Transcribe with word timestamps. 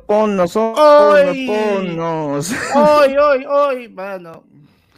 Ponnos, 0.00 0.56
hoy, 0.56 1.46
ponnos. 1.46 2.52
Hoy, 2.74 3.16
hoy, 3.16 3.44
hoy, 3.44 3.88
mano. 3.88 4.44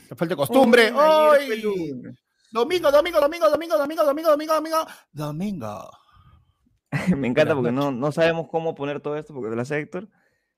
La 0.08 0.16
falta 0.16 0.32
de 0.32 0.36
costumbre. 0.36 0.93
Hoy. 0.93 1.62
Domingo, 2.52 2.90
domingo, 2.90 3.20
domingo, 3.20 3.50
domingo, 3.50 3.79
domingo, 3.79 4.04
domingo, 4.04 4.30
domingo, 4.30 4.52
domingo, 4.54 4.86
domingo. 5.12 5.90
Me 7.16 7.29
encanta 7.29 7.54
porque 7.54 7.72
no, 7.72 7.90
no 7.90 8.12
sabemos 8.12 8.46
cómo 8.49 8.75
poner 8.75 9.00
todo 9.00 9.16
esto 9.16 9.35
porque 9.35 9.54
lo 9.54 9.61
hace 9.61 9.79
Héctor. 9.79 10.08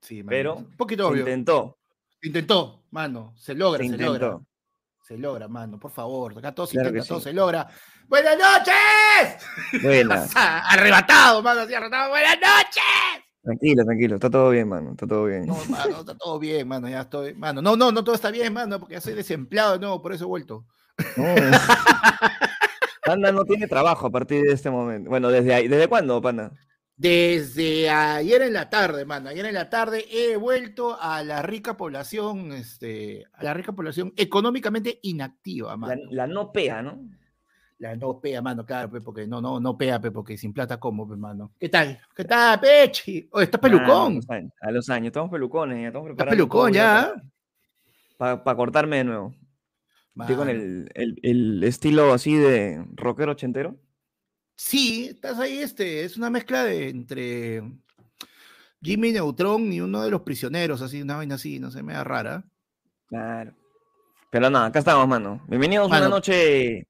Sí, 0.01 0.23
pero 0.23 0.57
un 0.57 0.77
poquito 0.77 1.09
obvio. 1.09 1.21
Intentó. 1.21 1.79
Intentó, 2.23 2.85
mano. 2.91 3.35
Se 3.37 3.55
logra, 3.55 3.83
se, 3.83 3.97
logra. 3.97 4.39
Se 5.03 5.17
logra, 5.17 5.49
mano, 5.49 5.79
por 5.79 5.91
favor. 5.91 6.37
Acá 6.37 6.55
todo 6.55 6.67
se 6.67 6.77
intenta, 6.77 7.05
todo 7.05 7.21
se 7.21 7.33
logra. 7.33 7.67
¡Buenas 8.09 8.37
noches! 8.37 9.83
Buenas. 9.83 10.33
arrebatado, 10.37 11.43
mano, 11.43 11.63
así 11.63 11.75
arrebatado. 11.75 12.11
¡Buenas 12.11 12.37
noches! 12.37 13.26
Tranquilo, 13.47 13.85
tranquilo, 13.85 14.17
está 14.17 14.29
todo 14.29 14.51
bien, 14.51 14.69
mano, 14.69 14.91
está 14.91 15.07
todo 15.07 15.27
bien. 15.27 15.47
No, 15.47 15.55
mano, 15.69 16.01
está 16.01 16.17
todo 16.17 16.37
bien, 16.41 16.67
mano, 16.67 16.89
ya 16.89 17.03
estoy, 17.03 17.33
mano, 17.33 17.63
no, 17.63 17.77
no, 17.77 17.93
no 17.93 18.03
todo 18.03 18.17
está 18.17 18.33
bien, 18.33 18.53
mano, 18.53 18.81
porque 18.81 18.95
ya 18.95 19.01
soy 19.01 19.15
desempleado 19.15 19.75
de 19.75 19.79
nuevo, 19.79 20.03
por 20.03 20.13
eso 20.13 20.25
he 20.25 20.27
vuelto. 20.27 20.67
No. 21.17 21.25
Panda 23.05 23.31
no 23.31 23.45
tiene 23.45 23.69
trabajo 23.69 24.09
a 24.09 24.11
partir 24.11 24.43
de 24.43 24.53
este 24.53 24.69
momento. 24.69 25.11
Bueno, 25.11 25.29
¿desde 25.29 25.55
ahí? 25.55 25.69
¿Desde 25.69 25.87
cuándo, 25.87 26.21
Panda? 26.21 26.51
Desde 26.97 27.89
ayer 27.89 28.43
en 28.43 28.53
la 28.53 28.69
tarde, 28.69 29.05
mano. 29.05 29.29
Ayer 29.29 29.47
en 29.47 29.55
la 29.55 29.71
tarde 29.71 30.07
he 30.11 30.37
vuelto 30.37 31.01
a 31.01 31.23
la 31.23 31.41
rica 31.43 31.77
población, 31.77 32.51
este, 32.51 33.27
a 33.33 33.45
la 33.45 33.55
rica 33.55 33.71
población 33.71 34.13
económicamente 34.17 34.99
inactiva, 35.03 35.77
mano. 35.77 36.03
La, 36.11 36.27
no 36.27 36.51
pea, 36.51 36.83
¿no? 36.83 36.99
La 37.79 37.95
no 37.95 38.19
pea, 38.21 38.41
mano, 38.41 38.65
claro, 38.65 38.91
porque 39.03 39.27
no, 39.27 39.41
no, 39.41 39.61
no 39.61 39.77
pea, 39.77 40.01
porque 40.01 40.39
sin 40.39 40.53
plata 40.53 40.81
como, 40.81 41.05
mano. 41.05 41.53
¿Qué 41.59 41.69
tal? 41.69 42.01
¿Qué 42.15 42.25
tal, 42.25 42.59
Pechi? 42.59 43.29
Oh, 43.33 43.41
¿estás 43.41 43.61
pelucón? 43.61 44.21
a, 44.61 44.71
los 44.71 44.89
años, 44.89 45.09
estamos 45.09 45.31
pelucones, 45.31 45.83
ya 45.83 45.89
estamos 45.89 46.07
preparando. 46.07 46.33
¿Estás 46.33 46.37
pelucón 46.37 46.73
ya? 46.73 47.15
Para 48.17 48.57
cortarme 48.57 48.97
de 48.97 49.05
nuevo. 49.05 49.35
Estoy 50.19 50.37
con 50.37 50.49
el, 50.49 50.91
el, 50.95 51.63
estilo 51.65 52.15
así 52.15 52.35
de 52.35 52.83
rockero 52.95 53.33
ochentero. 53.33 53.77
Sí, 54.55 55.09
estás 55.11 55.39
ahí, 55.39 55.59
este, 55.59 56.05
es 56.05 56.17
una 56.17 56.31
mezcla 56.31 56.65
de 56.65 56.89
entre 56.89 57.63
Jimmy 58.81 59.13
Neutron 59.13 59.71
y 59.71 59.83
uno 59.83 60.03
de 60.03 60.11
los 60.11 60.23
prisioneros, 60.23 60.81
así, 60.81 61.03
una 61.03 61.17
vaina 61.17 61.35
así, 61.35 61.59
no 61.61 61.71
sé, 61.71 61.83
me 61.83 61.93
da 61.93 62.05
rara. 62.05 62.45
Claro. 63.09 63.53
Pero 64.31 64.49
nada, 64.49 64.67
acá 64.67 64.79
estamos, 64.79 65.07
mano. 65.07 65.45
Bienvenidos 65.47 65.93
a 65.93 65.99
una 65.99 66.09
noche, 66.09 66.87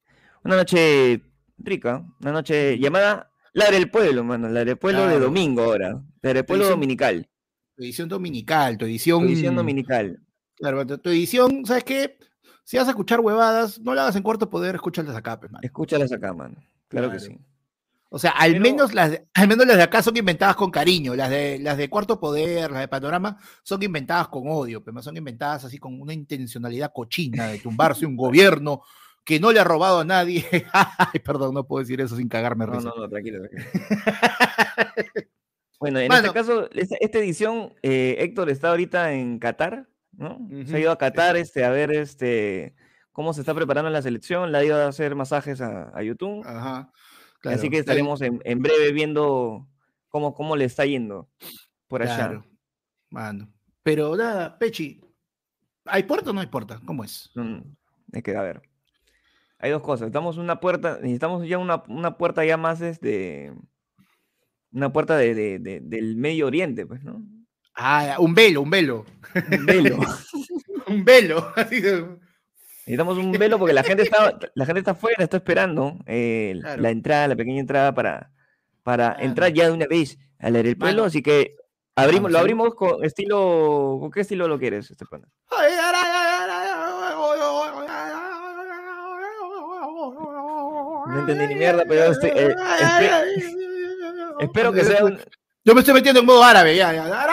una 0.47 0.57
noche 0.57 1.23
rica, 1.59 2.05
una 2.21 2.33
noche 2.33 2.79
llamada 2.79 3.31
La 3.53 3.71
del 3.71 3.91
Pueblo, 3.91 4.25
mano, 4.25 4.49
La 4.49 4.65
del 4.65 4.79
Pueblo 4.79 5.07
de 5.07 5.19
domingo 5.19 5.65
ahora, 5.65 6.01
La 6.23 6.33
del 6.33 6.45
Pueblo 6.45 6.69
dominical. 6.69 7.29
Tu 7.77 7.83
edición 7.83 8.09
dominical, 8.09 8.79
tu 8.79 8.87
edición... 8.87 9.23
Tu 9.23 9.33
edición 9.33 9.57
dominical. 9.57 10.21
Claro, 10.55 10.87
tu 10.87 11.11
edición, 11.11 11.67
¿sabes 11.67 11.85
qué? 11.85 12.19
Si 12.65 12.79
vas 12.79 12.87
a 12.87 12.91
escuchar 12.91 13.21
huevadas, 13.21 13.81
no 13.81 13.95
la 13.95 14.03
hagas 14.03 14.17
en 14.17 14.23
cuarto 14.23 14.49
poder, 14.49 14.77
escúchalas 14.77 15.15
acá, 15.15 15.39
pues, 15.39 15.53
mano. 15.53 15.63
Escúchalas 15.63 16.11
acá, 16.13 16.33
mano. 16.33 16.57
Claro, 16.89 17.11
que 17.11 17.21
sí. 17.21 17.39
O 18.09 18.19
sea, 18.19 18.31
al, 18.31 18.61
menos 18.61 18.95
las 18.95 19.11
de, 19.11 19.27
al 19.35 19.49
menos 19.49 19.67
las 19.67 19.77
de 19.77 19.83
acá 19.83 20.01
son 20.01 20.17
inventadas 20.17 20.57
con 20.57 20.71
cariño. 20.71 21.15
Las 21.17 21.29
de, 21.29 21.59
las 21.59 21.77
de 21.77 21.91
Cuarto 21.91 22.19
Poder, 22.19 22.71
las 22.71 22.81
de 22.81 22.89
Panorama, 22.89 23.37
son 23.63 23.83
inventadas 23.83 24.29
con 24.29 24.45
odio, 24.47 24.83
pero 24.83 25.03
son 25.03 25.17
inventadas 25.17 25.65
así 25.65 25.79
con 25.79 26.01
una 26.01 26.15
intencionalidad 26.15 26.93
cochina 26.95 27.49
de 27.49 27.59
tumbarse 27.59 28.07
un 28.07 28.17
gobierno 28.17 28.83
que 29.27 29.41
no 29.41 29.51
le 29.51 29.59
ha 29.59 29.65
robado 29.65 29.99
a 30.01 30.05
nadie. 30.05 30.47
Ay, 30.73 31.21
perdón, 31.21 31.53
no 31.53 31.67
puedo 31.67 31.83
decir 31.83 32.01
eso 32.01 32.17
sin 32.17 32.29
cagarme. 32.29 32.65
No, 32.65 32.81
no, 32.81 32.95
no, 32.95 33.09
tranquilo, 33.09 33.41
tranquilo. 33.41 33.65
bueno, 35.81 35.99
en 35.99 36.13
este 36.13 36.33
caso, 36.33 36.71
esta, 36.71 37.19
edición, 37.19 37.75
eh, 37.83 38.17
Héctor 38.21 38.49
está 38.49 38.71
ahorita 38.71 39.13
en 39.13 39.41
Qatar. 39.41 39.89
Se 40.65 40.77
ha 40.77 40.79
ido 40.79 40.93
a 40.93 40.97
Qatar 40.97 41.37
este, 41.37 41.65
a 41.65 41.71
ver 41.71 41.91
este, 41.91 42.77
cómo 43.11 43.35
se 43.35 43.41
está 43.41 43.53
preparando 43.53 43.91
la 43.91 44.01
selección, 44.01 44.53
le 44.53 44.59
ha 44.59 44.65
ido 44.65 44.77
a 44.77 44.87
hacer 44.87 45.17
masajes 45.17 45.61
a, 45.61 46.03
YouTube. 46.03 46.47
Así 47.43 47.69
que 47.69 47.79
estaremos 47.79 48.23
en, 48.23 48.63
breve 48.63 48.93
viendo 48.93 49.69
cómo, 50.09 50.35
cómo 50.35 50.55
le 50.55 50.67
está 50.67 50.87
yendo 50.87 51.29
por 51.89 52.03
allá. 52.03 52.45
Mano. 53.11 53.53
Pero 53.83 54.17
nada, 54.17 54.57
Pechi, 54.57 55.01
¿hay 55.85 56.05
puerta 56.05 56.31
o 56.31 56.33
no 56.33 56.41
hay 56.41 56.47
puerta? 56.47 56.81
¿Cómo 56.87 57.05
es? 57.05 57.31
Mm, 57.35 57.59
hay 58.13 58.23
que 58.23 58.37
a 58.37 58.43
ver. 58.43 58.63
Hay 59.59 59.71
dos 59.71 59.83
cosas. 59.83 60.07
Estamos 60.07 60.37
una 60.37 60.61
puerta, 60.61 60.99
necesitamos 61.01 61.47
ya 61.47 61.59
una, 61.59 61.83
puerta 62.17 62.45
ya 62.45 62.57
más 62.57 62.81
este. 62.81 63.53
Una 64.73 64.93
puerta 64.93 65.17
de, 65.17 65.59
del 65.59 66.17
Medio 66.17 66.47
Oriente, 66.47 66.87
pues, 66.87 67.03
¿no? 67.03 67.23
Ah, 67.75 68.17
un 68.19 68.35
velo, 68.35 68.63
un 68.63 68.71
velo. 68.71 69.05
Un 69.53 69.67
velo. 69.67 69.99
un 70.87 71.05
velo. 71.05 71.53
Necesitamos 72.87 73.19
un 73.19 73.33
velo 73.33 73.59
porque 73.59 73.75
la 73.75 73.83
gente 73.83 74.05
está, 74.05 74.39
la 74.55 74.65
gente 74.65 74.79
está 74.79 74.93
afuera, 74.93 75.25
está 75.25 75.39
esperando 75.39 75.99
eh, 76.07 76.61
la 76.63 76.91
entrada, 76.91 77.27
la 77.27 77.35
pequeña 77.35 77.59
entrada 77.59 77.93
para, 77.95 78.31
para 78.85 79.17
entrar 79.19 79.53
ya 79.53 79.67
de 79.67 79.73
una 79.73 79.87
vez 79.89 80.19
a 80.39 80.51
leer 80.51 80.69
el 80.69 80.79
pelo, 80.79 81.03
así 81.05 81.21
que 81.21 81.57
abrimos, 81.97 82.31
lo 82.31 82.39
abrimos 82.39 82.77
con 82.77 83.05
estilo, 83.05 83.97
¿con 83.99 84.13
qué 84.13 84.21
estilo 84.21 84.47
lo 84.47 84.57
quieres, 84.61 84.89
este 84.89 85.05
No 91.07 91.21
entendí 91.21 91.47
ni 91.47 91.55
mierda, 91.55 91.85
pero 91.87 92.13
estoy, 92.13 92.31
eh, 92.35 92.55
espero 94.41 94.73
que 94.73 94.85
sea 94.85 95.05
un, 95.05 95.19
yo 95.67 95.75
me 95.75 95.81
estoy 95.81 95.95
metiendo 95.95 96.21
en 96.21 96.27
modo 96.27 96.45
árabe, 96.45 96.77
ya, 96.77 96.93
ya. 96.93 97.27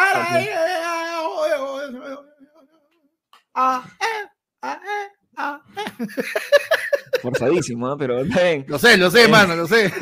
Forzadísimo, 7.22 7.88
¿no? 7.88 7.96
Pero 7.96 8.24
bien. 8.24 8.66
Lo 8.68 8.80
sé, 8.80 8.98
lo 8.98 9.12
sé, 9.12 9.26
hermano, 9.26 9.56
lo 9.56 9.68
sé. 9.68 9.94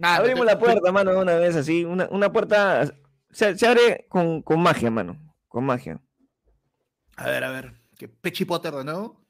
Abrimos 0.00 0.46
la 0.46 0.58
puerta, 0.58 0.90
mano, 0.90 1.20
una 1.20 1.34
vez 1.34 1.54
así. 1.54 1.84
Una, 1.84 2.08
una 2.10 2.32
puerta. 2.32 2.90
Se, 3.30 3.58
se 3.58 3.66
abre 3.66 4.06
con, 4.08 4.40
con, 4.40 4.62
magia, 4.62 4.90
mano. 4.90 5.18
Con 5.48 5.64
magia. 5.64 6.00
A 7.16 7.26
ver, 7.26 7.44
a 7.44 7.50
ver. 7.50 7.74
¿Qué 7.98 8.08
Pechi 8.08 8.46
Potter 8.46 8.72
de 8.72 8.84
nuevo? 8.84 9.25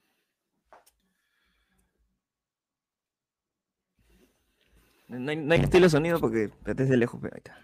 No 5.09 5.31
hay, 5.31 5.37
no 5.37 5.55
hay 5.55 5.61
estilo 5.61 5.85
de 5.85 5.91
sonido 5.91 6.21
porque 6.21 6.51
desde 6.65 6.97
lejos, 6.97 7.21
pero 7.23 7.35
ahí 7.35 7.43
está. 7.45 7.61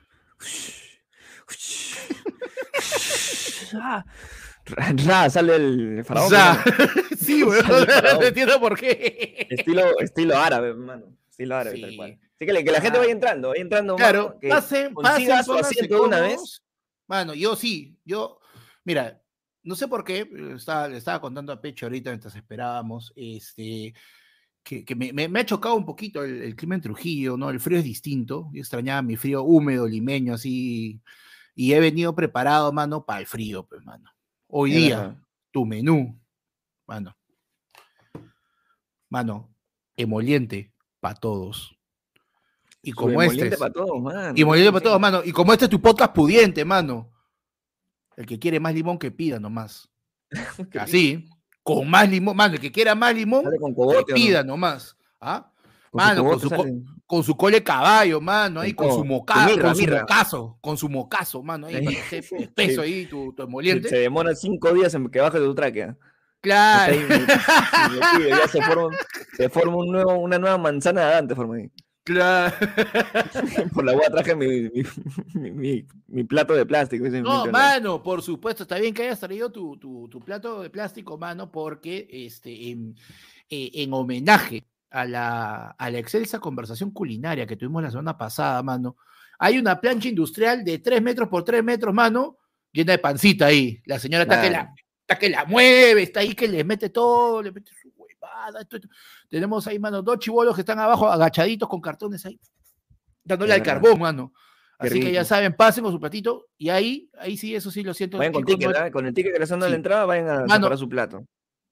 Ra, 5.07 5.29
sale 5.29 5.57
el 5.57 6.05
faraón. 6.05 6.31
sí, 7.19 7.43
güey, 7.43 7.63
no 7.63 8.23
entiendo 8.23 8.61
por 8.61 8.79
qué. 8.79 9.49
Estilo, 9.51 9.99
estilo 9.99 10.39
árabe, 10.39 10.69
hermano. 10.69 11.17
Estilo 11.29 11.57
árabe, 11.57 11.81
tal 11.81 11.97
cual. 11.97 12.11
Así 12.13 12.47
que, 12.47 12.65
que 12.65 12.71
la 12.71 12.81
gente 12.81 12.99
vaya 12.99 13.13
entrando, 13.13 13.49
vaya 13.49 13.63
entrando. 13.63 13.97
Claro, 13.97 14.29
mano, 14.29 14.41
que 14.41 14.49
pasen, 14.49 14.95
pasen 14.95 15.45
su 15.45 15.55
asiento 15.55 16.05
una 16.05 16.21
vez. 16.21 16.63
Mano, 17.07 17.35
yo 17.35 17.57
sí, 17.57 17.99
yo, 18.05 18.39
mira, 18.85 19.21
no 19.63 19.75
sé 19.75 19.89
por 19.89 20.05
qué, 20.05 20.29
estaba, 20.57 20.89
le 20.89 20.97
estaba 20.97 21.21
contando 21.21 21.53
a 21.53 21.61
Pecho 21.61 21.87
ahorita 21.87 22.11
mientras 22.11 22.35
esperábamos, 22.35 23.13
este, 23.17 23.95
que, 24.63 24.95
me, 24.95 25.41
ha 25.41 25.47
chocado 25.47 25.75
un 25.75 25.85
poquito 25.85 26.23
el, 26.23 26.55
clima 26.55 26.77
en 26.77 26.81
Trujillo, 26.81 27.37
¿no? 27.37 27.51
El 27.51 27.61
frío 27.61 27.79
es 27.79 27.85
distinto. 27.85 28.49
Yo 28.53 28.61
extrañaba 28.61 29.03
mi 29.03 29.17
frío 29.17 29.43
húmedo, 29.43 29.89
limeño, 29.89 30.35
así. 30.35 31.01
Y 31.55 31.73
he 31.73 31.81
venido 31.81 32.15
preparado, 32.15 32.73
mano, 32.73 33.05
para 33.05 33.21
el 33.21 33.27
frío, 33.27 33.65
pues, 33.65 33.85
mano. 33.85 34.11
Hoy 34.47 34.73
día, 34.73 35.21
tu 35.51 35.67
menú, 35.67 36.19
mano. 36.87 37.17
Mano, 39.09 39.55
emoliente 39.97 40.73
para 41.01 41.17
todos. 41.17 41.77
Y 42.83 42.93
como 42.93 43.21
este. 43.23 43.57
para 43.57 43.73
todos, 43.73 44.01
mano. 44.01 44.35
Emoliente 44.37 44.73
para 44.73 44.85
todos, 44.85 45.01
mano. 45.01 45.23
Y 45.25 45.33
como 45.33 45.53
este 45.53 45.67
es 45.67 45.71
tu 45.71 45.81
podcast 45.81 46.15
pudiente, 46.15 46.65
mano. 46.65 47.11
El 48.17 48.27
que 48.27 48.39
quiere 48.39 48.61
más 48.61 48.75
limón 48.75 48.99
que 48.99 49.11
pida 49.11 49.41
nomás. 49.41 49.91
Así 50.79 51.29
con 51.63 51.89
más 51.89 52.09
limón, 52.09 52.37
mano, 52.37 52.55
el 52.55 52.61
que 52.61 52.73
quiera 52.73 52.95
más 52.95 53.15
limón, 53.15 53.45
pida 54.15 54.43
nomás. 54.43 54.97
¿Ah? 55.21 55.49
Mano, 55.93 56.25
con 56.25 56.41
su, 56.41 56.51
con 57.07 57.23
su, 57.23 57.37
cole 57.37 57.63
caballo, 57.63 58.19
mano, 58.21 58.61
ahí 58.61 58.73
con, 58.73 58.91
su 58.91 59.05
mocazo, 59.05 59.61
con 59.61 59.77
su 59.77 59.87
mocazo, 59.87 60.59
con 60.61 60.77
su 60.79 60.89
mocazo, 60.89 61.43
mano, 61.43 61.67
ahí 61.67 61.85
para 61.85 62.09
que 62.09 62.19
esté 62.19 62.37
espeso 62.43 62.81
ahí 62.81 63.05
tu, 63.07 63.35
tu 63.35 63.43
emoliente. 63.43 63.91
Se 63.91 63.99
demora 63.99 64.35
cinco 64.35 64.73
días 64.73 64.95
en 64.95 65.09
que 65.11 65.21
baje 65.21 65.39
tu 65.39 65.55
tráquea. 65.55 65.97
Claro. 66.41 66.95
ya 68.29 68.49
se 68.49 68.61
forma, 68.63 68.99
se 69.37 69.49
forma 69.49 69.77
un 69.77 69.93
nuevo, 69.93 70.19
una 70.19 70.39
nueva 70.39 70.59
manzana 70.59 71.03
de 71.03 71.07
Adán, 71.07 71.29
forma 71.37 71.57
ahí. 71.57 71.71
Claro. 72.05 72.57
por 73.75 73.85
la 73.85 73.93
agua 73.93 74.11
traje 74.11 74.35
mi, 74.35 74.69
mi, 75.35 75.87
mi, 76.09 76.25
plato 76.25 76.55
de 76.55 76.67
plástico. 76.67 77.09
No, 77.09 77.47
mano, 77.47 78.03
por 78.03 78.23
supuesto. 78.23 78.65
Está 78.65 78.79
bien 78.79 78.93
que 78.93 79.05
hayas 79.05 79.21
traído 79.21 79.53
tu, 79.53 79.77
tu, 79.77 80.09
tu 80.09 80.21
plato 80.21 80.63
de 80.63 80.71
plástico, 80.71 81.17
mano, 81.17 81.53
porque 81.53 82.09
este, 82.11 82.71
en, 82.71 82.97
eh, 83.49 83.71
en 83.75 83.93
homenaje 83.93 84.65
a 84.91 85.05
la, 85.05 85.71
a 85.71 85.91
la 85.91 85.99
excelsa 85.99 86.41
conversación 86.41 86.91
culinaria 86.91 87.47
que 87.47 87.57
tuvimos 87.57 87.83
la 87.83 87.91
semana 87.91 88.19
pasada, 88.19 88.63
mano, 88.63 88.97
hay 89.39 89.59
una 89.59 89.81
plancha 89.81 90.09
industrial 90.09 90.65
de 90.65 90.79
3 90.79 91.03
metros 91.03 91.29
por 91.29 91.45
3 91.45 91.63
metros, 91.63 91.95
mano, 91.95 92.39
llena 92.73 92.93
de 92.93 92.99
pancita 92.99 93.47
ahí. 93.47 93.81
La 93.87 93.99
señora 93.99 94.25
está 94.25 94.43
que 94.43 94.51
la, 94.51 94.75
está 95.01 95.19
que 95.19 95.31
la 95.31 95.45
mueve, 95.45 96.03
está 96.03 96.21
ahí 96.21 96.35
que 96.35 96.49
le 96.49 96.65
mete 96.65 96.91
todo, 96.91 97.43
le 97.43 97.53
mete 97.53 97.71
Tenemos 99.29 99.67
ahí, 99.67 99.79
mano, 99.79 100.03
dos 100.03 100.19
chivolos 100.19 100.55
que 100.55 100.63
están 100.63 100.79
abajo 100.79 101.09
agachaditos 101.09 101.69
con 101.69 101.81
cartones 101.81 102.25
ahí, 102.27 102.39
dándole 103.25 103.55
al 103.55 103.63
carbón, 103.63 104.01
mano. 104.01 104.33
Así 104.79 105.01
que 105.01 105.13
ya 105.13 105.25
saben, 105.25 105.55
pasen 105.55 105.85
con 105.85 105.93
su 105.93 106.01
platito 106.01 106.49
y 106.59 106.69
ahí, 106.69 107.09
ahí 107.19 107.37
sí, 107.37 107.55
eso 107.55 107.71
sí 107.71 107.83
lo 107.83 107.95
siento. 107.95 108.19
Vayan 108.19 108.33
con, 108.33 108.45
con 108.93 109.07
el 109.07 109.15
ticket 109.15 109.33
que 109.33 109.39
les 109.39 109.49
dan 109.49 109.61
la 109.61 109.69
entrada, 109.69 110.07
vayan 110.07 110.29
a 110.29 110.47
mano, 110.47 110.77
su 110.77 110.89
plato. 110.89 111.25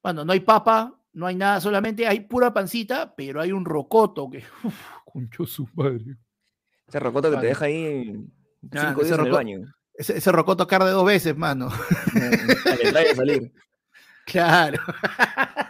Bueno, 0.02 0.24
no 0.24 0.32
hay 0.32 0.40
papa, 0.40 0.96
no 1.12 1.26
hay 1.26 1.34
nada, 1.34 1.60
solamente 1.60 2.06
hay 2.06 2.20
pura 2.20 2.52
pancita, 2.52 3.14
pero 3.16 3.40
hay 3.40 3.52
un 3.52 3.64
rocoto 3.64 4.30
que. 4.30 4.44
concho 5.04 5.44
su 5.44 5.68
madre. 5.74 6.16
Ese 6.86 7.00
rocoto 7.00 7.30
que 7.30 7.36
te 7.38 7.46
deja 7.46 7.64
ahí 7.64 8.14
cinco 8.62 9.02
días 9.02 9.18
en 9.18 9.26
el 9.26 9.32
baño. 9.32 9.60
Ese, 9.94 10.32
rocoto 10.32 10.66
carde 10.66 10.90
dos 10.92 11.04
veces, 11.04 11.36
mano. 11.36 11.68
Salir. 13.14 13.52
Claro. 14.26 14.80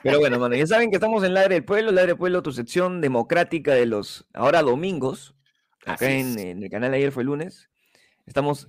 Pero 0.03 0.19
bueno, 0.19 0.39
mano, 0.39 0.55
ya 0.55 0.67
saben 0.67 0.91
que 0.91 0.97
estamos 0.97 1.25
en 1.25 1.35
Ladre 1.35 1.55
del 1.55 1.65
Pueblo, 1.65 1.93
Ladre 1.93 2.09
del 2.09 2.17
Pueblo, 2.19 2.43
tu 2.43 2.53
sección 2.53 3.01
democrática 3.01 3.75
de 3.75 3.87
los 3.87 4.27
ahora 4.35 4.63
domingos. 4.63 5.35
Acá 5.87 6.11
en, 6.11 6.63
el 6.63 6.71
canal 6.71 6.93
ayer 6.95 7.13
fue 7.13 7.25
lunes. 7.25 7.71
Estamos 8.27 8.69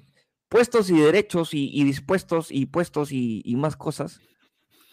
puestos 0.50 0.90
y 0.90 1.00
derechos 1.00 1.54
y, 1.54 1.84
dispuestos 1.84 2.52
y 2.52 2.66
puestos 2.68 3.12
y, 3.12 3.42
y, 3.46 3.56
más 3.56 3.76
cosas 3.76 4.22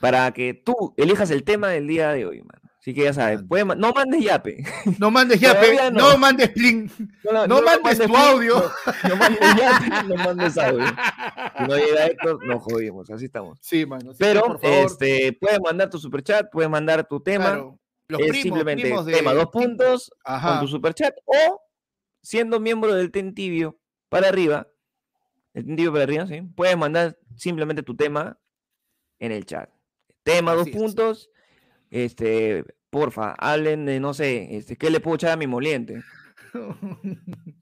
para 0.00 0.30
que 0.32 0.54
tú 0.54 0.94
elijas 0.96 1.30
el 1.30 1.44
tema 1.44 1.68
del 1.68 1.86
día 1.86 2.12
de 2.12 2.26
hoy, 2.26 2.42
mano. 2.42 2.67
Así 2.88 2.94
que 2.94 3.04
ya 3.04 3.12
sabes, 3.12 3.42
no 3.76 3.92
mandes 3.92 4.24
yape. 4.24 4.64
No 4.98 5.10
mandes 5.10 5.38
yape, 5.38 5.90
no. 5.92 6.16
mandes 6.16 6.48
plin. 6.48 6.90
No, 7.46 7.60
mandes 7.60 7.98
tu 7.98 8.16
audio. 8.16 8.72
No, 9.06 9.16
mandes 9.16 9.40
yape, 9.58 10.08
no 10.08 10.14
mandes 10.24 10.56
audio. 10.56 10.86
Si 10.86 11.64
no 11.64 11.76
llega 11.76 12.06
esto, 12.06 12.38
nos 12.46 12.62
jodimos, 12.62 13.10
así 13.10 13.26
estamos. 13.26 13.58
Sí, 13.60 13.84
mano. 13.84 14.12
Pero 14.18 14.58
este, 14.62 15.36
puedes 15.38 15.60
mandar 15.60 15.90
tu 15.90 15.98
superchat, 15.98 16.50
puedes 16.50 16.70
mandar 16.70 17.06
tu 17.06 17.20
tema. 17.20 17.62
es 18.08 18.40
simplemente 18.40 18.90
tema, 19.04 19.34
dos 19.34 19.48
puntos 19.48 20.10
con 20.24 20.60
tu 20.60 20.68
superchat 20.68 21.14
o 21.26 21.60
siendo 22.22 22.58
miembro 22.58 22.94
del 22.94 23.10
Tentibio 23.10 23.78
para 24.08 24.28
arriba, 24.28 24.66
el 25.52 25.66
Tentibio 25.66 25.92
para 25.92 26.04
arriba, 26.04 26.26
¿sí? 26.26 26.40
Puedes 26.56 26.78
mandar 26.78 27.18
simplemente 27.36 27.82
tu 27.82 27.94
tema 27.94 28.38
en 29.18 29.32
el 29.32 29.44
chat. 29.44 29.68
Tema, 30.22 30.54
dos 30.54 30.70
puntos. 30.70 31.28
Este, 31.90 32.64
porfa, 32.90 33.34
hablen 33.38 33.86
de, 33.86 34.00
no 34.00 34.14
sé, 34.14 34.56
este, 34.56 34.76
¿qué 34.76 34.90
le 34.90 35.00
puedo 35.00 35.16
echar 35.16 35.32
a 35.32 35.36
mi 35.36 35.46
moliente? 35.46 36.02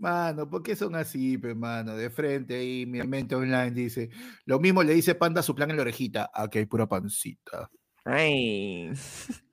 Mano, 0.00 0.48
¿por 0.48 0.62
qué 0.62 0.74
son 0.74 0.94
así, 0.94 1.36
pues, 1.36 1.54
mano? 1.54 1.94
De 1.94 2.08
frente 2.08 2.54
ahí, 2.54 2.86
mi 2.86 3.02
mente 3.02 3.34
online 3.34 3.72
dice. 3.72 4.08
Lo 4.46 4.58
mismo 4.58 4.82
le 4.82 4.94
dice 4.94 5.14
Panda 5.14 5.40
a 5.40 5.42
su 5.42 5.54
plan 5.54 5.68
en 5.68 5.76
la 5.76 5.82
orejita. 5.82 6.30
Aquí 6.32 6.58
hay 6.58 6.64
pura 6.64 6.88
pancita. 6.88 7.70
Ay. 8.04 8.90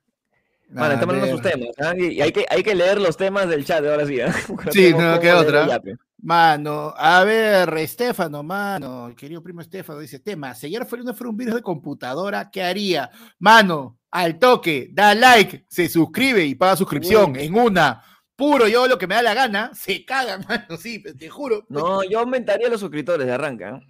Bueno, 0.70 0.92
estamos 0.92 1.14
hablando 1.14 1.34
sus 1.34 1.50
temas. 1.50 1.68
¿ah? 1.78 1.94
Y 1.96 2.20
hay 2.20 2.30
que, 2.30 2.44
hay 2.46 2.62
que 2.62 2.74
leer 2.74 3.00
los 3.00 3.16
temas 3.16 3.48
del 3.48 3.64
chat 3.64 3.82
ahora 3.82 4.04
sí. 4.04 4.20
¿eh? 4.20 4.30
Sí, 4.70 4.92
no, 4.92 5.18
¿qué 5.18 5.32
otra? 5.32 5.80
Mano, 6.18 6.92
a 6.94 7.24
ver, 7.24 7.72
Estefano, 7.78 8.42
mano, 8.42 9.06
el 9.06 9.14
querido 9.14 9.42
primo 9.42 9.62
Estefano 9.62 10.00
dice, 10.00 10.18
tema, 10.18 10.54
si 10.54 10.66
ayer 10.66 10.84
fuera 10.84 11.04
un 11.04 11.36
virus 11.38 11.54
de 11.54 11.62
computadora, 11.62 12.50
¿qué 12.50 12.62
haría? 12.62 13.10
Mano, 13.38 13.97
al 14.10 14.38
toque, 14.38 14.90
da 14.92 15.14
like, 15.14 15.66
se 15.68 15.88
suscribe 15.88 16.44
y 16.44 16.54
paga 16.54 16.76
suscripción 16.76 17.36
en 17.36 17.54
una. 17.54 18.02
Puro 18.34 18.68
yo 18.68 18.86
lo 18.86 18.98
que 18.98 19.06
me 19.06 19.16
da 19.16 19.22
la 19.22 19.34
gana, 19.34 19.74
se 19.74 20.04
caga, 20.04 20.38
mano, 20.48 20.76
sí, 20.76 21.02
te 21.02 21.28
juro. 21.28 21.66
No, 21.68 22.04
yo 22.04 22.20
aumentaría 22.20 22.68
los 22.68 22.80
suscriptores 22.80 23.26
de 23.26 23.32
arranca, 23.32 23.70
¿eh? 23.70 23.86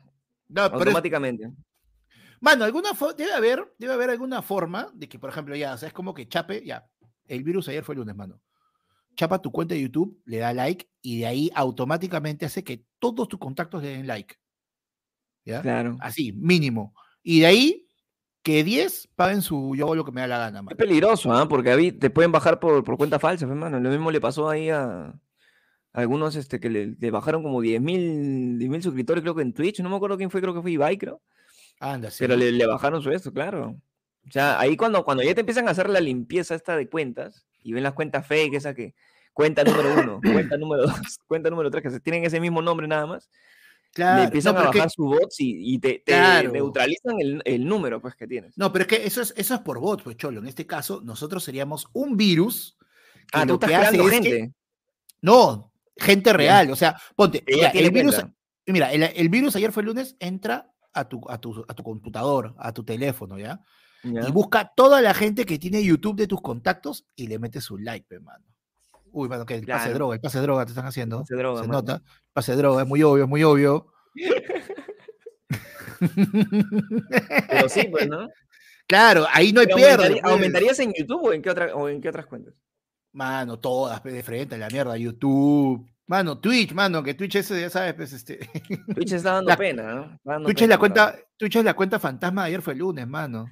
no, 0.48 0.62
automáticamente. 0.62 1.50
Mano, 2.40 2.64
alguna 2.64 2.90
debe 3.16 3.32
haber, 3.32 3.74
debe 3.78 3.92
haber 3.92 4.10
alguna 4.10 4.42
forma 4.42 4.90
de 4.94 5.08
que, 5.08 5.18
por 5.18 5.30
ejemplo, 5.30 5.56
ya, 5.56 5.74
o 5.74 5.78
sea, 5.78 5.88
es 5.88 5.92
como 5.92 6.14
que 6.14 6.28
chape, 6.28 6.64
ya, 6.64 6.88
el 7.26 7.42
virus 7.42 7.68
ayer 7.68 7.84
fue 7.84 7.94
el 7.94 8.00
lunes, 8.00 8.16
mano. 8.16 8.40
Chapa 9.16 9.42
tu 9.42 9.50
cuenta 9.50 9.74
de 9.74 9.82
YouTube, 9.82 10.22
le 10.24 10.38
da 10.38 10.52
like 10.52 10.88
y 11.02 11.18
de 11.18 11.26
ahí 11.26 11.50
automáticamente 11.54 12.46
hace 12.46 12.62
que 12.62 12.84
todos 13.00 13.28
tus 13.28 13.40
contactos 13.40 13.82
le 13.82 13.88
den 13.88 14.06
like. 14.06 14.36
¿Ya? 15.44 15.60
Claro. 15.60 15.96
Así, 16.00 16.32
mínimo. 16.32 16.94
Y 17.22 17.40
de 17.40 17.46
ahí 17.46 17.87
que 18.48 18.64
10 18.64 19.10
paguen 19.14 19.42
su 19.42 19.74
yo 19.76 19.84
hago 19.84 19.94
lo 19.94 20.06
que 20.06 20.10
me 20.10 20.22
da 20.22 20.26
la 20.26 20.38
gana. 20.38 20.62
Es 20.70 20.76
peligroso, 20.76 21.30
¿ah? 21.30 21.46
porque 21.46 21.70
ahí 21.70 21.92
te 21.92 22.08
pueden 22.08 22.32
bajar 22.32 22.58
por, 22.58 22.82
por 22.82 22.96
cuenta 22.96 23.18
falsa, 23.18 23.44
hermano. 23.44 23.78
Lo 23.78 23.90
mismo 23.90 24.10
le 24.10 24.22
pasó 24.22 24.48
ahí 24.48 24.70
a, 24.70 25.12
algunos 25.92 26.34
este, 26.34 26.58
que 26.58 26.70
le, 26.70 27.10
bajaron 27.10 27.42
como 27.42 27.60
10 27.60 27.82
mil 27.82 28.82
suscriptores, 28.82 29.20
creo 29.20 29.34
que 29.34 29.42
en 29.42 29.52
Twitch. 29.52 29.80
No 29.80 29.90
me 29.90 29.96
acuerdo 29.96 30.16
quién 30.16 30.30
fue, 30.30 30.40
creo 30.40 30.54
que 30.54 30.62
fue 30.62 30.70
Ibai, 30.70 30.96
creo. 30.96 31.20
Anda, 31.78 32.10
sí. 32.10 32.24
Pero 32.24 32.36
le, 32.36 32.66
bajaron 32.66 33.02
su 33.02 33.10
esto, 33.10 33.34
claro. 33.34 33.76
O 34.26 34.30
sea, 34.30 34.58
ahí 34.58 34.78
cuando, 34.78 35.04
cuando 35.04 35.22
ya 35.22 35.34
te 35.34 35.40
empiezan 35.40 35.68
a 35.68 35.72
hacer 35.72 35.90
la 35.90 36.00
limpieza 36.00 36.54
esta 36.54 36.74
de 36.74 36.88
cuentas 36.88 37.46
y 37.62 37.74
ven 37.74 37.82
las 37.82 37.92
cuentas 37.92 38.26
fake, 38.26 38.54
esa 38.54 38.72
que 38.72 38.94
cuenta 39.34 39.62
número 39.62 39.92
uno, 40.00 40.20
cuenta 40.32 40.56
número 40.56 40.84
dos, 40.84 41.18
cuenta 41.26 41.50
número 41.50 41.70
tres, 41.70 41.82
que 41.82 42.00
tienen 42.00 42.24
ese 42.24 42.40
mismo 42.40 42.62
nombre 42.62 42.88
nada 42.88 43.04
más, 43.04 43.28
Claro, 43.92 44.24
empiezan 44.24 44.56
a 44.56 44.62
bajar 44.64 44.90
su 44.90 45.04
bots 45.04 45.36
y, 45.38 45.78
te, 45.78 46.04
neutralizan 46.52 47.16
el, 47.44 47.66
número 47.66 48.00
pues, 48.00 48.14
que 48.14 48.26
tienes. 48.26 48.56
No, 48.56 48.72
pero 48.72 48.82
es 48.82 48.88
que 48.88 49.06
eso 49.06 49.20
es, 49.22 49.34
eso 49.36 49.54
es 49.54 49.60
por 49.60 49.80
bots, 49.80 50.02
pues, 50.02 50.16
Cholo. 50.16 50.40
En 50.40 50.46
este 50.46 50.66
caso, 50.66 51.00
nosotros 51.02 51.42
seríamos 51.42 51.88
un 51.92 52.16
virus 52.16 52.76
que 53.32 53.38
ah, 53.40 53.44
lo 53.44 53.58
que 53.58 53.74
hace 53.74 53.98
gente. 53.98 54.52
no, 55.20 55.72
gente 55.96 56.32
real. 56.32 56.70
O 56.70 56.76
sea, 56.76 57.00
ponte, 57.16 57.42
el 57.46 57.90
virus, 57.90 58.24
mira, 58.66 58.92
el, 58.92 59.28
virus 59.28 59.56
ayer 59.56 59.72
fue 59.72 59.82
el 59.82 59.88
lunes, 59.88 60.16
entra 60.20 60.72
a 60.92 61.08
tu, 61.08 61.20
a 61.28 61.40
tu, 61.40 61.64
a 61.66 61.74
tu 61.74 61.82
computador, 61.82 62.54
a 62.58 62.72
tu 62.72 62.84
teléfono, 62.84 63.38
¿ya? 63.38 63.60
Y 64.04 64.30
busca 64.30 64.72
toda 64.74 65.02
la 65.02 65.12
gente 65.12 65.44
que 65.44 65.58
tiene 65.58 65.82
YouTube 65.82 66.16
de 66.16 66.28
tus 66.28 66.40
contactos 66.40 67.06
y 67.16 67.26
le 67.26 67.38
mete 67.38 67.60
su 67.60 67.78
like, 67.78 68.14
hermano. 68.14 68.44
Uy, 69.12 69.28
bueno, 69.28 69.46
que 69.46 69.56
el 69.56 69.66
pase 69.66 69.88
de 69.88 69.94
droga, 69.94 70.14
el 70.14 70.20
pase 70.20 70.38
de 70.38 70.42
droga 70.42 70.64
te 70.64 70.72
están 70.72 70.86
haciendo. 70.86 71.20
Pase 71.20 71.34
droga, 71.34 71.62
Se 71.62 71.68
nota. 71.68 72.02
pase 72.32 72.52
de 72.52 72.58
droga, 72.58 72.82
es 72.82 72.88
muy 72.88 73.02
obvio, 73.02 73.24
es 73.24 73.28
muy 73.28 73.42
obvio. 73.42 73.92
Pero 77.48 77.68
sí, 77.68 77.88
pues, 77.90 78.08
¿no? 78.08 78.28
Claro, 78.86 79.26
ahí 79.32 79.52
no 79.52 79.60
hay 79.60 79.66
pierde. 79.66 80.10
Pues. 80.12 80.24
¿Aumentarías 80.24 80.78
en 80.78 80.92
YouTube 80.92 81.24
o 81.24 81.32
en 81.32 81.42
qué, 81.42 81.50
otra, 81.50 81.74
o 81.74 81.88
en 81.88 82.00
qué 82.00 82.08
otras 82.08 82.26
cuentas? 82.26 82.54
Mano, 83.12 83.58
todas, 83.58 84.02
de 84.02 84.22
frente, 84.22 84.56
la 84.56 84.68
mierda, 84.68 84.96
YouTube. 84.96 85.86
Mano, 86.06 86.38
Twitch, 86.38 86.72
mano, 86.72 87.02
que 87.02 87.12
Twitch 87.12 87.36
eso 87.36 87.58
ya 87.58 87.68
sabes, 87.68 87.94
pues 87.94 88.12
este. 88.14 88.38
Twitch 88.94 89.12
está 89.12 89.34
dando 89.34 89.54
pena, 89.56 90.18
¿no? 90.24 90.42
Twitch, 90.44 90.62
es 90.62 90.68
la 90.68 90.78
cuenta, 90.78 91.16
Twitch 91.36 91.56
es 91.56 91.64
la 91.64 91.74
cuenta 91.74 91.98
fantasma 91.98 92.42
de 92.42 92.48
ayer 92.48 92.62
fue 92.62 92.72
el 92.72 92.78
lunes, 92.78 93.06
mano. 93.06 93.50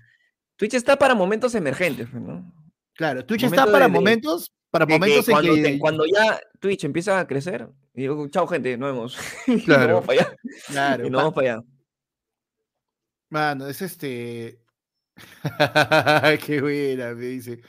Twitch 0.57 0.75
está 0.75 0.97
para 0.97 1.15
momentos 1.15 1.55
emergentes, 1.55 2.09
pues, 2.11 2.23
¿no? 2.23 2.51
Claro, 2.95 3.27
Twitch 3.27 3.45
está 3.45 3.67
para 3.67 3.89
momentos, 3.89 4.51
para 4.79 4.99
momentos 4.99 5.29
en 5.29 5.63
que... 5.63 5.79
cuando 5.79 6.05
ya 6.07 6.41
Twitch 6.61 6.85
empieza 6.85 7.19
a 7.19 7.27
crecer, 7.27 7.69
y 7.95 8.03
digo, 8.03 8.29
chao 8.29 8.47
gente, 8.47 8.77
nos 8.77 8.93
vemos. 8.93 9.19
Claro. 9.65 9.85
y 9.85 9.93
vamos 9.93 10.07
para 10.07 10.21
allá. 10.21 10.37
Claro. 10.69 11.07
Y 11.07 11.11
nos 11.11 11.19
vamos 11.21 11.35
para 11.35 11.53
allá. 11.53 11.65
Mano, 13.31 13.67
es 13.67 13.83
este. 13.83 14.61
Qué 16.47 16.61
buena, 16.61 17.15
me 17.15 17.25
dice. 17.25 17.61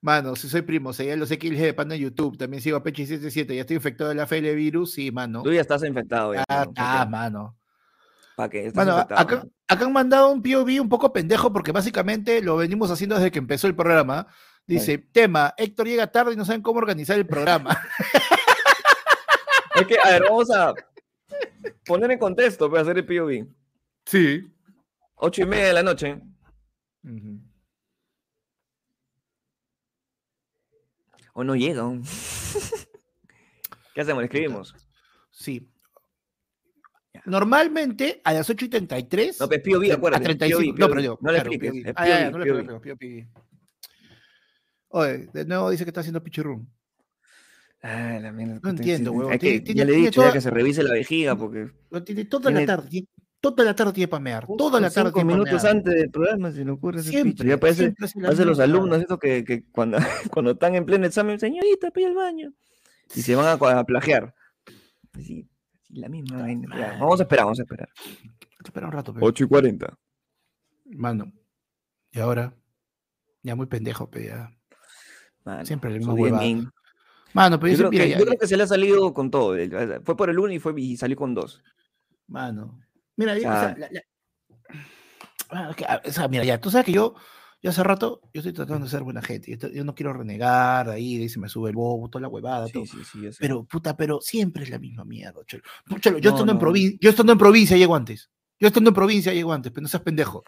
Mano, 0.00 0.36
si 0.36 0.48
soy 0.48 0.62
primo, 0.62 0.92
ya 0.92 1.16
los 1.16 1.30
XLG 1.30 1.56
de 1.56 1.74
Panda 1.74 1.94
en 1.94 2.02
YouTube, 2.02 2.36
también 2.36 2.62
sigo 2.62 2.76
a 2.76 2.84
Pechi77, 2.84 3.54
ya 3.54 3.62
estoy 3.62 3.76
infectado 3.76 4.10
de 4.10 4.16
la 4.16 4.26
FL 4.26 4.54
virus, 4.54 4.92
sí, 4.92 5.10
mano. 5.10 5.42
Tú 5.42 5.50
ya 5.50 5.62
estás 5.62 5.82
infectado. 5.82 6.34
Ya, 6.34 6.44
ah, 6.48 7.06
mano. 7.10 7.56
¿Para 8.36 8.50
qué? 8.50 8.70
Mano, 8.74 8.98
acá, 8.98 9.46
acá, 9.66 9.84
han 9.86 9.92
mandado 9.92 10.30
un 10.30 10.42
POV 10.42 10.80
un 10.80 10.90
poco 10.90 11.10
pendejo 11.12 11.52
porque 11.52 11.72
básicamente 11.72 12.42
lo 12.42 12.56
venimos 12.56 12.90
haciendo 12.90 13.16
desde 13.16 13.30
que 13.30 13.38
empezó 13.38 13.66
el 13.66 13.74
programa. 13.74 14.26
Dice, 14.66 14.98
tema, 14.98 15.54
Héctor 15.56 15.86
llega 15.86 16.10
tarde 16.10 16.32
y 16.32 16.36
no 16.36 16.44
saben 16.44 16.62
cómo 16.62 16.78
organizar 16.78 17.18
el 17.18 17.26
programa. 17.26 17.78
es 19.74 19.86
que, 19.86 19.98
a 20.02 20.10
ver, 20.10 20.22
vamos 20.22 20.50
a 20.50 20.74
poner 21.84 22.10
en 22.10 22.18
contexto 22.18 22.70
para 22.70 22.82
hacer 22.82 22.98
el 22.98 23.04
POV. 23.04 23.46
Sí. 24.06 24.50
Ocho 25.16 25.42
y 25.42 25.46
media 25.46 25.66
de 25.66 25.72
la 25.74 25.82
noche. 25.82 26.18
O 31.34 31.44
no 31.44 31.56
llega. 31.56 31.82
¿Qué 33.94 34.00
hacemos? 34.00 34.22
¿Le 34.22 34.26
escribimos? 34.26 34.74
Sí. 35.30 35.68
Normalmente 37.26 38.20
a 38.24 38.32
las 38.32 38.48
8 38.48 38.64
y 38.64 38.68
33. 38.68 39.40
No, 39.40 39.48
pero 39.48 39.62
es 39.62 39.68
POV, 39.68 39.92
acuérdate. 39.92 40.24
A 40.24 40.26
35, 40.26 40.78
no, 40.78 40.88
pero 40.88 41.00
yo. 41.00 41.18
No 41.20 41.32
le 41.32 41.38
expliques. 41.38 41.92
Ah, 41.96 42.30
no 42.30 42.38
le 42.38 42.50
expliques, 42.50 43.26
Oye, 44.96 45.28
de 45.32 45.44
nuevo 45.44 45.70
dice 45.70 45.84
que 45.84 45.90
está 45.90 46.02
haciendo 46.02 46.22
pichurrún. 46.22 46.70
Ah, 47.82 48.16
la 48.22 48.30
mierda. 48.30 48.60
No 48.62 48.70
entiendo, 48.70 49.10
huevón. 49.10 49.36
ya 49.40 49.84
le 49.84 49.92
he 49.92 49.96
dicho 49.96 50.22
que 50.32 50.40
se 50.40 50.50
revise 50.50 50.84
la 50.84 50.92
vejiga 50.92 51.36
porque. 51.36 51.72
Tiene 52.04 52.26
toda 52.26 52.52
la 52.52 52.64
tarde. 52.64 53.08
Toda 53.40 53.64
la 53.64 53.74
tarde 53.74 53.92
tiene 53.92 54.06
para 54.06 54.20
mear. 54.20 54.46
Toda 54.56 54.80
la 54.80 54.90
tarde. 54.90 55.10
Cinco 55.10 55.24
minutos 55.24 55.64
antes 55.64 55.92
del 55.92 56.10
programa 56.10 56.52
se 56.52 56.64
le 56.64 56.70
ocurre 56.70 57.00
ese 57.00 57.10
siempre, 57.10 57.48
Ya 57.48 57.58
parece, 57.58 57.92
parece 58.22 58.44
los 58.44 58.60
alumnos 58.60 59.02
eso 59.02 59.18
que, 59.18 59.42
que 59.42 59.64
cuando, 59.72 59.98
cuando 60.32 60.52
están 60.52 60.76
en 60.76 60.86
pleno 60.86 61.06
examen, 61.06 61.40
señorita, 61.40 61.90
pide 61.90 62.06
el 62.06 62.14
baño. 62.14 62.52
Y 63.16 63.22
se 63.22 63.34
van 63.34 63.46
a, 63.46 63.78
a 63.80 63.84
plagiar. 63.84 64.32
Sí, 65.20 65.50
la 65.88 66.08
misma 66.08 66.46
vamos 67.00 67.18
a 67.18 67.24
esperar, 67.24 67.46
vamos 67.46 67.58
a 67.58 67.62
esperar. 67.62 67.88
Espera 68.64 68.86
un 68.86 68.92
rato. 68.92 69.12
8 69.20 69.44
y 69.44 69.48
40. 69.48 69.98
Mano. 70.84 71.32
Y 72.12 72.20
ahora, 72.20 72.54
ya 73.42 73.56
muy 73.56 73.66
pendejo, 73.66 74.08
pero 74.08 74.24
ya. 74.24 74.56
Siempre 75.64 75.90
el 75.90 75.98
mismo 75.98 76.14
huevada. 76.14 76.44
Mano, 77.34 77.58
pero 77.58 77.72
yo, 77.72 77.78
creo, 77.78 77.90
que, 77.90 78.10
yo 78.10 78.24
creo 78.24 78.38
que 78.38 78.46
se 78.46 78.56
le 78.56 78.62
ha 78.62 78.66
salido 78.66 79.12
con 79.12 79.30
todo. 79.30 79.56
Fue 80.04 80.16
por 80.16 80.30
el 80.30 80.38
uno 80.38 80.52
y, 80.52 80.60
fue, 80.60 80.72
y 80.76 80.96
salió 80.96 81.16
con 81.16 81.34
dos. 81.34 81.62
Mano. 82.28 82.78
Mira, 83.16 83.34
o 83.34 83.40
sea, 86.10 86.28
mira, 86.28 86.44
ya, 86.44 86.60
tú 86.60 86.70
sabes 86.70 86.86
que 86.86 86.92
yo, 86.92 87.14
yo 87.62 87.70
hace 87.70 87.82
rato, 87.82 88.20
yo 88.32 88.40
estoy 88.40 88.52
tratando 88.52 88.84
de 88.84 88.90
ser 88.90 89.02
buena 89.02 89.22
gente. 89.22 89.56
Yo, 89.56 89.84
no 89.84 89.94
quiero 89.94 90.12
renegar 90.12 90.88
ahí, 90.90 91.18
dice, 91.18 91.38
me 91.38 91.48
sube 91.48 91.70
el 91.70 91.76
bobo, 91.76 92.08
toda 92.08 92.22
la 92.22 92.28
huevada, 92.28 92.68
todo. 92.68 92.86
Sí, 92.86 92.98
sí, 93.04 93.28
pero, 93.38 93.64
puta, 93.64 93.96
pero 93.96 94.20
siempre 94.20 94.64
es 94.64 94.70
la 94.70 94.78
misma 94.78 95.04
mierda, 95.04 95.40
cholo. 95.46 95.62
yo, 96.20 96.30
estando 96.30 96.52
en 96.52 96.58
provincia, 96.58 96.98
yo 97.00 97.10
estando 97.10 97.32
en 97.32 97.38
provincia 97.38 97.76
llego 97.76 97.96
antes. 97.96 98.30
Yo 98.60 98.68
estando 98.68 98.90
en 98.90 98.94
provincia 98.94 99.32
llego 99.32 99.52
antes, 99.52 99.72
pero 99.72 99.82
no 99.82 99.88
seas 99.88 100.02
pendejo. 100.02 100.44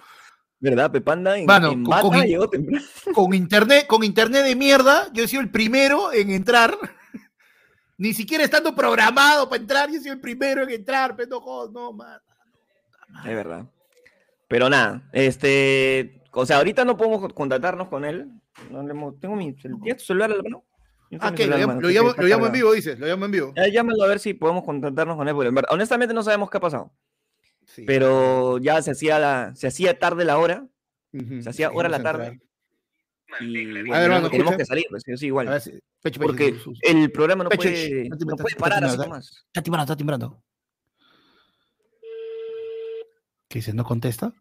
¿Verdad? 0.58 0.90
Pepanda 0.90 1.36
en, 1.38 1.46
con, 1.46 1.84
con, 3.14 3.34
internet, 3.34 3.86
con 3.86 4.02
internet 4.02 4.44
de 4.44 4.56
mierda, 4.56 5.08
yo 5.12 5.24
he 5.24 5.28
sido 5.28 5.42
el 5.42 5.50
primero 5.50 6.12
en 6.12 6.30
entrar. 6.30 6.76
Ni 7.98 8.12
siquiera 8.12 8.44
estando 8.44 8.74
programado 8.74 9.48
para 9.48 9.60
entrar, 9.60 9.90
yo 9.90 9.98
he 9.98 10.00
sido 10.00 10.14
el 10.14 10.20
primero 10.20 10.62
en 10.62 10.70
entrar, 10.70 11.14
pero 11.16 11.40
no, 11.72 11.92
man. 11.92 12.20
Es 13.24 13.34
verdad. 13.34 13.66
Pero 14.48 14.68
nada, 14.70 15.02
este, 15.12 16.22
o 16.32 16.46
sea, 16.46 16.58
ahorita 16.58 16.84
no 16.84 16.96
podemos 16.96 17.32
contactarnos 17.32 17.88
con 17.88 18.04
él. 18.04 18.30
Tengo 19.20 19.36
mi 19.36 19.52
¿tienes 19.54 19.98
tu 19.98 20.04
celular 20.04 20.30
a 20.30 20.36
la 20.36 20.42
mano? 20.42 20.64
Ah. 21.20 21.30
Lo, 21.30 21.56
llamo, 21.56 21.80
lo, 21.80 21.88
llamo, 22.26 22.46
en 22.46 22.52
vivo, 22.52 22.72
dices, 22.72 22.98
lo 22.98 23.06
llamo 23.06 23.26
en 23.26 23.30
vivo. 23.30 23.54
llámalo 23.72 24.02
a 24.02 24.08
ver 24.08 24.18
si 24.18 24.34
podemos 24.34 24.64
contactarnos 24.64 25.16
con 25.16 25.28
él, 25.28 25.34
porque 25.34 25.52
honestamente 25.70 26.12
no 26.14 26.22
sabemos 26.22 26.50
qué 26.50 26.56
ha 26.56 26.60
pasado. 26.60 26.92
Pero 27.84 28.58
ya 28.58 28.80
se 28.82 28.92
hacía, 28.92 29.18
la, 29.18 29.54
se 29.54 29.66
hacía 29.66 29.98
tarde 29.98 30.24
la 30.24 30.38
hora, 30.38 30.66
se 31.12 31.48
hacía 31.48 31.70
hora 31.70 31.88
la 31.88 32.02
tarde. 32.02 32.40
Y 33.40 33.64
bueno, 33.64 33.94
a 33.94 33.98
ver, 33.98 34.04
hermano, 34.04 34.30
tenemos 34.30 34.56
que 34.56 34.64
salir, 34.64 34.86
pues, 34.88 35.02
sí, 35.04 35.26
igual. 35.26 35.60
pecho, 36.00 36.20
porque 36.20 36.56
el 36.82 37.10
programa 37.10 37.44
no, 37.44 37.50
puede, 37.50 38.08
no 38.08 38.36
puede 38.36 38.56
parar 38.56 38.84
así 38.84 38.96
más. 39.08 39.44
Está 39.48 39.62
timbrando, 39.62 39.84
está 39.84 39.96
timbrando. 39.96 40.42
¿Qué 43.48 43.58
dice? 43.58 43.72
¿No 43.74 43.84
contesta? 43.84 44.32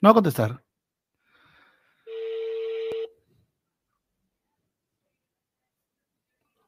No 0.00 0.08
va 0.08 0.10
a 0.10 0.14
contestar. 0.14 0.62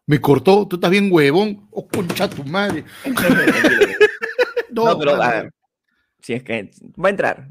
Me 0.07 0.21
cortó, 0.21 0.69
tú 0.69 0.77
estás 0.77 0.91
bien 0.91 1.09
huevón. 1.11 1.67
Oh, 1.71 1.89
concha 1.89 2.29
tu 2.29 2.45
madre. 2.45 2.85
no, 4.71 4.99
pero 4.99 5.23
a 5.23 5.31
ver, 5.31 5.55
si 6.25 6.33
es 6.33 6.43
que 6.43 6.71
va 7.03 7.09
a 7.09 7.11
entrar. 7.11 7.49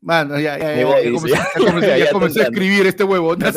Mano, 0.00 0.36
ya, 0.40 0.58
ya, 0.58 0.74
ya, 0.74 1.00
ya, 1.00 1.12
comencé, 1.12 1.98
ya, 1.98 2.10
comencé, 2.12 2.40
a 2.40 2.44
escribir 2.44 2.86
este 2.86 3.04
huevo. 3.04 3.36
Mientras 3.36 3.54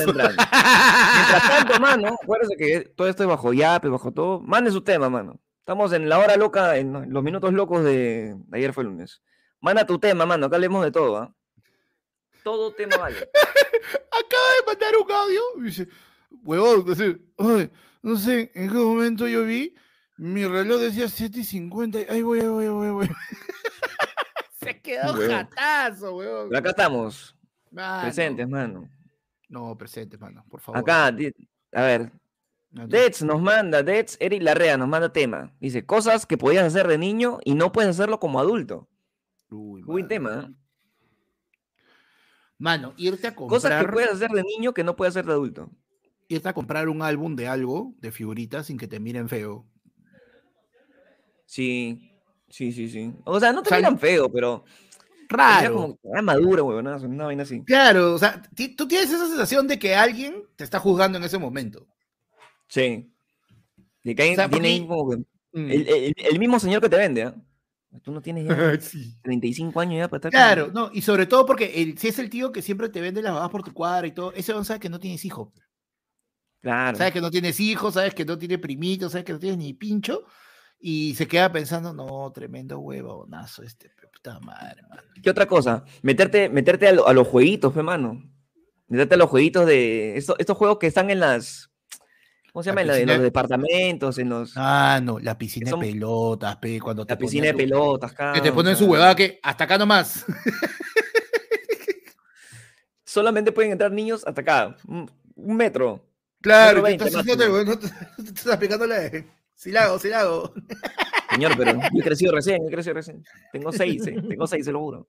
tanto, 1.48 1.80
mano, 1.80 2.16
acuérdense 2.22 2.56
que 2.56 2.82
todo 2.96 3.08
esto 3.08 3.24
es 3.24 3.30
bajo 3.30 3.52
yape, 3.52 3.88
bajo 3.88 4.12
todo. 4.12 4.42
Mande 4.42 4.70
su 4.70 4.82
tema, 4.82 5.10
mano. 5.10 5.40
Estamos 5.60 5.92
en 5.94 6.08
la 6.08 6.20
hora 6.20 6.36
loca, 6.38 6.78
en 6.78 7.12
los 7.12 7.24
minutos 7.24 7.52
locos 7.54 7.84
de, 7.84 8.36
ayer 8.52 8.74
fue 8.74 8.84
lunes. 8.84 9.24
Manda 9.60 9.88
tu 9.88 9.98
tema, 9.98 10.26
mano, 10.26 10.46
acá 10.46 10.58
hablemos 10.58 10.84
de 10.84 10.92
todo, 10.92 11.18
¿ah? 11.18 11.34
Todo 12.44 12.74
tema 12.74 12.98
vale. 12.98 13.16
Acaba 14.12 14.50
de 14.60 14.66
mandar 14.68 14.94
un 15.04 15.12
audio 15.12 15.42
y 15.58 15.62
dice, 15.64 15.88
huevón, 16.44 16.86
no 18.04 18.18
sé, 18.18 18.52
en 18.54 18.70
qué 18.70 18.76
momento 18.76 19.28
yo 19.28 19.46
vi, 19.46 19.74
mi 20.18 20.46
reloj 20.46 20.82
decía 20.82 21.08
7 21.08 21.40
y 21.40 21.44
50, 21.44 22.00
ahí 22.10 22.22
voy, 22.22 22.42
ahí 22.42 22.48
voy, 22.48 22.66
ahí 22.66 22.70
voy, 22.70 22.88
ahí 22.88 22.92
voy. 22.92 23.10
Se 24.64 24.82
quedó 24.82 25.14
jatazo, 25.14 26.16
weón. 26.16 26.56
acá 26.56 26.70
estamos. 26.70 27.36
Presentes, 28.02 28.48
mano. 28.48 28.90
No, 29.50 29.78
presentes, 29.78 30.20
mano, 30.20 30.46
por 30.50 30.60
favor. 30.62 30.80
Acá, 30.80 31.08
a 31.08 31.82
ver. 31.82 32.12
Dets 32.72 33.22
nos 33.22 33.40
manda, 33.40 33.84
Dets, 33.84 34.18
Eric 34.20 34.42
Larrea 34.42 34.78
nos 34.78 34.88
manda 34.88 35.14
tema. 35.14 35.54
Dice, 35.60 35.86
cosas 35.86 36.26
que 36.26 36.38
podías 36.38 36.66
hacer 36.66 36.88
de 36.88 36.98
niño 36.98 37.40
y 37.46 37.54
no 37.54 37.72
puedes 37.72 37.92
hacerlo 37.92 38.20
como 38.20 38.40
adulto. 38.40 38.90
Uy, 39.52 39.84
Buen 39.84 40.08
tema. 40.08 40.50
¿eh? 40.50 40.54
Mano, 42.58 42.94
irte 42.98 43.28
a 43.28 43.36
comprar. 43.36 43.62
Cosas 43.62 43.84
que 43.86 43.92
puedes 43.92 44.10
hacer 44.12 44.32
de 44.32 44.42
niño 44.42 44.74
que 44.74 44.84
no 44.84 44.96
puedes 44.96 45.12
hacer 45.14 45.26
de 45.26 45.34
adulto. 45.34 45.70
Irte 46.28 46.50
a 46.50 46.54
comprar 46.54 46.90
un 46.90 47.04
álbum 47.04 47.36
de 47.36 47.48
algo, 47.48 47.94
de 48.00 48.12
figuritas, 48.12 48.66
sin 48.66 48.78
que 48.80 48.88
te 48.88 49.00
miren 49.00 49.30
feo. 49.30 49.68
Sí, 51.46 52.13
Sí, 52.54 52.72
sí, 52.72 52.88
sí. 52.88 53.12
O 53.24 53.40
sea, 53.40 53.52
no 53.52 53.64
te 53.64 53.76
miran 53.76 53.98
feo, 53.98 54.32
pero. 54.32 54.64
Raro. 55.28 55.74
Como, 55.74 56.00
ah, 56.16 56.22
maduro, 56.22 56.66
güey, 56.66 56.78
una 56.78 57.26
vaina 57.26 57.42
así. 57.42 57.64
Claro, 57.64 58.14
o 58.14 58.20
sea, 58.20 58.44
tú 58.78 58.88
tienes 58.88 59.10
esa 59.10 59.26
sensación 59.26 59.68
de 59.68 59.80
que 59.80 59.96
alguien 59.96 60.44
te 60.56 60.64
está 60.64 60.80
juzgando 60.80 61.18
en 61.18 61.24
ese 61.24 61.40
momento. 61.40 61.88
Sí. 62.68 63.12
De 64.04 64.14
que 64.14 64.22
alguien 64.22 64.52
tiene 64.52 64.88
como 64.88 65.10
que, 65.10 65.18
mm. 65.54 66.14
el, 66.16 66.38
mismo 66.38 66.60
señor 66.60 66.80
que 66.80 66.90
te 66.90 66.98
vende, 66.98 67.24
¿ah? 67.24 67.36
Tú 68.04 68.12
no 68.12 68.22
tienes 68.22 68.46
ya 68.46 68.56
35 69.24 69.80
años 69.80 69.98
ya 69.98 70.08
para 70.08 70.18
estar. 70.20 70.32
Claro, 70.32 70.70
no, 70.72 70.92
y 70.94 71.02
sobre 71.02 71.26
todo 71.26 71.48
porque 71.48 71.96
si 71.98 72.08
es 72.08 72.20
el 72.20 72.30
tío 72.30 72.52
que 72.52 72.62
siempre 72.62 72.90
te 72.90 73.02
vende 73.02 73.24
las 73.24 73.34
babas 73.34 73.50
por 73.50 73.64
tu 73.64 73.74
cuadra 73.74 74.06
y 74.06 74.12
todo, 74.12 74.32
ese 74.34 74.54
don 74.54 74.64
sabe 74.64 74.80
que 74.80 74.90
no 74.90 75.00
tienes 75.00 75.26
hijo. 75.26 75.52
Claro. 76.62 77.00
Sabes 77.00 77.14
que 77.14 77.22
no 77.22 77.32
tienes 77.32 77.60
hijos, 77.60 77.96
sabes 77.96 78.14
que 78.14 78.26
no 78.26 78.38
tiene 78.38 78.60
primitos, 78.60 79.14
sabes 79.14 79.26
que 79.26 79.34
no 79.34 79.40
tienes 79.40 79.58
ni 79.58 79.74
pincho 79.74 80.28
y 80.86 81.16
se 81.16 81.30
queda 81.30 81.50
pensando, 81.50 81.94
no, 81.94 82.30
tremendo 82.34 82.78
huevonazo 82.78 83.64
este, 83.64 83.90
puta 84.12 84.38
madre, 84.42 84.82
mano. 84.82 85.02
¿Qué 85.24 85.30
otra 85.30 85.46
cosa? 85.46 85.86
Meterte, 86.02 86.50
meterte 86.50 86.90
a, 86.90 87.14
los 87.14 87.26
jueguitos, 87.26 87.74
hermano. 87.78 88.22
Meterte 88.90 89.16
a 89.16 89.18
los 89.18 89.30
jueguitos 89.30 89.66
de 89.66 90.18
estos, 90.18 90.36
estos 90.40 90.58
juegos 90.58 90.80
que 90.80 90.88
están 90.88 91.10
en 91.10 91.22
las, 91.22 91.72
¿Cómo 92.52 92.64
se 92.64 92.70
llama? 92.70 92.82
En, 92.82 93.08
los 93.08 93.22
departamentos, 93.22 94.18
en 94.18 94.28
los. 94.28 94.52
Ah, 94.58 95.00
no, 95.02 95.20
la 95.20 95.38
piscina 95.38 95.72
de 95.72 95.78
pelotas, 95.78 96.58
pe, 96.58 96.82
cuando 96.82 97.06
te 97.06 97.14
La 97.14 97.18
piscina 97.18 97.48
de 97.48 97.54
pelotas, 97.54 98.14
Que 98.34 98.42
te 98.42 98.52
ponen 98.52 98.76
su 98.76 98.86
huevada 98.86 99.16
que 99.16 99.40
hasta 99.42 99.64
acá 99.64 99.78
nomás. 99.78 100.26
Solamente 103.06 103.54
pueden 103.54 103.72
entrar 103.72 103.90
niños 103.90 104.28
hasta 104.28 104.42
acá, 104.42 104.76
un, 104.86 105.10
metro. 105.36 106.06
Claro, 106.42 106.84
te 106.84 106.96
estás, 106.96 107.26
no 107.26 107.78
te, 107.78 107.88
estás 108.18 108.48
aplicando 108.48 108.86
la 108.86 109.10
Sí 109.56 109.72
la 109.72 109.86
hago, 109.86 110.00
sí 110.00 110.10
la 110.10 110.22
hago. 110.22 110.54
Señor, 111.32 111.54
pero 111.58 111.74
yo 111.94 112.00
he 112.00 112.04
crecido 112.04 112.34
recién, 112.34 112.62
he 112.68 112.72
crecido 112.72 112.96
recién. 112.96 113.24
Tengo 113.52 113.72
seis, 113.72 114.06
eh, 114.08 114.16
tengo 114.30 114.48
seis, 114.48 114.66
se 114.66 114.72
lo 114.72 114.80
juro. 114.80 115.08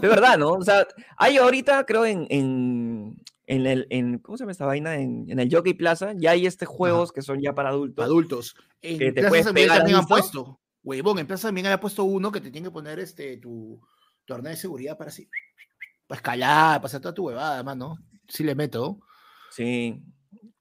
De 0.00 0.08
verdad, 0.08 0.36
¿no? 0.36 0.50
O 0.50 0.62
sea, 0.62 0.86
hay 1.16 1.36
ahorita, 1.36 1.86
creo, 1.86 2.04
en, 2.06 2.26
en, 2.28 3.22
en 3.46 3.66
el, 3.66 3.86
en, 3.90 4.18
¿cómo 4.18 4.36
se 4.36 4.42
llama 4.42 4.52
esta 4.52 4.66
vaina? 4.66 4.96
En, 4.96 5.30
en 5.30 5.38
el 5.38 5.48
Jockey 5.52 5.74
Plaza, 5.74 6.12
ya 6.16 6.32
hay 6.32 6.46
este 6.46 6.66
juegos 6.66 7.12
que 7.12 7.22
son 7.22 7.40
ya 7.40 7.54
para 7.54 7.68
adultos. 7.68 8.04
Adultos. 8.04 8.56
En 8.82 8.98
que 8.98 9.12
te 9.12 9.28
puedes 9.28 9.50
pegar 9.52 9.78
también 9.78 9.98
han 9.98 10.06
puesto, 10.06 10.60
huevón, 10.82 11.18
en 11.18 11.26
Plaza 11.26 11.48
también 11.48 11.68
ha 11.68 11.80
puesto 11.80 12.04
uno 12.04 12.32
que 12.32 12.40
te 12.40 12.50
tiene 12.50 12.68
que 12.68 12.72
poner 12.72 12.98
este, 12.98 13.36
tu, 13.36 13.80
tu 14.24 14.34
arnés 14.34 14.52
de 14.52 14.56
seguridad 14.56 14.98
para 14.98 15.08
así, 15.08 15.28
para 16.08 16.18
escalar, 16.18 16.80
para 16.80 16.86
hacer 16.86 17.00
toda 17.00 17.14
tu 17.14 17.26
huevada, 17.28 17.62
mano. 17.62 17.98
Sí 18.28 18.42
le 18.42 18.56
meto. 18.56 18.98
Sí. 19.52 20.02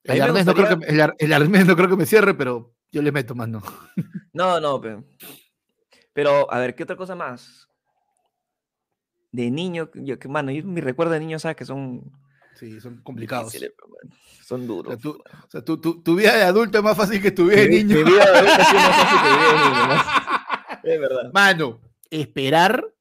El 0.04 0.22
arnés, 0.22 0.46
no 0.46 0.54
creo 0.54 0.80
que, 0.80 0.86
el, 0.86 1.13
el 1.18 1.34
arnés 1.34 1.65
no 1.65 1.75
creo 1.75 1.89
que 1.89 1.96
me 1.96 2.06
cierre, 2.06 2.36
pero 2.36 2.75
yo 2.96 3.02
le 3.02 3.12
meto 3.12 3.36
mano. 3.36 3.62
No, 4.32 4.60
no, 4.60 4.80
pero, 4.80 5.04
pero 6.14 6.52
a 6.52 6.60
ver, 6.60 6.75
¿qué 6.75 6.84
otra 6.84 6.96
cosa 6.96 7.14
más? 7.16 7.68
De 9.34 9.52
niño, 9.52 9.92
yo, 9.96 10.18
que 10.18 10.30
mano, 10.30 10.52
yo 10.52 10.64
mi 10.64 10.80
recuerdo 10.80 11.12
de 11.14 11.20
niño, 11.20 11.40
sabes 11.40 11.58
que 11.58 11.66
son. 11.66 12.10
Sí, 12.58 12.80
son 12.80 13.02
complicados. 13.04 13.54
Son 14.42 14.66
duros. 14.66 14.98
O 15.06 15.50
sea, 15.50 15.62
tu, 15.62 15.80
tu, 15.82 16.02
tu, 16.02 16.16
vida 16.16 16.36
de 16.38 16.44
adulto 16.44 16.78
es 16.78 16.84
más 16.86 16.96
fácil 16.96 17.22
que 17.22 17.32
tu 17.32 17.48
vida 17.48 17.62
de 17.62 17.70
niño. 17.70 17.98
Mi 17.98 18.04
vida 18.04 18.32
de 18.32 18.38
adulto 18.38 18.62
es 18.62 18.74
más 18.74 18.96
fácil 18.96 19.20
que 19.20 19.28
vida 19.28 19.52
de 19.52 19.70
niño. 19.70 20.04
Es 20.84 21.00
verdad. 21.00 21.32
Mano, 21.34 21.82
esperar 22.12 22.94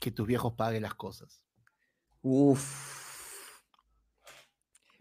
que 0.00 0.10
tus 0.10 0.26
viejos 0.26 0.52
paguen 0.52 0.82
las 0.82 0.94
cosas. 0.94 1.42
Uf 2.20 2.99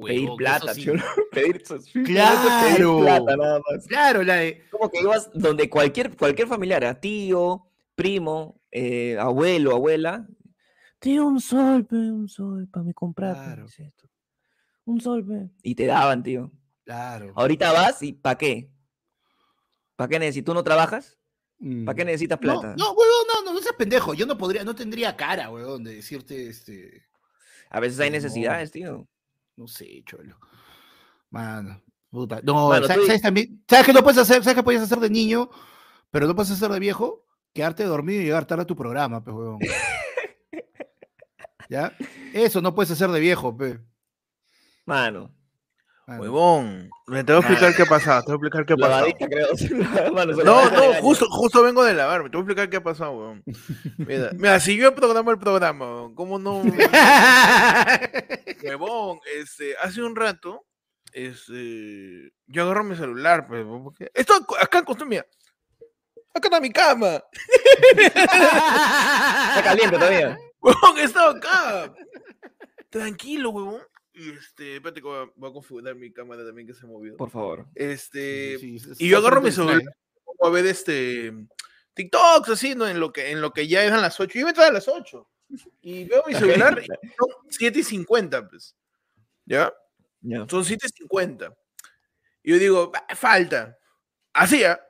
pedir 0.05 0.29
plata, 0.37 0.73
pedir, 1.31 1.63
claro, 2.05 3.01
plata 3.01 3.37
nada 3.37 3.59
más. 3.59 3.87
Claro, 3.87 4.23
la 4.23 4.35
de... 4.35 4.63
Como 4.69 4.89
que 4.89 5.01
ibas 5.01 5.29
donde 5.33 5.69
cualquier, 5.69 6.15
cualquier 6.15 6.47
familiar, 6.47 6.83
a 6.85 6.99
tío, 6.99 7.65
primo, 7.95 8.61
eh, 8.71 9.17
abuelo, 9.19 9.73
abuela, 9.73 10.27
tío, 10.99 11.25
un 11.25 11.41
sol, 11.41 11.87
un 11.91 12.29
sol 12.29 12.67
para 12.71 12.83
me 12.83 12.93
comprar. 12.93 13.35
Claro. 13.35 13.65
Un 14.85 15.01
sol, 15.01 15.51
Y 15.61 15.75
te 15.75 15.85
daban, 15.85 16.23
tío. 16.23 16.51
Claro. 16.83 17.33
Ahorita 17.35 17.71
vas 17.71 18.01
y 18.01 18.13
¿para 18.13 18.37
qué? 18.37 18.71
¿Para 19.95 20.09
qué 20.09 20.19
necesitas? 20.19 20.45
¿Tú 20.45 20.53
no 20.53 20.63
trabajas? 20.63 21.19
¿Para 21.85 21.93
qué 21.93 22.03
mm. 22.03 22.07
necesitas 22.07 22.39
plata? 22.39 22.69
No, 22.77 22.85
no, 22.85 22.91
huevón, 22.93 23.27
no, 23.27 23.43
no, 23.43 23.53
no 23.53 23.61
seas 23.61 23.75
pendejo. 23.75 24.13
Yo 24.13 24.25
no 24.25 24.37
podría, 24.37 24.63
no 24.63 24.73
tendría 24.73 25.15
cara, 25.15 25.51
huevón, 25.51 25.83
de 25.83 25.95
decirte 25.95 26.47
este. 26.47 27.05
A 27.69 27.79
veces 27.79 27.99
hay 27.99 28.09
necesidades, 28.09 28.71
tío. 28.71 29.07
No 29.59 29.67
sé, 29.67 30.01
cholo. 30.05 30.39
Mano. 31.31 31.83
Puta. 32.09 32.39
No, 32.41 32.73
¿sabes, 32.87 33.21
también, 33.21 33.61
¿sabes 33.67 33.85
qué 33.85 33.91
no 33.91 34.01
puedes 34.01 34.17
hacer? 34.17 34.41
¿Sabes 34.41 34.55
qué 34.55 34.63
puedes 34.63 34.81
hacer 34.81 35.01
de 35.01 35.09
niño? 35.09 35.49
Pero 36.11 36.27
no 36.27 36.33
puedes 36.33 36.51
hacer 36.51 36.71
de 36.71 36.79
viejo, 36.79 37.25
quedarte 37.53 37.83
dormido 37.83 38.21
y 38.21 38.23
llegar 38.23 38.45
tarde 38.45 38.63
a 38.63 38.65
tu 38.65 38.77
programa, 38.77 39.21
pues, 39.21 39.35
huevón. 39.35 39.59
¿Ya? 41.69 41.93
Eso 42.33 42.61
no 42.61 42.73
puedes 42.73 42.91
hacer 42.91 43.09
de 43.09 43.19
viejo, 43.19 43.55
pe. 43.55 43.81
Mano. 44.85 45.35
Huevón, 46.17 46.89
me 47.07 47.23
tengo 47.23 47.41
que 47.41 47.47
explicar 47.47 47.75
qué 47.75 47.81
ha 47.83 47.85
pasado, 47.85 48.23
te 48.23 48.31
voy 48.31 48.33
a 48.33 48.37
explicar 48.47 48.65
qué 48.65 48.73
ha 48.73 48.77
pasado. 48.77 49.07
no, 50.43 50.71
no, 50.71 50.93
justo, 51.01 51.27
justo 51.29 51.61
vengo 51.61 51.83
de 51.83 51.93
lavar, 51.93 52.23
me 52.23 52.29
tengo 52.29 52.45
que 52.45 52.51
explicar 52.51 52.69
qué 52.69 52.77
ha 52.77 52.83
pasado, 52.83 53.11
huevón. 53.11 53.43
Mira, 53.97 54.31
mira, 54.33 54.59
si 54.59 54.77
yo 54.77 54.95
programa 54.95 55.31
el 55.31 55.39
programa, 55.39 56.09
¿cómo 56.15 56.39
no? 56.39 56.61
huevón, 58.63 59.19
este, 59.35 59.75
hace 59.77 60.01
un 60.01 60.15
rato, 60.15 60.65
este, 61.11 62.31
yo 62.47 62.63
agarro 62.63 62.83
mi 62.83 62.95
celular, 62.95 63.45
pues, 63.47 63.63
porque 63.83 64.09
esto 64.13 64.33
acá 64.59 64.79
en 64.79 64.85
mira, 65.07 65.25
acá 66.33 66.47
está 66.47 66.59
mi 66.59 66.71
cama. 66.71 67.23
está 68.15 69.61
caliente 69.63 69.97
todavía. 69.97 70.37
Huevón, 70.61 70.97
está 70.97 71.29
acá. 71.29 71.93
Tranquilo, 72.89 73.51
huevón. 73.51 73.81
Y 74.19 74.31
este, 74.31 74.75
espérate 74.75 74.99
voy 74.99 75.29
a, 75.49 75.53
configurar 75.53 75.95
mi 75.95 76.11
cámara 76.11 76.45
también 76.45 76.67
que 76.67 76.73
se 76.73 76.85
movió. 76.85 77.15
Por 77.15 77.29
favor. 77.29 77.65
Este, 77.73 78.57
y 78.61 79.07
yo 79.07 79.17
agarro 79.17 79.41
mi 79.41 79.49
celular, 79.49 79.81
a 80.41 80.49
ver 80.49 80.65
este 80.65 81.33
TikToks 81.93 82.49
así, 82.49 82.75
¿no? 82.75 82.85
En 82.85 82.99
lo 82.99 83.13
que, 83.13 83.31
en 83.31 83.39
lo 83.39 83.53
que 83.53 83.65
ya 83.69 83.81
eran 83.81 84.01
las 84.01 84.19
8. 84.19 84.33
Yo 84.33 84.39
iba 84.41 84.49
a 84.49 84.51
entrar 84.51 84.67
a 84.67 84.73
las 84.73 84.89
8. 84.89 85.25
Y 85.81 86.03
veo 86.03 86.23
mi 86.27 86.33
celular, 86.33 86.83
son 87.17 87.29
7 87.47 87.79
y 87.79 87.83
50, 87.83 88.49
pues. 88.49 88.75
¿Ya? 89.45 89.73
Son 90.49 90.65
7 90.65 90.85
y 90.85 90.97
50. 90.97 91.57
Y 92.43 92.51
yo 92.51 92.59
digo, 92.59 92.91
falta. 93.15 93.77
Así, 94.33 94.65
¿ah? 94.65 94.81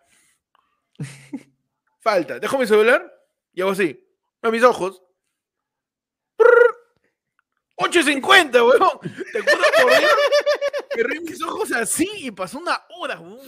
falta. 1.99 2.39
Dejo 2.39 2.57
mi 2.57 2.65
celular 2.65 3.13
y 3.53 3.61
hago 3.61 3.71
así. 3.71 4.03
A 4.41 4.49
mis 4.49 4.63
ojos. 4.63 5.03
8.50, 7.79 8.53
weón. 8.53 8.99
Te 9.31 9.41
juro 9.41 9.63
por 9.81 9.99
Dios 9.99 10.11
reí 11.03 11.19
mis 11.21 11.41
ojos 11.41 11.71
así 11.71 12.09
y 12.17 12.31
pasó 12.31 12.59
una 12.59 12.79
hora, 12.89 13.19
weón. 13.19 13.39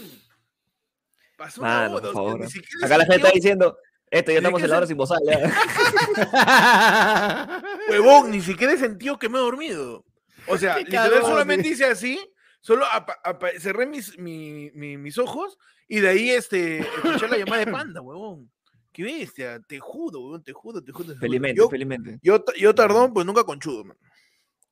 Pasó 1.38 1.62
una 1.62 1.90
hora. 1.90 2.48
Acá 2.84 2.98
la 2.98 3.06
gente 3.06 3.18
está 3.18 3.32
diciendo, 3.32 3.78
esto 4.10 4.32
ya 4.32 4.38
estamos 4.38 4.62
en 4.62 4.70
la 4.70 4.78
hora 4.78 4.88
sin 4.88 4.98
bozal. 4.98 5.20
Huevón, 7.90 8.32
ni 8.32 8.42
siquiera 8.42 8.74
he 8.74 8.78
sentido 8.78 9.18
que 9.18 9.30
me 9.30 9.38
he 9.38 9.42
dormido. 9.42 10.06
O 10.48 10.58
sea, 10.58 10.78
literal 10.78 11.22
solamente 11.22 11.68
hice 11.68 11.86
así, 11.86 12.20
solo 12.60 12.86
cerré 13.60 13.86
mis, 13.86 14.18
mis 14.18 15.18
ojos 15.18 15.58
y 15.88 16.00
de 16.00 16.10
ahí 16.10 16.30
este, 16.32 16.80
escuché 16.80 17.28
la 17.28 17.38
llamada 17.38 17.66
de 17.66 17.72
panda, 17.72 18.02
huevón. 18.02 18.52
Qué 18.92 19.04
bestia, 19.04 19.62
te 19.66 19.80
juro, 19.80 20.20
weón, 20.20 20.44
te 20.44 20.52
juro, 20.52 20.84
te 20.84 20.92
juro. 20.92 21.16
Felizmente, 21.16 21.58
yo, 21.58 21.70
felizmente. 21.70 22.20
Yo, 22.22 22.44
yo 22.58 22.76
tardón, 22.76 23.14
pues 23.14 23.26
nunca 23.26 23.46
conchudo, 23.46 23.86
man. 23.86 23.98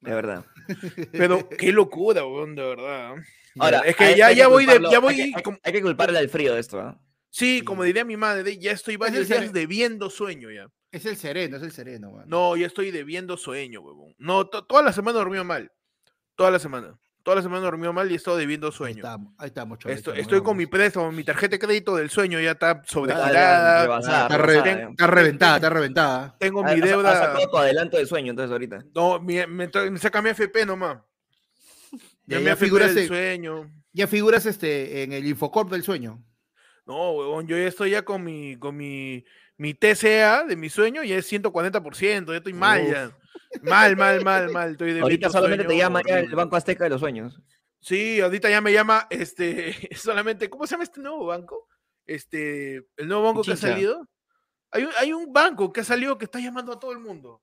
De 0.02 0.14
verdad. 0.14 0.46
Pero 1.12 1.50
qué 1.50 1.72
locura, 1.72 2.26
weón, 2.26 2.56
de 2.56 2.64
verdad. 2.64 3.16
Ahora, 3.58 3.80
es 3.80 3.96
que 3.96 4.16
ya, 4.16 4.32
ya 4.32 4.48
voy 4.48 4.66
de. 4.66 4.80
Ya 4.92 5.00
voy, 5.00 5.20
hay, 5.20 5.34
que, 5.34 5.60
hay, 5.64 5.74
que 5.74 5.82
culparle 5.82 6.20
al 6.20 6.30
frío 6.30 6.54
de 6.54 6.60
esto, 6.60 6.80
¿eh? 6.80 6.94
Sí, 7.30 7.62
como 7.62 7.84
diría 7.84 8.06
mi 8.06 8.18
madre, 8.18 8.58
ya 8.58 8.72
estoy 8.72 8.96
varios 8.96 9.28
días 9.28 9.54
debiendo 9.54 10.10
sueño 10.10 10.50
ya. 10.52 10.68
Es 10.92 11.06
el 11.06 11.18
sereno, 11.18 11.58
es 11.58 11.64
el 11.64 11.72
sereno, 11.72 12.10
weón. 12.10 12.30
No, 12.30 12.56
ya 12.58 12.66
estoy 12.66 12.92
debiendo 12.92 13.38
sueño, 13.38 13.82
weón. 13.82 14.16
No, 14.18 14.48
toda 14.48 14.82
la 14.82 14.94
semana 14.94 15.20
dormí 15.20 15.44
mal. 15.44 15.72
Toda 16.36 16.52
la 16.52 16.60
semana 16.60 16.98
toda 17.24 17.38
la 17.38 17.42
semana 17.42 17.62
dormió 17.62 17.94
mal 17.94 18.10
y 18.10 18.14
he 18.14 18.18
estado 18.18 18.38
debiendo 18.38 18.72
sueño. 18.72 18.96
Ahí 18.96 19.50
estamos, 19.50 19.80
ahí 19.86 19.94
estamos 19.94 20.18
Estoy, 20.18 20.42
con 20.42 20.58
mi 20.58 20.66
préstamo, 20.66 21.12
mi 21.12 21.24
tarjeta 21.24 21.56
de 21.56 21.60
crédito 21.60 21.96
del 21.96 22.10
sueño 22.10 22.40
ya 22.40 22.52
está 22.52 22.82
sobregirada. 22.86 24.00
Está, 24.00 24.38
reventada, 25.08 25.56
está 25.56 25.70
reventada. 25.70 26.36
Tengo 26.40 26.64
mi 26.64 26.80
deuda. 26.80 27.12
Has 27.12 27.20
sacado 27.20 27.50
tu 27.50 27.58
adelanto 27.58 27.98
de 27.98 28.06
sueño 28.06 28.32
entonces 28.32 28.52
ahorita. 28.52 28.84
No, 28.94 29.20
me, 29.20 29.48
me, 29.48 29.70
saca 29.98 30.22
mi 30.22 30.30
FP 30.30 30.66
nomás. 30.66 31.00
Ya, 32.26 32.40
me 32.40 32.56
figuras 32.56 32.96
el 32.96 33.08
sueño. 33.08 33.72
Ya 33.92 34.08
figuras 34.08 34.46
este 34.46 35.04
en 35.04 35.14
el 35.14 35.26
Infocorp 35.26 35.72
del 35.72 35.84
sueño. 35.84 36.24
No, 36.86 37.12
huevón, 37.12 37.48
yo 37.48 37.58
ya 37.58 37.68
estoy 37.68 37.92
ya 37.92 38.04
con 38.04 38.24
mi, 38.24 38.58
con 38.58 38.76
mi, 38.76 39.24
mi 39.58 39.76
TCA 39.76 40.46
de 40.46 40.56
mi 40.56 40.70
sueño 40.70 41.04
y 41.04 41.14
es 41.14 41.32
140%, 41.32 42.32
ya 42.32 42.38
estoy 42.38 42.54
mal 42.54 42.88
ya. 42.88 43.12
Mal, 43.62 43.96
mal, 43.96 44.24
mal, 44.24 44.52
mal. 44.52 44.72
Estoy 44.72 45.00
ahorita 45.00 45.30
solamente 45.30 45.66
te 45.66 45.78
llama 45.78 46.02
ya 46.08 46.20
el 46.20 46.36
Banco 46.36 46.56
Azteca 46.56 46.84
de 46.84 46.92
los 46.92 47.00
Sueños. 47.00 47.42
Sí, 47.82 48.20
ahorita 48.20 48.50
ya 48.50 48.62
me 48.62 48.74
llama, 48.74 49.08
este, 49.10 49.74
solamente, 49.96 50.50
¿cómo 50.50 50.68
se 50.68 50.72
llama 50.72 50.84
este 50.84 51.02
nuevo 51.02 51.26
banco? 51.26 51.68
Este, 52.06 52.76
el 52.98 53.08
nuevo 53.08 53.24
banco 53.24 53.44
que 53.44 53.54
ha 53.54 53.58
salido. 53.58 54.08
Hay, 54.72 54.88
hay, 55.00 55.14
un 55.14 55.34
banco 55.34 55.74
que 55.74 55.82
ha 55.82 55.84
salido 55.84 56.18
que 56.18 56.26
está 56.26 56.40
llamando 56.40 56.74
a 56.74 56.80
todo 56.80 56.92
el 56.92 57.00
mundo. 57.00 57.42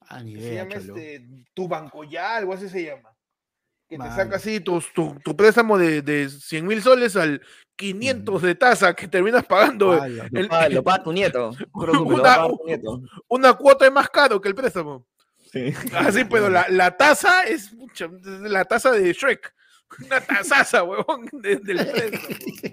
Ah, 0.00 0.22
ni 0.22 0.32
idea, 0.32 0.42
se 0.42 0.54
llama 0.54 0.74
este, 0.74 1.26
tu 1.54 1.68
banco 1.68 2.02
ya, 2.04 2.36
algo 2.36 2.52
así 2.52 2.68
se 2.68 2.84
llama. 2.84 3.10
Que 3.88 3.98
te 3.98 4.04
saca 4.04 4.36
así 4.36 4.60
tu, 4.60 4.82
tu, 4.94 5.16
tu 5.22 5.36
préstamo 5.36 5.76
de, 5.76 6.00
de 6.02 6.28
100 6.28 6.66
mil 6.66 6.82
soles 6.82 7.16
al 7.16 7.42
500 7.76 8.42
de 8.42 8.54
tasa 8.54 8.94
que 8.94 9.08
terminas 9.08 9.44
pagando. 9.44 9.94
lo, 9.94 10.48
paga, 10.84 11.02
tu 11.02 11.12
nieto. 11.12 11.52
Una, 11.74 12.48
una 13.28 13.54
cuota 13.54 13.86
es 13.86 13.92
más 13.92 14.08
caro 14.08 14.40
que 14.40 14.48
el 14.48 14.54
préstamo. 14.54 15.06
Así, 15.94 16.20
ah, 16.20 16.26
pero 16.30 16.48
la, 16.48 16.66
la 16.68 16.96
taza 16.96 17.44
es 17.44 17.72
la 18.42 18.64
taza 18.64 18.90
de 18.90 19.12
Shrek. 19.12 19.54
Una 20.06 20.20
tazaza, 20.20 20.82
huevón, 20.82 21.28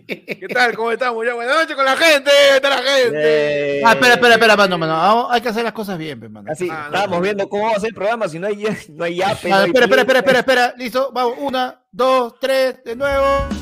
¿Qué 0.08 0.48
tal? 0.52 0.76
¿Cómo 0.76 0.92
estamos? 0.92 1.24
Ya, 1.26 1.36
buenas 1.36 1.56
noches 1.56 1.76
con 1.76 1.86
la 1.86 1.96
gente. 1.96 2.32
está 2.56 2.70
la 2.70 2.82
gente? 2.82 3.82
Ah, 3.86 3.92
espera, 3.94 4.14
espera, 4.14 4.34
espera, 4.34 4.58
mano, 4.58 4.78
mano. 4.78 5.32
Hay 5.32 5.42
que 5.42 5.50
hacer 5.50 5.64
las 5.64 5.74
cosas 5.74 5.98
bien, 5.98 6.20
mano. 6.32 6.52
Así, 6.52 6.68
ah, 6.72 6.86
estábamos 6.88 7.22
viendo 7.22 7.48
cómo 7.48 7.66
va 7.66 7.78
a 7.78 7.80
ser 7.80 7.90
el 7.90 7.96
programa 7.96 8.28
si 8.28 8.40
no 8.40 8.48
hay, 8.48 8.64
no 8.90 9.04
hay 9.04 9.22
espera, 9.22 9.66
espera, 9.66 9.86
espera, 9.86 10.20
espera, 10.20 10.40
espera. 10.40 10.74
Listo, 10.78 11.12
vamos. 11.14 11.36
Una, 11.40 11.80
dos, 11.92 12.40
tres, 12.40 12.84
de 12.84 12.96
nuevo. 12.96 13.61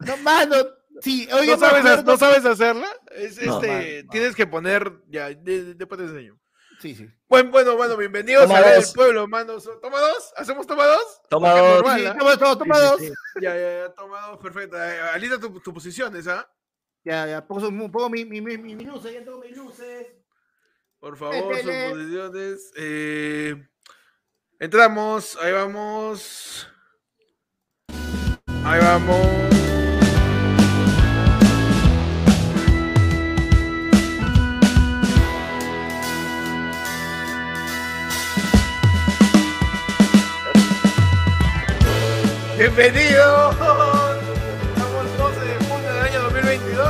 No, 0.00 0.16
mano, 0.18 0.54
sí, 1.00 1.28
¿No, 1.30 1.58
sabes, 1.58 2.04
¿No 2.04 2.16
sabes 2.16 2.44
hacerla? 2.44 2.88
este, 3.10 4.04
tienes 4.10 4.34
que 4.34 4.46
poner, 4.46 4.92
ya, 5.08 5.30
después 5.30 5.98
te 5.98 6.04
enseño. 6.04 6.38
Sí, 6.80 6.94
sí. 6.94 7.08
Bueno, 7.28 7.50
bueno, 7.50 7.76
bueno, 7.76 7.96
bienvenidos 7.96 8.48
a 8.48 8.60
del 8.60 8.84
pueblo, 8.94 9.26
manos. 9.26 9.68
¿Toma 9.82 10.00
dos? 10.00 10.32
¿Hacemos 10.36 10.64
toma 10.64 10.86
dos? 10.86 11.20
Toma 11.28 11.50
dos. 11.50 11.82
toma, 12.56 12.78
dos, 12.78 13.00
Ya, 13.40 13.56
ya, 13.56 13.78
ya, 13.80 13.94
toma 13.94 14.20
dos, 14.28 14.38
perfecto. 14.38 14.76
Eh, 14.76 15.00
alita 15.12 15.40
tus 15.40 15.60
tu 15.60 15.74
posiciones, 15.74 16.28
¿ah? 16.28 16.48
Ya, 17.04 17.26
ya, 17.26 17.46
pongo, 17.46 17.68
pongo 17.90 18.08
mi, 18.08 18.24
mi, 18.24 18.40
mi, 18.40 18.56
mi, 18.56 18.84
luces, 18.84 19.12
ya 19.12 19.24
tengo 19.24 19.40
mis 19.40 19.56
luces. 19.56 20.06
Por 21.00 21.16
favor, 21.16 21.56
sus 21.56 21.72
posiciones. 21.90 22.72
Eh, 22.76 23.56
entramos, 24.60 25.36
ahí 25.42 25.52
vamos. 25.52 26.68
Ahí 28.70 28.80
vamos. 28.80 29.26
Bienvenidos. 42.58 43.52
Estamos 43.54 45.16
12 45.16 45.40
de 45.40 45.54
junio 45.64 45.94
del 45.94 46.02
año 46.02 46.22
2022. 46.24 46.86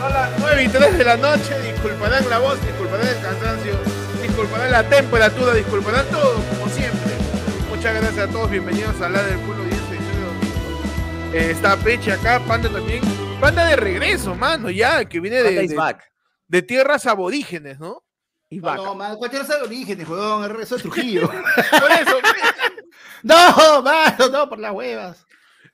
A 0.00 0.08
las 0.10 0.30
9 0.38 0.62
y 0.62 0.68
3 0.68 0.96
de 0.96 1.04
la 1.04 1.16
noche. 1.16 1.60
Disculparán 1.72 2.30
la 2.30 2.38
voz, 2.38 2.64
disculparán 2.64 3.08
el 3.08 3.20
cansancio, 3.20 3.72
disculparán 4.22 4.70
la 4.70 4.84
temperatura, 4.84 5.54
disculparán 5.54 6.06
todo, 6.06 6.34
como 6.50 6.68
siempre. 6.72 7.14
Muchas 7.68 7.96
gracias 7.96 8.28
a 8.28 8.30
todos. 8.30 8.48
Bienvenidos 8.48 9.00
a 9.00 9.08
la 9.08 9.24
del 9.24 9.38
culo 9.40 9.69
eh, 11.32 11.50
está 11.52 11.76
Peche 11.76 12.12
acá, 12.12 12.40
Panda 12.46 12.68
también. 12.68 13.02
Panda 13.40 13.66
de 13.66 13.76
regreso, 13.76 14.34
mano, 14.34 14.68
ya, 14.70 15.04
que 15.04 15.20
viene 15.20 15.42
de, 15.42 15.96
de, 16.48 16.62
tierras 16.62 17.06
aborígenes, 17.06 17.78
¿no? 17.78 18.04
No, 18.50 18.74
no, 18.76 18.94
mano, 18.96 19.16
¿cuál 19.16 19.30
tierras 19.30 19.50
aborígenes, 19.50 20.08
weón? 20.08 20.42
El 20.42 20.50
regreso 20.50 20.76
de 20.76 20.82
Trujillo. 20.82 21.28
por 21.30 21.90
eso, 21.92 22.18
No, 23.22 23.82
mano, 23.82 24.28
no, 24.28 24.48
por 24.48 24.58
las 24.58 24.72
huevas. 24.72 25.26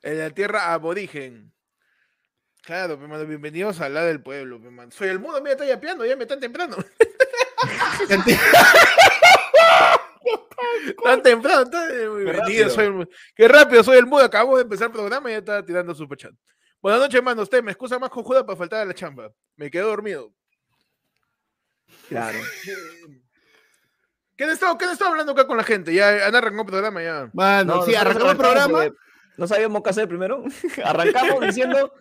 En 0.03 0.19
la 0.19 0.31
tierra 0.31 0.75
aborigen. 0.75 1.53
Claro, 2.63 2.95
hermano, 2.95 3.25
bienvenidos 3.25 3.81
al 3.81 3.95
lado 3.95 4.09
del 4.09 4.21
pueblo, 4.23 4.61
hermano. 4.63 4.91
Soy 4.91 5.09
el 5.09 5.21
mundo, 5.21 5.41
mira, 5.41 5.53
está 5.53 5.65
yapeando, 5.65 6.05
ya 6.05 6.17
me 6.17 6.25
están 6.25 6.41
temprano. 6.41 6.77
tan 11.05 11.23
temprano. 11.23 11.63
Está, 11.63 11.89
bienvenido, 11.89 12.71
soy 12.71 12.87
el, 12.87 13.09
qué 13.35 13.49
rápido 13.49 13.83
soy 13.83 13.99
el 13.99 14.07
mudo. 14.07 14.25
Acabo 14.25 14.57
de 14.57 14.63
empezar 14.63 14.89
el 14.89 14.93
programa 14.93 15.31
y 15.31 15.35
ya 15.35 15.39
estaba 15.39 15.65
tirando 15.65 15.95
su 15.95 16.07
chat. 16.17 16.33
Buenas 16.81 17.01
noches, 17.01 17.17
hermano. 17.17 17.43
Usted 17.43 17.63
me 17.63 17.73
excusa 17.73 17.99
más 17.99 18.11
conjuda 18.11 18.45
para 18.45 18.57
faltar 18.57 18.81
a 18.83 18.85
la 18.85 18.95
chamba. 18.95 19.31
Me 19.57 19.71
quedo 19.71 19.89
dormido. 19.89 20.33
Claro. 22.09 22.39
¿Qué 24.37 24.45
han 24.45 24.51
estado, 24.51 24.77
hablando 25.07 25.33
acá 25.33 25.47
con 25.47 25.57
la 25.57 25.65
gente? 25.65 25.95
Ya 25.95 26.27
han 26.27 26.35
arrancado 26.35 26.63
el 26.63 26.67
programa 26.67 27.03
ya. 27.03 27.31
Bueno, 27.33 27.83
sí, 27.85 27.95
arrancamos 27.95 28.33
el 28.33 28.37
programa. 28.37 28.93
No 29.37 29.47
sabíamos 29.47 29.83
qué 29.83 29.91
hacer 29.91 30.09
primero. 30.09 30.45
Arrancamos 30.85 31.41
diciendo, 31.41 31.93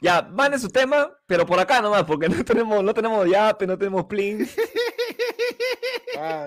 ya, 0.00 0.22
van 0.22 0.54
en 0.54 0.60
su 0.60 0.68
tema, 0.68 1.10
pero 1.26 1.44
por 1.44 1.58
acá 1.58 1.82
nomás, 1.82 2.04
porque 2.04 2.28
no 2.28 2.44
tenemos, 2.44 2.82
no 2.82 2.94
tenemos 2.94 3.28
yape, 3.28 3.66
no 3.66 3.76
tenemos 3.78 4.04
plin. 4.04 4.48
Ah, 6.18 6.46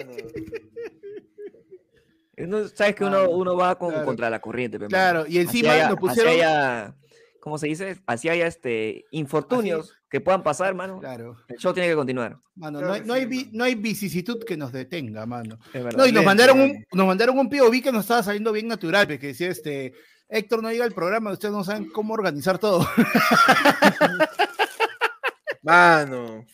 Sabes 2.73 2.95
que 2.95 3.03
uno, 3.03 3.29
uno 3.29 3.55
va 3.55 3.77
contra 3.77 4.29
la 4.29 4.39
corriente. 4.39 4.79
claro, 4.79 5.25
y 5.27 5.39
encima 5.39 5.89
nos 5.89 5.97
pusieron... 5.97 6.95
¿cómo 7.43 7.57
se 7.57 7.67
dice? 7.67 7.97
Así 8.07 8.29
haya 8.29 8.47
este, 8.47 9.03
infortunios 9.11 9.97
que 10.09 10.21
puedan 10.21 10.43
pasar, 10.43 10.69
hermano. 10.69 11.01
Claro. 11.01 11.35
El 11.49 11.57
show 11.57 11.73
tiene 11.73 11.89
que 11.89 11.95
continuar. 11.95 12.39
Mano, 12.55 12.79
no, 12.79 12.93
hay, 12.93 13.01
no, 13.01 13.13
hay, 13.13 13.49
no, 13.51 13.65
hay, 13.65 13.75
vicisitud 13.75 14.41
que 14.45 14.55
nos 14.55 14.71
detenga, 14.71 15.25
mano. 15.25 15.59
no, 15.97 16.07
y 16.07 16.13
nos 16.13 16.23
mandaron, 16.23 16.61
un, 16.61 16.85
nos 16.93 17.05
mandaron 17.05 17.37
un 17.37 17.49
POV 17.49 17.83
que 17.83 17.91
nos 17.91 18.05
estaba 18.05 18.23
saliendo 18.23 18.53
bien 18.53 18.69
natural, 18.69 19.07
que 19.07 19.17
decía, 19.17 19.49
este, 19.49 19.93
Héctor 20.29 20.63
no 20.63 20.71
llega 20.71 20.85
al 20.85 20.93
programa, 20.93 21.33
ustedes 21.33 21.53
no 21.53 21.65
saben 21.65 21.89
cómo 21.89 22.13
organizar 22.13 22.59
todo. 22.59 22.87
mano. 25.63 26.45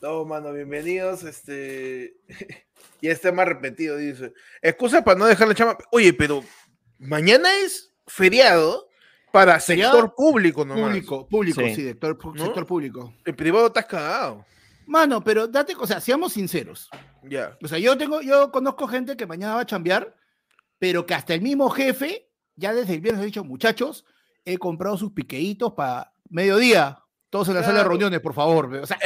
No, 0.00 0.24
mano, 0.24 0.52
bienvenidos. 0.52 1.24
Este. 1.24 2.16
y 3.00 3.08
este 3.08 3.32
más 3.32 3.48
repetido, 3.48 3.96
dice. 3.96 4.32
Excusa 4.62 5.02
para 5.02 5.18
no 5.18 5.26
dejar 5.26 5.48
la 5.48 5.54
chama. 5.54 5.76
Oye, 5.90 6.12
pero 6.12 6.42
mañana 6.98 7.48
es 7.58 7.92
feriado. 8.06 8.86
Para 9.32 9.60
sector 9.60 10.14
público 10.14 10.64
nomás. 10.64 10.84
Público, 10.84 11.28
público, 11.28 11.60
sí, 11.60 11.74
sector, 11.74 12.16
público. 12.66 13.12
El 13.26 13.34
privado 13.34 13.66
está 13.66 13.82
cagado. 13.82 14.46
Mano, 14.86 15.22
pero 15.22 15.46
date, 15.46 15.74
o 15.78 15.86
sea, 15.86 16.00
seamos 16.00 16.32
sinceros. 16.32 16.88
Ya. 17.24 17.58
O 17.62 17.68
sea, 17.68 17.78
yo 17.78 17.98
tengo, 17.98 18.22
yo 18.22 18.50
conozco 18.50 18.88
gente 18.88 19.18
que 19.18 19.26
mañana 19.26 19.56
va 19.56 19.60
a 19.60 19.66
chambear, 19.66 20.16
pero 20.78 21.04
que 21.04 21.12
hasta 21.12 21.34
el 21.34 21.42
mismo 21.42 21.68
jefe, 21.68 22.30
ya 22.56 22.72
desde 22.72 22.94
el 22.94 23.00
viernes 23.02 23.22
ha 23.22 23.26
dicho, 23.26 23.44
muchachos, 23.44 24.06
he 24.46 24.56
comprado 24.56 24.96
sus 24.96 25.12
piqueitos 25.12 25.74
para 25.74 26.14
mediodía. 26.30 27.04
Todos 27.28 27.48
en 27.48 27.54
la 27.56 27.62
sala 27.62 27.80
de 27.80 27.84
reuniones, 27.84 28.20
por 28.20 28.32
favor. 28.32 28.74
O 28.76 28.86
sea, 28.86 28.96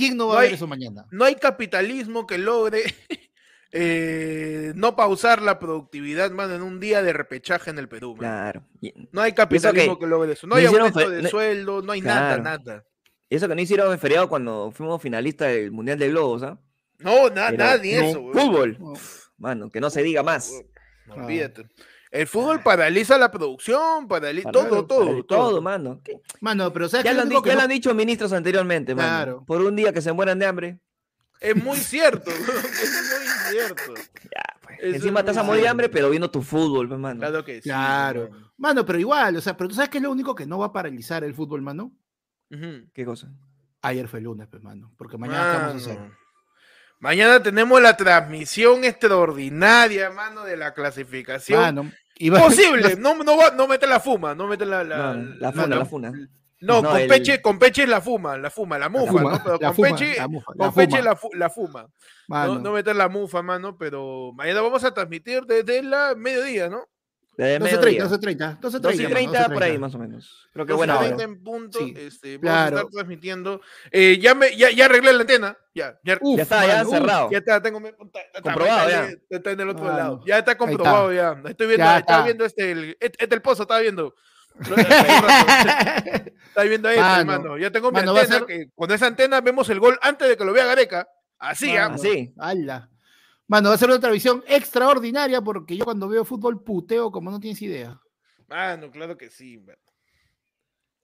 ¿quién, 0.00 0.16
no 0.16 0.28
va 0.28 0.38
a 0.38 0.42
ver 0.42 0.54
eso 0.54 0.66
mañana? 0.66 1.06
No 1.10 1.24
hay 1.24 1.36
capitalismo 1.36 2.26
que 2.26 2.38
logre 2.38 2.82
eh, 3.72 4.72
no 4.74 4.96
pausar 4.96 5.42
la 5.42 5.58
productividad, 5.58 6.30
mano, 6.30 6.54
en 6.54 6.62
un 6.62 6.80
día 6.80 7.02
de 7.02 7.12
repechaje 7.12 7.70
en 7.70 7.78
el 7.78 7.88
Perú. 7.88 8.16
Claro. 8.16 8.64
No 9.12 9.20
hay 9.20 9.32
capitalismo 9.32 9.98
que, 9.98 10.06
logre 10.06 10.32
eso. 10.32 10.46
No 10.46 10.56
hay 10.56 10.66
aumento 10.66 11.08
de 11.08 11.28
sueldo, 11.28 11.82
no 11.82 11.92
hay 11.92 12.00
nada, 12.00 12.38
nada. 12.38 12.84
Eso 13.28 13.46
que 13.46 13.54
no 13.54 13.60
hicieron 13.60 13.92
en 13.92 13.98
feriado 13.98 14.28
cuando 14.28 14.72
fuimos 14.72 15.00
finalistas 15.00 15.48
del 15.48 15.70
Mundial 15.70 15.98
de 15.98 16.08
Globos, 16.08 16.42
¿ah? 16.42 16.58
No, 16.98 17.30
nada 17.30 17.78
de 17.78 18.10
eso. 18.10 18.30
Fútbol. 18.32 18.76
Mano, 19.38 19.70
que 19.70 19.80
no 19.80 19.88
se 19.88 20.02
diga 20.02 20.22
más. 20.22 20.52
No, 21.06 21.14
olvídate. 21.14 21.64
El 22.10 22.26
fútbol 22.26 22.62
paraliza 22.62 23.16
la 23.18 23.30
producción, 23.30 24.08
paraliza 24.08 24.50
todo, 24.50 24.84
todo, 24.84 25.24
todo, 25.24 25.62
mano. 25.62 26.02
Mano, 26.40 26.72
pero 26.72 26.88
¿sabes 26.88 27.04
ya, 27.04 27.12
lo 27.12 27.22
han, 27.22 27.30
ya 27.30 27.54
lo 27.54 27.60
han 27.60 27.68
dicho 27.68 27.94
ministros 27.94 28.32
anteriormente, 28.32 28.94
mano. 28.94 29.44
Por 29.44 29.60
un 29.60 29.76
día 29.76 29.92
que 29.92 30.02
se 30.02 30.12
mueran 30.12 30.38
de 30.38 30.46
hambre. 30.46 30.80
Es 31.40 31.56
muy 31.56 31.78
cierto, 31.78 32.30
es 32.30 32.40
muy 32.40 33.50
cierto. 33.50 33.82
Pues. 33.86 34.10
Encima 34.82 35.20
estás 35.20 35.36
a 35.36 35.42
morir 35.42 35.62
de 35.62 35.68
hambre, 35.68 35.88
pero 35.88 36.10
viendo 36.10 36.30
tu 36.30 36.42
fútbol, 36.42 36.88
pues, 36.88 37.00
mano. 37.00 37.20
Claro 37.20 37.44
que 37.44 37.56
sí. 37.56 37.62
Claro. 37.62 38.30
Mano. 38.56 38.84
pero 38.84 38.98
igual, 38.98 39.36
o 39.36 39.40
sea, 39.40 39.56
pero 39.56 39.68
tú 39.68 39.74
sabes 39.74 39.88
que 39.88 39.98
es 39.98 40.02
lo 40.02 40.10
único 40.10 40.34
que 40.34 40.46
no 40.46 40.58
va 40.58 40.66
a 40.66 40.72
paralizar 40.72 41.24
el 41.24 41.34
fútbol, 41.34 41.62
mano. 41.62 41.92
¿Qué 42.92 43.04
cosa? 43.04 43.32
Ayer 43.82 44.08
fue 44.08 44.18
el 44.18 44.24
lunes, 44.24 44.48
pues, 44.50 44.62
mano. 44.62 44.92
Porque 44.98 45.16
mañana 45.16 45.52
vamos 45.52 45.74
a 45.74 45.76
hacer. 45.76 45.98
Mañana 46.98 47.42
tenemos 47.42 47.80
la 47.80 47.96
transmisión 47.96 48.84
extraordinaria, 48.84 50.10
mano, 50.10 50.44
de 50.44 50.58
la 50.58 50.74
clasificación. 50.74 51.60
Mano, 51.60 51.92
Posible, 52.28 52.96
no, 52.96 53.14
no, 53.14 53.36
va, 53.36 53.50
no 53.52 53.66
mete 53.66 53.86
la 53.86 54.00
fuma, 54.00 54.34
no 54.34 54.46
mete 54.46 54.66
la, 54.66 54.84
la, 54.84 55.14
la 55.14 55.52
funa, 55.52 55.76
la 55.76 55.84
funa. 55.86 56.12
No, 56.60 56.82
con, 56.82 57.06
Peche, 57.08 57.40
con 57.40 57.58
Peche 57.58 57.84
es 57.84 57.88
la 57.88 58.02
fuma, 58.02 58.36
la 58.36 58.50
fuma, 58.50 58.78
la 58.78 58.90
mufa, 58.90 59.22
¿no? 59.22 59.40
Pero 59.42 59.58
con 59.58 59.76
Peche, 59.76 60.16
la, 60.16 60.28
con 60.44 60.74
Peche 60.74 61.02
la, 61.02 61.18
la, 61.32 61.48
fuma. 61.48 61.88
No, 62.28 62.58
no, 62.58 62.72
meter 62.72 62.94
la 62.94 63.08
mufa, 63.08 63.40
mano, 63.40 63.78
pero 63.78 64.32
mañana 64.34 64.60
vamos 64.60 64.84
a 64.84 64.92
transmitir 64.92 65.44
desde 65.46 65.82
la 65.82 66.14
mediodía, 66.14 66.68
¿no? 66.68 66.86
12.30, 67.38 68.60
12.30. 68.60 68.60
12.30 68.60 69.52
por 69.52 69.62
ahí 69.62 69.78
más 69.78 69.94
o 69.94 69.98
menos. 69.98 70.48
Creo 70.52 70.66
que 70.66 70.72
bueno. 70.74 71.00
en 71.02 71.42
punto, 71.42 71.78
este, 71.96 72.36
vamos 72.38 72.60
a 72.60 72.68
estar 72.68 72.86
transmitiendo. 72.88 73.60
Eh, 73.90 74.18
ya, 74.20 74.34
me, 74.34 74.54
ya, 74.56 74.70
ya 74.70 74.84
arreglé 74.84 75.12
la 75.12 75.20
antena. 75.20 75.56
Ya, 75.74 75.98
ya, 76.04 76.18
ya 76.22 76.42
está, 76.42 76.66
ya 76.66 76.84
cerrado. 76.84 77.30
Ya 77.30 77.38
está, 77.38 77.62
tengo. 77.62 77.80
Está, 77.86 78.42
comprobado 78.42 78.90
ya. 78.90 79.10
Está 79.30 79.50
en 79.52 79.60
el 79.60 79.68
otro 79.70 79.84
lado. 79.84 80.22
Ya 80.26 80.38
está 80.38 80.58
comprobado 80.58 81.12
ya. 81.12 81.40
Estoy 81.48 81.66
viendo, 81.68 81.96
estaba 81.96 82.24
viendo 82.24 82.44
este, 82.44 82.70
el, 82.72 82.96
este, 83.00 83.34
el 83.34 83.42
pozo, 83.42 83.62
estaba 83.62 83.80
viendo. 83.80 84.14
Está 86.50 86.64
viendo 86.64 86.88
ahí, 86.88 86.98
ah, 87.00 87.20
hermano. 87.20 87.56
Ya 87.56 87.70
tengo 87.70 87.92
mi 87.92 88.00
antena. 88.00 88.44
Que 88.44 88.68
con 88.74 88.90
esa 88.90 89.06
antena 89.06 89.40
vemos 89.40 89.70
el 89.70 89.78
gol 89.78 89.98
antes 90.02 90.28
de 90.28 90.36
que 90.36 90.44
lo 90.44 90.52
vea 90.52 90.66
Gareca. 90.66 91.08
Así, 91.38 91.74
ah, 91.76 91.86
Así. 91.86 92.34
Mano, 93.50 93.70
va 93.70 93.74
a 93.74 93.78
ser 93.78 93.90
una 93.90 94.10
visión 94.10 94.44
extraordinaria 94.46 95.42
porque 95.42 95.76
yo 95.76 95.84
cuando 95.84 96.06
veo 96.06 96.24
fútbol 96.24 96.62
puteo 96.62 97.10
como 97.10 97.32
no 97.32 97.40
tienes 97.40 97.60
idea. 97.62 98.00
Mano, 98.46 98.92
claro 98.92 99.16
que 99.16 99.28
sí. 99.28 99.60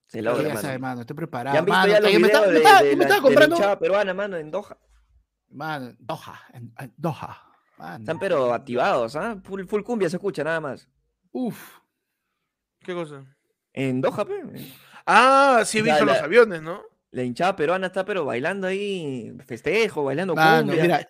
Se 0.07 0.23
logra, 0.23 0.51
ya 0.51 0.57
sabe, 0.57 0.79
mano, 0.79 1.01
estoy 1.01 1.17
preparado. 1.17 1.55
¿Ya 1.55 1.59
han 1.59 1.65
visto 1.65 1.89
ya 1.89 2.01
los 2.01 2.21
me, 2.21 2.27
está, 2.29 2.47
de, 2.83 2.95
me, 2.95 3.03
está, 3.03 3.21
comprando. 3.21 3.59
La 3.59 3.77
peruana, 3.77 4.15
mano, 4.15 4.37
en 4.37 4.53
Doha. 4.53 4.79
Mano, 5.51 5.97
Doha, 5.99 6.41
en, 6.53 6.73
Doha. 6.97 7.51
Están 7.99 8.21
pero 8.21 8.55
activados, 8.55 9.17
¿ah? 9.17 9.41
Full, 9.43 9.65
full 9.65 9.83
cumbia 9.83 10.09
se 10.09 10.15
escucha 10.15 10.45
nada 10.45 10.61
más. 10.61 10.89
Uf. 11.33 11.81
¿Qué 12.79 12.95
cosa? 12.95 13.25
En 13.73 14.01
Doha, 14.01 14.25
pe. 14.25 14.45
Ah, 15.05 15.65
sí 15.67 15.79
he 15.79 15.83
visto 15.83 16.05
los 16.05 16.19
aviones, 16.19 16.63
¿no? 16.63 16.81
La 17.11 17.25
hinchada 17.25 17.57
peruana 17.57 17.89
está 17.89 18.05
pero 18.05 18.25
bailando 18.25 18.69
ahí, 18.69 19.37
festejo, 19.45 20.05
bailando 20.05 20.37
cumbia. 20.37 20.83
Mira, 20.83 21.09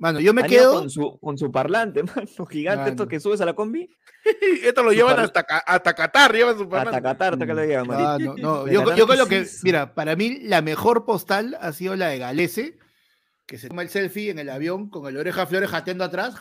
mano, 0.00 0.18
yo 0.18 0.34
me 0.34 0.42
quedo... 0.44 0.72
Con 0.72 0.90
su, 0.90 1.18
con 1.20 1.38
su 1.38 1.52
parlante, 1.52 2.02
mano, 2.16 2.46
gigante, 2.46 2.90
esto 2.90 3.06
que 3.06 3.20
subes 3.20 3.40
a 3.40 3.44
la 3.44 3.54
combi. 3.54 3.88
esto 4.64 4.82
lo 4.82 4.92
llevan 4.92 5.20
hasta, 5.20 5.40
hasta 5.40 5.94
Qatar, 5.94 6.32
llevan 6.34 6.58
su 6.58 6.68
parlante. 6.68 6.96
Hasta 6.96 7.08
Qatar, 7.08 7.32
hasta 7.34 7.46
que 7.46 7.54
lo 7.54 7.64
llevan, 7.64 7.86
no, 7.86 8.18
no, 8.18 8.34
no. 8.36 8.66
Yo, 8.70 8.96
yo 8.96 9.06
creo 9.06 9.26
que, 9.26 9.46
mira, 9.62 9.94
para 9.94 10.16
mí 10.16 10.40
la 10.40 10.62
mejor 10.62 11.04
postal 11.04 11.56
ha 11.60 11.72
sido 11.72 11.94
la 11.94 12.08
de 12.08 12.18
Galese, 12.18 12.78
que 13.46 13.58
se 13.58 13.68
toma 13.68 13.82
el 13.82 13.90
selfie 13.90 14.30
en 14.30 14.38
el 14.38 14.48
avión 14.48 14.90
con 14.90 15.06
el 15.06 15.16
oreja 15.16 15.46
flores 15.46 15.70
jateando 15.70 16.04
atrás. 16.04 16.34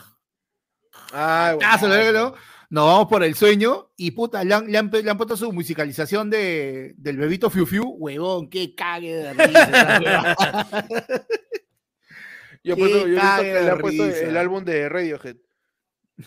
Ah, 1.13 1.55
bueno. 1.81 2.35
Nos 2.71 2.85
vamos 2.85 3.07
por 3.07 3.23
el 3.23 3.33
sueño 3.33 3.89
y 3.97 4.11
puta, 4.11 4.43
le 4.43 4.53
han, 4.53 4.71
le 4.71 4.77
han, 4.77 4.89
puesto 4.91 5.35
su 5.35 5.51
musicalización 5.51 6.29
de, 6.29 6.93
del 6.97 7.17
bebito 7.17 7.49
Fiu 7.49 7.65
Fiu. 7.65 7.95
Huevón, 7.97 8.47
qué 8.47 8.75
cague 8.75 9.15
de 9.15 9.33
risa. 9.33 10.87
Yo, 12.63 12.77
puesto, 12.77 13.07
yo 13.07 13.19
que 13.39 13.53
le 13.53 13.71
han 13.71 13.79
puesto 13.79 14.05
el 14.05 14.37
álbum 14.37 14.63
de 14.63 14.89
Radiohead. 14.89 15.37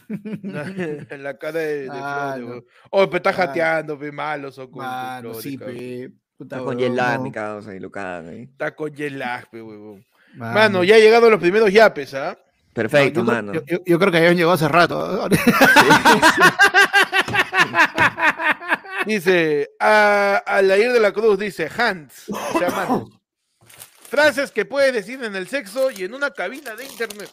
en 0.09 1.11
la 1.23 1.39
cara 1.39 1.59
de, 1.59 1.83
de 1.83 1.91
ah, 1.93 2.37
no. 2.41 2.65
Oh, 2.91 3.07
pero 3.07 3.17
está 3.17 3.33
jateando, 3.33 3.99
pe, 3.99 4.11
malos 4.11 4.59
o 4.59 4.71
con, 4.71 4.85
Mano, 4.85 5.35
sí, 5.35 5.59
pe. 5.59 6.11
Puta, 6.37 6.57
está 6.57 6.65
con 6.65 6.79
Yelag, 6.79 7.21
mi 7.21 7.31
causa, 7.31 7.75
y 7.75 7.81
lo 7.81 7.91
cagan, 7.91 8.29
¿eh? 8.31 8.49
Está 8.51 8.75
con 8.75 8.95
Yelag, 8.95 9.51
pe, 9.51 9.63
huevón. 9.63 10.05
Mano. 10.35 10.83
ya 10.83 10.95
han 10.95 11.03
llegado 11.03 11.29
los 11.29 11.41
primeros 11.41 11.71
yapes, 11.73 12.15
¿ah? 12.15 12.39
Perfecto, 12.73 13.21
yo, 13.21 13.25
mano. 13.25 13.53
Yo, 13.85 13.99
creo 13.99 14.11
que 14.11 14.17
habían 14.17 14.35
llegado 14.35 14.53
hace 14.53 14.67
rato. 14.67 15.29
dice, 19.07 19.69
a, 19.79 20.43
la 20.63 20.79
ir 20.79 20.91
de 20.91 21.01
la 21.01 21.13
cruz, 21.13 21.39
dice 21.39 21.69
Hans. 21.77 22.31
O 22.31 22.59
sea, 22.59 22.71
frases 24.13 24.51
que 24.51 24.67
puede 24.67 24.93
decir 24.93 25.25
en 25.25 25.35
el 25.35 25.49
sexo 25.49 25.91
y 25.91 26.05
en 26.05 26.13
una 26.13 26.33
cabina 26.33 26.75
de 26.75 26.85
internet. 26.85 27.31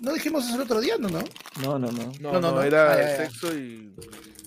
No 0.00 0.12
dijimos 0.12 0.46
eso 0.46 0.54
el 0.54 0.60
otro 0.60 0.80
día, 0.80 0.96
¿no? 0.96 1.08
No, 1.08 1.78
no, 1.78 1.78
no. 1.78 2.12
No, 2.20 2.40
no, 2.40 2.40
no, 2.40 2.62
era 2.62 3.16
sexo 3.16 3.52
y. 3.52 3.92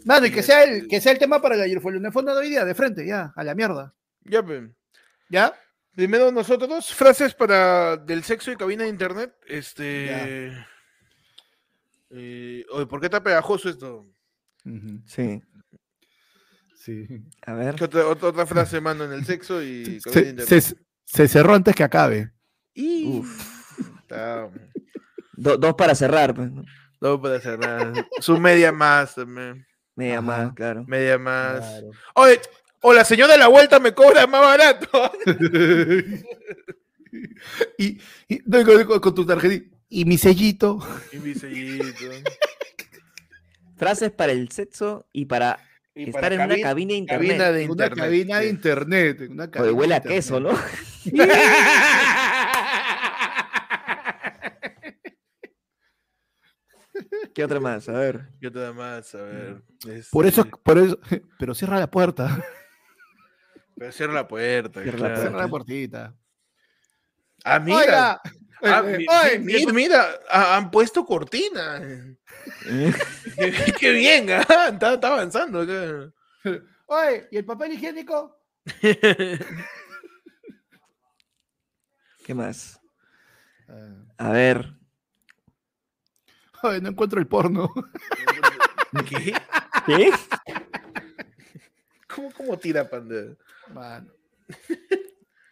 Mano, 0.05 0.25
y 0.25 0.31
que 0.31 0.41
sea 0.41 0.63
el, 0.63 0.87
que 0.87 1.01
sea 1.01 1.11
el 1.11 1.19
tema 1.19 1.41
para 1.41 1.55
el 1.55 1.61
ayer 1.61 1.81
fue 1.81 1.91
el 1.91 2.11
fondo 2.13 2.33
de 2.33 2.39
hoy 2.39 2.49
día, 2.49 2.63
de 2.63 2.73
frente, 2.73 3.05
ya, 3.05 3.33
a 3.35 3.43
la 3.43 3.55
mierda. 3.55 3.93
Ya, 4.23 4.41
pues. 4.41 4.71
¿Ya? 5.29 5.53
Primero 5.93 6.31
nosotros, 6.31 6.93
frases 6.93 7.33
para 7.35 7.97
del 7.97 8.23
sexo 8.23 8.49
y 8.49 8.55
cabina 8.55 8.83
de 8.83 8.89
internet. 8.89 9.35
Este. 9.45 10.47
Eh, 12.09 12.65
oye, 12.71 12.85
¿por 12.85 13.01
qué 13.01 13.07
está 13.07 13.21
pegajoso 13.21 13.67
esto? 13.67 14.07
Sí. 15.05 15.43
Sí. 16.77 17.05
A 17.45 17.53
ver. 17.53 17.83
Otra, 17.83 18.07
otra, 18.07 18.45
frase, 18.45 18.79
mano, 18.79 19.03
en 19.03 19.11
el 19.11 19.25
sexo 19.25 19.61
y 19.61 19.99
cabina 19.99 20.21
de 20.21 20.29
internet. 20.29 20.77
Se, 21.13 21.27
cerró 21.27 21.53
antes 21.53 21.75
que 21.75 21.83
acabe. 21.83 22.31
Uf. 22.75 23.79
Está... 24.01 24.49
dos 25.33 25.75
para 25.75 25.93
cerrar, 25.93 26.33
pues, 26.33 26.51
¿no? 26.51 26.63
Dos 26.99 27.19
para 27.19 27.39
cerrar. 27.39 28.07
Su 28.19 28.39
media 28.39 28.71
más 28.71 29.15
también. 29.15 29.65
Media 29.95 30.21
más, 30.21 30.53
claro. 30.53 30.83
Media 30.87 31.19
más. 31.19 31.83
Oye, 32.15 32.41
o 32.81 32.93
la 32.93 33.05
señora 33.05 33.33
de 33.33 33.39
la 33.39 33.47
vuelta 33.47 33.79
me 33.79 33.93
cobra 33.93 34.25
más 34.25 34.41
barato. 34.41 35.11
y, 37.77 37.99
con, 38.99 39.15
tu 39.15 39.25
tarjetita. 39.25 39.77
Y 39.89 40.05
mi 40.05 40.17
sellito. 40.17 40.79
Y 41.11 41.17
mi 41.17 41.35
sellito. 41.35 41.85
Frases 43.77 44.11
para 44.11 44.31
el 44.31 44.49
sexo 44.49 45.05
y 45.13 45.25
para 45.25 45.59
estar 45.95 46.33
en 46.33 46.41
una 46.41 46.59
cabina 46.59 46.93
de 46.93 46.97
internet. 46.97 47.37
Cabina 47.37 47.51
de 47.51 47.63
internet. 47.63 47.93
Una 47.93 48.03
cabina 48.03 48.39
de 48.39 48.49
internet. 48.49 49.21
Una 49.29 49.51
cabina 49.51 49.73
huele 49.73 49.95
a 49.95 50.01
queso, 50.01 50.39
¿no? 50.39 50.51
¿Qué 57.33 57.43
otra 57.43 57.59
más? 57.59 57.89
A 57.89 57.93
ver. 57.93 58.29
¿Qué 58.39 58.47
otra 58.47 58.71
más? 58.73 59.15
A 59.15 59.23
ver. 59.23 59.63
Por 60.11 60.25
eso, 60.25 60.41
este 60.41 60.57
por 60.63 60.77
eso, 60.77 60.99
pero 61.39 61.53
cierra 61.55 61.79
la 61.79 61.89
puerta. 61.89 62.43
Pero 63.75 63.91
cierra 63.91 64.13
la 64.13 64.27
puerta. 64.27 64.83
Cierra, 64.83 65.31
la, 65.31 65.47
puertita. 65.47 66.15
Ah, 67.43 67.59
mira. 67.59 68.21
Ah, 68.61 68.81
mira, 68.81 69.73
mira, 69.73 70.05
han 70.29 70.71
puesto 70.71 71.03
cortina. 71.05 71.81
qué, 73.79 73.91
bien, 73.91 74.29
¿ah? 74.31 74.69
está, 74.69 74.93
avanzando. 74.93 75.61
Oye, 76.87 77.27
¿y 77.31 77.37
el 77.37 77.45
papel 77.45 77.73
higiénico? 77.73 78.37
¿Qué 82.25 82.33
más? 82.33 82.79
Ah. 83.67 84.05
A 84.17 84.29
ver. 84.31 84.73
Ay, 86.61 86.81
no 86.81 86.89
encuentro 86.89 87.19
el 87.19 87.27
porno. 87.27 87.73
¿Qué? 89.09 89.33
¿Qué? 89.85 90.11
¿Cómo, 92.07 92.31
cómo 92.31 92.57
tira 92.57 92.89
Panda? 92.89 93.35
Mano. 93.73 94.11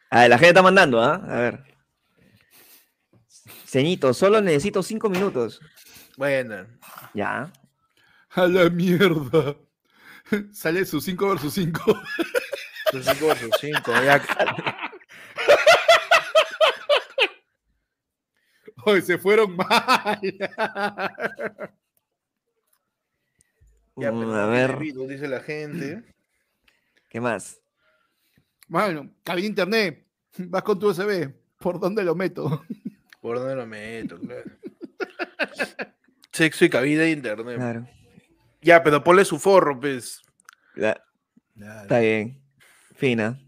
A 0.09 0.21
ver, 0.21 0.29
la 0.29 0.37
gente 0.37 0.49
está 0.49 0.61
mandando, 0.61 1.01
¿ah? 1.01 1.15
A 1.27 1.39
ver. 1.39 1.63
Ceñito, 3.65 4.13
solo 4.13 4.41
necesito 4.41 4.83
cinco 4.83 5.09
minutos. 5.09 5.61
Bueno. 6.17 6.67
Ya. 7.13 7.51
A 8.31 8.47
la 8.47 8.69
mierda. 8.69 9.55
Sale 10.53 10.85
su 10.85 11.01
5 11.01 11.29
versus 11.29 11.53
5. 11.53 12.01
Su 12.91 13.03
5 13.03 13.27
versus 13.27 13.51
5. 13.59 13.91
Ya. 14.03 14.21
Hoy 18.85 19.01
se 19.01 19.17
fueron 19.17 19.55
mal. 19.55 20.19
Ya, 23.97 24.11
mm, 24.11 24.31
a 24.31 24.45
ver. 24.47 24.79
Dice 24.79 25.27
la 25.27 25.41
gente. 25.41 26.03
¿Qué 27.09 27.19
más? 27.19 27.61
Bueno, 28.67 29.11
cabina 29.23 29.47
internet. 29.47 30.07
Vas 30.37 30.63
con 30.63 30.79
tu 30.79 30.87
USB. 30.89 31.33
¿Por 31.59 31.79
dónde 31.79 32.03
lo 32.03 32.15
meto? 32.15 32.63
¿Por 33.21 33.37
dónde 33.37 33.55
lo 33.55 33.67
meto? 33.67 34.17
Claro. 34.19 34.51
Sexo 36.31 36.65
y 36.65 36.69
cabida 36.69 37.03
de 37.03 37.11
internet. 37.11 37.57
Claro. 37.57 37.87
Ya, 38.61 38.83
pero 38.83 39.03
ponle 39.03 39.25
su 39.25 39.39
forro, 39.39 39.79
pues. 39.79 40.21
Está 40.75 41.99
bien. 41.99 42.41
Fina. 42.95 43.39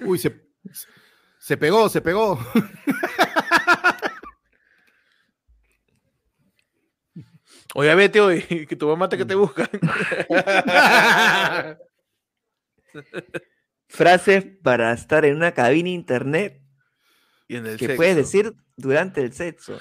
Uy, 0.00 0.18
se, 0.18 0.48
se 1.38 1.56
pegó, 1.56 1.88
se 1.88 2.00
pegó. 2.00 2.38
Oye, 7.76 7.92
vete 7.96 8.20
hoy, 8.20 8.42
que 8.68 8.76
tu 8.76 8.86
mamá 8.88 9.08
te 9.08 9.18
que 9.18 9.24
te 9.24 9.34
busca. 9.34 9.68
Frases 13.88 14.46
para 14.62 14.92
estar 14.92 15.24
en 15.24 15.34
una 15.36 15.50
cabina 15.52 15.88
internet 15.88 16.62
y 17.48 17.56
en 17.56 17.66
el 17.66 17.76
que 17.76 17.88
puedes 17.90 18.14
decir 18.14 18.54
durante 18.76 19.22
el 19.22 19.32
sexo. 19.32 19.76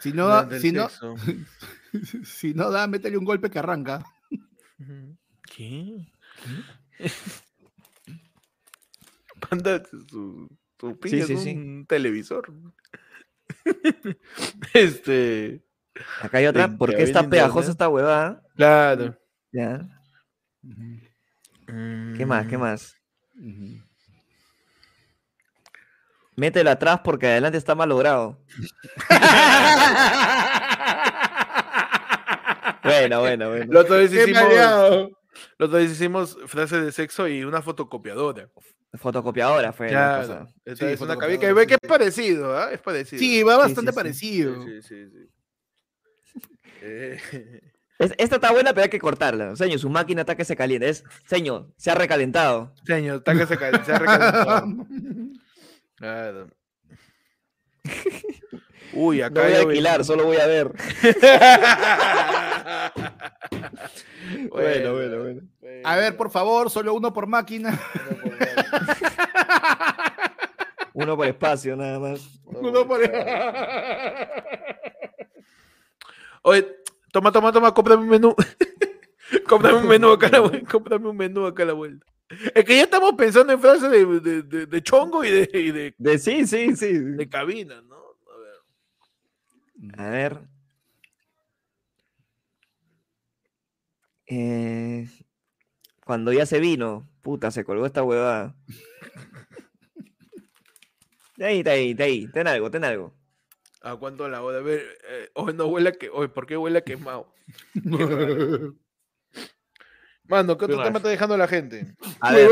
Si 0.00 0.12
no, 0.12 0.28
da, 0.28 0.58
si, 0.58 0.72
no, 0.72 0.88
si 2.24 2.54
no 2.54 2.70
da, 2.70 2.86
métele 2.86 3.18
un 3.18 3.24
golpe 3.24 3.50
que 3.50 3.58
arranca. 3.58 4.04
¿Qué? 5.42 6.06
Panda, 9.40 9.82
su, 9.90 10.48
su 10.78 10.98
sí, 11.02 11.22
sí, 11.22 11.32
es 11.32 11.46
un 11.46 11.86
televisor. 11.86 12.52
este. 14.74 15.62
Acá 16.22 16.38
hay 16.38 16.46
otra. 16.46 16.68
¿Por 16.76 16.94
qué 16.94 17.02
está 17.02 17.28
pegajosa 17.28 17.70
esta 17.70 17.88
huevada? 17.88 18.42
Claro. 18.54 19.18
Ya. 19.52 19.88
¿Qué 22.16 22.26
más? 22.26 22.46
¿Qué 22.46 22.58
más? 22.58 22.94
Mételo 26.38 26.70
atrás 26.70 27.00
porque 27.02 27.26
adelante 27.26 27.58
está 27.58 27.74
mal 27.74 27.88
logrado. 27.88 28.38
bueno, 32.84 33.18
bueno, 33.18 33.48
bueno. 33.48 33.72
Lo 33.72 33.80
otra 33.80 33.96
vez 33.96 34.12
hicimos, 34.12 34.44
lo 35.58 35.66
otra 35.66 35.80
vez 35.80 35.90
hicimos 35.90 36.38
frases 36.46 36.84
de 36.84 36.92
sexo 36.92 37.26
y 37.26 37.42
una 37.42 37.60
fotocopiadora. 37.60 38.48
Fotocopiadora 38.94 39.72
fue. 39.72 39.90
Ya, 39.90 40.46
sí, 40.76 40.84
es 40.84 41.00
una 41.00 41.16
cabina 41.16 41.40
que, 41.40 41.66
que 41.66 41.74
es 41.74 41.80
parecido, 41.88 42.56
¿eh? 42.56 42.74
Es 42.74 42.80
parecido. 42.82 43.18
Sí, 43.18 43.42
va 43.42 43.56
bastante 43.56 43.92
parecido. 43.92 44.62
Sí, 44.62 44.80
sí, 44.82 45.10
sí. 45.10 45.28
Eh. 46.80 47.18
esta 47.98 48.36
está 48.36 48.52
buena, 48.52 48.72
pero 48.72 48.84
hay 48.84 48.88
que 48.88 49.00
cortarla. 49.00 49.56
Señor, 49.56 49.80
su 49.80 49.90
máquina 49.90 50.20
está 50.20 50.36
que 50.36 50.44
se 50.44 50.54
caliente. 50.54 50.88
Es, 50.88 51.02
señor, 51.26 51.72
se 51.76 51.90
ha 51.90 51.96
recalentado. 51.96 52.72
Señor, 52.86 53.16
está 53.16 53.32
que 53.32 53.46
se, 53.46 53.56
se 53.56 53.92
ha 53.92 53.98
recalentado. 53.98 54.66
Claro. 55.98 56.48
Uy, 58.92 59.20
acá. 59.20 59.42
No 59.42 59.48
voy 59.48 59.54
a 59.54 59.60
alquilar, 59.60 60.04
solo 60.04 60.24
voy 60.24 60.36
a 60.36 60.46
ver. 60.46 60.68
bueno, 64.50 64.92
bueno, 64.94 65.18
bueno, 65.22 65.42
A 65.84 65.96
ver, 65.96 66.16
por 66.16 66.30
favor, 66.30 66.70
solo 66.70 66.94
uno 66.94 67.12
por 67.12 67.26
máquina. 67.26 67.78
uno 70.94 71.16
por 71.16 71.26
espacio, 71.26 71.76
nada 71.76 71.98
más. 71.98 72.40
Uno 72.44 72.86
por. 72.86 73.00
Oye, 76.42 76.76
toma, 77.12 77.32
toma, 77.32 77.52
toma, 77.52 77.74
cómprame 77.74 78.04
un 78.04 78.08
menú. 78.08 78.34
cómprame 79.48 79.78
un 79.78 79.88
menú 79.88 80.12
acá 80.12 80.28
a 80.28 80.30
la 80.30 80.40
vuelta. 80.40 80.70
Cómprame 80.70 81.08
un 81.08 81.16
menú 81.16 81.44
acá 81.46 81.64
a 81.64 81.66
la 81.66 81.72
vuelta. 81.74 82.06
Es 82.28 82.64
que 82.64 82.76
ya 82.76 82.82
estamos 82.82 83.14
pensando 83.14 83.52
en 83.52 83.60
frases 83.60 83.90
de, 83.90 84.42
de, 84.42 84.66
de, 84.66 84.82
chongo 84.82 85.24
y 85.24 85.30
de, 85.30 85.50
y 85.54 85.70
de, 85.70 85.94
de. 85.96 86.18
sí, 86.18 86.46
sí, 86.46 86.76
sí. 86.76 86.92
De 86.92 87.28
cabina, 87.28 87.80
¿no? 87.82 87.96
A 88.26 88.36
ver. 88.36 89.98
A 89.98 90.10
ver. 90.10 90.40
Eh, 94.26 95.08
cuando 96.04 96.32
ya 96.32 96.44
se 96.44 96.60
vino, 96.60 97.08
puta, 97.22 97.50
se 97.50 97.64
colgó 97.64 97.86
esta 97.86 98.02
huevada. 98.02 98.54
De 101.36 101.46
ahí, 101.46 101.62
de 101.62 101.70
ahí, 101.70 101.94
de 101.94 102.04
ahí. 102.04 102.26
Ten 102.28 102.46
algo, 102.46 102.70
ten 102.70 102.84
algo. 102.84 103.14
¿A 103.80 103.96
cuánto 103.96 104.28
la 104.28 104.42
hora? 104.42 104.58
A 104.58 104.62
ver, 104.62 104.82
eh, 105.08 105.30
hoy 105.34 105.54
no 105.54 105.66
huele 105.66 105.90
a 105.90 105.92
que. 105.92 106.10
Hoy, 106.10 106.28
¿por 106.28 106.46
qué 106.46 106.58
huele 106.58 106.80
a 106.80 106.84
quemado? 106.84 107.32
Mano, 110.28 110.58
¿qué 110.58 110.66
otro 110.66 110.84
tema 110.84 110.98
está 110.98 111.08
dejando 111.08 111.36
la 111.38 111.48
gente? 111.48 111.86
A 112.20 112.32
ver. 112.32 112.50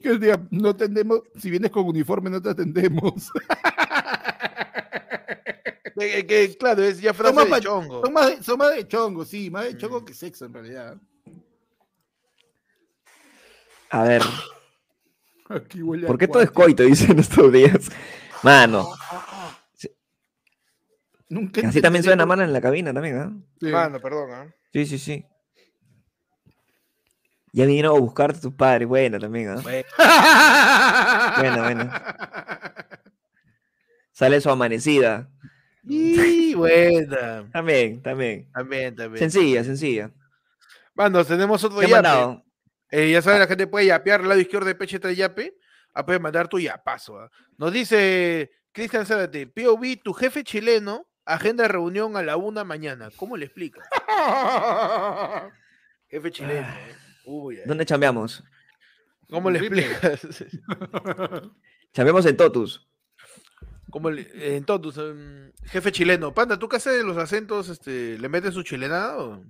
¿Qué 0.00 0.18
día? 0.18 0.40
No 0.50 0.68
atendemos, 0.70 1.22
si 1.36 1.50
vienes 1.50 1.72
con 1.72 1.84
uniforme 1.84 2.30
no 2.30 2.40
te 2.40 2.50
atendemos. 2.50 3.32
que, 5.96 6.56
claro, 6.56 6.84
es 6.84 7.00
ya 7.00 7.12
frase 7.12 7.44
de 7.44 7.60
chongo. 7.60 8.02
Son 8.04 8.12
más, 8.12 8.36
son 8.44 8.58
más, 8.58 8.76
de 8.76 8.86
chongo, 8.86 9.24
sí, 9.24 9.50
más 9.50 9.64
de 9.64 9.76
chongo 9.76 10.00
mm. 10.00 10.04
que 10.04 10.14
sexo 10.14 10.44
en 10.44 10.54
realidad. 10.54 10.96
A 13.90 14.04
ver. 14.04 14.22
Aquí 15.48 15.82
huele 15.82 16.06
¿Por 16.06 16.18
qué 16.18 16.28
todo 16.28 16.42
es 16.42 16.52
coito, 16.52 16.84
dicen 16.84 17.18
estos 17.18 17.52
días? 17.52 17.90
Mano. 18.44 18.88
Nunca 21.28 21.66
Así 21.66 21.82
también 21.82 22.04
suena 22.04 22.24
mano 22.26 22.44
en 22.44 22.52
la 22.52 22.60
cabina 22.60 22.94
también, 22.94 23.18
¿ah? 23.18 23.32
Sí. 23.60 23.66
Mano, 23.66 24.00
perdón, 24.00 24.30
¿ah? 24.32 24.54
Sí, 24.72 24.86
sí, 24.86 24.98
sí. 24.98 25.26
Ya 27.52 27.66
vinieron 27.66 27.96
a 27.96 28.00
buscarte 28.00 28.40
tus 28.40 28.54
padres. 28.54 28.86
Buena 28.86 29.18
también, 29.18 29.48
¿ah? 29.50 29.62
Buena, 31.38 31.62
buena. 31.62 32.14
Sale 34.12 34.40
su 34.40 34.50
amanecida. 34.50 35.28
Y 35.84 36.54
buena. 36.54 37.48
También, 37.52 38.02
también. 38.02 38.50
También, 38.52 38.94
también. 38.94 39.18
Sencilla, 39.18 39.64
sencilla. 39.64 40.10
Mano, 40.94 41.24
tenemos 41.24 41.62
otro 41.64 41.82
yape. 41.82 42.42
Eh, 42.90 43.10
ya 43.12 43.22
saben, 43.22 43.40
la 43.40 43.46
gente 43.46 43.66
puede 43.66 43.86
yapear 43.86 44.20
al 44.20 44.28
lado 44.28 44.40
izquierdo 44.40 44.66
de 44.66 44.74
Peche 44.74 44.98
3 44.98 45.16
Yape. 45.16 45.56
Ah, 45.94 46.04
mandar 46.20 46.48
tu 46.48 46.58
yapazo. 46.58 47.18
¿ah? 47.18 47.30
Nos 47.56 47.72
dice 47.72 48.50
Cristian 48.72 49.06
Zárate, 49.06 49.46
POV, 49.46 49.96
tu 50.02 50.12
jefe 50.12 50.44
chileno 50.44 51.06
agenda 51.24 51.62
de 51.64 51.68
reunión 51.68 52.16
a 52.16 52.22
la 52.22 52.36
una 52.36 52.64
mañana. 52.64 53.10
¿Cómo 53.16 53.36
le 53.36 53.46
explica? 53.46 53.80
Jefe 56.08 56.30
chileno. 56.30 56.68
¿eh? 56.68 56.96
¿Dónde 57.66 57.86
chambeamos? 57.86 58.44
¿Cómo 59.28 59.50
le 59.50 59.58
explicas? 59.60 60.26
chambeamos 61.92 62.26
en 62.26 62.36
Totus. 62.36 62.86
¿Cómo 63.90 64.10
en 64.10 64.64
Totus, 64.64 65.00
jefe 65.64 65.92
chileno. 65.92 66.32
Panda, 66.32 66.58
¿tú 66.58 66.68
qué 66.68 66.76
haces 66.76 66.94
de 66.94 67.04
los 67.04 67.16
acentos? 67.16 67.68
Este, 67.68 68.18
¿Le 68.18 68.28
metes 68.28 68.54
su 68.54 68.62
chilenado? 68.62 69.42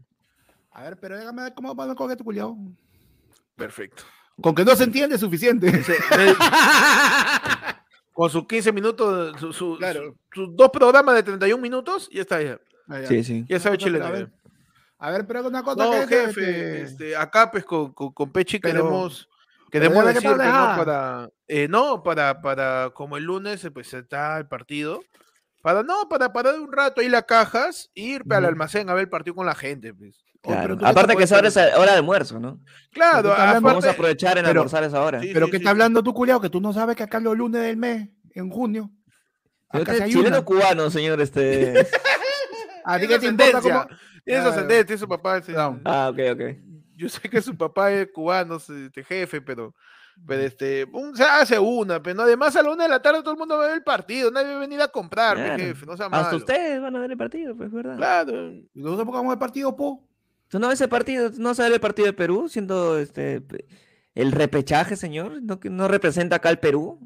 A 0.71 0.85
ver, 0.85 0.99
pero 0.99 1.19
déjame 1.19 1.43
ver 1.43 1.55
cómo 1.55 1.75
va 1.75 1.95
con 1.95 2.17
tu 2.17 2.25
culiao. 2.25 2.57
Perfecto. 3.57 4.05
Con 4.41 4.55
que 4.55 4.65
no 4.65 4.75
se 4.75 4.85
entiende 4.85 5.17
es 5.17 5.21
suficiente. 5.21 5.71
con 8.13 8.31
sus 8.31 8.47
15 8.47 8.73
minutos, 8.73 9.39
sus 9.55 9.79
dos 10.57 10.71
programas 10.71 11.15
de 11.17 11.23
31 11.23 11.61
minutos, 11.61 12.09
ya 12.11 12.23
está 12.23 12.41
ya. 12.43 12.59
Ah, 12.89 13.03
sí, 13.07 13.23
sí. 13.23 13.45
Ya 13.49 13.61
sabe 13.61 13.79
chileno. 13.79 14.31
A 15.01 15.11
ver, 15.11 15.27
pero 15.27 15.49
una 15.49 15.63
cosa. 15.63 15.83
No, 15.83 16.07
jefe, 16.07 16.83
este, 16.83 17.17
acá 17.17 17.51
pues 17.51 17.65
con, 17.65 17.93
con, 17.95 18.33
Pechi 18.33 18.61
queremos, 18.61 19.27
queremos 19.71 20.05
decir 20.05 20.21
que 20.21 20.37
no 20.37 20.77
para, 20.77 21.31
eh, 21.49 21.69
no, 21.69 22.03
para, 22.03 22.43
para, 22.43 22.91
como 22.91 23.17
el 23.17 23.25
lunes 23.25 23.67
pues 23.73 23.95
está 23.95 24.37
el 24.37 24.47
partido, 24.47 25.01
para 25.63 25.83
no, 25.83 26.07
para 26.07 26.35
parar 26.35 26.61
un 26.61 26.71
rato 26.71 27.01
ahí 27.01 27.09
las 27.09 27.25
cajas 27.25 27.91
e 27.95 28.03
ir 28.03 28.25
al 28.29 28.45
almacén 28.45 28.91
a 28.91 28.95
ver 28.95 29.05
el 29.05 29.09
partido 29.09 29.37
con 29.37 29.47
la 29.47 29.55
gente, 29.55 29.95
pues. 29.95 30.23
Aparte 30.83 31.17
que 31.17 31.25
esa 31.25 31.39
hora 31.39 31.49
es 31.49 31.57
hora 31.57 31.93
de 31.93 31.99
almuerzo, 31.99 32.39
¿no? 32.39 32.61
Claro, 32.93 33.31
vamos 33.31 33.85
a 33.87 33.93
aprovechar 33.93 34.37
en 34.37 34.45
almorzar 34.45 34.85
esa 34.85 35.03
hora. 35.03 35.21
pero 35.33 35.49
¿qué 35.49 35.57
está 35.57 35.71
hablando 35.71 36.03
tú, 36.03 36.13
culiao? 36.13 36.43
Que 36.43 36.51
tú 36.51 36.61
no 36.61 36.75
sabes 36.75 36.95
que 36.95 37.05
acá 37.05 37.21
los 37.21 37.37
lunes 37.37 37.63
del 37.63 37.79
mes, 37.79 38.11
en 38.35 38.51
junio. 38.51 38.91
chileno 40.09 40.45
cubano, 40.45 40.91
señor, 40.91 41.23
este. 41.23 41.87
¿A 42.85 42.99
ti 42.99 43.07
qué 43.07 43.19
te 43.19 43.27
importa 43.27 43.61
cómo, 43.61 43.87
tiene 44.25 44.43
su 44.43 44.49
ascendencia, 44.49 44.87
tiene 44.87 44.99
su 44.99 45.09
papá. 45.09 45.43
Ah, 45.85 46.11
ok, 46.11 46.19
ok. 46.33 46.43
Yo 46.97 47.09
sé 47.09 47.29
que 47.29 47.41
su 47.41 47.57
papá 47.57 47.93
es 47.93 48.09
cubano, 48.13 48.57
este 48.57 49.03
jefe, 49.05 49.41
pero, 49.41 49.75
pero 50.27 50.43
este, 50.43 50.87
se 51.15 51.25
hace 51.25 51.59
una, 51.59 52.03
pero 52.03 52.23
además 52.23 52.55
a 52.57 52.63
la 52.63 52.71
una 52.71 52.85
de 52.85 52.91
la 52.91 53.01
tarde 53.01 53.23
todo 53.23 53.33
el 53.33 53.39
mundo 53.39 53.57
va 53.57 53.65
a 53.65 53.67
ver 53.69 53.77
el 53.77 53.83
partido, 53.83 54.31
nadie 54.31 54.51
va 54.51 54.57
a 54.57 54.61
venir 54.61 54.83
a 54.83 54.89
comprar, 54.89 55.59
jefe, 55.59 55.87
no 55.87 55.97
sea 55.97 56.07
Hasta 56.07 56.37
ustedes 56.37 56.81
van 56.81 56.95
a 56.95 57.01
ver 57.01 57.11
el 57.13 57.17
partido, 57.17 57.57
pues, 57.57 57.73
¿verdad? 57.73 57.97
Claro. 57.97 58.53
¿Y 58.53 58.69
nosotros 58.75 59.07
vamos 59.07 59.25
a 59.25 59.29
ver 59.29 59.33
el 59.33 59.39
partido, 59.39 59.75
po? 59.75 60.07
¿Tú 60.49 60.59
no 60.59 60.69
ves 60.69 60.81
el 60.81 60.89
partido, 60.89 61.31
no 61.39 61.55
sabes 61.55 61.73
el 61.73 61.81
partido 61.81 62.07
de 62.07 62.13
Perú, 62.13 62.49
siendo 62.49 62.99
este 62.99 63.43
el 64.15 64.33
repechaje, 64.33 64.97
señor? 64.97 65.41
¿No, 65.43 65.61
no 65.63 65.89
representa 65.89 66.37
acá 66.37 66.51
el 66.51 66.59
Perú? 66.59 66.99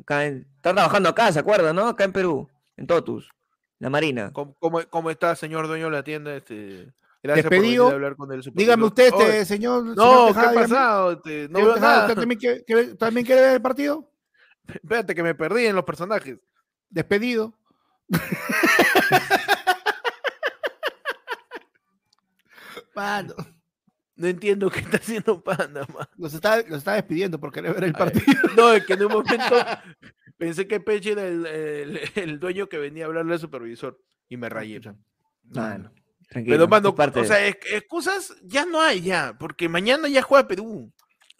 Acá 0.00 0.24
está 0.24 0.72
trabajando 0.72 1.08
acá, 1.10 1.30
¿se 1.30 1.38
acuerda, 1.38 1.72
no? 1.72 1.88
Acá 1.88 2.04
en 2.04 2.12
Perú, 2.12 2.48
en 2.76 2.86
Totus. 2.86 3.30
La 3.78 3.90
Marina. 3.90 4.32
¿Cómo, 4.32 5.10
está, 5.10 5.36
señor 5.36 5.66
dueño 5.66 5.84
de 5.86 5.90
la 5.90 6.02
tienda? 6.02 6.34
Este, 6.34 6.90
gracias 7.22 7.50
Despedido. 7.50 7.84
por 7.84 7.94
hablar 7.94 8.16
con 8.16 8.32
el 8.32 8.40
Dígame 8.54 8.84
usted, 8.84 9.12
este, 9.12 9.44
señor. 9.44 9.84
No, 9.84 10.32
¿qué 10.32 10.40
ha 10.40 10.52
pasado? 10.52 11.12
Este, 11.12 11.48
no 11.50 11.58
veo 11.58 11.76
nada. 11.76 12.06
¿Usted 12.06 12.20
también 12.20 12.40
quiere, 12.40 12.94
también 12.94 13.26
quiere 13.26 13.42
ver 13.42 13.52
el 13.54 13.62
partido? 13.62 14.10
Espérate, 14.66 15.14
que 15.14 15.22
me 15.22 15.34
perdí 15.34 15.66
en 15.66 15.76
los 15.76 15.84
personajes. 15.84 16.38
Despedido. 16.88 17.52
Pando. 22.94 23.34
No 24.14 24.28
entiendo 24.28 24.70
qué 24.70 24.78
está 24.80 24.96
haciendo 24.96 25.42
Panda, 25.42 25.86
man. 25.92 26.08
Los 26.16 26.32
está, 26.32 26.62
los 26.62 26.78
está 26.78 26.94
despidiendo 26.94 27.38
por 27.38 27.52
querer 27.52 27.74
ver 27.74 27.84
el 27.84 27.92
partido. 27.92 28.40
no, 28.56 28.72
es 28.72 28.86
que 28.86 28.94
en 28.94 29.04
un 29.04 29.12
momento 29.12 29.54
Pensé 30.36 30.66
que 30.66 30.80
Peche 30.80 31.12
era 31.12 31.26
el, 32.14 32.38
dueño 32.38 32.68
que 32.68 32.78
venía 32.78 33.04
a 33.04 33.06
hablarle 33.06 33.34
al 33.34 33.40
supervisor 33.40 34.00
y 34.28 34.36
me 34.36 34.48
rayé. 34.48 34.80
Bueno, 35.42 35.92
tranquilo. 36.28 36.68
Pero, 36.68 37.20
o 37.20 37.24
sea, 37.24 37.46
excusas 37.46 38.34
ya 38.42 38.64
no 38.66 38.80
hay 38.80 39.00
ya, 39.00 39.36
porque 39.38 39.68
mañana 39.68 40.08
ya 40.08 40.22
juega 40.22 40.48
Perú. 40.48 40.92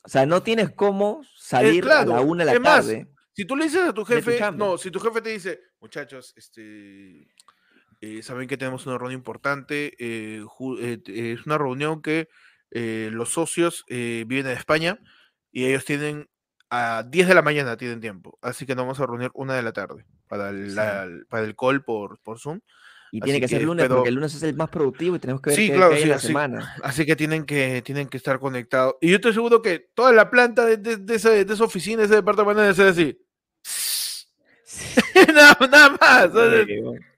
O 0.03 0.09
sea, 0.09 0.25
no 0.25 0.43
tienes 0.43 0.71
cómo 0.71 1.23
salir 1.37 1.89
a 1.89 2.05
la 2.05 2.21
una 2.21 2.45
de 2.45 2.55
la 2.55 2.63
tarde. 2.63 3.09
si 3.33 3.45
tú 3.45 3.57
le 3.57 3.65
dices 3.65 3.83
a 3.89 3.93
tu 3.93 4.05
jefe, 4.05 4.39
no, 4.53 4.79
si 4.79 4.91
tu 4.91 5.01
jefe 5.01 5.21
te 5.21 5.31
dice, 5.31 5.61
muchachos, 5.81 6.33
este, 6.37 7.27
eh, 8.01 8.23
saben 8.23 8.47
que 8.47 8.57
tenemos 8.57 8.87
una 8.87 8.99
reunión 8.99 9.19
importante, 9.19 9.95
eh, 9.99 10.45
eh, 10.81 11.01
es 11.07 11.45
una 11.47 11.59
reunión 11.59 12.03
que 12.03 12.29
los 12.71 13.33
socios 13.33 13.85
viven 13.89 14.47
en 14.47 14.53
España 14.53 15.01
y 15.51 15.67
ellos 15.67 15.85
tienen 15.85 16.29
a 16.71 17.05
10 17.09 17.29
de 17.29 17.35
la 17.35 17.43
mañana 17.43 17.77
tienen 17.77 18.01
tiempo, 18.01 18.39
así 18.43 18.67
que 18.67 18.75
nos 18.75 18.85
vamos 18.85 19.01
a 19.01 19.07
reunir 19.07 19.31
una 19.35 19.55
de 19.55 19.63
la 19.63 19.73
tarde 19.73 20.05
para 20.29 20.51
el, 20.51 20.75
para 21.29 21.45
el 21.45 21.55
call 21.57 21.85
por, 21.85 22.19
por 22.21 22.39
Zoom. 22.39 22.61
Y 23.13 23.21
tiene 23.21 23.41
que 23.41 23.49
ser 23.49 23.63
lunes, 23.63 23.89
porque 23.89 24.09
el 24.09 24.17
lunes 24.17 24.35
es 24.35 24.43
el 24.43 24.57
más 24.57 24.69
productivo 24.69 25.17
y 25.17 25.19
tenemos 25.19 25.41
que 25.41 25.51
ver 25.51 25.57
sí, 25.57 25.71
claro, 25.71 25.97
sí, 25.97 26.07
la 26.07 26.19
semana. 26.19 26.77
Así 26.83 27.07
que 27.07 27.15
tienen 27.15 27.45
que, 27.45 27.81
tienen 27.83 28.09
que 28.09 28.17
estar 28.17 28.39
conectados. 28.41 28.97
Y 29.01 29.11
yo 29.11 29.17
estoy 29.17 29.33
seguro 29.33 29.63
que 29.63 29.79
toda 29.95 30.13
la 30.13 30.29
planta 30.29 30.65
de, 30.65 30.77
de, 30.77 31.15
esa, 31.15 31.31
de 31.31 31.41
esa, 31.41 31.65
oficina, 31.65 32.03
ese 32.03 32.17
departamento 32.17 32.61
debe 32.61 32.75
ser 32.75 32.89
así. 32.89 33.19
nada, 35.35 35.57
nada, 35.71 35.97
más. 36.01 36.31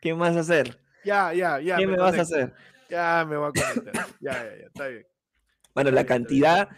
¿Qué 0.00 0.14
más 0.14 0.37
hacer? 0.37 0.78
Ya, 1.04 1.32
ya, 1.32 1.58
ya. 1.58 1.76
¿Qué 1.78 1.87
me, 1.87 1.96
vas 1.96 2.18
a 2.18 2.22
hacer? 2.22 2.52
Ya 2.90 3.26
me 3.28 3.37
voy 3.37 3.48
a 3.48 3.52
conectar. 3.52 4.06
ya, 4.20 4.32
ya, 4.32 4.56
ya, 4.56 4.66
está 4.66 4.88
bien. 4.88 5.06
Bueno, 5.74 5.92
la 5.92 6.06
cantidad 6.06 6.70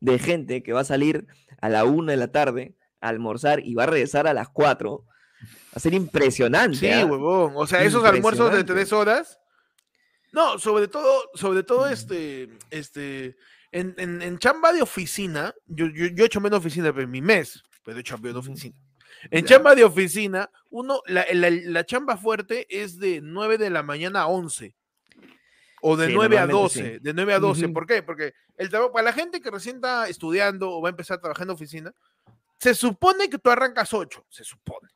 de 0.00 0.18
gente 0.18 0.62
que 0.62 0.74
va 0.74 0.80
a 0.80 0.84
salir 0.84 1.26
a 1.62 1.68
la 1.70 1.84
una 1.84 2.12
de 2.12 2.18
la 2.18 2.30
tarde 2.30 2.76
a 3.00 3.08
almorzar 3.08 3.60
y 3.64 3.74
va 3.74 3.84
a 3.84 3.86
regresar 3.86 4.26
a 4.26 4.34
las 4.34 4.50
cuatro. 4.50 5.06
Va 5.42 5.76
a 5.76 5.80
ser 5.80 5.94
impresionante. 5.94 6.76
Sí, 6.76 6.90
¿ah? 6.90 7.06
huevón. 7.06 7.52
O 7.56 7.66
sea, 7.66 7.82
esos 7.82 8.04
almuerzos 8.04 8.52
de 8.52 8.64
tres 8.64 8.92
horas. 8.92 9.38
No, 10.32 10.58
sobre 10.58 10.88
todo, 10.88 11.30
sobre 11.34 11.62
todo 11.62 11.88
este, 11.88 12.50
este, 12.70 13.36
en, 13.70 13.94
en, 13.98 14.38
chamba 14.38 14.72
de 14.72 14.82
oficina, 14.82 15.54
yo, 15.66 15.86
yo, 15.86 16.06
he 16.06 16.26
hecho 16.26 16.40
menos 16.40 16.60
oficina 16.60 16.88
en 16.88 17.10
mi 17.10 17.20
mes, 17.20 17.62
pero 17.84 17.98
he 17.98 18.00
hecho 18.00 18.16
de 18.16 18.30
oficina. 18.30 18.74
En 19.30 19.44
chamba 19.44 19.74
de 19.74 19.84
oficina, 19.84 20.50
uno, 20.70 21.02
la, 21.06 21.26
la, 21.30 21.84
chamba 21.84 22.16
fuerte 22.16 22.66
es 22.70 22.98
de 22.98 23.20
9 23.22 23.58
de 23.58 23.70
la 23.70 23.82
mañana 23.82 24.22
a 24.22 24.26
11. 24.26 24.74
O 25.84 25.96
de 25.96 26.12
9 26.12 26.38
a 26.38 26.46
12, 26.46 27.00
de 27.00 27.12
9 27.12 27.34
a 27.34 27.38
12. 27.40 27.68
¿Por 27.70 27.86
qué? 27.86 28.04
Porque 28.04 28.34
el 28.56 28.70
trabajo, 28.70 28.92
para 28.92 29.06
la 29.06 29.12
gente 29.12 29.40
que 29.40 29.50
recién 29.50 29.76
está 29.76 30.08
estudiando 30.08 30.70
o 30.70 30.80
va 30.80 30.88
a 30.88 30.90
empezar 30.90 31.18
a 31.18 31.20
trabajar 31.20 31.44
en 31.44 31.50
oficina, 31.50 31.92
se 32.58 32.72
supone 32.72 33.28
que 33.28 33.38
tú 33.38 33.50
arrancas 33.50 33.92
8, 33.92 34.26
se 34.28 34.44
supone. 34.44 34.88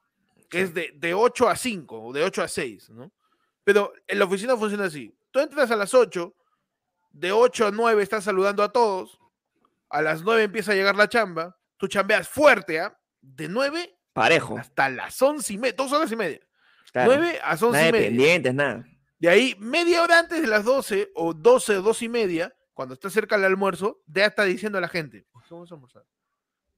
Que 0.48 0.60
es 0.62 0.72
de, 0.72 0.92
de 0.94 1.12
8 1.12 1.48
a 1.48 1.56
5 1.56 2.00
o 2.00 2.12
de 2.12 2.22
8 2.22 2.42
a 2.42 2.46
6, 2.46 2.90
¿no? 2.90 3.10
Pero 3.64 3.92
en 4.06 4.20
la 4.20 4.26
oficina 4.26 4.56
funciona 4.56 4.84
así. 4.84 5.12
Tú 5.32 5.40
entras 5.40 5.72
a 5.72 5.76
las 5.76 5.92
8, 5.92 6.32
de 7.10 7.32
8 7.32 7.66
a 7.66 7.70
9 7.72 8.00
estás 8.00 8.22
saludando 8.22 8.62
a 8.62 8.70
todos, 8.70 9.18
a 9.88 10.02
las 10.02 10.22
9 10.22 10.44
empieza 10.44 10.70
a 10.70 10.76
llegar 10.76 10.94
la 10.94 11.08
chamba, 11.08 11.58
tú 11.76 11.88
chambeas 11.88 12.28
fuerte, 12.28 12.78
¿ah? 12.78 12.96
De 13.20 13.48
9 13.48 13.98
Parejo. 14.12 14.56
hasta 14.56 14.88
las 14.88 15.20
11 15.20 15.52
y 15.52 15.58
media, 15.58 15.74
dos 15.76 15.92
horas 15.92 16.12
y 16.12 16.16
media. 16.16 16.38
9 16.94 17.40
a 17.42 17.52
11 17.54 17.66
nada 17.66 17.88
y 17.88 17.92
media. 17.92 18.08
pendientes, 18.08 18.54
nada. 18.54 18.86
De 19.18 19.28
ahí, 19.28 19.56
media 19.58 20.02
hora 20.02 20.18
antes 20.18 20.42
de 20.42 20.46
las 20.46 20.64
12 20.64 21.12
o 21.14 21.32
12 21.32 21.78
o 21.78 21.82
12 21.82 22.04
y 22.04 22.08
media, 22.08 22.56
cuando 22.74 22.94
está 22.94 23.08
cerca 23.08 23.36
del 23.36 23.46
almuerzo, 23.46 24.02
ya 24.06 24.26
está 24.26 24.44
diciendo 24.44 24.78
a 24.78 24.80
la 24.80 24.88
gente, 24.88 25.26
vamos 25.50 25.70
a 25.70 25.74
almorzar. 25.74 26.04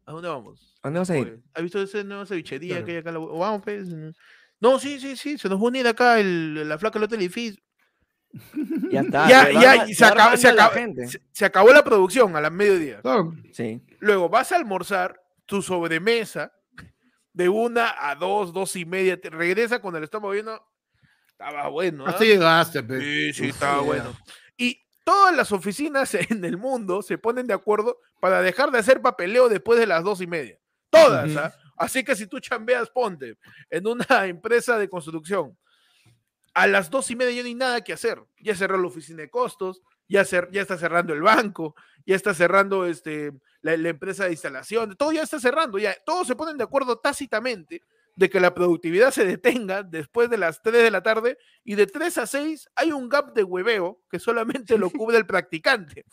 ¿A 0.07 0.13
dónde 0.13 0.29
vamos? 0.29 0.75
¿A 0.83 0.89
dónde 0.89 0.99
vamos 0.99 1.11
a 1.11 1.19
ir? 1.19 1.43
¿Has 1.53 1.63
visto 1.63 1.83
esa 1.83 2.03
nueva 2.03 2.25
cevichería 2.25 2.85
que 2.85 2.93
hay 2.93 2.97
acá? 2.99 3.13
Vamos, 3.13 3.63
pues. 3.63 3.89
No, 4.61 4.79
sí, 4.79 4.99
sí, 5.01 5.17
sí, 5.17 5.37
se 5.37 5.49
nos 5.49 5.59
va 5.59 5.65
a 5.65 5.67
unir 5.69 5.87
acá 5.87 6.19
el, 6.19 6.69
la 6.69 6.79
flaca 6.79 6.99
del 6.99 7.05
otro 7.05 7.19
edificio. 7.19 7.63
Ya 8.91 9.01
está. 9.01 9.29
Ya, 9.29 9.53
ya, 9.53 9.87
se, 9.87 10.05
acabó, 10.05 10.37
se, 10.39 10.49
acabó, 10.49 10.75
se, 11.33 11.45
acabó, 11.45 11.73
la 11.75 11.85
producción 11.85 12.35
a 12.37 12.41
las 12.41 12.51
mediodía. 12.51 13.03
Sí. 13.53 13.83
Luego 13.99 14.31
vas 14.31 14.51
a 14.51 14.57
almorzar 14.57 15.21
tu 15.45 15.61
sobremesa 15.61 16.53
de 17.35 17.51
una 17.51 17.95
a 17.99 18.15
dos, 18.15 18.55
dos 18.55 18.77
y 18.77 18.87
media. 18.87 19.21
Te 19.21 19.29
regresa 19.29 19.81
cuando 19.81 19.99
el 19.99 20.05
estómago 20.05 20.33
lleno 20.33 20.63
estaba 21.39 21.69
bueno. 21.69 22.05
Hasta 22.05 22.25
llegaste, 22.25 22.83
Sí, 23.01 23.33
sí, 23.33 23.49
estaba 23.51 23.81
bueno. 23.83 24.13
Y 24.57 24.83
todas 25.05 25.35
las 25.37 25.53
oficinas 25.53 26.13
en 26.31 26.45
el 26.45 26.57
mundo 26.57 27.01
se 27.01 27.17
ponen 27.17 27.47
de 27.47 27.55
acuerdo 27.55 28.01
para 28.21 28.43
dejar 28.43 28.73
de 28.73 28.79
hacer 28.79 29.01
papeleo 29.01 29.49
después 29.49 29.79
de 29.79 29.87
las 29.87 30.03
dos 30.03 30.21
y 30.21 30.27
media. 30.27 30.59
Todas, 30.91 31.37
¿ah? 31.37 31.55
Así 31.77 32.03
que 32.03 32.17
si 32.17 32.27
tú 32.27 32.41
chambeas, 32.41 32.91
ponte 32.91 33.37
en 33.71 33.87
una 33.87 34.05
empresa 34.27 34.79
de 34.79 34.89
construcción. 34.89 35.57
A 36.55 36.67
las 36.67 36.91
dos 36.91 37.09
y 37.13 37.15
media 37.15 37.37
ya 37.37 37.43
no 37.43 37.47
hay 37.47 37.55
nada 37.55 37.85
que 37.85 37.93
hacer. 37.93 38.21
Ya 38.41 38.57
cerró 38.57 38.77
la 38.77 38.89
oficina 38.89 39.23
de 39.23 39.31
costos, 39.31 39.81
ya, 40.09 40.25
ya 40.25 40.63
está 40.63 40.77
cerrando 40.77 41.13
el 41.13 41.23
banco, 41.23 41.77
ya 42.05 42.17
está 42.17 42.35
cerrando 42.35 42.85
este, 42.85 43.33
la, 43.61 43.77
la, 43.77 43.91
empresa 43.91 44.25
de 44.25 44.33
instalación, 44.33 44.97
todo 44.97 45.13
ya 45.13 45.23
está 45.23 45.39
cerrando, 45.39 45.79
ya 45.79 45.95
todos 46.05 46.27
se 46.27 46.35
ponen 46.35 46.57
de 46.57 46.65
acuerdo 46.65 46.99
tácitamente 46.99 47.83
de 48.19 48.29
que 48.29 48.41
la 48.41 48.53
productividad 48.53 49.13
se 49.13 49.25
detenga 49.25 49.85
después 49.85 50.29
de 50.29 50.39
las 50.39 50.61
3 50.61 50.83
de 50.83 50.91
la 50.91 51.05
tarde 51.05 51.39
y 51.63 51.77
de 51.77 51.87
3 51.87 52.19
a 52.19 52.27
6 52.27 52.69
hay 52.75 52.91
un 52.91 53.09
gap 53.09 53.33
de 53.33 53.45
hueveo 53.45 54.01
que 54.11 54.19
solamente 54.19 54.77
lo 54.77 54.91
cubre 54.91 55.17
el 55.17 55.25
practicante. 55.25 56.05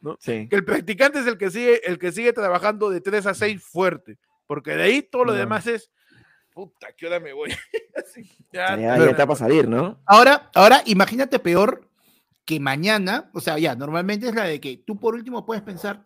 ¿no? 0.00 0.18
Que 0.24 0.48
el 0.50 0.64
practicante 0.64 1.20
es 1.20 1.26
el 1.28 1.38
que 1.38 1.52
sigue, 1.52 1.88
el 1.88 2.00
que 2.00 2.10
sigue 2.10 2.32
trabajando 2.32 2.90
de 2.90 3.00
3 3.00 3.26
a 3.26 3.34
6 3.34 3.62
fuerte, 3.62 4.18
porque 4.48 4.74
de 4.74 4.82
ahí 4.82 5.02
todo 5.02 5.24
lo 5.24 5.34
demás 5.34 5.68
es 5.68 5.92
puta, 6.52 6.88
¿qué 6.96 7.06
hora 7.06 7.20
me 7.20 7.32
voy? 7.32 7.50
ya, 8.52 8.76
ya, 8.76 8.96
está 8.96 9.24
para 9.24 9.38
salir, 9.38 9.68
¿no? 9.68 10.02
Ahora, 10.04 10.50
ahora, 10.54 10.82
imagínate 10.86 11.38
peor 11.38 11.88
que 12.44 12.58
mañana, 12.58 13.30
o 13.34 13.40
sea, 13.40 13.56
ya, 13.56 13.76
normalmente 13.76 14.26
es 14.26 14.34
la 14.34 14.44
de 14.44 14.60
que 14.60 14.78
tú 14.78 14.98
por 14.98 15.14
último 15.14 15.46
puedes 15.46 15.62
pensar, 15.62 16.04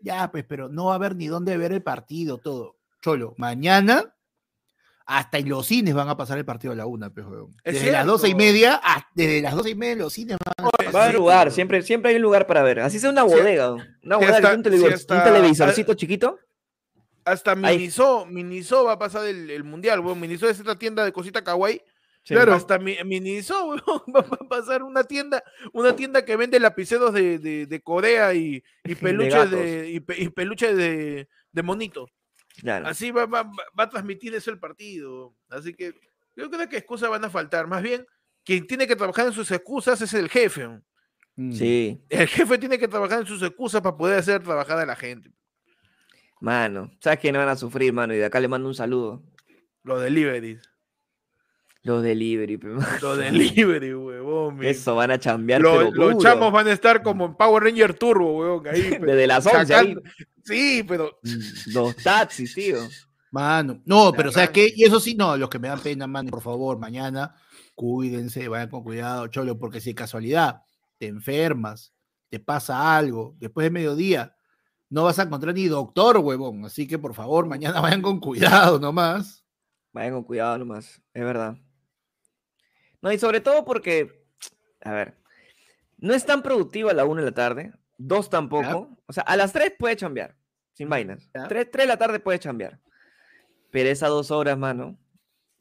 ya, 0.00 0.30
pues, 0.30 0.44
pero 0.44 0.68
no 0.68 0.86
va 0.86 0.92
a 0.92 0.94
haber 0.94 1.16
ni 1.16 1.26
dónde 1.26 1.56
ver 1.56 1.72
el 1.72 1.82
partido, 1.82 2.38
todo. 2.38 2.76
Cholo, 3.02 3.34
mañana 3.36 4.15
hasta 5.06 5.38
en 5.38 5.48
los 5.48 5.66
cines 5.66 5.94
van 5.94 6.08
a 6.08 6.16
pasar 6.16 6.36
el 6.36 6.44
partido 6.44 6.72
a 6.72 6.76
la 6.76 6.86
una, 6.86 7.10
pues, 7.10 7.24
Desde 7.64 7.92
las 7.92 8.04
doce 8.04 8.28
y 8.28 8.34
media, 8.34 8.80
desde 9.14 9.40
las 9.40 9.54
doce 9.54 9.70
y 9.70 9.74
media 9.76 9.96
los 9.96 10.12
cines 10.12 10.36
van 10.44 10.66
a 10.66 10.90
Va 10.90 11.06
a 11.06 11.12
lugar, 11.12 11.52
siempre, 11.52 11.80
siempre 11.82 12.10
hay 12.10 12.16
un 12.16 12.22
lugar 12.22 12.46
para 12.46 12.62
ver. 12.62 12.80
Así 12.80 12.98
sea 12.98 13.10
una 13.10 13.22
bodega, 13.22 13.72
una 14.02 14.16
bodega, 14.16 14.54
un, 14.54 14.62
televisorcito 14.62 15.94
chiquito. 15.94 16.38
Hasta 17.24 17.54
Miniso, 17.54 18.26
Miniso 18.26 18.84
va 18.84 18.92
a 18.92 18.98
pasar 18.98 19.26
el, 19.26 19.64
mundial, 19.64 20.00
weón. 20.00 20.20
Miniso 20.20 20.48
es 20.48 20.58
esta 20.58 20.78
tienda 20.78 21.04
de 21.04 21.12
cosita 21.12 21.42
kawaii. 21.42 21.80
claro. 22.24 22.54
Hasta 22.54 22.78
Miniso, 22.78 23.76
va 24.14 24.20
a 24.20 24.48
pasar 24.48 24.82
una 24.82 25.04
tienda, 25.04 25.42
una 25.72 25.94
tienda 25.94 26.24
que 26.24 26.36
vende 26.36 26.58
lapiceros 26.58 27.12
de, 27.12 27.38
de, 27.38 27.80
Corea 27.80 28.34
y, 28.34 28.62
y 28.84 28.94
peluches 28.96 29.50
de, 29.50 29.90
y, 29.90 30.30
peluches 30.30 30.76
de, 30.76 31.28
de 31.52 31.62
monito. 31.62 32.08
Así 32.84 33.10
va, 33.10 33.26
va, 33.26 33.50
a 33.76 33.88
transmitir 33.88 34.34
eso 34.34 34.50
el 34.50 34.58
partido. 34.58 35.34
Así 35.48 35.74
que 35.74 35.94
yo 36.34 36.50
creo 36.50 36.68
que 36.68 36.78
excusas 36.78 37.10
van 37.10 37.24
a 37.24 37.30
faltar. 37.30 37.66
Más 37.66 37.82
bien, 37.82 38.06
quien 38.44 38.66
tiene 38.66 38.86
que 38.86 38.96
trabajar 38.96 39.26
en 39.26 39.32
sus 39.32 39.50
excusas 39.50 40.00
es 40.00 40.14
el 40.14 40.28
jefe. 40.28 40.68
Mm. 41.36 41.52
Sí. 41.52 42.04
El 42.08 42.28
jefe 42.28 42.58
tiene 42.58 42.78
que 42.78 42.88
trabajar 42.88 43.20
en 43.20 43.26
sus 43.26 43.42
excusas 43.42 43.80
para 43.80 43.96
poder 43.96 44.18
hacer 44.18 44.42
trabajar 44.42 44.78
a 44.78 44.86
la 44.86 44.96
gente. 44.96 45.30
Mano, 46.40 46.90
¿sabes 47.00 47.18
que 47.18 47.32
no 47.32 47.38
van 47.38 47.48
a 47.48 47.56
sufrir, 47.56 47.92
mano? 47.92 48.14
Y 48.14 48.18
de 48.18 48.26
acá 48.26 48.40
le 48.40 48.48
mando 48.48 48.68
un 48.68 48.74
saludo. 48.74 49.22
Los 49.82 50.02
deliveries. 50.02 50.68
Los 51.86 52.02
delivery, 52.02 52.58
Los 53.00 53.18
delivery, 53.18 53.94
huevón. 53.94 54.64
Eso 54.64 54.96
van 54.96 55.12
a 55.12 55.18
chambear. 55.20 55.60
los 55.60 56.18
chamos 56.18 56.52
van 56.52 56.66
a 56.66 56.72
estar 56.72 57.00
como 57.02 57.26
en 57.26 57.34
Power 57.36 57.62
Ranger 57.62 57.94
Turbo, 57.94 58.38
huevón. 58.38 58.66
Ahí, 58.66 58.82
Desde 59.00 59.26
las 59.26 59.46
11. 59.46 59.94
Sí, 60.42 60.84
pero. 60.86 61.18
Mm, 61.22 61.72
los 61.72 61.96
taxis, 61.96 62.52
tío. 62.54 62.78
Mano, 63.30 63.80
no, 63.84 64.12
pero 64.12 64.32
¿sabes 64.32 64.50
qué? 64.50 64.72
Y 64.74 64.84
eso 64.84 64.98
sí, 64.98 65.14
no, 65.14 65.36
los 65.36 65.48
que 65.48 65.58
me 65.58 65.68
dan 65.68 65.80
pena, 65.80 66.06
mano, 66.06 66.30
por 66.30 66.42
favor, 66.42 66.78
mañana 66.78 67.34
cuídense, 67.76 68.48
vayan 68.48 68.70
con 68.70 68.82
cuidado, 68.82 69.28
cholo, 69.28 69.58
porque 69.58 69.80
si 69.80 69.90
de 69.90 69.94
casualidad 69.94 70.62
te 70.98 71.06
enfermas, 71.06 71.92
te 72.30 72.40
pasa 72.40 72.96
algo, 72.96 73.36
después 73.38 73.64
de 73.64 73.70
mediodía, 73.70 74.34
no 74.88 75.04
vas 75.04 75.18
a 75.18 75.24
encontrar 75.24 75.54
ni 75.54 75.66
doctor, 75.66 76.16
huevón. 76.18 76.64
Así 76.64 76.88
que 76.88 76.98
por 76.98 77.14
favor, 77.14 77.46
mañana 77.46 77.80
vayan 77.80 78.02
con 78.02 78.18
cuidado 78.18 78.80
nomás. 78.80 79.44
Vayan 79.92 80.14
con 80.14 80.24
cuidado 80.24 80.58
nomás, 80.58 81.02
es 81.12 81.24
verdad. 81.24 81.58
No, 83.06 83.12
y 83.12 83.20
sobre 83.20 83.40
todo 83.40 83.64
porque, 83.64 84.26
a 84.82 84.90
ver, 84.90 85.14
no 85.98 86.12
es 86.12 86.26
tan 86.26 86.42
productiva 86.42 86.90
a 86.90 86.94
la 86.94 87.04
una 87.04 87.20
de 87.20 87.28
la 87.28 87.34
tarde, 87.34 87.72
dos 87.98 88.28
tampoco. 88.28 88.98
O 89.06 89.12
sea, 89.12 89.22
a 89.22 89.36
las 89.36 89.52
tres 89.52 89.74
puede 89.78 89.94
chambear, 89.94 90.34
sin 90.72 90.88
vainas. 90.88 91.30
Tres, 91.48 91.70
tres 91.70 91.84
de 91.84 91.86
la 91.86 91.98
tarde 91.98 92.18
puede 92.18 92.40
chambear. 92.40 92.80
Pero 93.70 93.90
esas 93.90 94.08
dos 94.08 94.32
horas, 94.32 94.58
mano. 94.58 94.98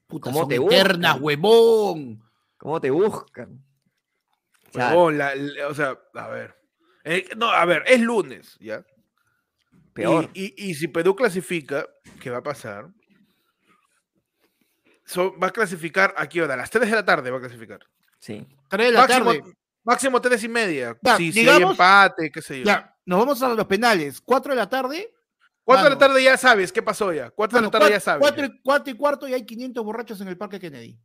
Puta, 0.07 0.31
¿Cómo 0.31 0.47
te 0.47 0.55
eternas, 0.55 1.21
huevón? 1.21 2.19
¿Cómo 2.57 2.81
te 2.81 2.89
buscan? 2.89 3.63
Huevón, 4.73 5.19
o 5.69 5.73
sea, 5.75 5.99
a 6.15 6.27
ver. 6.29 6.55
Eh, 7.03 7.29
no, 7.37 7.51
a 7.51 7.63
ver, 7.65 7.83
es 7.85 8.01
lunes, 8.01 8.57
¿ya? 8.59 8.83
Peor. 9.93 10.31
Y, 10.33 10.55
y, 10.57 10.73
si 10.73 10.87
Perú 10.87 11.15
clasifica, 11.15 11.85
¿qué 12.19 12.31
va 12.31 12.37
a 12.37 12.43
pasar? 12.43 12.89
Va 15.41 15.47
a 15.47 15.51
clasificar 15.51 16.13
a 16.17 16.27
qué 16.27 16.41
hora? 16.41 16.55
A 16.55 16.57
las 16.57 16.69
3 16.69 16.89
de 16.89 16.95
la 16.95 17.05
tarde 17.05 17.31
va 17.31 17.37
a 17.37 17.41
clasificar. 17.41 17.79
Sí. 18.19 18.45
3 18.69 18.87
de 18.87 18.91
la 18.91 19.01
máximo, 19.01 19.33
tarde. 19.33 19.53
Máximo 19.83 20.21
3 20.21 20.43
y 20.43 20.49
media. 20.49 20.97
si, 21.17 21.47
hay 21.47 21.61
empate, 21.61 22.31
qué 22.31 22.41
sé 22.41 22.59
yo. 22.59 22.65
Ya, 22.65 22.95
nos 23.05 23.19
vamos 23.19 23.41
a 23.41 23.49
los 23.49 23.65
penales. 23.65 24.21
4 24.21 24.53
de 24.53 24.55
la 24.55 24.69
tarde. 24.69 25.11
4 25.63 25.83
de 25.83 25.89
la 25.89 25.97
tarde 25.97 26.23
ya 26.23 26.37
sabes 26.37 26.71
qué 26.71 26.81
pasó 26.81 27.11
ya. 27.13 27.29
4 27.31 27.59
de 27.59 27.65
la 27.65 27.71
tarde 27.71 27.89
ya 27.89 27.99
sabes. 27.99 28.21
4 28.63 28.91
y, 28.91 28.93
cuarto 28.95 29.27
y 29.27 29.33
hay 29.33 29.45
500 29.45 29.83
borrachos 29.83 30.21
en 30.21 30.27
el 30.27 30.37
Parque 30.37 30.59
Kennedy. 30.59 30.99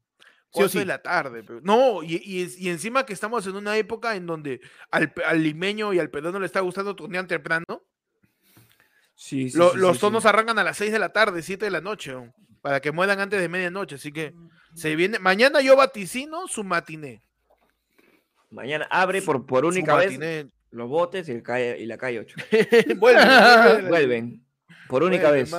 4 0.50 0.80
de 0.80 0.86
la 0.86 1.00
tarde. 1.00 1.44
No, 1.62 2.02
y, 2.02 2.20
y, 2.24 2.68
encima 2.68 3.06
que 3.06 3.12
estamos 3.12 3.46
en 3.46 3.56
una 3.56 3.76
época 3.76 4.16
en 4.16 4.26
donde 4.26 4.60
al, 4.90 5.12
al 5.24 5.42
limeño 5.42 5.92
y 5.92 5.98
al 5.98 6.10
peruano 6.10 6.40
le 6.40 6.46
está 6.46 6.60
gustando 6.60 6.96
turnear 6.96 7.26
temprano. 7.26 7.64
Sí, 9.14 9.50
sí, 9.50 9.58
los 9.58 9.98
tonos 9.98 10.24
arrancan 10.24 10.58
a 10.58 10.64
las 10.64 10.78
6 10.78 10.92
de 10.92 10.98
la 10.98 11.12
tarde, 11.12 11.42
7 11.42 11.66
de 11.66 11.70
la 11.70 11.82
noche 11.82 12.14
para 12.60 12.80
que 12.80 12.92
mueran 12.92 13.20
antes 13.20 13.40
de 13.40 13.48
medianoche. 13.48 13.96
Así 13.96 14.12
que 14.12 14.34
se 14.74 14.96
viene. 14.96 15.18
Mañana 15.18 15.60
yo 15.60 15.76
vaticino 15.76 16.48
su 16.48 16.64
matiné. 16.64 17.22
Mañana 18.50 18.86
abre 18.90 19.22
por, 19.22 19.46
por 19.46 19.64
única 19.64 19.94
vez 19.94 20.18
los 20.70 20.88
botes 20.88 21.28
y, 21.28 21.42
cae, 21.42 21.80
y 21.80 21.86
la 21.86 21.98
calle 21.98 22.20
8. 22.20 22.36
vuelven, 22.96 23.88
vuelven. 23.88 24.46
Por 24.88 25.04
única 25.04 25.30
vez. 25.30 25.52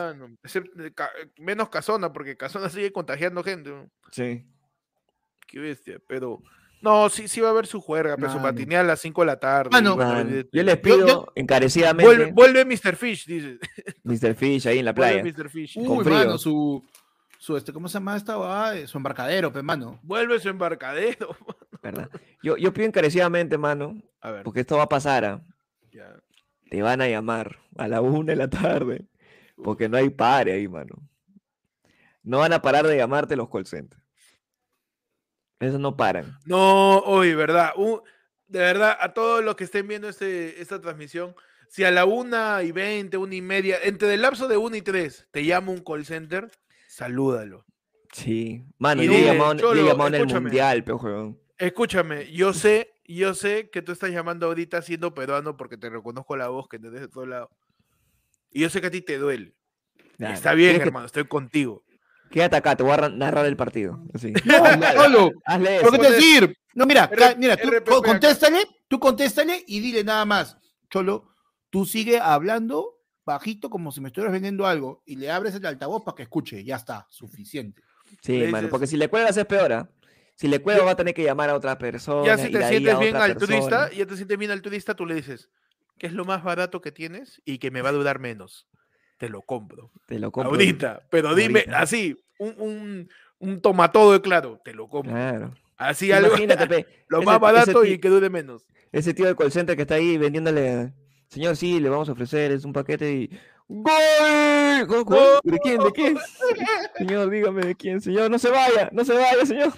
menos 1.37 1.69
Casona, 1.69 2.11
porque 2.11 2.35
Casona 2.35 2.69
sigue 2.69 2.91
contagiando 2.91 3.43
gente. 3.43 3.71
Sí. 4.11 4.45
Qué 5.47 5.59
bestia, 5.59 5.99
pero. 6.07 6.41
No, 6.81 7.09
sí, 7.09 7.27
sí 7.27 7.39
va 7.39 7.49
a 7.49 7.51
haber 7.51 7.67
su 7.67 7.79
juerga, 7.79 8.17
pero 8.17 8.31
su 8.31 8.39
matiné 8.39 8.75
a 8.75 8.83
las 8.83 8.99
5 9.01 9.21
de 9.21 9.25
la 9.25 9.39
tarde. 9.39 10.47
yo 10.51 10.63
les 10.63 10.77
pido 10.77 11.31
encarecidamente. 11.35 12.31
Vuelve, 12.31 12.65
Mr. 12.65 12.95
Fish, 12.95 13.25
dice. 13.25 13.59
Mr. 14.03 14.33
Fish 14.33 14.67
ahí 14.67 14.79
en 14.79 14.85
la 14.85 14.93
playa. 14.93 15.21
Vuelve 15.21 15.43
Mr. 15.43 15.49
Fish. 15.49 15.77
Uy, 15.77 16.03
mano, 16.03 16.37
su, 16.37 16.83
su 17.41 17.57
este, 17.57 17.73
¿cómo 17.73 17.87
se 17.87 17.95
llama 17.95 18.15
esta 18.15 18.35
Su 18.85 18.99
embarcadero, 18.99 19.51
pe, 19.51 19.63
mano. 19.63 19.99
Vuelve 20.03 20.39
su 20.39 20.47
embarcadero. 20.47 21.35
¿Verdad? 21.81 22.07
Yo, 22.43 22.55
yo 22.55 22.71
pido 22.71 22.85
encarecidamente, 22.85 23.57
mano, 23.57 23.99
a 24.19 24.29
ver. 24.29 24.43
porque 24.43 24.59
esto 24.59 24.77
va 24.77 24.83
a 24.83 24.89
pasar. 24.89 25.25
¿ah? 25.25 25.43
Te 26.69 26.81
van 26.83 27.01
a 27.01 27.07
llamar 27.07 27.57
a 27.79 27.87
la 27.87 27.99
una 27.99 28.33
de 28.33 28.35
la 28.35 28.47
tarde, 28.47 29.07
porque 29.55 29.89
no 29.89 29.97
hay 29.97 30.11
pare 30.11 30.51
ahí, 30.51 30.67
mano. 30.67 31.01
No 32.21 32.37
van 32.37 32.53
a 32.53 32.61
parar 32.61 32.85
de 32.85 32.95
llamarte 32.95 33.35
los 33.35 33.49
call 33.49 33.65
centers. 33.65 34.03
Eso 35.59 35.79
no 35.79 35.97
paran. 35.97 36.37
No, 36.45 36.99
hoy, 36.99 37.33
¿verdad? 37.33 37.73
de 38.49 38.59
verdad, 38.59 38.95
a 38.99 39.15
todos 39.15 39.43
los 39.43 39.55
que 39.55 39.63
estén 39.63 39.87
viendo 39.87 40.07
este, 40.07 40.61
esta 40.61 40.79
transmisión, 40.79 41.33
si 41.69 41.85
a 41.85 41.89
la 41.89 42.05
una 42.05 42.61
y 42.61 42.71
veinte, 42.71 43.17
una 43.17 43.33
y 43.33 43.41
media, 43.41 43.79
entre 43.81 44.13
el 44.13 44.21
lapso 44.21 44.47
de 44.47 44.57
una 44.57 44.77
y 44.77 44.83
tres, 44.83 45.27
te 45.31 45.43
llama 45.43 45.71
un 45.71 45.83
call 45.83 46.05
center, 46.05 46.51
salúdalo. 47.01 47.65
Sí, 48.13 48.63
mano, 48.77 49.01
yo 49.01 49.11
he 49.13 49.25
llamado, 49.25 49.53
en 50.07 50.15
el 50.15 50.27
mundial, 50.27 50.83
pero 50.83 51.35
Escúchame, 51.57 52.31
yo 52.31 52.53
sé, 52.53 52.93
yo 53.05 53.33
sé 53.33 53.69
que 53.71 53.81
tú 53.81 53.91
estás 53.91 54.11
llamando 54.11 54.47
ahorita 54.47 54.81
siendo 54.81 55.13
peruano 55.13 55.57
porque 55.57 55.77
te 55.77 55.89
reconozco 55.89 56.35
la 56.35 56.49
voz 56.49 56.67
que 56.67 56.77
te 56.77 56.89
de 56.89 57.07
todo 57.07 57.25
lado. 57.25 57.49
Y 58.51 58.61
yo 58.61 58.69
sé 58.69 58.81
que 58.81 58.87
a 58.87 58.91
ti 58.91 59.01
te 59.01 59.17
duele. 59.17 59.55
Está 60.19 60.53
bien, 60.53 60.79
hermano, 60.79 61.05
estoy 61.05 61.25
contigo. 61.25 61.83
Quédate 62.29 62.57
acá, 62.57 62.75
te 62.75 62.83
voy 62.83 62.93
a 62.93 63.09
narrar 63.09 63.45
el 63.45 63.57
partido. 63.57 64.03
No, 64.45 64.57
no, 65.09 65.31
Hazle 65.45 65.77
eso. 65.77 65.91
¿Qué 65.91 65.97
decir? 65.97 66.57
No, 66.75 66.85
mira, 66.85 67.09
mira, 67.37 67.57
tú 67.57 68.01
contéstale, 68.03 68.59
tú 68.87 68.99
contéstale 68.99 69.63
y 69.67 69.79
dile 69.79 70.03
nada 70.03 70.25
más. 70.25 70.57
Cholo, 70.89 71.33
tú 71.69 71.85
sigue 71.85 72.19
hablando 72.19 73.00
bajito 73.25 73.69
como 73.69 73.91
si 73.91 74.01
me 74.01 74.07
estuvieras 74.07 74.33
vendiendo 74.33 74.65
algo 74.65 75.03
y 75.05 75.15
le 75.15 75.31
abres 75.31 75.55
el 75.55 75.65
altavoz 75.65 76.03
para 76.03 76.15
que 76.15 76.23
escuche. 76.23 76.63
Ya 76.63 76.75
está, 76.75 77.07
suficiente. 77.09 77.81
Sí, 78.21 78.43
mano, 78.51 78.69
porque 78.69 78.87
si 78.87 78.97
le 78.97 79.09
cuelgas 79.09 79.37
es 79.37 79.45
peor. 79.45 79.73
¿ah? 79.73 79.89
Si 80.35 80.47
le 80.47 80.59
cuelgas 80.59 80.85
va 80.85 80.91
a 80.91 80.95
tener 80.95 81.13
que 81.13 81.23
llamar 81.23 81.49
a 81.49 81.55
otra 81.55 81.77
persona. 81.77 82.25
Ya 82.25 82.37
si 82.37 82.51
te 82.51 82.67
sientes 82.67 82.99
bien 82.99 83.15
al 83.15 83.37
turista, 83.37 83.91
ya 83.91 84.05
te 84.05 84.15
sientes 84.15 84.37
bien 84.37 84.51
al 84.51 84.61
turista, 84.61 84.95
tú 84.95 85.05
le 85.05 85.15
dices, 85.15 85.49
¿qué 85.97 86.07
es 86.07 86.13
lo 86.13 86.25
más 86.25 86.43
barato 86.43 86.81
que 86.81 86.91
tienes 86.91 87.41
y 87.45 87.59
que 87.59 87.71
me 87.71 87.81
va 87.81 87.89
a 87.89 87.93
durar 87.93 88.19
menos? 88.19 88.67
te 89.21 89.29
lo 89.29 89.43
compro. 89.43 89.91
Te 90.07 90.17
lo 90.17 90.31
compro. 90.31 90.49
Ahorita, 90.49 91.03
pero 91.11 91.35
dime 91.35 91.63
así, 91.75 92.19
un, 92.39 92.55
un, 92.57 93.09
un 93.37 93.61
tomatodo 93.61 94.13
de 94.13 94.21
claro, 94.21 94.59
te 94.65 94.73
lo 94.73 94.89
compro. 94.89 95.13
Claro. 95.13 95.53
Así 95.77 96.11
algo. 96.11 96.33
lo 97.07 97.21
más 97.21 97.39
barato 97.39 97.85
y 97.85 97.99
que 97.99 98.09
dure 98.09 98.31
menos. 98.31 98.65
Ese 98.91 99.13
tío 99.13 99.27
de 99.27 99.35
call 99.35 99.51
center 99.51 99.75
que 99.75 99.83
está 99.83 99.93
ahí 99.93 100.17
vendiéndole, 100.17 100.91
señor, 101.31 101.55
sí, 101.55 101.79
le 101.79 101.89
vamos 101.89 102.09
a 102.09 102.11
ofrecer, 102.11 102.51
es 102.51 102.65
un 102.65 102.73
paquete 102.73 103.11
y. 103.13 103.29
¡Gol! 103.67 105.39
¿De 105.43 105.57
quién? 105.59 105.79
¿De 105.79 105.91
quién? 105.93 106.17
señor, 106.97 107.29
dígame 107.29 107.61
de 107.61 107.75
quién, 107.75 108.01
señor, 108.01 108.29
no 108.29 108.37
se 108.37 108.49
vaya, 108.49 108.89
no 108.91 109.05
se 109.05 109.13
vaya, 109.13 109.45
señor. 109.45 109.73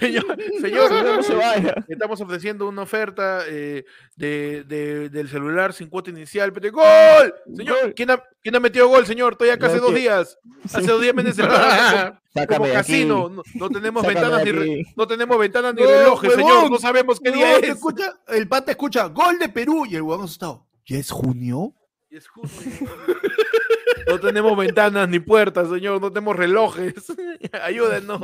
Señor, 0.00 0.24
señor, 0.60 0.90
no 1.16 1.22
se 1.22 1.34
vaya. 1.34 1.74
Estamos 1.88 2.20
ofreciendo 2.20 2.68
una 2.68 2.82
oferta 2.82 3.42
eh, 3.46 3.84
de, 4.16 4.64
de, 4.64 5.10
del 5.10 5.28
celular 5.28 5.72
sin 5.72 5.88
cuota 5.88 6.10
inicial. 6.10 6.52
Pero, 6.52 6.72
¡Gol! 6.72 7.34
Señor, 7.54 7.94
¿quién 7.94 8.10
ha, 8.10 8.22
¿quién 8.42 8.56
ha 8.56 8.60
metido 8.60 8.88
gol, 8.88 9.06
señor? 9.06 9.32
Estoy 9.32 9.50
acá 9.50 9.66
hace 9.66 9.80
dos 9.80 9.94
días. 9.94 10.38
Hace 10.64 10.86
dos 10.86 11.02
días 11.02 11.14
me 11.14 11.30
celular 11.32 12.20
como 12.48 12.64
casino. 12.72 13.28
No, 13.28 13.42
no, 13.54 13.68
tenemos 13.68 14.06
ventanas 14.06 14.44
ni, 14.44 14.82
no 14.96 15.06
tenemos 15.06 15.38
ventanas 15.38 15.74
ni 15.74 15.82
relojes, 15.82 16.32
señor. 16.32 16.70
No 16.70 16.78
sabemos 16.78 17.20
qué 17.20 17.30
día 17.30 17.58
es. 17.58 17.68
Escucha, 17.70 18.14
el 18.28 18.48
pata 18.48 18.72
escucha 18.72 19.06
gol 19.06 19.38
de 19.38 19.48
Perú 19.48 19.86
y 19.86 19.96
el 19.96 20.02
huevón 20.02 20.26
está. 20.26 20.58
¿Ya 20.86 20.98
es 20.98 21.10
junio? 21.10 21.74
No 24.06 24.20
tenemos 24.20 24.56
ventanas 24.56 25.08
ni 25.08 25.18
puertas, 25.18 25.68
señor, 25.70 26.00
no 26.00 26.12
tenemos 26.12 26.36
relojes. 26.36 26.92
Ayúdenos. 27.62 28.22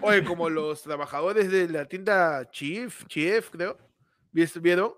Oye, 0.00 0.24
como 0.24 0.48
los 0.48 0.82
trabajadores 0.82 1.50
de 1.50 1.68
la 1.68 1.84
tienda 1.84 2.48
Chief, 2.50 3.04
Chief, 3.06 3.50
creo. 3.50 3.76
¿Vieron? 4.32 4.94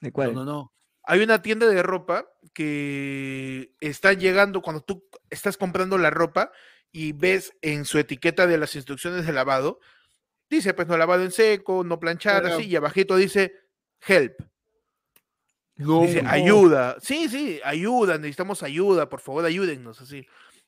¿De 0.00 0.10
cuál? 0.10 0.34
No, 0.34 0.44
no, 0.44 0.52
no. 0.52 0.72
Hay 1.04 1.20
una 1.20 1.42
tienda 1.42 1.66
de 1.66 1.82
ropa 1.82 2.30
que 2.54 3.74
está 3.80 4.12
llegando 4.12 4.62
cuando 4.62 4.82
tú 4.82 5.04
estás 5.30 5.56
comprando 5.56 5.98
la 5.98 6.10
ropa 6.10 6.50
y 6.92 7.12
ves 7.12 7.54
en 7.62 7.84
su 7.84 7.98
etiqueta 7.98 8.46
de 8.46 8.58
las 8.58 8.74
instrucciones 8.74 9.26
de 9.26 9.32
lavado, 9.32 9.80
dice 10.48 10.74
pues 10.74 10.88
no 10.88 10.96
lavado 10.96 11.24
en 11.24 11.32
seco, 11.32 11.84
no 11.84 12.00
planchar, 12.00 12.46
así, 12.46 12.66
y 12.66 12.76
abajito 12.76 13.16
dice 13.16 13.54
help. 14.06 14.40
Dice 15.78 16.22
ayuda. 16.26 16.96
Sí, 17.00 17.28
sí, 17.28 17.60
ayuda, 17.64 18.18
necesitamos 18.18 18.62
ayuda, 18.62 19.08
por 19.08 19.20
favor, 19.20 19.44
ayúdennos, 19.44 20.00
así. 20.00 20.26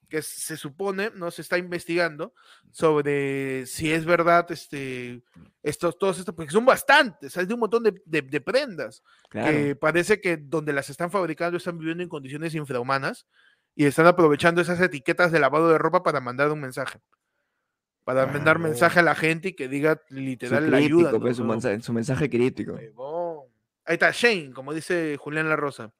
Que 0.08 0.22
se 0.22 0.56
supone, 0.56 1.10
no 1.14 1.30
se 1.30 1.42
está 1.42 1.56
investigando 1.58 2.34
sobre 2.72 3.66
si 3.66 3.92
es 3.92 4.04
verdad, 4.04 4.50
este, 4.50 5.22
estos, 5.62 5.98
todos 5.98 6.18
estos, 6.18 6.34
porque 6.34 6.50
son 6.50 6.64
bastantes, 6.64 7.36
hay 7.36 7.46
de 7.46 7.54
un 7.54 7.60
montón 7.60 7.84
de, 7.84 8.40
prendas 8.40 9.04
que 9.30 9.76
parece 9.76 10.20
que 10.20 10.36
donde 10.36 10.72
las 10.72 10.90
están 10.90 11.12
fabricando 11.12 11.58
están 11.58 11.78
viviendo 11.78 12.02
en 12.02 12.08
condiciones 12.08 12.54
infrahumanas 12.54 13.26
y 13.74 13.84
están 13.84 14.06
aprovechando 14.06 14.60
esas 14.60 14.80
etiquetas 14.80 15.32
de 15.32 15.38
lavado 15.38 15.70
de 15.70 15.78
ropa 15.78 16.02
para 16.02 16.20
mandar 16.20 16.50
un 16.50 16.60
mensaje. 16.60 17.00
Para 18.04 18.26
mandar 18.26 18.58
mensaje 18.58 19.00
a 19.00 19.02
la 19.02 19.14
gente 19.14 19.48
y 19.48 19.52
que 19.52 19.68
diga 19.68 20.02
literal 20.08 20.70
la 20.70 20.78
ayuda. 20.78 21.18
Pues, 21.18 21.36
su, 21.36 21.44
mensaje, 21.44 22.28
crítico. 22.28 22.76
Ahí 23.90 23.94
está 23.94 24.12
Shane, 24.12 24.52
como 24.52 24.72
dice 24.72 25.16
Julián 25.18 25.48
La 25.48 25.56
Rosa. 25.56 25.92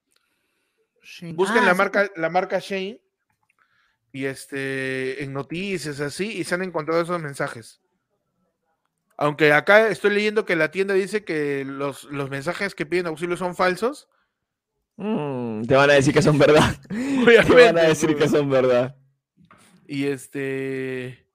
Busquen 1.35 1.65
la, 1.65 1.73
ah, 1.73 1.75
marca, 1.75 2.11
la 2.15 2.31
marca 2.31 2.61
Shane 2.61 3.01
y 4.13 4.27
este 4.27 5.25
en 5.25 5.33
noticias 5.33 5.99
así 5.99 6.39
y 6.39 6.45
se 6.45 6.55
han 6.55 6.63
encontrado 6.63 7.01
esos 7.01 7.21
mensajes. 7.21 7.81
Aunque 9.17 9.53
acá 9.53 9.89
estoy 9.89 10.13
leyendo 10.13 10.45
que 10.45 10.55
la 10.55 10.71
tienda 10.71 10.95
dice 10.95 11.25
que 11.25 11.65
los, 11.65 12.05
los 12.05 12.31
mensajes 12.31 12.77
que 12.77 12.87
piden 12.87 13.09
auxilio 13.09 13.37
son 13.37 13.57
falsos, 13.57 14.09
Mm, 15.03 15.63
te 15.63 15.75
van 15.77 15.89
a 15.89 15.95
decir 15.95 16.13
que 16.13 16.21
son 16.21 16.37
verdad. 16.37 16.77
te 16.91 17.55
van 17.55 17.79
a 17.79 17.83
decir 17.83 18.15
que 18.17 18.29
son 18.29 18.51
verdad. 18.51 18.95
Y 19.87 20.05
este. 20.05 21.27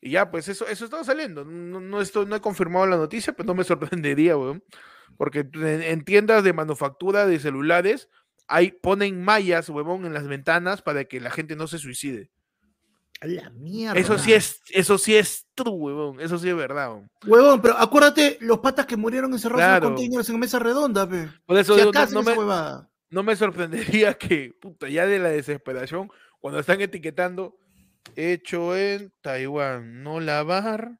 Y 0.00 0.10
ya, 0.10 0.28
pues 0.28 0.48
eso, 0.48 0.66
eso 0.66 0.84
está 0.84 1.04
saliendo. 1.04 1.44
No, 1.44 1.80
no, 1.80 2.02
no 2.02 2.36
he 2.36 2.40
confirmado 2.40 2.84
la 2.88 2.96
noticia, 2.96 3.32
pero 3.32 3.46
no 3.46 3.54
me 3.54 3.62
sorprendería, 3.62 4.36
weón. 4.36 4.60
Porque 5.16 5.48
en, 5.54 6.04
tiendas 6.04 6.44
de 6.44 6.52
manufactura 6.52 7.26
de 7.26 7.38
celulares 7.38 8.08
hay, 8.48 8.72
ponen 8.72 9.22
mallas, 9.22 9.68
huevón, 9.68 10.04
en 10.04 10.14
las 10.14 10.26
ventanas 10.26 10.82
para 10.82 11.04
que 11.04 11.20
la 11.20 11.30
gente 11.30 11.56
no 11.56 11.66
se 11.66 11.78
suicide. 11.78 12.30
La 13.20 13.50
mierda. 13.50 14.00
Eso 14.00 14.18
sí 14.18 14.32
es, 14.32 14.60
eso 14.70 14.98
sí 14.98 15.14
es 15.14 15.46
true, 15.54 15.72
huevón. 15.72 16.20
Eso 16.20 16.38
sí 16.38 16.48
es 16.48 16.56
verdad, 16.56 16.88
huevón. 16.88 17.10
Huevón, 17.24 17.62
pero 17.62 17.78
acuérdate 17.78 18.36
los 18.40 18.58
patas 18.58 18.86
que 18.86 18.96
murieron 18.96 19.32
encerrados 19.32 19.60
claro. 19.60 19.88
en 19.88 19.94
containers 19.94 20.28
en 20.28 20.40
mesa 20.40 20.58
redonda, 20.58 21.08
pe. 21.08 21.28
Por 21.46 21.56
eso 21.56 21.76
no, 21.76 22.22
me, 22.22 22.34
no, 23.10 23.22
me, 23.22 23.36
sorprendería 23.36 24.14
que, 24.18 24.52
puta, 24.60 24.88
ya 24.88 25.06
de 25.06 25.20
la 25.20 25.28
desesperación, 25.28 26.10
cuando 26.40 26.58
están 26.58 26.80
etiquetando, 26.80 27.56
hecho 28.16 28.76
en 28.76 29.12
Taiwán, 29.20 30.02
no 30.02 30.18
lavar, 30.18 30.98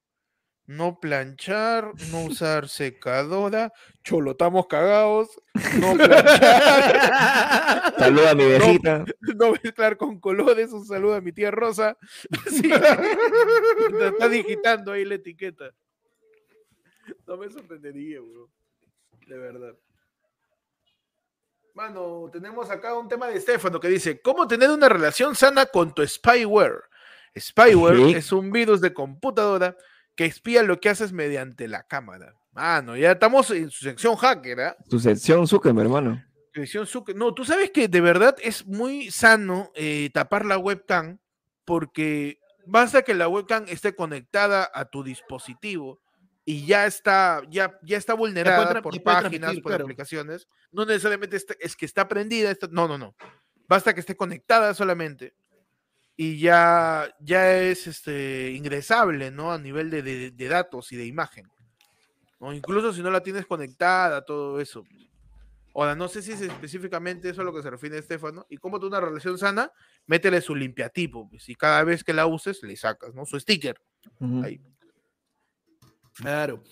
no 0.67 1.01
planchar, 1.01 1.93
no 2.11 2.25
usar 2.27 2.69
secadora, 2.69 3.73
cholo, 4.03 4.33
estamos 4.33 4.67
cagados, 4.67 5.41
no 5.81 5.95
planchar. 5.95 7.95
Saluda 7.99 8.31
a 8.31 8.35
mi 8.35 8.47
viejita. 8.47 9.05
No, 9.37 9.53
mezclar 9.53 9.97
con 9.97 10.21
colores, 10.21 10.73
un 10.73 10.85
saludo 10.85 11.15
a 11.15 11.21
mi 11.21 11.33
tía 11.33 11.51
Rosa. 11.51 11.97
está 12.47 14.29
digitando 14.29 14.93
ahí 14.93 15.05
la 15.05 15.15
etiqueta. 15.15 15.73
No 17.27 17.37
me 17.37 17.51
sorprendería, 17.51 18.21
bro. 18.21 18.49
De 19.27 19.39
verdad. 19.39 19.75
Mano, 21.75 22.29
tenemos 22.31 22.71
acá 22.71 22.95
un 22.95 23.09
tema 23.09 23.29
de 23.29 23.41
Stefano 23.41 23.81
que 23.81 23.89
dice, 23.89 24.21
¿cómo 24.21 24.47
tener 24.47 24.71
una 24.71 24.89
relación 24.89 25.35
sana 25.35 25.67
con 25.67 25.95
tu 25.95 26.07
spyware? 26.07 26.83
Spyware 27.37 28.17
es 28.17 28.31
un 28.31 28.53
virus 28.53 28.83
de 28.83 28.93
computadora 28.93 29.75
que 30.15 30.25
espía 30.25 30.63
lo 30.63 30.81
que 30.81 30.89
haces 30.89 31.13
mediante 31.13 31.69
la 31.69 31.85
cámara. 31.85 32.35
Mano, 32.53 32.97
ya 32.97 33.13
estamos 33.13 33.51
en 33.51 33.71
su 33.71 33.85
sección 33.85 34.17
hacker, 34.17 34.61
¿eh? 34.61 34.75
Su 34.89 35.01
sección 35.01 35.47
Zucker, 35.49 35.77
hermano. 35.77 36.23
Sección 36.55 36.87
Zucker. 36.87 37.17
No, 37.17 37.33
tú 37.33 37.45
sabes 37.45 37.71
que 37.71 37.89
de 37.89 38.01
verdad 38.01 38.37
es 38.43 38.67
muy 38.67 39.11
sano 39.11 39.71
eh, 39.75 40.11
tapar 40.13 40.45
la 40.45 40.59
webcam 40.59 41.19
porque 41.65 42.39
basta 42.67 43.03
que 43.03 43.15
la 43.15 43.29
webcam 43.29 43.65
esté 43.69 43.95
conectada 43.95 44.71
a 44.75 44.85
tu 44.85 45.03
dispositivo 45.03 46.03
y 46.45 46.67
ya 46.67 46.87
está, 46.87 47.41
ya, 47.49 47.79
ya 47.83 47.97
está 47.97 48.15
vulnerada 48.15 48.83
por 48.83 49.03
páginas, 49.03 49.59
por 49.61 49.73
aplicaciones. 49.73 50.47
No 50.73 50.85
necesariamente 50.85 51.39
es 51.61 51.77
que 51.77 51.87
está 51.87 52.07
prendida, 52.07 52.55
no, 52.71 52.87
no, 52.87 52.99
no. 52.99 53.15
Basta 53.67 53.95
que 53.95 54.01
esté 54.01 54.15
conectada 54.17 54.75
solamente 54.75 55.35
y 56.23 56.39
ya, 56.39 57.13
ya 57.19 57.61
es 57.61 57.89
este, 57.89 58.53
ingresable, 58.53 59.33
¿no? 59.33 59.51
A 59.51 59.59
nivel 59.59 59.91
de, 59.91 60.49
datos 60.49 60.93
y 60.93 60.97
de 60.97 61.05
imagen. 61.05 61.51
¿no? 62.39 62.53
Incluso 62.53 62.93
si 62.93 63.03
no 63.03 63.11
la 63.11 63.25
tienes 63.25 63.45
conectada, 63.45 64.25
todo 64.25 64.61
eso. 64.61 64.85
Ahora, 65.75 65.97
no 65.97 66.07
sé 66.07 66.23
si 66.23 66.31
es 66.31 66.41
específicamente 66.41 67.29
eso 67.29 67.41
a 67.41 67.45
lo 67.45 67.53
que 67.53 67.61
se 67.61 67.71
refiere 67.71 67.99
Estefano. 67.99 68.47
Y 68.49 68.59
como 68.59 68.79
tú 68.79 68.87
una 68.87 69.01
relación 69.01 69.37
sana, 69.37 69.73
métele 70.07 70.41
su 70.41 70.55
limpiatipo. 70.55 71.29
Pues, 71.29 71.49
y 71.49 71.57
cada 71.57 71.83
vez 71.83 72.05
que 72.05 72.13
la 72.13 72.27
uses, 72.27 72.63
le 72.63 72.77
sacas, 72.77 73.13
¿no? 73.15 73.27
Su 73.27 73.41
sticker. 73.41 73.81
Ahí. 74.45 74.61
Claro. 76.15 76.63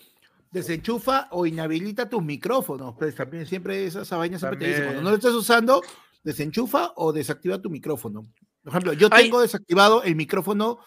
Desenchufa 0.53 1.27
o 1.33 1.45
inhabilita 1.45 2.09
tus 2.09 2.23
micrófonos. 2.23 2.95
Pues 2.97 3.17
también 3.17 3.47
siempre 3.47 3.85
esa, 3.85 4.17
vaina 4.17 4.39
siempre 4.39 4.61
te 4.61 4.69
dice, 4.69 4.85
cuando 4.85 5.03
no 5.03 5.11
lo 5.11 5.17
estás 5.17 5.35
usando, 5.35 5.83
desenchufa 6.23 6.93
o 6.95 7.13
desactiva 7.13 7.61
tu 7.61 7.69
micrófono. 7.69 8.29
Por 8.63 8.73
ejemplo, 8.73 8.93
yo 8.93 9.09
tengo 9.09 9.41
desactivado 9.41 10.03
el 10.03 10.17
micrófono 10.17 10.81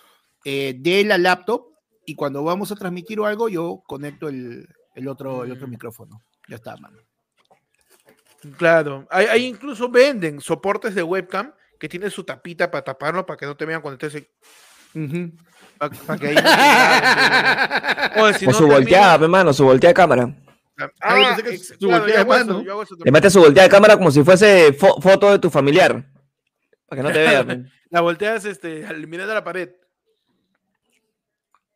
eh, 0.45 0.75
de 0.77 1.03
la 1.03 1.17
laptop 1.17 1.73
y 2.05 2.15
cuando 2.15 2.43
vamos 2.43 2.71
a 2.71 2.75
transmitir 2.75 3.19
o 3.19 3.25
algo, 3.25 3.49
yo 3.49 3.81
conecto 3.87 4.27
el, 4.27 4.67
otro, 5.07 5.43
el 5.43 5.51
otro 5.51 5.67
mm. 5.67 5.71
micrófono. 5.71 6.21
Ya 6.47 6.57
está, 6.57 6.77
mano. 6.77 6.99
Claro, 8.57 9.07
hay, 9.09 9.45
incluso 9.45 9.89
venden 9.89 10.41
soportes 10.41 10.93
de 10.93 11.01
webcam 11.01 11.53
que 11.79 11.87
tienen 11.87 12.11
su 12.11 12.25
tapita 12.25 12.69
para 12.69 12.83
taparlo 12.83 13.25
para 13.25 13.37
que 13.37 13.45
no 13.45 13.55
te 13.55 13.65
vean 13.65 13.81
cuando 13.81 14.05
estés. 14.05 14.27
para, 15.77 16.19
que 16.19 16.27
ahí 16.27 16.35
o, 18.47 18.53
su 18.53 18.67
volteada, 18.67 19.23
hermano, 19.23 19.53
su 19.53 19.63
volteada 19.63 19.91
de 19.91 19.93
cámara. 19.93 20.35
Ah, 20.99 21.37
su 21.79 21.87
volteada 21.87 22.43
de 22.43 22.85
Le 23.05 23.11
metes 23.11 23.31
su 23.31 23.39
volteada 23.39 23.67
de 23.67 23.71
cámara 23.71 23.95
como 23.95 24.11
si 24.11 24.23
fuese 24.23 24.73
foto 24.73 25.31
de 25.31 25.39
tu 25.39 25.49
familiar. 25.49 26.05
Para 26.95 27.01
que 27.01 27.07
no 27.07 27.13
te 27.13 27.19
vean. 27.19 27.71
la 27.89 28.01
volteas 28.01 28.45
este, 28.45 28.81
eliminando 28.81 29.33
la 29.33 29.43
pared. 29.43 29.71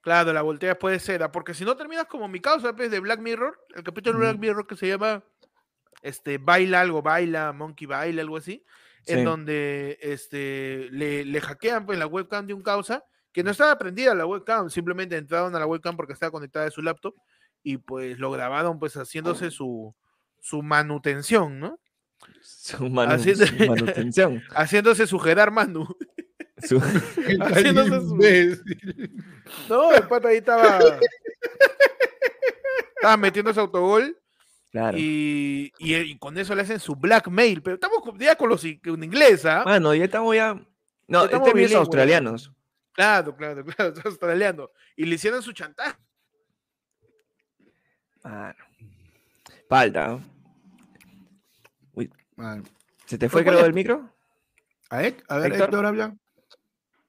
Claro, 0.02 0.32
la 0.32 0.42
volteas 0.42 0.78
puede 0.78 1.00
ser, 1.00 1.22
ah, 1.24 1.32
porque 1.32 1.54
si 1.54 1.66
no 1.66 1.76
terminas 1.76 2.06
como 2.06 2.28
mi 2.28 2.40
causa 2.40 2.74
pues, 2.76 2.90
de 2.90 3.00
Black 3.00 3.20
Mirror, 3.20 3.60
el 3.76 3.84
capítulo 3.84 4.18
de 4.20 4.26
Black 4.26 4.40
Mirror 4.40 4.66
que 4.66 4.78
se 4.78 4.88
llama 4.88 5.24
este, 6.02 6.38
Baila 6.38 6.82
algo, 6.82 7.02
baila, 7.02 7.52
Monkey 7.52 7.88
Baila, 7.88 8.22
algo 8.22 8.38
así, 8.38 8.64
en 9.06 9.26
donde 9.26 9.98
este, 10.02 10.88
le, 10.92 11.26
le 11.26 11.42
hackean 11.42 11.86
pues, 11.86 12.00
la 12.00 12.08
webcam 12.08 12.48
de 12.48 12.54
un 12.54 12.62
causa 12.62 13.04
que 13.32 13.44
no 13.44 13.52
estaba 13.52 13.78
prendida 13.78 14.16
la 14.16 14.26
webcam, 14.26 14.70
simplemente 14.70 15.18
entraron 15.18 15.56
a 15.56 15.60
la 15.60 15.66
webcam 15.66 15.96
porque 15.96 16.14
estaba 16.14 16.32
conectada 16.32 16.68
a 16.68 16.72
su 16.72 16.82
laptop 16.82 17.14
y 17.62 17.78
pues 17.78 18.18
lo 18.18 18.32
grabaron 18.32 18.80
pues 18.80 18.96
haciéndose 18.96 19.52
su, 19.52 19.94
su 20.40 20.64
manutención, 20.64 21.60
¿no? 21.60 21.80
Su, 22.42 22.90
manutención. 22.90 24.42
Haciéndose 24.56 25.08
sujetar 25.08 25.52
Manu. 25.52 25.88
haciéndose 27.42 28.02
su... 28.02 28.18
No, 29.70 29.94
el 29.94 30.08
pata 30.08 30.30
ahí 30.30 30.38
estaba. 30.38 30.80
estaba 32.96 33.18
metiendo 33.18 33.52
ese 33.52 33.60
autogol. 33.60 34.18
Claro. 34.72 34.98
Y, 34.98 35.72
y, 35.78 36.18
con 36.18 36.38
eso 36.38 36.56
le 36.56 36.64
hacen 36.64 36.80
su 36.80 36.96
blackmail. 36.96 37.62
Pero 37.62 37.76
estamos 37.76 38.02
ya 38.18 38.36
con 38.36 38.50
los 38.50 38.64
en 38.66 39.04
inglés, 39.04 39.46
¿ah? 39.46 39.64
Bueno, 39.64 39.94
ya 39.94 40.06
estamos 40.06 40.36
ya. 40.36 40.60
No, 41.08 41.26
estamos 41.26 41.54
bien 41.54 41.74
australianos. 41.76 42.52
Claro, 42.92 43.36
claro, 43.36 43.64
claro, 43.64 43.94
australianos. 44.04 44.70
Y 44.96 45.06
le 45.06 45.16
hicieron 45.16 45.42
su 45.44 45.54
chantaje. 45.54 45.96
Bueno. 48.24 48.56
Falta. 49.70 50.20
¿Se 53.06 53.18
te 53.18 53.30
fue, 53.30 53.44
creo, 53.44 53.62
del 53.64 53.74
micro? 53.74 54.12
A 54.90 54.98
ver, 54.98 55.24
a 55.28 55.38
ver, 55.38 55.54
Héctor, 55.54 55.86
habla. 55.86 56.16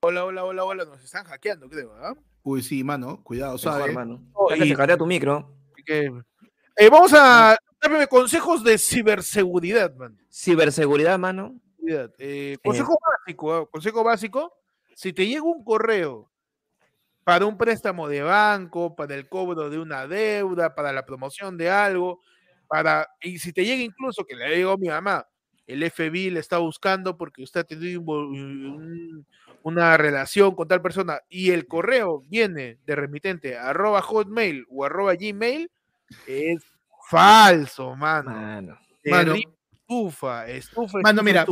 Hola, 0.00 0.24
hola, 0.24 0.44
hola, 0.44 0.64
hola, 0.64 0.84
nos 0.84 1.02
están 1.02 1.24
hackeando, 1.24 1.68
creo, 1.68 1.92
¿ah? 1.96 2.14
Uy, 2.42 2.62
sí, 2.62 2.82
mano, 2.84 3.22
cuidado, 3.22 3.58
¿sabes? 3.58 3.94
Oh, 4.32 4.54
y... 4.54 4.74
se 4.74 4.96
tu 4.96 5.06
micro. 5.06 5.54
Eh, 5.86 6.88
vamos 6.90 7.12
a, 7.14 7.56
Dame 7.80 8.06
consejos 8.08 8.64
de 8.64 8.76
ciberseguridad, 8.76 9.94
man. 9.94 10.18
Ciberseguridad, 10.30 11.18
mano. 11.18 11.60
Eh, 12.18 12.56
consejo 12.62 12.98
básico, 13.00 13.54
¿ah? 13.54 13.70
consejo 13.70 14.04
básico. 14.04 14.52
Si 14.94 15.12
te 15.12 15.26
llega 15.26 15.44
un 15.44 15.64
correo 15.64 16.30
para 17.22 17.46
un 17.46 17.56
préstamo 17.56 18.08
de 18.08 18.22
banco, 18.22 18.96
para 18.96 19.14
el 19.14 19.28
cobro 19.28 19.70
de 19.70 19.78
una 19.78 20.06
deuda, 20.06 20.74
para 20.74 20.92
la 20.92 21.06
promoción 21.06 21.56
de 21.56 21.70
algo, 21.70 22.20
para, 22.68 23.08
y 23.20 23.38
si 23.38 23.52
te 23.52 23.64
llega 23.64 23.82
incluso, 23.82 24.24
que 24.24 24.36
le 24.36 24.56
digo 24.56 24.72
a 24.72 24.76
mi 24.76 24.88
mamá, 24.88 25.26
el 25.66 25.88
FBI 25.90 26.30
le 26.30 26.40
está 26.40 26.58
buscando 26.58 27.16
porque 27.16 27.42
usted 27.42 27.60
ha 27.60 27.64
tenido 27.64 28.02
una 29.62 29.96
relación 29.96 30.54
con 30.54 30.66
tal 30.66 30.80
persona 30.80 31.20
y 31.28 31.50
el 31.50 31.66
correo 31.66 32.24
viene 32.26 32.78
de 32.86 32.96
remitente 32.96 33.56
arroba 33.56 34.00
hotmail 34.02 34.64
o 34.70 34.84
arroba 34.84 35.14
gmail, 35.14 35.70
es 36.26 36.64
falso, 37.08 37.94
mano. 37.96 38.30
Mano. 38.30 38.78
mano. 39.04 39.34
Estufa, 39.34 40.46
estufa, 40.46 40.98
mano, 41.02 41.22
mira, 41.22 41.46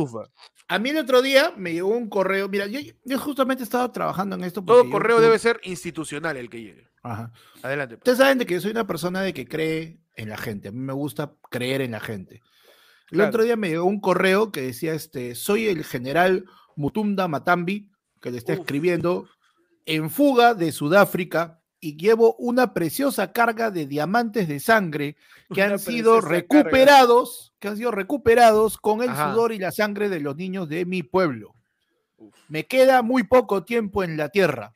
A 0.67 0.77
mí 0.77 0.89
el 0.89 0.97
otro 0.97 1.23
día 1.23 1.53
me 1.57 1.73
llegó 1.73 1.89
un 1.89 2.07
correo. 2.07 2.47
Mira, 2.47 2.67
yo, 2.67 2.79
yo 3.03 3.17
justamente 3.17 3.63
estaba 3.63 3.91
trabajando 3.91 4.35
en 4.35 4.43
esto. 4.43 4.63
Todo 4.63 4.87
correo 4.91 5.19
debe 5.19 5.39
ser 5.39 5.59
institucional 5.63 6.37
el 6.37 6.47
que 6.47 6.61
llegue. 6.61 6.87
Ajá. 7.01 7.31
Adelante. 7.63 7.97
Pues. 7.97 8.01
Ustedes 8.01 8.17
saben 8.19 8.37
de 8.37 8.45
que 8.45 8.53
yo 8.53 8.61
soy 8.61 8.71
una 8.71 8.85
persona 8.85 9.21
de 9.21 9.33
que 9.33 9.47
cree 9.47 9.97
en 10.17 10.29
la 10.29 10.37
gente. 10.37 10.67
A 10.67 10.71
mí 10.71 10.79
me 10.79 10.93
gusta 10.93 11.33
creer 11.49 11.81
en 11.81 11.91
la 11.91 12.01
gente. 12.01 12.41
El 13.09 13.21
otro 13.21 13.43
día 13.43 13.55
me 13.55 13.69
llegó 13.69 13.85
un 13.85 14.01
correo 14.01 14.51
que 14.51 14.61
decía, 14.61 14.93
este, 14.93 15.33
soy 15.33 15.67
el 15.67 15.85
general 15.85 16.45
Mutumda 16.75 17.29
Matambi, 17.29 17.89
que 18.21 18.31
le 18.31 18.37
está 18.37 18.51
escribiendo, 18.51 19.29
en 19.85 20.09
fuga 20.09 20.53
de 20.53 20.73
Sudáfrica 20.73 21.61
y 21.79 21.95
llevo 21.95 22.35
una 22.37 22.73
preciosa 22.73 23.31
carga 23.31 23.71
de 23.71 23.85
diamantes 23.85 24.47
de 24.47 24.59
sangre 24.59 25.15
que 25.53 25.61
han 25.61 25.79
sido 25.79 26.19
recuperados, 26.19 27.53
que 27.59 27.69
han 27.69 27.77
sido 27.77 27.91
recuperados 27.91 28.77
con 28.77 29.01
el 29.01 29.09
sudor 29.15 29.53
y 29.53 29.59
la 29.59 29.71
sangre 29.71 30.09
de 30.09 30.19
los 30.19 30.35
niños 30.35 30.67
de 30.67 30.85
mi 30.85 31.03
pueblo. 31.03 31.55
Me 32.49 32.65
queda 32.65 33.01
muy 33.03 33.23
poco 33.23 33.63
tiempo 33.63 34.03
en 34.03 34.17
la 34.17 34.29
tierra. 34.29 34.73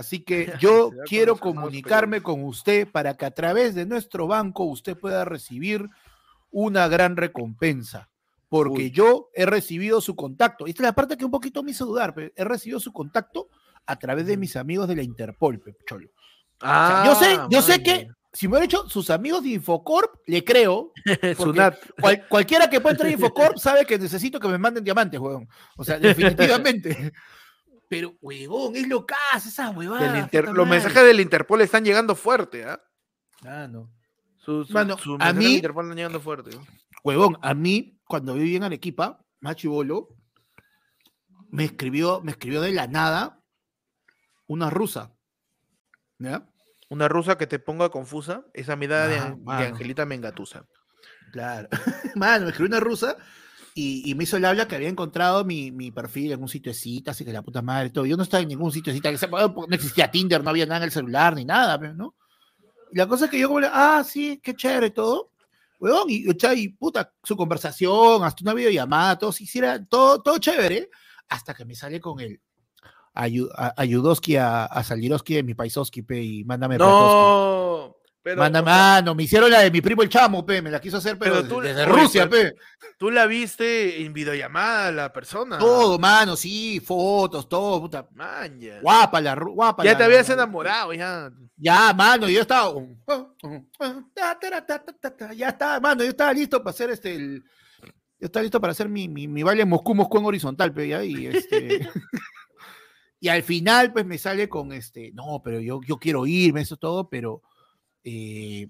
Así 0.00 0.20
que 0.24 0.52
yo 0.58 0.90
quiero 1.06 1.36
comunicarme 1.36 2.22
con 2.22 2.42
usted 2.44 2.88
para 2.90 3.16
que 3.16 3.26
a 3.26 3.30
través 3.30 3.74
de 3.74 3.86
nuestro 3.86 4.26
banco 4.26 4.64
usted 4.64 4.96
pueda 4.96 5.24
recibir 5.24 5.88
una 6.50 6.88
gran 6.88 7.16
recompensa. 7.16 8.08
Porque 8.48 8.90
yo 8.90 9.28
he 9.32 9.46
recibido 9.46 10.00
su 10.00 10.16
contacto. 10.16 10.66
Esta 10.66 10.82
es 10.82 10.86
la 10.88 10.92
parte 10.92 11.16
que 11.16 11.24
un 11.24 11.30
poquito 11.30 11.62
me 11.62 11.70
hizo 11.70 11.86
dudar. 11.86 12.12
He 12.34 12.42
recibido 12.42 12.80
su 12.80 12.92
contacto 12.92 13.48
a 13.86 13.96
través 13.96 14.26
de 14.26 14.36
mis 14.36 14.56
amigos 14.56 14.88
de 14.88 14.96
la 14.96 15.04
Interpol, 15.04 15.62
Cholo. 15.86 16.08
yo 16.08 17.14
sé, 17.14 17.36
ah, 17.38 17.46
yo 17.48 17.62
sé 17.62 17.80
que 17.80 18.08
si 18.32 18.48
me 18.48 18.52
hubiera 18.52 18.64
hecho 18.64 18.88
sus 18.88 19.08
amigos 19.10 19.44
de 19.44 19.50
Infocorp, 19.50 20.16
le 20.26 20.42
creo. 20.42 20.92
cualquiera 22.28 22.68
que 22.68 22.80
pueda 22.80 22.94
entrar 22.94 23.08
a 23.08 23.12
Infocorp 23.12 23.56
sabe 23.56 23.84
que 23.84 23.98
necesito 23.98 24.40
que 24.40 24.48
me 24.48 24.58
manden 24.58 24.82
diamantes, 24.82 25.20
huevón. 25.20 25.48
O 25.76 25.84
sea, 25.84 25.98
definitivamente. 26.00 27.12
Pero, 27.90 28.16
huevón, 28.20 28.76
es 28.76 28.86
lo 28.86 29.04
que 29.04 29.14
hace 29.32 29.48
esa 29.48 29.70
huevada. 29.70 30.30
Los 30.54 30.68
mensajes 30.68 31.02
del 31.02 31.18
Interpol 31.18 31.60
están 31.60 31.84
llegando 31.84 32.14
fuerte, 32.14 32.64
¿ah? 32.64 32.80
Ah, 33.44 33.66
no. 33.68 33.92
Sus, 34.36 34.72
a 34.76 35.32
mí, 35.32 35.56
Interpol 35.56 35.92
llegando 35.92 36.20
fuerte. 36.20 36.52
Huevón, 37.02 37.36
a 37.42 37.52
mí, 37.52 38.00
cuando 38.06 38.34
viví 38.34 38.54
en 38.54 38.62
Arequipa, 38.62 39.26
Machibolo, 39.40 40.08
me 41.50 41.64
escribió, 41.64 42.20
me 42.22 42.30
escribió 42.30 42.60
de 42.60 42.70
la 42.70 42.86
nada 42.86 43.42
una 44.46 44.70
rusa. 44.70 45.12
¿Ya? 46.18 46.48
Una 46.90 47.08
rusa 47.08 47.36
que 47.36 47.48
te 47.48 47.58
ponga 47.58 47.88
confusa, 47.88 48.44
esa 48.54 48.76
mirada 48.76 49.08
de, 49.08 49.16
de, 49.16 49.66
Angelita 49.66 50.06
Mengatusa. 50.06 50.64
Claro. 51.32 51.68
Mano, 52.14 52.44
me 52.44 52.50
escribió 52.50 52.68
una 52.68 52.80
rusa 52.80 53.16
y, 53.74 54.14
me 54.14 54.24
hizo 54.24 54.36
el 54.36 54.44
habla 54.44 54.66
que 54.66 54.76
había 54.76 54.88
encontrado 54.88 55.44
mi, 55.44 55.70
mi, 55.70 55.90
perfil 55.90 56.32
en 56.32 56.42
un 56.42 56.48
sitio 56.48 56.72
de 56.72 56.78
citas 56.78 57.20
y 57.20 57.24
que 57.24 57.32
la 57.32 57.42
puta 57.42 57.62
madre 57.62 57.90
todo. 57.90 58.04
Yo 58.06 58.16
no 58.16 58.22
estaba 58.22 58.42
en 58.42 58.48
ningún 58.48 58.72
sitio 58.72 58.92
de 58.92 58.98
citas, 58.98 59.30
no 59.30 59.74
existía 59.74 60.10
Tinder, 60.10 60.42
no 60.42 60.50
había 60.50 60.66
nada 60.66 60.78
en 60.78 60.84
el 60.84 60.90
celular 60.90 61.34
ni 61.34 61.44
nada, 61.44 61.78
¿no? 61.78 62.14
Y 62.92 62.96
la 62.96 63.06
cosa 63.06 63.26
es 63.26 63.30
que 63.30 63.38
yo 63.38 63.48
como, 63.48 63.60
ah, 63.72 64.02
sí, 64.04 64.40
qué 64.42 64.54
chévere 64.54 64.88
y 64.88 64.90
todo. 64.90 65.30
Weón, 65.78 66.08
y, 66.08 66.26
y, 66.28 66.68
puta, 66.68 67.12
su 67.22 67.36
conversación, 67.36 68.22
hasta 68.24 68.42
una 68.42 68.54
videollamada, 68.54 69.18
todo, 69.18 69.32
si 69.32 69.44
hiciera, 69.44 69.82
todo, 69.82 70.20
todo 70.20 70.38
chévere, 70.38 70.90
hasta 71.28 71.54
que 71.54 71.64
me 71.64 71.74
sale 71.74 72.00
con 72.00 72.20
el 72.20 72.40
Ayudowski 73.14 74.36
a, 74.36 74.66
a 74.66 74.84
Saliroski 74.84 75.34
de 75.34 75.42
mi 75.42 75.54
paisoski, 75.54 76.02
pe, 76.02 76.22
y 76.22 76.44
mándame 76.44 76.76
No, 76.76 77.96
pero. 78.22 78.40
Mándame, 78.40 78.70
ah, 78.70 79.02
no, 79.04 79.14
me 79.14 79.22
hicieron 79.22 79.50
la 79.50 79.60
de 79.60 79.70
mi 79.70 79.80
primo 79.80 80.02
el 80.02 80.08
chamo, 80.08 80.44
pe, 80.44 80.62
me 80.62 80.70
la 80.70 80.80
quiso 80.80 80.98
hacer, 80.98 81.18
pero, 81.18 81.46
tú, 81.46 81.60
desde, 81.60 81.84
Rusia, 81.84 82.28
pe. 82.28 82.54
Tú 82.98 83.10
la 83.10 83.26
viste 83.26 84.02
en 84.02 84.12
videollamada 84.12 84.92
la 84.92 85.12
persona. 85.12 85.58
Todo, 85.58 85.98
mano, 85.98 86.36
sí, 86.36 86.80
fotos, 86.80 87.48
todo, 87.48 87.80
puta. 87.80 88.08
Man, 88.12 88.60
Guapa 88.82 89.20
la, 89.20 89.34
guapa. 89.34 89.84
Ya 89.84 89.96
te 89.96 90.04
habías 90.04 90.28
enamorado, 90.30 90.92
ya. 90.92 91.30
Ya, 91.56 91.92
mano, 91.94 92.28
yo 92.28 92.40
estaba. 92.40 92.74
Ya 95.34 95.48
estaba, 95.48 95.80
mano, 95.80 96.02
yo 96.02 96.10
estaba 96.10 96.32
listo 96.32 96.62
para 96.62 96.70
hacer 96.70 96.90
este. 96.90 97.14
El, 97.14 97.44
yo 98.18 98.26
estaba 98.26 98.42
listo 98.42 98.60
para 98.60 98.72
hacer 98.72 98.88
mi, 98.88 99.08
mi, 99.08 99.28
mi 99.28 99.42
baile 99.42 99.64
Moscú, 99.64 99.94
Moscú 99.94 100.18
en 100.18 100.26
horizontal, 100.26 100.72
pe, 100.72 100.88
ya, 100.88 101.02
y 101.02 101.26
este. 101.26 101.88
Y 103.22 103.28
al 103.28 103.42
final, 103.42 103.92
pues 103.92 104.06
me 104.06 104.16
sale 104.16 104.48
con 104.48 104.72
este, 104.72 105.12
no, 105.12 105.42
pero 105.44 105.60
yo, 105.60 105.80
yo 105.86 105.98
quiero 105.98 106.26
irme, 106.26 106.62
eso 106.62 106.78
todo, 106.78 107.10
pero 107.10 107.42
eh, 108.04 108.68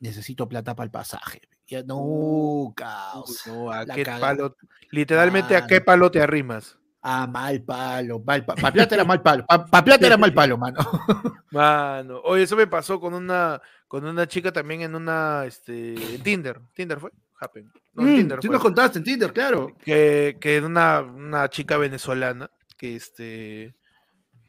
necesito 0.00 0.48
plata 0.48 0.74
para 0.74 0.84
el 0.84 0.90
pasaje. 0.90 1.42
Ya, 1.66 1.82
no, 1.82 2.72
caos. 2.76 3.44
¿a 3.72 3.86
qué 3.86 4.04
palo, 4.04 4.56
literalmente, 4.90 5.56
¿a 5.56 5.66
qué 5.66 5.80
palo 5.80 6.10
te 6.10 6.20
arrimas? 6.20 6.78
Ah, 7.04 7.26
mal 7.26 7.60
palo, 7.62 8.20
mal 8.20 8.44
palo. 8.44 8.60
Para 8.60 8.72
plata 8.72 8.94
era 8.94 9.04
mal 9.04 9.22
palo. 9.22 9.44
Para 9.46 9.84
plata 9.84 10.06
era 10.06 10.16
mal 10.16 10.32
palo, 10.32 10.56
mano. 10.56 10.78
Mano, 11.50 12.20
oye, 12.24 12.44
eso 12.44 12.56
me 12.56 12.66
pasó 12.66 13.00
con 13.00 13.12
una, 13.12 13.60
con 13.88 14.06
una 14.06 14.26
chica 14.26 14.52
también 14.52 14.82
en 14.82 14.94
una, 14.94 15.44
este, 15.44 15.94
en 16.14 16.22
Tinder. 16.22 16.60
¿Tinder 16.72 17.00
fue? 17.00 17.10
Happen. 17.40 17.70
No, 17.92 18.02
en 18.02 18.12
mm, 18.12 18.16
Tinder. 18.16 18.38
Tú 18.40 18.52
nos 18.52 18.62
contaste 18.62 18.98
en 18.98 19.04
Tinder, 19.04 19.32
claro. 19.32 19.74
Que, 19.84 20.38
que 20.40 20.60
una, 20.60 21.00
una 21.00 21.48
chica 21.50 21.76
venezolana 21.76 22.48
que, 22.78 22.96
este, 22.96 23.74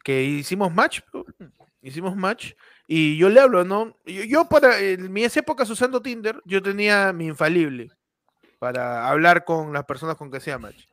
que 0.03 0.23
hicimos 0.23 0.71
match, 0.71 1.01
hicimos 1.81 2.15
match, 2.15 2.53
y 2.87 3.17
yo 3.17 3.29
le 3.29 3.39
hablo, 3.39 3.63
¿no? 3.63 3.95
Yo, 4.05 4.49
para 4.49 4.79
en 4.79 5.11
mis 5.11 5.35
épocas 5.37 5.69
usando 5.69 6.01
Tinder, 6.01 6.41
yo 6.45 6.61
tenía 6.61 7.13
mi 7.13 7.27
infalible 7.27 7.91
para 8.59 9.09
hablar 9.09 9.45
con 9.45 9.73
las 9.73 9.85
personas 9.85 10.15
con 10.15 10.31
que 10.31 10.39
sea 10.39 10.57
match. 10.57 10.85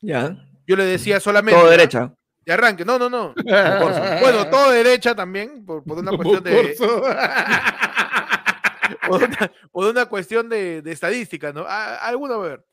Ya. 0.00 0.36
Yo 0.66 0.76
le 0.76 0.84
decía 0.84 1.20
solamente. 1.20 1.60
Todo 1.60 1.70
derecha. 1.70 2.14
De 2.44 2.52
arranque, 2.52 2.84
no, 2.84 2.98
no, 2.98 3.10
no. 3.10 3.34
bueno, 3.44 4.48
todo 4.48 4.70
derecha 4.70 5.14
también, 5.14 5.64
por, 5.64 5.82
una 5.86 6.12
cuestión 6.16 6.42
de. 6.42 6.76
por, 9.72 9.86
una, 9.86 10.06
cuestión 10.06 10.48
de, 10.48 10.82
estadística, 10.86 11.52
¿no? 11.52 11.64
alguna 11.68 12.34
a 12.34 12.38
ver. 12.38 12.66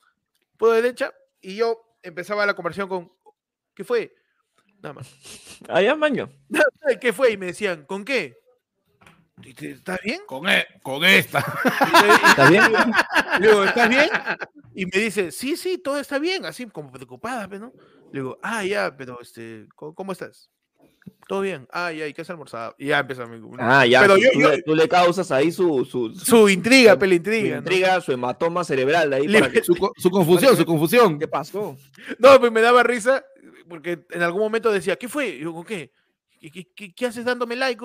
Todo 0.58 0.72
derecha, 0.72 1.14
y 1.41 1.55
yo 1.55 1.97
empezaba 2.01 2.45
la 2.45 2.55
conversación 2.55 2.88
con. 2.88 3.12
¿Qué 3.74 3.84
fue? 3.84 4.16
Nada 4.82 4.93
más. 4.93 5.08
Allá 5.68 5.95
maño. 5.95 6.30
¿Qué 7.01 7.14
fue? 7.14 7.32
Y 7.32 7.38
me 7.38 7.47
decían, 7.47 7.86
¿con 7.86 8.05
qué? 8.05 8.38
¿Estás 9.43 9.99
bien? 10.03 10.21
Con, 10.25 10.49
e, 10.49 10.65
con 10.81 11.03
esta. 11.05 11.39
¿Estás 12.29 12.49
bien? 12.49 12.63
Le 13.39 13.47
digo, 13.47 13.63
¿estás 13.63 13.89
bien? 13.89 14.09
Y 14.73 14.85
me 14.85 14.99
dice, 14.99 15.31
sí, 15.31 15.55
sí, 15.55 15.77
todo 15.77 15.99
está 15.99 16.19
bien, 16.19 16.45
así 16.45 16.65
como 16.67 16.91
preocupada, 16.91 17.47
¿no? 17.47 17.71
Le 18.11 18.21
digo, 18.21 18.39
ah, 18.41 18.63
ya, 18.63 18.95
pero 18.97 19.21
este, 19.21 19.67
¿cómo, 19.75 20.11
estás? 20.11 20.49
Todo 21.27 21.41
bien. 21.41 21.67
Ah, 21.71 21.91
ya, 21.91 22.07
¿y 22.07 22.13
qué 22.13 22.21
has 22.21 22.29
almorzado? 22.29 22.75
Y 22.77 22.88
ya 22.88 22.99
empieza 22.99 23.25
mi. 23.25 23.39
Ah, 23.59 23.85
ya. 23.85 24.01
Pero 24.01 24.15
tú, 24.15 24.39
yo, 24.39 24.63
tú, 24.63 24.75
le 24.75 24.88
causas 24.88 25.31
ahí 25.31 25.51
su. 25.51 25.85
Su, 25.85 26.13
su 26.15 26.49
intriga, 26.49 26.97
pela 26.97 27.15
intriga. 27.15 27.57
Su 27.57 27.59
intriga, 27.59 28.01
su 28.01 28.11
hematoma 28.11 28.63
cerebral. 28.63 29.09
De 29.09 29.15
ahí 29.17 29.63
su, 29.63 29.73
su, 29.97 30.09
confusión, 30.09 30.57
su 30.57 30.65
confusión. 30.65 31.19
¿Qué 31.19 31.27
pasó? 31.27 31.77
No, 32.17 32.39
pues 32.39 32.51
me 32.51 32.61
daba 32.61 32.83
risa 32.83 33.23
porque 33.67 34.05
en 34.11 34.21
algún 34.21 34.41
momento 34.41 34.71
decía, 34.71 34.95
¿qué 34.95 35.07
fue? 35.07 35.29
Y 35.29 35.39
yo, 35.41 35.53
¿con 35.53 35.65
qué? 35.65 35.91
¿Qué, 36.39 36.93
qué, 36.93 37.05
haces 37.05 37.25
dándome 37.25 37.55
like? 37.55 37.83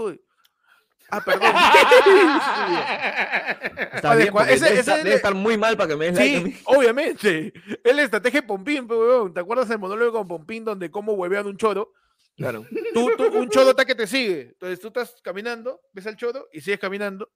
Ah, 1.15 1.23
perdón. 1.23 1.53
Está 3.93 4.15
bien, 4.15 4.33
ese, 4.49 4.81
ese, 4.81 4.97
debe, 4.97 5.15
estar 5.15 5.35
muy 5.35 5.59
mal 5.59 5.77
para 5.77 5.91
que 5.91 5.97
me 5.97 6.11
des 6.11 6.17
sí, 6.17 6.43
like 6.43 6.63
obviamente. 6.65 7.53
Es 7.85 7.95
la 7.95 8.03
estrategia 8.03 8.41
de 8.41 8.47
Pompín, 8.47 8.89
¿te 9.35 9.41
acuerdas 9.41 9.69
del 9.69 9.79
monólogo 9.79 10.13
con 10.13 10.27
Pompín 10.27 10.65
donde 10.65 10.91
cómo 10.91 11.13
huevean 11.13 11.47
un 11.47 11.59
choro? 11.59 11.93
Claro. 12.35 12.65
Tú, 12.95 13.11
tú, 13.19 13.27
un 13.39 13.51
choro 13.51 13.69
está 13.71 13.85
que 13.85 13.95
te 13.95 14.07
sigue. 14.07 14.53
Entonces 14.53 14.81
tú 14.81 14.89
estás 14.89 15.15
caminando, 15.23 15.83
ves 15.93 16.07
al 16.07 16.17
choro 16.17 16.49
y 16.51 16.63
sigues 16.63 16.81
caminando. 16.81 17.31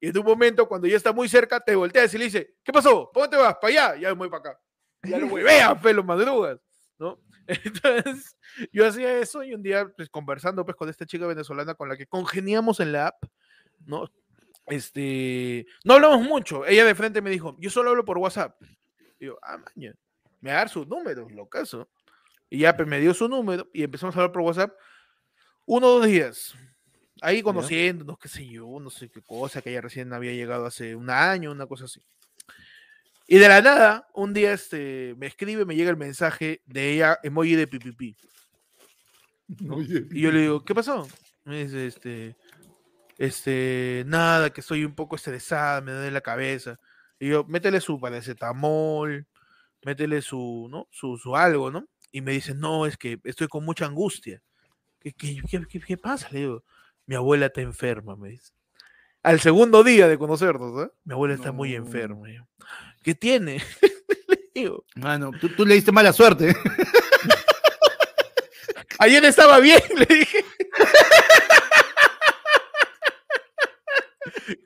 Y 0.00 0.10
en 0.10 0.18
un 0.18 0.24
momento, 0.24 0.68
cuando 0.68 0.86
ya 0.86 0.96
está 0.96 1.12
muy 1.12 1.28
cerca, 1.28 1.58
te 1.58 1.74
volteas 1.74 2.14
y 2.14 2.18
le 2.18 2.26
dice, 2.26 2.54
¿qué 2.62 2.72
pasó? 2.72 3.10
¿Por 3.12 3.24
dónde 3.24 3.38
vas? 3.38 3.56
¿Para 3.60 3.72
allá? 3.72 3.96
Ya 4.00 4.10
me 4.10 4.14
voy 4.14 4.30
para 4.30 4.50
acá. 4.50 4.60
Ya 5.02 5.18
lo 5.18 5.26
hueveas, 5.26 5.82
pelo 5.82 6.04
madrugas, 6.04 6.60
¿no? 6.96 7.20
Entonces, 7.46 8.36
yo 8.72 8.86
hacía 8.86 9.18
eso 9.18 9.42
y 9.42 9.54
un 9.54 9.62
día, 9.62 9.88
pues, 9.96 10.08
conversando 10.08 10.64
pues, 10.64 10.76
con 10.76 10.88
esta 10.88 11.06
chica 11.06 11.26
venezolana 11.26 11.74
con 11.74 11.88
la 11.88 11.96
que 11.96 12.06
congeniamos 12.06 12.80
en 12.80 12.92
la 12.92 13.08
app, 13.08 13.24
¿no? 13.84 14.10
este, 14.66 15.66
no 15.84 15.94
hablamos 15.94 16.22
mucho. 16.22 16.66
Ella 16.66 16.84
de 16.84 16.94
frente 16.94 17.22
me 17.22 17.30
dijo, 17.30 17.56
yo 17.58 17.70
solo 17.70 17.90
hablo 17.90 18.04
por 18.04 18.18
WhatsApp. 18.18 18.60
Y 19.18 19.26
yo, 19.26 19.38
ah, 19.42 19.58
maña, 19.58 19.94
me 20.40 20.50
va 20.50 20.56
a 20.56 20.58
dar 20.60 20.68
sus 20.68 20.86
números, 20.86 21.32
lo 21.32 21.48
caso. 21.48 21.88
Y 22.50 22.58
ya 22.58 22.76
pues, 22.76 22.88
me 22.88 23.00
dio 23.00 23.14
su 23.14 23.28
número 23.28 23.68
y 23.72 23.82
empezamos 23.82 24.14
a 24.16 24.20
hablar 24.20 24.32
por 24.32 24.42
WhatsApp 24.42 24.72
uno 25.64 25.88
o 25.88 25.98
dos 25.98 26.06
días. 26.06 26.54
Ahí 27.22 27.42
conociéndonos, 27.42 28.18
qué 28.18 28.28
sé 28.28 28.46
yo, 28.46 28.78
no 28.78 28.90
sé 28.90 29.08
qué 29.08 29.22
cosa, 29.22 29.62
que 29.62 29.70
ella 29.70 29.80
recién 29.80 30.12
había 30.12 30.32
llegado 30.32 30.66
hace 30.66 30.94
un 30.94 31.08
año, 31.08 31.50
una 31.50 31.66
cosa 31.66 31.86
así. 31.86 32.02
Y 33.26 33.38
de 33.38 33.48
la 33.48 33.60
nada, 33.60 34.08
un 34.14 34.32
día 34.32 34.52
este, 34.52 35.14
me 35.18 35.26
escribe, 35.26 35.64
me 35.64 35.74
llega 35.74 35.90
el 35.90 35.96
mensaje 35.96 36.62
de 36.66 36.92
ella, 36.92 37.18
emoji 37.22 37.56
de 37.56 37.66
pipipi. 37.66 38.16
Y 39.48 40.20
yo 40.20 40.30
le 40.30 40.40
digo, 40.42 40.64
¿qué 40.64 40.74
pasó? 40.74 41.08
Me 41.44 41.64
dice, 41.64 41.86
este, 41.86 42.36
este, 43.18 44.04
nada, 44.06 44.50
que 44.50 44.60
estoy 44.60 44.84
un 44.84 44.94
poco 44.94 45.16
estresada, 45.16 45.80
me 45.80 45.92
duele 45.92 46.10
la 46.12 46.20
cabeza. 46.20 46.78
Y 47.18 47.28
yo, 47.28 47.44
métele 47.44 47.80
su 47.80 47.98
paracetamol, 47.98 49.26
métele 49.84 50.22
su, 50.22 50.68
¿no? 50.70 50.86
Su, 50.90 51.16
su 51.16 51.34
algo, 51.34 51.70
¿no? 51.70 51.88
Y 52.12 52.20
me 52.20 52.32
dice, 52.32 52.54
no, 52.54 52.86
es 52.86 52.96
que 52.96 53.18
estoy 53.24 53.48
con 53.48 53.64
mucha 53.64 53.86
angustia. 53.86 54.40
¿Qué, 55.00 55.12
qué, 55.12 55.42
qué, 55.68 55.80
qué 55.80 55.96
pasa? 55.96 56.28
Le 56.30 56.40
digo, 56.40 56.64
mi 57.06 57.14
abuela 57.14 57.46
está 57.46 57.60
enferma, 57.60 58.16
me 58.16 58.30
dice. 58.30 58.52
Al 59.22 59.40
segundo 59.40 59.82
día 59.82 60.06
de 60.06 60.18
conocernos, 60.18 60.86
¿eh? 60.86 60.90
Mi 61.04 61.14
abuela 61.14 61.34
está 61.34 61.50
muy 61.50 61.74
enferma. 61.74 62.28
¿Qué 63.06 63.14
tiene? 63.14 63.62
le 64.26 64.50
digo. 64.52 64.84
Mano, 64.96 65.30
tú, 65.40 65.48
tú 65.50 65.64
le 65.64 65.76
diste 65.76 65.92
mala 65.92 66.12
suerte. 66.12 66.52
Ayer 68.98 69.24
estaba 69.24 69.60
bien, 69.60 69.80
le 69.96 70.06
dije. 70.06 70.44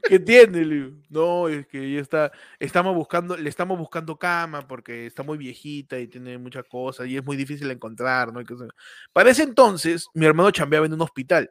¿Qué 0.05 0.19
tiene? 0.21 0.91
No, 1.11 1.49
es 1.49 1.67
que 1.67 1.85
ella 1.85 2.01
está, 2.01 2.33
estamos 2.59 2.95
buscando, 2.95 3.37
le 3.37 3.51
estamos 3.51 3.79
buscando 3.79 4.19
cama 4.19 4.67
porque 4.67 5.05
está 5.05 5.23
muy 5.23 5.37
viejita 5.37 5.99
y 5.99 6.09
tiene 6.09 6.39
muchas 6.39 6.65
cosas 6.65 7.09
y 7.09 7.19
es 7.19 7.25
muy 7.25 7.37
difícil 7.37 7.71
encontrar, 7.71 8.33
¿no? 8.33 8.41
Para 9.13 9.29
ese 9.29 9.43
entonces, 9.43 10.07
mi 10.15 10.25
hermano 10.25 10.51
chambeaba 10.51 10.87
en 10.87 10.95
un 10.95 11.03
hospital, 11.03 11.51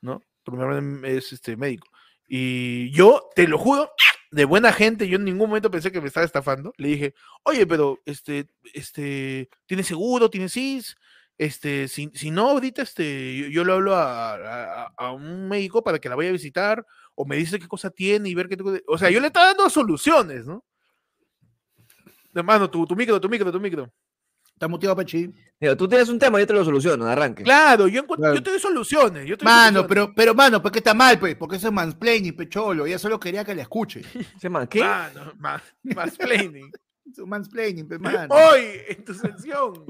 ¿no? 0.00 0.22
Porque 0.44 0.58
mi 0.58 0.62
hermano 0.62 1.06
es 1.08 1.32
este, 1.32 1.56
médico. 1.56 1.88
Y 2.28 2.92
yo, 2.92 3.30
te 3.34 3.48
lo 3.48 3.58
juro, 3.58 3.90
de 4.34 4.44
buena 4.44 4.72
gente, 4.72 5.06
yo 5.06 5.16
en 5.16 5.24
ningún 5.24 5.48
momento 5.48 5.70
pensé 5.70 5.92
que 5.92 6.00
me 6.00 6.08
estaba 6.08 6.26
estafando. 6.26 6.72
Le 6.76 6.88
dije, 6.88 7.14
oye, 7.44 7.66
pero, 7.68 8.00
este, 8.04 8.48
este, 8.72 9.48
¿tiene 9.66 9.84
seguro? 9.84 10.28
¿Tiene 10.28 10.48
CIS? 10.48 10.96
Este, 11.38 11.86
si, 11.86 12.10
si 12.14 12.32
no, 12.32 12.50
ahorita, 12.50 12.82
este, 12.82 13.36
yo, 13.36 13.46
yo 13.46 13.64
le 13.64 13.72
hablo 13.72 13.94
a, 13.94 14.86
a, 14.96 15.12
un 15.12 15.48
médico 15.48 15.84
para 15.84 16.00
que 16.00 16.08
la 16.08 16.16
vaya 16.16 16.30
a 16.30 16.32
visitar 16.32 16.84
o 17.14 17.24
me 17.24 17.36
dice 17.36 17.60
qué 17.60 17.68
cosa 17.68 17.90
tiene 17.90 18.28
y 18.28 18.34
ver 18.34 18.48
qué... 18.48 18.56
O 18.88 18.98
sea, 18.98 19.08
yo 19.08 19.20
le 19.20 19.28
estaba 19.28 19.46
dando 19.46 19.70
soluciones, 19.70 20.46
¿no? 20.46 20.64
Hermano, 22.34 22.68
tu, 22.68 22.84
tu 22.86 22.96
micro, 22.96 23.20
tu 23.20 23.28
micro, 23.28 23.52
tu 23.52 23.60
micro. 23.60 23.92
Está 24.64 24.70
muteado, 24.70 24.96
Pachi. 24.96 25.30
tú 25.76 25.86
tienes 25.86 26.08
un 26.08 26.18
tema, 26.18 26.40
yo 26.40 26.46
te 26.46 26.54
lo 26.54 26.64
soluciono, 26.64 27.06
arranque. 27.06 27.42
Claro, 27.42 27.86
yo, 27.86 28.02
yo 28.08 28.42
te 28.42 28.48
doy 28.48 28.58
soluciones. 28.58 29.26
Yo 29.26 29.36
mano, 29.42 29.86
pero, 29.86 30.14
pero, 30.14 30.34
mano, 30.34 30.62
¿por 30.62 30.72
qué 30.72 30.78
está 30.78 30.94
mal, 30.94 31.18
pues? 31.18 31.36
Porque 31.36 31.56
eso 31.56 31.66
es 31.66 31.72
mansplaining, 31.74 32.34
pecholo. 32.34 32.86
Ella 32.86 32.98
solo 32.98 33.20
quería 33.20 33.44
que 33.44 33.54
la 33.54 33.60
escuche. 33.60 34.00
¿Se 34.40 34.48
man, 34.48 34.66
¿Qué? 34.66 34.80
Mano, 34.80 35.34
mansplaining. 35.82 36.72
mansplaining, 37.26 37.86
pues, 37.86 38.00
mano. 38.00 38.34
Hoy, 38.34 38.80
en 38.88 39.04
tu 39.04 39.12
sección, 39.12 39.84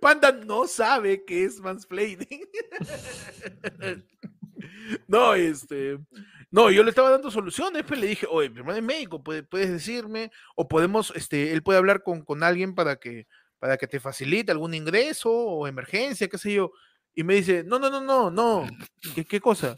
Panda 0.00 0.30
no 0.30 0.68
sabe 0.68 1.24
qué 1.24 1.42
es 1.42 1.58
mansplaining. 1.58 2.46
no, 5.08 5.34
este. 5.34 5.98
No, 6.52 6.70
yo 6.70 6.84
le 6.84 6.90
estaba 6.90 7.10
dando 7.10 7.32
soluciones, 7.32 7.82
pues 7.82 7.98
le 7.98 8.06
dije, 8.06 8.28
oye, 8.30 8.50
mi 8.50 8.58
hermano 8.58 8.78
es 8.78 8.84
médico, 8.84 9.24
puedes, 9.24 9.44
puedes 9.48 9.68
decirme, 9.68 10.30
o 10.54 10.68
podemos, 10.68 11.12
este, 11.16 11.52
él 11.52 11.64
puede 11.64 11.78
hablar 11.78 12.04
con, 12.04 12.22
con, 12.22 12.42
alguien 12.42 12.74
para 12.74 12.96
que, 12.96 13.26
para 13.62 13.76
que 13.76 13.86
te 13.86 14.00
facilite 14.00 14.50
algún 14.50 14.74
ingreso 14.74 15.30
o 15.30 15.68
emergencia, 15.68 16.28
qué 16.28 16.36
sé 16.36 16.54
yo. 16.54 16.72
Y 17.14 17.22
me 17.22 17.36
dice, 17.36 17.62
no, 17.62 17.78
no, 17.78 17.88
no, 17.88 18.00
no, 18.00 18.28
no, 18.28 18.66
¿qué, 19.14 19.24
qué 19.24 19.40
cosa? 19.40 19.76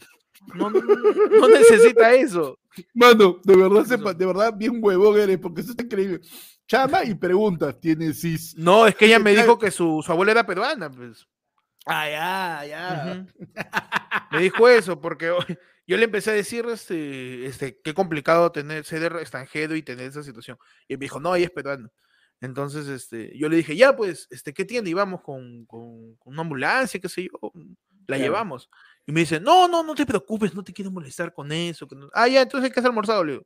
No, 0.55 0.71
no, 0.71 0.81
no, 0.81 1.47
necesita 1.49 2.11
eso. 2.15 2.57
Mano, 2.95 3.39
de 3.43 3.55
verdad, 3.55 4.15
de 4.15 4.25
verdad, 4.25 4.51
bien 4.57 4.79
huevón 4.81 5.19
eres, 5.19 5.37
porque 5.37 5.61
eso 5.61 5.69
está 5.69 5.83
increíble. 5.83 6.19
Chama 6.67 7.03
y 7.03 7.13
pregunta, 7.13 7.79
¿tiene 7.79 8.11
cis? 8.15 8.55
No, 8.57 8.87
es 8.87 8.95
que 8.95 9.05
ella 9.05 9.19
me 9.19 9.35
dijo 9.35 9.59
que 9.59 9.69
su, 9.69 10.01
su 10.03 10.11
abuela 10.11 10.31
era 10.31 10.47
peruana, 10.47 10.89
pues. 10.89 11.27
Ah, 11.85 12.09
ya, 12.09 12.65
ya. 12.65 13.25
Me 14.31 14.39
dijo 14.39 14.67
eso, 14.67 14.99
porque 14.99 15.27
yo 15.85 15.95
le 15.95 16.05
empecé 16.05 16.31
a 16.31 16.33
decir, 16.33 16.65
este, 16.65 17.45
este, 17.45 17.79
qué 17.83 17.93
complicado 17.93 18.51
tener, 18.51 18.83
ser 18.83 19.15
extranjero 19.17 19.75
y 19.75 19.83
tener 19.83 20.07
esa 20.07 20.23
situación. 20.23 20.57
Y 20.87 20.97
me 20.97 21.01
dijo, 21.01 21.19
no, 21.19 21.35
ella 21.35 21.45
es 21.45 21.51
peruano. 21.51 21.91
Entonces, 22.41 22.87
este, 22.87 23.35
yo 23.37 23.49
le 23.49 23.57
dije, 23.57 23.75
ya, 23.75 23.95
pues, 23.95 24.27
este, 24.29 24.53
¿qué 24.53 24.65
tiene? 24.65 24.89
Y 24.89 24.93
vamos 24.93 25.21
con, 25.21 25.65
con, 25.65 26.17
una 26.25 26.41
ambulancia, 26.41 26.99
qué 26.99 27.09
sé 27.09 27.23
yo, 27.23 27.51
la 28.07 28.17
llevamos. 28.17 28.69
Y 29.05 29.11
me 29.11 29.21
dice, 29.21 29.39
no, 29.39 29.67
no, 29.67 29.83
no 29.83 29.95
te 29.95 30.05
preocupes, 30.05 30.53
no 30.53 30.63
te 30.63 30.73
quiero 30.73 30.91
molestar 30.91 31.33
con 31.33 31.51
eso. 31.51 31.87
Ah, 32.13 32.27
ya, 32.27 32.41
entonces 32.41 32.65
hay 32.65 32.73
que 32.73 32.79
hacer 32.79 32.89
almorzado, 32.89 33.23
le 33.23 33.31
digo. 33.33 33.45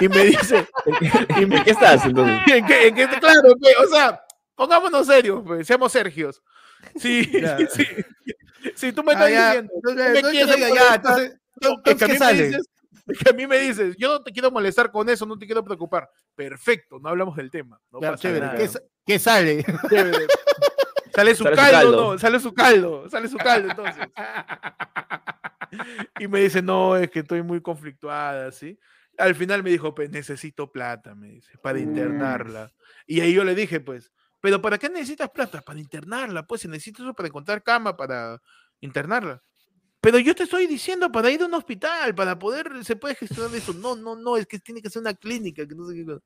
y 0.00 0.08
me 0.08 0.24
dice, 0.24 0.68
¿en 1.36 1.64
qué 1.64 1.70
estás 1.70 2.04
entonces? 2.04 2.38
¿En 2.54 2.66
qué, 2.66 2.88
en 2.88 2.94
qué, 2.94 3.08
claro, 3.18 3.52
o 3.52 3.86
sea, 3.88 4.22
pongámonos 4.54 5.06
serios, 5.06 5.42
pues, 5.44 5.66
seamos 5.66 5.92
Sergios. 5.92 6.42
Sí, 6.96 7.24
sí. 7.74 7.86
Si 8.74 8.92
tú 8.92 9.02
me 9.02 9.12
estás 9.12 9.28
diciendo, 9.28 9.72
que 13.18 13.30
a 13.30 13.32
mí 13.32 13.46
me 13.46 13.58
dices, 13.58 13.96
yo 13.98 14.08
no 14.08 14.22
te 14.22 14.32
quiero 14.32 14.50
molestar 14.50 14.90
con 14.90 15.08
eso, 15.08 15.26
no 15.26 15.38
te 15.38 15.46
quiero 15.46 15.64
preocupar. 15.64 16.10
Perfecto, 16.34 16.98
no 17.00 17.08
hablamos 17.08 17.36
del 17.36 17.50
tema. 17.50 17.80
¿Qué, 19.06 19.18
sale? 19.18 19.64
Sale 21.14 21.34
su 21.34 21.44
caldo, 21.44 22.12
no, 22.12 22.18
sale 22.18 22.38
su 22.38 22.54
caldo, 22.54 23.10
sale 23.10 23.28
su 23.28 23.36
caldo 23.36 23.68
entonces. 23.68 24.06
y 26.20 26.28
me 26.28 26.40
dice, 26.42 26.62
no, 26.62 26.96
es 26.96 27.10
que 27.10 27.18
estoy 27.18 27.42
muy 27.42 27.60
conflictuada, 27.60 28.52
¿sí? 28.52 28.78
Al 29.18 29.34
final 29.34 29.64
me 29.64 29.70
dijo, 29.70 29.92
pues 29.92 30.08
necesito 30.10 30.70
plata, 30.70 31.16
me 31.16 31.28
dice, 31.28 31.58
para 31.58 31.80
internarla. 31.80 32.70
Y 33.08 33.20
ahí 33.20 33.34
yo 33.34 33.42
le 33.42 33.56
dije, 33.56 33.80
pues, 33.80 34.12
pero 34.40 34.62
¿para 34.62 34.78
qué 34.78 34.88
necesitas 34.88 35.30
plata? 35.30 35.60
Para 35.62 35.80
internarla, 35.80 36.46
pues, 36.46 36.60
si 36.60 36.68
necesitas 36.68 37.02
eso 37.02 37.12
para 37.12 37.26
encontrar 37.26 37.62
cama, 37.64 37.96
para 37.96 38.40
internarla. 38.80 39.42
Pero 40.00 40.18
yo 40.18 40.34
te 40.34 40.44
estoy 40.44 40.66
diciendo 40.66 41.12
para 41.12 41.30
ir 41.30 41.42
a 41.42 41.46
un 41.46 41.52
hospital, 41.52 42.14
para 42.14 42.38
poder, 42.38 42.84
se 42.84 42.96
puede 42.96 43.14
gestionar 43.14 43.54
eso. 43.54 43.74
No, 43.74 43.96
no, 43.96 44.16
no, 44.16 44.38
es 44.38 44.46
que 44.46 44.58
tiene 44.58 44.80
que 44.80 44.88
ser 44.88 45.00
una 45.00 45.12
clínica, 45.12 45.66
que 45.66 45.74
no 45.74 45.86
sé 45.86 45.94
qué. 45.94 46.18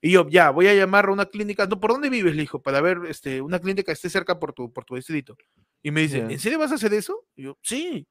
Y 0.00 0.12
yo, 0.12 0.26
ya, 0.30 0.50
voy 0.50 0.66
a 0.66 0.74
llamar 0.74 1.06
a 1.06 1.12
una 1.12 1.26
clínica. 1.26 1.66
No, 1.66 1.78
¿por 1.78 1.92
dónde 1.92 2.08
vives? 2.08 2.34
Le 2.34 2.42
dijo, 2.42 2.62
para 2.62 2.80
ver 2.80 3.00
este, 3.06 3.42
una 3.42 3.58
clínica 3.58 3.84
que 3.84 3.92
esté 3.92 4.08
cerca 4.08 4.38
por 4.38 4.54
tu, 4.54 4.72
por 4.72 4.86
tu 4.86 4.94
distrito. 4.94 5.36
Y 5.82 5.90
me 5.90 6.00
dice, 6.00 6.20
¿en 6.20 6.38
serio 6.38 6.58
vas 6.58 6.72
a 6.72 6.76
hacer 6.76 6.94
eso? 6.94 7.26
Y 7.36 7.44
yo, 7.44 7.58
sí. 7.62 8.06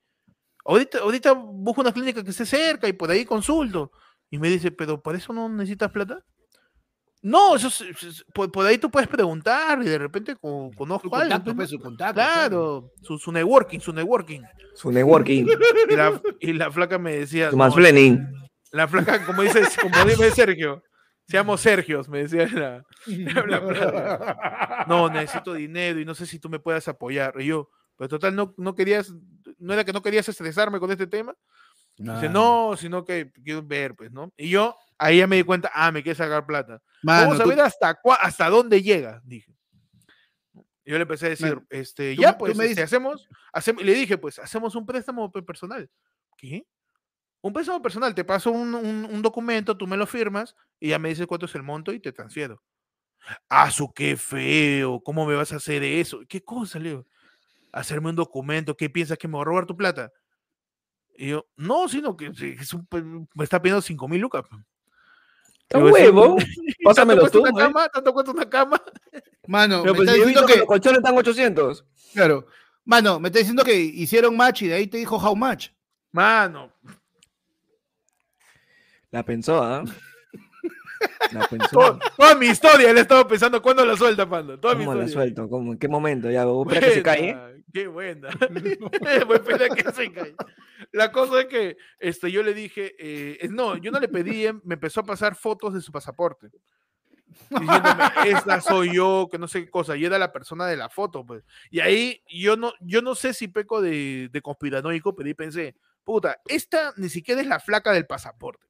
Ahorita, 0.63 0.99
ahorita 0.99 1.31
busco 1.33 1.81
una 1.81 1.91
clínica 1.91 2.23
que 2.23 2.29
esté 2.29 2.45
cerca 2.45 2.87
y 2.87 2.93
por 2.93 3.09
ahí 3.09 3.25
consulto. 3.25 3.91
Y 4.29 4.37
me 4.37 4.49
dice, 4.49 4.71
¿pero 4.71 5.01
para 5.01 5.17
eso 5.17 5.33
no 5.33 5.49
necesitas 5.49 5.91
plata? 5.91 6.23
No, 7.21 7.55
eso 7.55 7.69
por, 8.33 8.65
ahí 8.65 8.77
tú 8.77 8.91
puedes 8.91 9.09
preguntar 9.09 9.81
y 9.81 9.85
de 9.85 9.97
repente 9.97 10.35
con, 10.35 10.71
conozco 10.71 11.13
a 11.15 11.21
alguien. 11.21 11.55
Pues, 11.55 11.69
su 11.69 11.79
contacto, 11.79 12.13
claro, 12.13 12.91
su, 13.01 13.17
su, 13.17 13.31
networking, 13.31 13.79
su 13.79 13.91
networking. 13.91 14.41
Su 14.75 14.91
networking. 14.91 15.47
Y 15.89 15.95
la, 15.95 16.21
y 16.39 16.53
la 16.53 16.71
flaca 16.71 16.97
me 16.99 17.17
decía. 17.17 17.49
Su 17.49 17.57
mansplaining. 17.57 18.25
La 18.71 18.87
flaca, 18.87 19.25
como 19.25 19.41
dice, 19.41 19.63
como 19.81 20.05
dice 20.05 20.31
Sergio, 20.31 20.83
seamos 21.27 21.61
Sergios, 21.61 22.07
me 22.09 22.19
decía 22.19 22.47
la, 22.47 22.85
No, 24.87 25.09
necesito 25.09 25.53
dinero 25.53 25.99
y 25.99 26.05
no 26.05 26.13
sé 26.15 26.25
si 26.25 26.39
tú 26.39 26.49
me 26.49 26.59
puedas 26.59 26.87
apoyar. 26.87 27.35
Y 27.39 27.47
yo, 27.47 27.69
pero 27.97 28.09
total, 28.09 28.35
no, 28.35 28.53
no 28.57 28.75
querías, 28.75 29.13
no 29.57 29.73
era 29.73 29.83
que 29.83 29.93
no 29.93 30.01
querías 30.01 30.27
estresarme 30.29 30.79
con 30.79 30.91
este 30.91 31.07
tema. 31.07 31.33
Dice, 31.97 32.29
no, 32.29 32.75
sino 32.77 33.03
que 33.03 33.31
quiero 33.43 33.63
ver, 33.63 33.95
pues, 33.95 34.11
¿no? 34.11 34.31
Y 34.37 34.49
yo, 34.49 34.75
ahí 34.99 35.17
ya 35.17 35.27
me 35.27 35.37
di 35.37 35.43
cuenta, 35.43 35.71
ah, 35.73 35.91
me 35.91 36.03
quiere 36.03 36.15
sacar 36.15 36.45
plata. 36.45 36.79
Vamos 37.01 37.39
a 37.39 37.45
ver 37.45 37.59
hasta, 37.59 37.99
hasta 38.21 38.49
dónde 38.49 38.83
llega, 38.83 39.19
dije. 39.23 39.51
Yo 40.85 40.95
le 40.95 41.01
empecé 41.01 41.25
a 41.25 41.29
decir, 41.29 41.59
este, 41.69 42.15
ya, 42.15 42.37
pues, 42.37 42.55
me 42.55 42.65
este, 42.65 42.83
hacemos, 42.83 43.27
hacemos, 43.51 43.83
le 43.83 43.93
dije, 43.93 44.17
pues, 44.17 44.37
hacemos 44.39 44.75
un 44.75 44.85
préstamo 44.85 45.31
personal. 45.31 45.89
¿Qué? 46.37 46.65
Un 47.41 47.51
préstamo 47.51 47.81
personal, 47.81 48.13
te 48.13 48.23
paso 48.23 48.51
un, 48.51 48.73
un, 48.75 49.21
documento, 49.21 49.75
tú 49.75 49.87
me 49.87 49.97
lo 49.97 50.05
firmas 50.05 50.55
y 50.79 50.89
ya 50.89 50.99
me 50.99 51.09
dices 51.09 51.27
cuánto 51.27 51.45
es 51.47 51.55
el 51.55 51.63
monto 51.63 51.91
y 51.91 51.99
te 51.99 52.11
transfiero. 52.11 52.63
Ah, 53.49 53.71
su 53.71 53.91
qué 53.91 54.15
feo, 54.15 55.01
¿cómo 55.01 55.25
me 55.25 55.35
vas 55.35 55.51
a 55.51 55.57
hacer 55.57 55.83
eso? 55.83 56.21
¿Qué 56.29 56.43
cosa, 56.43 56.79
Leo? 56.79 57.05
Hacerme 57.73 58.09
un 58.09 58.15
documento, 58.15 58.77
¿qué 58.77 58.89
piensas 58.89 59.17
que 59.17 59.27
me 59.27 59.35
va 59.35 59.41
a 59.41 59.45
robar 59.45 59.65
tu 59.65 59.75
plata? 59.75 60.11
Y 61.17 61.29
yo, 61.29 61.47
no, 61.57 61.89
sino 61.89 62.15
que 62.15 62.31
me 63.33 63.43
está 63.43 63.59
pidiendo 63.59 63.81
5 63.81 64.07
mil 64.07 64.21
lucas. 64.21 64.45
¿Qué 65.67 65.77
huevo? 65.77 66.37
Pásamelo 66.83 67.29
tú. 67.29 67.41
Una 67.41 67.51
cama, 67.51 67.89
¿Tanto 67.89 68.13
cuesta 68.13 68.31
una 68.31 68.47
cama? 68.47 68.81
Mano, 69.47 69.81
pero 69.81 69.95
pues, 69.95 70.07
yo 70.09 70.23
he 70.23 70.25
visto 70.25 70.45
que, 70.45 70.57
los 70.57 70.67
colchones 70.67 70.99
están 70.99 71.17
800. 71.17 71.85
Claro. 72.13 72.45
Mano, 72.85 73.19
me 73.19 73.29
está 73.29 73.39
diciendo 73.39 73.63
que 73.63 73.75
hicieron 73.75 74.37
match 74.37 74.61
y 74.61 74.67
de 74.67 74.75
ahí 74.75 74.87
te 74.87 74.97
dijo 74.97 75.17
how 75.17 75.35
much. 75.35 75.69
Mano. 76.11 76.71
La 79.09 79.23
pensó, 79.23 79.61
¿ah? 79.61 79.83
La. 81.31 81.47
Toda, 81.71 82.35
mi 82.35 82.47
historia 82.47 82.93
le 82.93 83.01
estaba 83.01 83.27
pensando 83.27 83.61
cuándo 83.61 83.85
la 83.85 83.95
suelta, 83.95 84.27
Pando. 84.27 84.59
Toda 84.59 84.75
¿Cómo 84.75 84.93
mi 84.93 84.99
la 85.01 85.07
suelto? 85.07 85.49
¿Cómo? 85.49 85.73
¿En 85.73 85.79
qué 85.79 85.87
momento? 85.87 86.29
Ya, 86.29 86.43
espera 86.43 86.87
que 86.87 86.93
se 86.93 87.03
cae. 87.03 87.63
Qué 87.73 87.87
buena. 87.87 88.29
Voy 89.27 89.35
a 89.37 89.75
que 89.75 89.91
se 89.91 90.11
cae. 90.11 90.35
La 90.91 91.11
cosa 91.11 91.41
es 91.41 91.45
que 91.47 91.77
este, 91.99 92.31
yo 92.31 92.43
le 92.43 92.53
dije, 92.53 92.95
eh, 92.97 93.47
no, 93.49 93.77
yo 93.77 93.91
no 93.91 93.99
le 93.99 94.07
pedí, 94.07 94.45
em, 94.45 94.61
me 94.63 94.75
empezó 94.75 95.01
a 95.01 95.05
pasar 95.05 95.35
fotos 95.35 95.73
de 95.73 95.81
su 95.81 95.91
pasaporte 95.91 96.49
diciéndome, 97.49 98.03
esta 98.25 98.61
soy 98.61 98.95
yo, 98.95 99.27
que 99.31 99.37
no 99.37 99.47
sé 99.47 99.65
qué 99.65 99.69
cosa, 99.69 99.95
y 99.95 100.05
era 100.05 100.17
la 100.17 100.31
persona 100.31 100.65
de 100.67 100.77
la 100.77 100.89
foto, 100.89 101.25
pues. 101.25 101.43
Y 101.69 101.79
ahí 101.79 102.23
yo 102.29 102.57
no, 102.57 102.73
yo 102.81 103.01
no 103.01 103.15
sé 103.15 103.33
si 103.33 103.47
peco 103.47 103.81
de, 103.81 104.29
de 104.31 104.41
conspiranoico, 104.41 105.15
pero 105.15 105.27
ahí 105.27 105.33
pensé, 105.33 105.75
puta, 106.03 106.39
esta 106.47 106.93
ni 106.97 107.09
siquiera 107.09 107.41
es 107.41 107.47
la 107.47 107.59
flaca 107.59 107.91
del 107.91 108.07
pasaporte. 108.07 108.66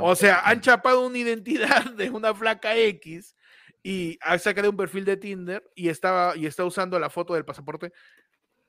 O 0.00 0.14
sea, 0.14 0.40
han 0.40 0.60
chapado 0.60 1.06
una 1.06 1.18
identidad 1.18 1.92
de 1.96 2.10
una 2.10 2.34
flaca 2.34 2.76
X 2.76 3.36
y 3.82 4.18
ha 4.20 4.38
sacado 4.38 4.70
un 4.70 4.76
perfil 4.76 5.04
de 5.04 5.16
Tinder 5.16 5.62
y 5.74 5.88
estaba 5.88 6.36
y 6.36 6.46
está 6.46 6.64
usando 6.64 6.98
la 6.98 7.10
foto 7.10 7.34
del 7.34 7.44
pasaporte 7.44 7.92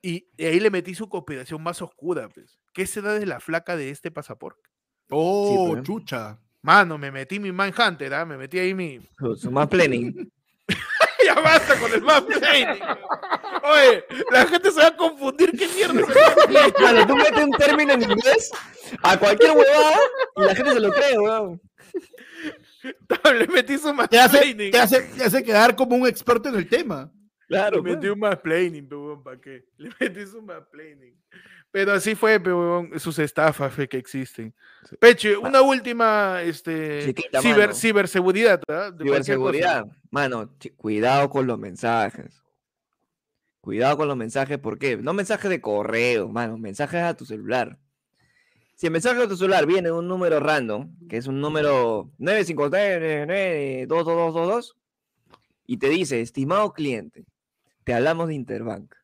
y, 0.02 0.26
ahí 0.38 0.60
le 0.60 0.70
metí 0.70 0.94
su 0.94 1.08
conspiración 1.08 1.62
más 1.62 1.82
oscura, 1.82 2.28
pues. 2.28 2.58
¿Qué 2.72 2.86
será 2.86 3.14
de 3.14 3.26
la 3.26 3.40
flaca 3.40 3.76
de 3.76 3.90
este 3.90 4.10
pasaporte? 4.10 4.70
Oh, 5.10 5.68
pues. 5.70 5.82
chucha. 5.82 6.38
Mano, 6.62 6.98
me 6.98 7.10
metí 7.10 7.38
mi 7.38 7.52
Manhunter, 7.52 8.14
¿ah? 8.14 8.24
Me 8.24 8.36
metí 8.36 8.58
ahí 8.58 8.74
mi. 8.74 9.00
Su, 9.36 9.50
más 9.50 9.68
planning. 9.68 10.30
ya 11.34 11.40
basta 11.40 11.78
con 11.78 11.92
el 11.92 12.02
más 12.02 12.22
planning. 12.22 12.80
Oye, 13.62 14.04
la 14.30 14.46
gente 14.46 14.70
se 14.70 14.80
va 14.80 14.88
a 14.88 14.96
confundir. 14.96 15.52
¿Qué 15.52 15.68
mierda 15.68 16.00
es 16.00 16.72
Cuando 16.72 17.06
tú 17.06 17.16
metes 17.16 17.44
un 17.44 17.52
término 17.52 17.92
en 17.92 18.02
inglés 18.02 18.50
a 19.02 19.18
cualquier 19.18 19.52
huevada 19.52 19.98
y 20.36 20.42
la 20.42 20.54
gente 20.54 20.72
se 20.72 20.80
lo 20.80 20.92
cree, 20.92 21.18
weón. 21.18 21.60
Le 23.38 23.46
metí 23.46 23.78
su 23.78 23.92
más 23.92 24.08
te 24.08 24.18
hace, 24.18 24.54
te 24.54 24.78
hace, 24.78 25.02
te 25.02 25.24
hace 25.24 25.42
quedar 25.42 25.76
como 25.76 25.96
un 25.96 26.06
experto 26.06 26.48
en 26.48 26.54
el 26.54 26.68
tema. 26.68 27.12
Claro. 27.46 27.82
Le 27.82 27.94
metí 27.94 28.08
un 28.08 28.18
más 28.18 28.36
planning, 28.38 28.88
¿para 29.22 29.40
qué? 29.40 29.64
Le 29.76 29.90
metí 30.00 30.26
su 30.26 30.40
más 30.40 30.62
planning. 30.70 31.14
Pero 31.72 31.92
así 31.92 32.16
fue, 32.16 32.40
pero 32.40 32.88
sus 32.98 33.18
estafas 33.20 33.72
que 33.88 33.96
existen. 33.96 34.52
Peche, 34.98 35.36
una 35.36 35.62
última 35.62 36.42
este, 36.42 37.14
ciber, 37.40 37.74
ciberseguridad. 37.74 38.60
¿ah? 38.68 38.90
Ciberseguridad. 38.98 39.86
Mano, 40.10 40.50
cuidado 40.76 41.30
con 41.30 41.46
los 41.46 41.58
mensajes. 41.58 42.42
Cuidado 43.60 43.98
con 43.98 44.08
los 44.08 44.16
mensajes, 44.16 44.58
¿por 44.58 44.78
qué? 44.78 44.96
No 44.96 45.12
mensajes 45.12 45.50
de 45.50 45.60
correo, 45.60 46.28
mano, 46.28 46.56
mensajes 46.56 47.02
a 47.02 47.14
tu 47.14 47.26
celular. 47.26 47.78
Si 48.74 48.86
el 48.86 48.92
mensaje 48.92 49.22
a 49.22 49.28
tu 49.28 49.36
celular 49.36 49.66
viene 49.66 49.90
de 49.90 49.92
un 49.92 50.08
número 50.08 50.40
random, 50.40 50.96
que 51.08 51.18
es 51.18 51.26
un 51.26 51.40
número 51.40 52.10
953 52.16 54.66
y 55.66 55.76
te 55.76 55.88
dice, 55.90 56.22
estimado 56.22 56.72
cliente, 56.72 57.26
te 57.84 57.92
hablamos 57.92 58.28
de 58.28 58.34
Interbank. 58.34 58.94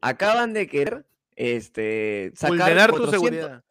Acaban 0.00 0.54
de 0.54 0.66
querer 0.66 1.04
este, 1.38 2.32
sacar 2.34 2.92
tu 2.92 3.06
seguridad. 3.06 3.62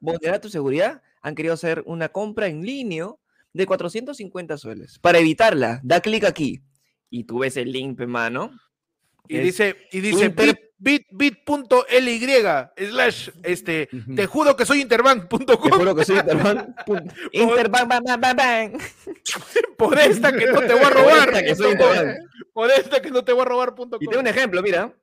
tu 0.42 0.50
seguridad. 0.50 1.02
Han 1.22 1.36
querido 1.36 1.54
hacer 1.54 1.84
una 1.86 2.08
compra 2.08 2.48
en 2.48 2.66
línea 2.66 3.10
de 3.52 3.66
450 3.66 4.58
soles. 4.58 5.00
Para 5.00 5.20
evitarla, 5.20 5.82
da 5.84 6.00
clic 6.00 6.24
aquí 6.24 6.62
y 7.10 7.26
tú 7.26 7.40
ves 7.40 7.58
el 7.58 7.74
link, 7.74 8.00
hermano. 8.00 8.52
Y 9.28 9.40
dice, 9.40 9.76
y 9.92 10.00
dice 10.00 10.30
bit, 10.80 11.08
bit.ly 11.12 12.20
slash 12.90 13.30
este 13.44 13.90
te 14.16 14.26
juro 14.28 14.56
que 14.56 14.66
soy 14.66 14.80
interbank.com. 14.80 15.46
Te 15.46 15.70
juro 15.70 15.94
que 15.94 16.06
soy 16.06 16.20
interbank. 16.20 16.70
interbank, 17.34 18.82
Por 19.78 20.00
esta 20.00 20.32
que 20.32 20.46
no 20.46 20.62
te 20.62 20.74
voy 20.74 20.84
a 20.84 20.90
robar. 20.90 21.34
Por 22.54 22.72
esta 22.72 23.02
que 23.02 23.12
no 23.12 23.26
te 23.26 23.34
voy 23.34 23.42
a 23.42 23.46
robar. 23.46 23.76
Y 24.00 24.08
tengo 24.08 24.22
un 24.22 24.28
ejemplo, 24.28 24.62
mira. 24.62 24.94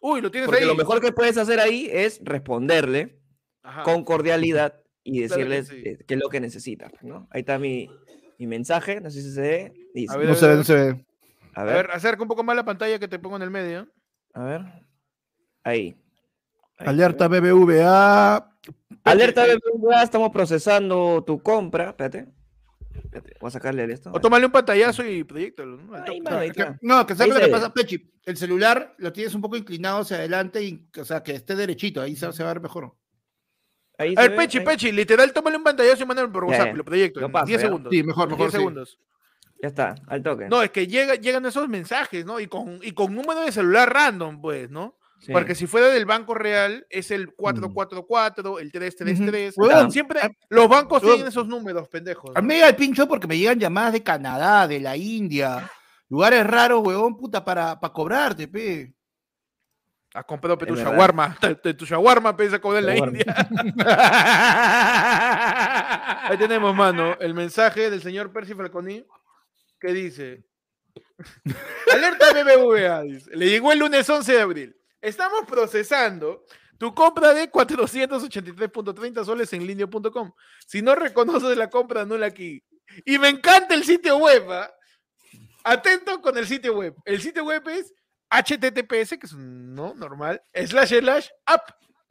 Uy, 0.00 0.20
lo 0.20 0.30
tienes 0.30 0.48
Porque 0.48 0.64
lo 0.64 0.74
mejor 0.74 1.00
que 1.00 1.12
puedes 1.12 1.36
hacer 1.36 1.60
ahí 1.60 1.88
es 1.90 2.20
responderle 2.22 3.18
con 3.84 4.04
cordialidad 4.04 4.80
y 5.02 5.20
decirles 5.20 5.70
qué 5.70 6.14
es 6.14 6.18
lo 6.18 6.28
que 6.28 6.40
necesitas, 6.40 6.92
¿no? 7.02 7.28
Ahí 7.30 7.40
está 7.40 7.58
mi, 7.58 7.90
mi 8.38 8.46
mensaje, 8.46 9.00
no 9.00 9.10
sé 9.10 9.22
si 9.22 9.32
se 9.32 9.40
ve. 9.40 9.72
no 9.94 10.34
se 10.34 10.46
ve, 10.48 10.56
no 10.56 10.64
se 10.64 10.74
ve. 10.74 11.06
A 11.54 11.64
ver. 11.64 11.90
acerca 11.90 12.22
un 12.22 12.28
poco 12.28 12.44
más 12.44 12.54
la 12.54 12.64
pantalla 12.64 12.98
que 12.98 13.08
te 13.08 13.18
pongo 13.18 13.36
en 13.36 13.42
el 13.42 13.50
medio. 13.50 13.88
A 14.34 14.44
ver. 14.44 14.62
Ahí. 15.64 15.96
Alerta 16.78 17.28
BBVA. 17.28 18.52
Alerta 19.04 19.44
BBVA, 19.46 20.02
estamos 20.02 20.30
procesando 20.30 21.24
tu 21.24 21.42
compra. 21.42 21.90
Espérate. 21.90 22.26
Voy 23.40 23.48
a 23.48 23.50
sacarle 23.50 23.84
esto. 23.92 24.10
O 24.12 24.20
tómale 24.20 24.46
un 24.46 24.52
pantallazo 24.52 25.04
y 25.04 25.24
proyectalo. 25.24 25.76
¿no? 25.76 25.92
no, 26.82 27.06
que 27.06 27.14
sabes 27.14 27.34
lo 27.34 27.40
que 27.40 27.48
pasa, 27.48 27.72
Pechi. 27.72 28.12
El 28.24 28.36
celular 28.36 28.94
lo 28.98 29.12
tienes 29.12 29.34
un 29.34 29.40
poco 29.40 29.56
inclinado 29.56 30.00
hacia 30.00 30.16
adelante 30.16 30.62
y, 30.62 30.88
o 30.98 31.04
sea, 31.04 31.22
que 31.22 31.32
esté 31.32 31.54
derechito. 31.54 32.02
Ahí 32.02 32.16
se, 32.16 32.26
va 32.26 32.32
a 32.32 32.54
ver 32.54 32.60
mejor. 32.60 32.96
Ahí 33.98 34.14
a 34.16 34.22
ver, 34.22 34.36
Pechi, 34.36 34.60
Pechi, 34.60 34.92
literal, 34.92 35.32
tómale 35.32 35.56
un 35.56 35.64
pantallazo 35.64 36.02
y 36.02 36.06
mándalo 36.06 36.30
por 36.32 36.44
WhatsApp. 36.44 36.74
Lo 36.74 36.84
proyecto. 36.84 37.20
10 37.46 37.60
segundos. 37.60 37.92
Sí, 37.92 38.02
mejor, 38.02 38.28
mejor. 38.28 38.46
10 38.46 38.52
segundos. 38.52 38.98
Ya 39.62 39.68
está, 39.68 39.94
al 40.06 40.22
toque. 40.22 40.48
No, 40.48 40.62
es 40.62 40.70
que 40.70 40.86
llega, 40.86 41.14
llegan 41.14 41.46
esos 41.46 41.68
mensajes, 41.68 42.26
¿no? 42.26 42.40
Y 42.40 42.46
con, 42.46 42.78
y 42.82 42.92
con 42.92 43.14
número 43.14 43.40
de 43.40 43.52
celular 43.52 43.90
random, 43.92 44.40
pues, 44.40 44.70
¿no? 44.70 44.98
Porque 45.32 45.54
si 45.54 45.66
fuera 45.66 45.88
del 45.88 46.04
banco 46.04 46.34
real, 46.34 46.86
es 46.90 47.10
el 47.10 47.34
444, 47.34 48.58
el 48.58 48.70
333. 48.70 49.54
Siempre 49.90 50.20
los 50.48 50.68
bancos 50.68 51.02
tienen 51.02 51.26
esos 51.26 51.48
números, 51.48 51.88
pendejos. 51.88 52.32
A 52.34 52.40
mí 52.40 52.48
me 52.48 52.66
el 52.66 52.76
pincho 52.76 53.08
porque 53.08 53.26
me 53.26 53.38
llegan 53.38 53.58
llamadas 53.58 53.94
de 53.94 54.02
Canadá, 54.02 54.68
de 54.68 54.80
la 54.80 54.96
India, 54.96 55.70
lugares 56.08 56.46
raros, 56.46 56.82
huevón, 56.84 57.16
puta, 57.16 57.44
para, 57.44 57.80
para 57.80 57.92
cobrarte, 57.92 58.48
pe. 58.48 58.92
Has 60.14 60.24
comprado 60.24 60.56
tu 60.56 60.74
shawarma, 60.74 61.36
tu 61.76 61.84
shawarma, 61.84 62.34
pe, 62.34 62.46
a 62.46 62.58
cobrar 62.58 62.82
en 62.82 62.86
la 62.86 62.96
India. 62.96 63.24
Ahí 66.30 66.38
tenemos, 66.38 66.74
mano, 66.74 67.18
el 67.20 67.34
mensaje 67.34 67.90
del 67.90 68.00
señor 68.00 68.32
Percy 68.32 68.54
Falconi 68.54 69.04
que 69.78 69.92
dice: 69.92 70.46
Alerta 71.92 72.32
BBVA, 72.32 73.04
le 73.04 73.50
llegó 73.50 73.72
el 73.72 73.80
lunes 73.80 74.08
11 74.08 74.32
de 74.32 74.40
abril. 74.40 74.74
Estamos 75.06 75.44
procesando 75.46 76.44
tu 76.78 76.92
compra 76.92 77.32
de 77.32 77.48
483.30 77.48 79.24
soles 79.24 79.52
en 79.52 79.64
línea.com. 79.64 80.32
Si 80.66 80.82
no 80.82 80.96
reconoces 80.96 81.56
la 81.56 81.70
compra, 81.70 82.00
anula 82.00 82.26
aquí. 82.26 82.60
Y 83.04 83.16
me 83.16 83.28
encanta 83.28 83.76
el 83.76 83.84
sitio 83.84 84.16
web. 84.16 84.50
¿ah? 84.50 84.68
Atento 85.62 86.20
con 86.20 86.36
el 86.36 86.44
sitio 86.44 86.74
web. 86.74 86.96
El 87.04 87.22
sitio 87.22 87.44
web 87.44 87.62
es 87.68 87.94
https, 88.30 89.10
que 89.10 89.26
es 89.26 89.32
no 89.32 89.94
normal, 89.94 90.42
slash 90.52 90.98
slash 90.98 91.28
app 91.44 91.70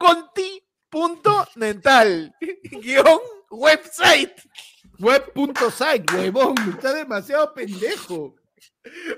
guion 2.80 3.20
website. 3.50 4.40
Web.site, 4.98 6.14
huevón, 6.14 6.54
está 6.74 6.94
demasiado 6.94 7.52
pendejo. 7.52 8.36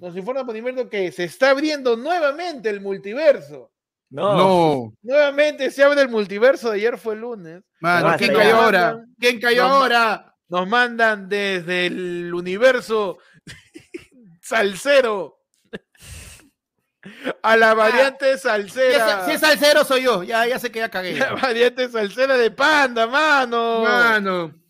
Nos 0.00 0.16
informan 0.16 0.46
por 0.46 0.56
interno 0.56 0.88
que 0.88 1.12
se 1.12 1.24
está 1.24 1.50
abriendo 1.50 1.96
nuevamente 1.96 2.70
el 2.70 2.80
multiverso. 2.80 3.70
No. 4.10 4.94
Nuevamente 5.02 5.70
se 5.70 5.84
abre 5.84 6.00
el 6.02 6.08
multiverso 6.08 6.70
de 6.70 6.76
ayer 6.76 6.98
fue 6.98 7.14
el 7.14 7.20
lunes. 7.20 7.62
Mano, 7.80 8.16
¿quién 8.16 8.32
cayó 8.32 8.56
ahora? 8.56 9.04
¿Quién 9.18 9.40
cayó 9.40 9.64
ahora? 9.64 10.34
Nos 10.48 10.68
mandan 10.68 11.28
desde 11.28 11.86
el 11.86 12.32
universo 12.32 13.18
salsero 14.40 15.38
a 17.42 17.56
la 17.56 17.72
ah, 17.72 17.74
variante 17.74 18.38
salsera. 18.38 19.24
Si 19.26 19.32
es 19.32 19.40
salsero 19.40 19.84
soy 19.84 20.04
yo, 20.04 20.22
ya, 20.22 20.46
ya 20.46 20.58
sé 20.58 20.70
que 20.70 20.78
ya 20.78 20.88
cagué. 20.88 21.14
La 21.18 21.34
variante 21.34 21.88
salsera 21.88 22.36
de 22.36 22.50
panda, 22.50 23.06
mano. 23.06 23.82
Mano. 23.82 24.63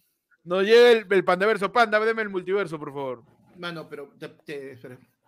Nos 0.44 0.64
llega 0.64 0.92
el, 0.92 1.06
el 1.10 1.24
pandaverso. 1.24 1.72
Panda, 1.72 1.98
ábreme 1.98 2.22
el 2.22 2.30
multiverso, 2.30 2.78
por 2.78 2.90
favor. 2.90 3.22
Mano, 3.58 3.88
pero 3.88 4.12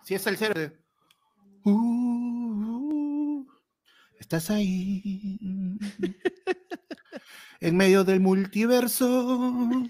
si 0.03 0.14
es 0.14 0.23
salsero. 0.23 0.73
Uh, 1.64 1.71
uh, 1.71 3.47
estás 4.19 4.51
ahí. 4.51 5.79
en 7.61 7.77
medio 7.77 8.05
del 8.05 8.21
multiverso. 8.21 9.07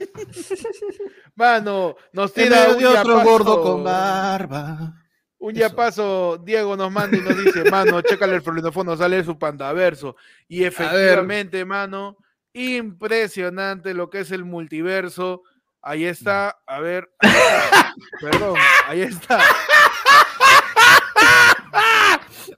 Mano, 1.34 1.96
nos 2.12 2.32
tiene 2.32 2.56
otro 2.58 3.22
gordo 3.22 3.62
con 3.62 3.84
barba. 3.84 5.02
Un 5.38 5.54
día 5.54 5.68
paso, 5.68 6.38
Diego 6.38 6.76
nos 6.76 6.90
manda 6.90 7.16
y 7.16 7.20
nos 7.20 7.36
dice, 7.36 7.70
mano, 7.70 8.00
chécale 8.00 8.36
el 8.36 8.42
florinofono, 8.42 8.96
sale 8.96 9.22
su 9.22 9.38
pandaverso. 9.38 10.16
Y 10.48 10.64
efectivamente, 10.64 11.64
mano, 11.64 12.16
impresionante 12.56 13.92
lo 13.92 14.08
que 14.08 14.20
es 14.20 14.30
el 14.30 14.44
multiverso. 14.44 15.42
Ahí 15.82 16.06
está, 16.06 16.58
a 16.66 16.80
ver, 16.80 17.10
perdón, 18.20 18.56
ahí 18.86 19.02
está. 19.02 19.40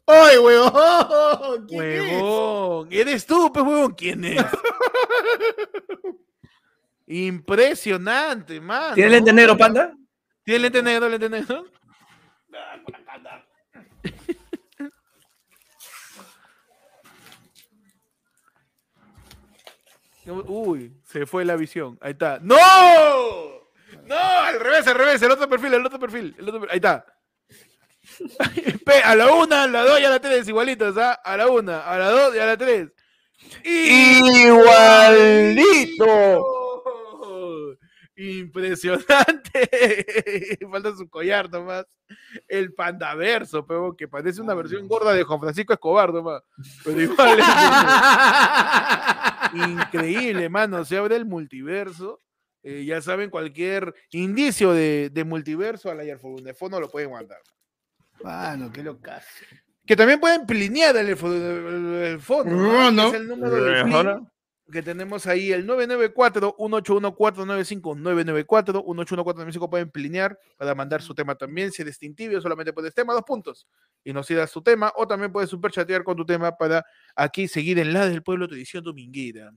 ¡Ay, 0.06 0.38
huevón! 0.38 1.66
huevón, 1.70 2.88
eres 2.90 3.26
tú, 3.26 3.52
pues, 3.52 3.66
huevón, 3.66 3.94
¿quién 3.94 4.24
es? 4.24 4.42
Impresionante, 7.08 8.60
mano. 8.60 8.94
¿Tiene 8.94 9.10
lente 9.10 9.32
negro, 9.32 9.58
panda? 9.58 9.92
¿Tiene 10.44 10.60
lente 10.60 10.82
negro, 10.82 11.08
lente 11.08 11.28
negro? 11.28 11.64
Uy, 20.46 20.92
se 21.04 21.26
fue 21.26 21.44
la 21.44 21.56
visión. 21.56 21.98
Ahí 22.00 22.12
está. 22.12 22.38
¡No! 22.42 22.56
¡No! 24.06 24.16
Al 24.16 24.60
revés, 24.60 24.86
al 24.86 24.94
revés. 24.94 25.22
El 25.22 25.32
otro 25.32 25.48
perfil, 25.48 25.74
el 25.74 25.86
otro 25.86 25.98
perfil. 25.98 26.34
El 26.38 26.48
otro... 26.48 26.66
Ahí 26.70 26.76
está. 26.76 27.04
a 29.04 29.14
la 29.14 29.32
una, 29.32 29.64
a 29.64 29.68
la 29.68 29.84
dos 29.84 30.00
y 30.00 30.04
a 30.04 30.10
la 30.10 30.20
tres, 30.20 30.48
igualitos, 30.48 30.96
¿ah? 30.96 31.12
A 31.12 31.36
la 31.36 31.48
una, 31.48 31.80
a 31.80 31.98
la 31.98 32.10
dos 32.10 32.34
y 32.34 32.38
a 32.38 32.46
la 32.46 32.56
tres. 32.56 32.88
¡Igualito! 33.64 35.64
Impresionante. 38.16 40.58
Falta 40.70 40.96
su 40.96 41.08
collar 41.08 41.48
nomás. 41.50 41.86
El 42.48 42.74
pandaverso, 42.74 43.64
pero 43.64 43.94
que 43.96 44.08
parece 44.08 44.40
una 44.40 44.54
versión 44.54 44.88
gorda 44.88 45.12
de 45.12 45.22
Juan 45.22 45.40
Francisco 45.40 45.72
Escobar 45.72 46.12
nomás. 46.12 46.42
Pero 46.84 47.00
igual. 47.00 47.38
Increíble, 49.54 50.48
mano. 50.48 50.84
Se 50.84 50.96
abre 50.96 51.16
el 51.16 51.24
multiverso. 51.24 52.20
Eh, 52.62 52.84
ya 52.84 53.00
saben, 53.00 53.30
cualquier 53.30 53.94
indicio 54.10 54.72
de, 54.72 55.24
multiverso 55.26 55.90
al 55.90 56.00
ayer 56.00 56.18
fondo 56.18 56.80
lo 56.80 56.90
pueden 56.90 57.12
mandar. 57.12 57.38
Mano, 58.22 58.70
qué 58.72 58.82
loca. 58.82 59.22
Que 59.86 59.96
también 59.96 60.20
pueden 60.20 60.44
plinear 60.44 60.96
el, 60.96 61.16
fondo. 61.16 62.44
No, 62.44 62.90
no. 62.90 63.08
Es 63.08 63.14
el 63.14 63.28
número 63.28 63.54
de 63.54 63.84
que 64.70 64.82
tenemos 64.82 65.26
ahí 65.26 65.52
el 65.52 65.66
994-181-495, 65.66 68.46
994-181-495 68.46 69.70
pueden 69.70 69.90
plinear 69.90 70.38
para 70.56 70.74
mandar 70.74 71.02
su 71.02 71.14
tema 71.14 71.34
también, 71.34 71.72
si 71.72 71.82
eres 71.82 71.98
tintibio 71.98 72.40
solamente 72.40 72.72
puedes 72.72 72.94
tema, 72.94 73.12
dos 73.14 73.24
puntos, 73.24 73.68
y 74.04 74.12
nos 74.12 74.26
sigas 74.26 74.50
su 74.50 74.62
tema, 74.62 74.92
o 74.96 75.06
también 75.06 75.32
puedes 75.32 75.50
superchatear 75.50 76.04
con 76.04 76.16
tu 76.16 76.26
tema 76.26 76.56
para 76.56 76.84
aquí 77.14 77.48
seguir 77.48 77.78
en 77.78 77.92
la 77.92 78.06
del 78.06 78.22
pueblo, 78.22 78.48
tu 78.48 78.54
edición 78.54 78.84
dominguera. 78.84 79.52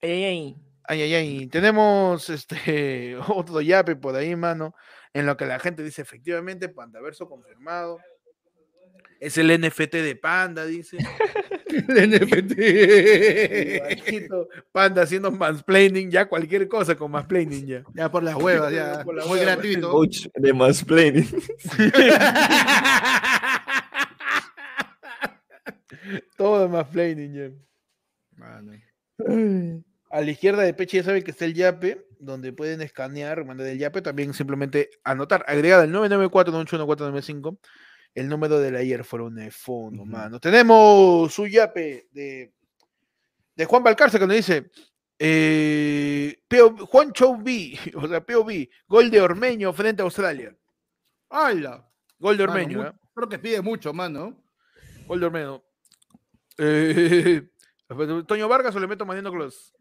Ay, 0.00 0.10
ay, 0.10 0.24
ay. 0.24 0.56
Ay, 0.86 1.14
ay, 1.14 1.46
Tenemos 1.46 2.28
este 2.28 3.16
otro 3.28 3.62
yape 3.62 3.96
por 3.96 4.14
ahí, 4.16 4.36
mano, 4.36 4.74
en 5.14 5.24
lo 5.24 5.34
que 5.36 5.46
la 5.46 5.58
gente 5.58 5.82
dice 5.82 6.02
efectivamente, 6.02 6.68
Pandaverso 6.68 7.26
confirmado. 7.26 7.98
Es 9.24 9.38
el 9.38 9.48
NFT 9.58 9.94
de 9.94 10.16
Panda, 10.16 10.66
dice. 10.66 10.98
el 11.88 12.10
NFT. 12.10 12.52
Panda 14.70 15.00
haciendo 15.04 15.30
mansplaining, 15.30 16.10
ya 16.10 16.28
cualquier 16.28 16.68
cosa 16.68 16.94
con 16.94 17.10
mansplaining 17.10 17.66
ya. 17.66 17.82
Ya 17.94 18.10
por 18.10 18.22
las 18.22 18.34
huevas, 18.34 18.70
ya. 18.70 19.02
Muy 19.26 19.40
gratuito. 19.40 19.90
Coach 19.90 20.26
de 20.34 20.52
mansplaining. 20.52 21.26
Todo 26.36 26.68
mansplaining 26.68 27.32
ya. 27.32 27.48
A 30.10 30.20
la 30.20 30.30
izquierda 30.30 30.64
de 30.64 30.74
Peche 30.74 30.98
ya 30.98 31.02
saben 31.02 31.22
que 31.22 31.30
está 31.30 31.46
el 31.46 31.54
yape, 31.54 32.06
donde 32.18 32.52
pueden 32.52 32.82
escanear, 32.82 33.42
mandar 33.46 33.68
el 33.68 33.78
yape, 33.78 34.02
también 34.02 34.34
simplemente 34.34 34.90
anotar, 35.02 35.46
agregada 35.48 35.84
el 35.84 35.92
994 35.92 36.52
el 38.14 38.28
número 38.28 38.58
de 38.60 38.70
la 38.70 38.78
ayer 38.78 39.04
fueron 39.04 39.34
de 39.34 39.50
fondo, 39.50 40.04
mano. 40.04 40.38
Tenemos 40.38 41.32
su 41.32 41.46
yape 41.46 42.08
de, 42.12 42.52
de 43.56 43.64
Juan 43.64 43.82
Balcarce 43.82 44.18
que 44.18 44.26
nos 44.26 44.36
dice 44.36 44.70
eh, 45.18 46.42
Juan 46.90 47.12
Chow 47.12 47.36
B, 47.36 47.78
o 47.94 48.08
sea, 48.08 48.24
POV, 48.24 48.68
gol 48.86 49.10
de 49.10 49.20
Ormeño 49.20 49.72
frente 49.72 50.02
a 50.02 50.04
Australia. 50.04 50.56
¡Hala! 51.30 51.88
Gol 52.18 52.36
de 52.36 52.44
Ormeño. 52.44 52.86
¿eh? 52.86 52.92
Creo 53.14 53.28
que 53.28 53.38
pide 53.38 53.60
mucho, 53.60 53.92
mano. 53.92 54.44
Gol 55.06 55.20
de 55.20 55.26
Ormeño. 55.26 55.64
Eh, 56.58 57.42
Toño 58.26 58.48
Vargas 58.48 58.74
o 58.74 58.80
le 58.80 58.86
meto 58.86 59.04
Mariano 59.04 59.32
Clos. 59.32 59.74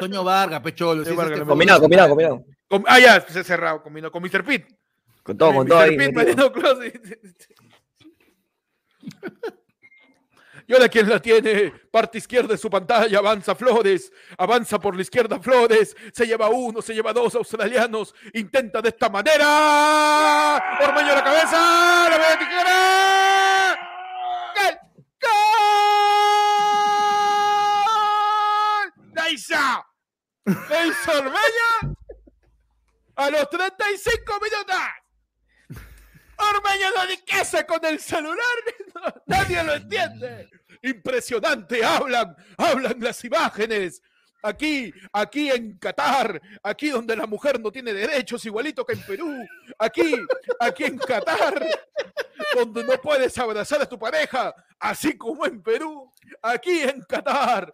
Toño 0.00 0.24
Vargas, 0.24 0.60
Pecholo. 0.60 1.02
Este 1.02 1.14
combinado, 1.44 1.80
combinado, 1.80 2.08
combinado. 2.10 2.44
ah, 2.86 3.00
ya, 3.00 3.20
se 3.20 3.44
cerrado, 3.44 3.82
combinado. 3.82 4.10
Con 4.10 4.22
Mr. 4.22 4.44
Pitt. 4.44 4.66
Con 5.24 5.38
todo, 5.38 5.54
con 5.54 5.66
todo 5.66 5.78
ahí. 5.78 5.96
Y 10.66 10.72
ahora 10.72 10.88
quien 10.88 11.06
la 11.10 11.20
tiene, 11.20 11.70
parte 11.90 12.16
izquierda 12.16 12.48
de 12.48 12.56
su 12.56 12.70
pantalla, 12.70 13.18
avanza 13.18 13.54
Flores, 13.54 14.10
avanza 14.38 14.80
por 14.80 14.96
la 14.96 15.02
izquierda 15.02 15.38
Flores, 15.38 15.94
se 16.10 16.26
lleva 16.26 16.48
uno, 16.48 16.80
se 16.80 16.94
lleva 16.94 17.12
dos 17.12 17.34
australianos, 17.34 18.14
intenta 18.32 18.80
de 18.80 18.88
esta 18.88 19.10
manera, 19.10 20.56
Ormeño 20.80 21.12
a 21.12 21.16
la 21.16 21.22
cabeza, 21.22 22.08
la 22.08 22.16
media 22.16 22.38
tijera, 22.38 23.78
¡Gol! 24.56 24.72
¡Gol! 28.96 29.12
¡Laisa! 29.14 29.86
¡Laisa 30.46 31.18
Ormeño! 31.18 31.94
A 33.16 33.30
los 33.30 33.48
35 33.50 34.40
minutos. 34.40 35.03
Ormeño 36.36 36.86
no 36.90 37.02
qué 37.24 37.66
con 37.66 37.84
el 37.84 38.00
celular, 38.00 38.38
nadie 39.26 39.62
lo 39.62 39.74
entiende. 39.74 40.48
Impresionante, 40.82 41.84
hablan, 41.84 42.36
hablan 42.56 42.96
las 43.00 43.24
imágenes. 43.24 44.02
Aquí, 44.42 44.92
aquí 45.10 45.50
en 45.50 45.78
Qatar, 45.78 46.38
aquí 46.62 46.90
donde 46.90 47.16
la 47.16 47.26
mujer 47.26 47.58
no 47.58 47.72
tiene 47.72 47.94
derechos, 47.94 48.44
igualito 48.44 48.84
que 48.84 48.92
en 48.92 49.02
Perú. 49.02 49.46
Aquí, 49.78 50.14
aquí 50.60 50.84
en 50.84 50.98
Qatar, 50.98 51.66
donde 52.54 52.84
no 52.84 52.92
puedes 53.00 53.38
abrazar 53.38 53.80
a 53.80 53.86
tu 53.86 53.98
pareja, 53.98 54.54
así 54.78 55.16
como 55.16 55.46
en 55.46 55.62
Perú. 55.62 56.12
Aquí 56.42 56.82
en 56.82 57.00
Qatar 57.02 57.72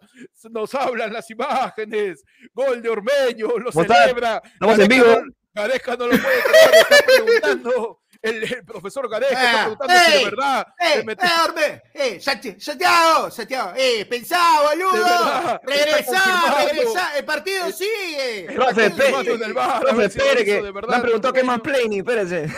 nos 0.49 0.73
hablan 0.73 1.11
las 1.11 1.29
imágenes. 1.29 2.23
Gol 2.53 2.81
de 2.81 2.89
Ormeño, 2.89 3.57
lo 3.57 3.71
celebra. 3.73 4.41
Estamos 4.45 4.79
en 4.79 4.87
vivo. 4.87 5.23
Gareca 5.53 5.97
no 5.97 6.07
lo 6.07 6.17
puede 6.17 6.41
creer, 6.43 6.71
está 6.79 7.05
preguntando. 7.05 8.00
El, 8.21 8.63
profesor 8.65 9.09
Gareca 9.09 9.31
está 9.33 9.49
ah, 9.49 9.63
preguntando 9.65 9.93
si 10.05 10.11
de 10.11 10.25
verdad. 10.25 10.67
¡Eh! 10.79 11.03
Mete... 11.03 11.25
¡Eh, 11.25 11.81
eh 11.93 12.19
Santiago! 12.21 13.31
¡Santiago! 13.31 13.73
¡Eh! 13.75 14.05
¡Pensá, 14.05 14.61
boludo! 14.61 15.59
¡Regresá! 15.63 16.67
¡Regresá! 16.71 17.17
¡El 17.17 17.25
partido 17.25 17.71
sigue! 17.71 18.45
El 18.45 18.53
profe, 18.53 18.91
profe, 18.91 20.05
espere 20.05 20.45
que 20.45 20.61
me 20.61 20.95
han 20.95 21.01
preguntado 21.01 21.33
qué 21.33 21.43
más 21.43 21.61
planning, 21.61 21.99
espérese. 21.99 22.47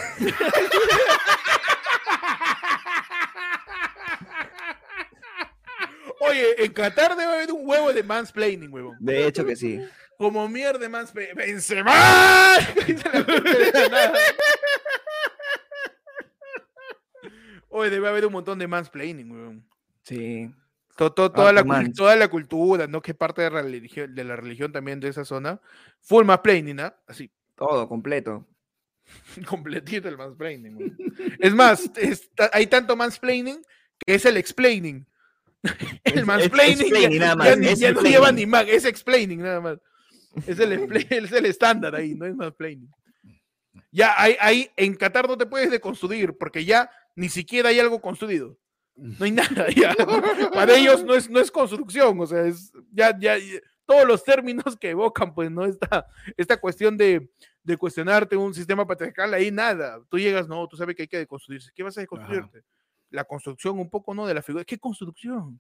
Oye, 6.20 6.66
en 6.66 6.74
Qatar 6.74 7.16
debe 7.16 7.34
haber 7.34 7.52
un 7.54 7.68
huevo 7.68 7.94
de 7.94 8.04
mansplaining, 8.04 8.74
huevón. 8.74 8.98
De 9.00 9.28
hecho 9.28 9.46
que 9.46 9.56
sí. 9.56 9.80
Como 10.18 10.48
mierda 10.50 10.90
mansplaining. 10.90 11.36
¡Benzema! 11.36 11.94
Oye, 17.76 17.90
debe 17.90 18.08
haber 18.08 18.28
un 18.28 18.34
montón 18.34 18.60
de 18.60 18.68
mansplaining, 18.68 19.32
weón. 19.32 19.68
Sí. 20.04 20.48
toda, 20.96 21.52
la, 21.52 21.64
toda 21.92 22.16
la 22.16 22.28
cultura, 22.28 22.86
¿no? 22.86 23.02
Que 23.02 23.16
parte 23.16 23.42
de 23.42 23.50
la, 23.50 23.64
religión, 23.64 24.14
de 24.14 24.24
la 24.24 24.36
religión 24.36 24.72
también 24.72 25.00
de 25.00 25.08
esa 25.08 25.26
zona. 25.26 25.60
Full 26.02 26.24
mansplaining, 26.24 26.76
¿no? 26.76 26.94
Así. 27.08 27.32
Todo, 27.56 27.90
completo. 27.90 28.46
Completito 29.50 30.08
el 30.08 30.18
mansplaining, 30.18 30.96
Es 31.40 31.52
más, 31.54 31.90
hay 32.52 32.68
tanto 32.68 32.96
mansplaining 32.96 33.60
que 33.98 34.14
es 34.14 34.26
el 34.26 34.38
explaining. 34.38 35.08
el 36.04 36.26
mansplaining 36.28 37.20
ya, 37.20 37.92
no 37.92 38.02
lleva 38.02 38.32
ni 38.32 38.44
es 38.68 38.86
explaining 38.86 39.42
nada 39.42 39.62
más. 39.62 39.80
Es 40.46 40.60
el, 40.60 40.74
es 41.10 41.32
el 41.32 41.46
estándar 41.48 41.96
ahí, 41.96 42.14
no 42.14 42.28
es 42.28 42.36
mansplaining. 42.36 42.92
Ya 43.92 44.14
hay, 44.16 44.36
hay, 44.40 44.70
en 44.78 44.94
Qatar 44.94 45.28
no 45.28 45.40
te 45.40 45.48
puedes 45.48 45.72
deconstruir 45.72 46.38
porque 46.38 46.64
ya 46.66 46.92
ni 47.16 47.30
siquiera 47.30 47.70
hay 47.70 47.80
algo 47.80 48.02
construido. 48.02 48.58
No 48.96 49.26
hay 49.26 49.32
nada. 49.32 49.68
Ya. 49.70 49.96
Para 50.54 50.76
ellos 50.76 51.04
no 51.04 51.16
es, 51.16 51.30
no 51.30 51.40
es 51.40 51.52
construcción, 51.52 52.20
o 52.20 52.28
sea, 52.28 52.46
es 52.46 52.72
ya, 52.92 53.18
ya, 53.18 53.36
todos 53.86 54.08
los 54.08 54.24
términos 54.24 54.78
que 54.78 54.92
evocan, 54.92 55.34
pues, 55.34 55.52
¿no? 55.52 55.66
Esta, 55.66 56.06
esta 56.38 56.58
cuestión 56.58 56.98
de, 56.98 57.30
de 57.64 57.78
cuestionarte 57.78 58.38
un 58.38 58.54
sistema 58.54 58.86
patriarcal, 58.86 59.34
ahí 59.34 59.52
nada. 59.52 60.02
Tú 60.10 60.20
llegas, 60.20 60.48
no, 60.48 60.68
tú 60.68 60.78
sabes 60.78 60.96
que 60.96 61.04
hay 61.04 61.08
que 61.08 61.18
deconstruirse. 61.18 61.72
¿Qué 61.74 61.84
vas 61.84 61.98
a 61.98 62.02
deconstruirte? 62.02 62.64
La 63.10 63.24
construcción 63.24 63.80
un 63.80 63.90
poco, 63.90 64.14
¿no? 64.14 64.26
De 64.26 64.34
la 64.34 64.42
figura. 64.42 64.64
¿Qué 64.66 64.78
construcción? 64.78 65.60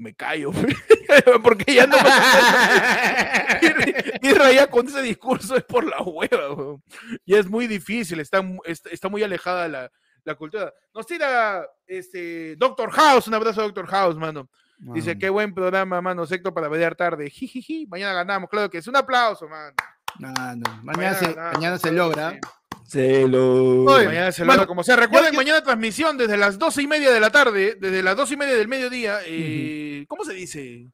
me 0.00 0.14
callo, 0.14 0.50
porque 1.42 1.74
ya 1.74 1.86
no 1.86 1.96
y 4.22 4.32
raya 4.32 4.66
con 4.68 4.88
ese 4.88 5.02
discurso 5.02 5.56
es 5.56 5.64
por 5.64 5.84
la 5.84 6.00
hueva, 6.00 6.78
y 7.26 7.34
es 7.34 7.46
muy 7.46 7.66
difícil, 7.66 8.18
está, 8.18 8.42
está 8.64 9.10
muy 9.10 9.22
alejada 9.22 9.68
la, 9.68 9.92
la 10.24 10.34
cultura. 10.34 10.72
Nos 10.94 11.06
tira 11.06 11.66
este 11.86 12.56
Doctor 12.56 12.90
House, 12.90 13.28
un 13.28 13.34
abrazo 13.34 13.60
a 13.60 13.64
Doctor 13.64 13.86
House, 13.86 14.16
mano. 14.16 14.48
Dice, 14.78 15.18
qué 15.18 15.28
buen 15.28 15.52
programa, 15.52 16.00
mano, 16.00 16.26
secto 16.26 16.54
para 16.54 16.68
ver 16.68 16.96
tarde. 16.96 17.28
Jijiji, 17.28 17.86
mañana 17.86 18.14
ganamos, 18.14 18.48
claro 18.48 18.70
que 18.70 18.78
es. 18.78 18.86
Un 18.86 18.96
aplauso, 18.96 19.46
mano. 19.46 19.74
Mañana, 20.18 21.14
se, 21.14 21.34
mañana 21.34 21.78
se 21.78 21.92
logra. 21.92 22.38
Se 22.86 23.28
lo... 23.28 23.84
mañana 23.84 24.32
se 24.32 24.44
logra 24.44 24.66
como 24.66 24.82
sea. 24.82 24.96
Recuerden, 24.96 25.36
mañana 25.36 25.62
transmisión 25.62 26.16
desde 26.16 26.36
las 26.36 26.58
doce 26.58 26.82
y 26.82 26.86
media 26.86 27.12
de 27.12 27.20
la 27.20 27.30
tarde, 27.30 27.76
desde 27.78 28.02
las 28.02 28.16
doce 28.16 28.34
y 28.34 28.36
media 28.38 28.56
del 28.56 28.68
mediodía. 28.68 29.18
Eh, 29.26 30.06
¿Cómo 30.08 30.24
se 30.24 30.32
dice? 30.32 30.86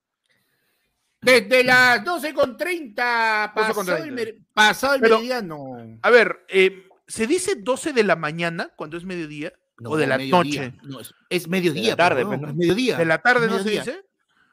Desde 1.20 1.64
las 1.64 2.04
12 2.04 2.34
con 2.34 2.56
30 2.56 3.52
pasado, 3.54 3.96
El, 3.96 4.44
pasado 4.52 4.94
el 4.94 5.00
mediano. 5.00 5.98
A 6.02 6.10
ver, 6.10 6.44
eh, 6.48 6.86
¿Se 7.06 7.26
dice 7.26 7.56
12 7.56 7.92
de 7.92 8.04
la 8.04 8.16
mañana 8.16 8.72
cuando 8.76 8.96
es 8.96 9.04
mediodía? 9.04 9.52
¿O 9.84 9.96
de 9.96 10.06
la 10.06 10.18
noche? 10.18 10.72
No, 10.82 10.98
es, 11.28 11.48
mediodía. 11.48 11.82
De 11.82 11.90
la 11.90 11.96
tarde, 11.96 12.24
¿no? 12.24 12.32
es 12.34 12.54
mediodía. 12.54 12.96
¿De 12.96 13.04
la 13.04 13.18
tarde 13.18 13.46
no 13.46 13.62
se 13.62 13.70
dice? 13.70 14.06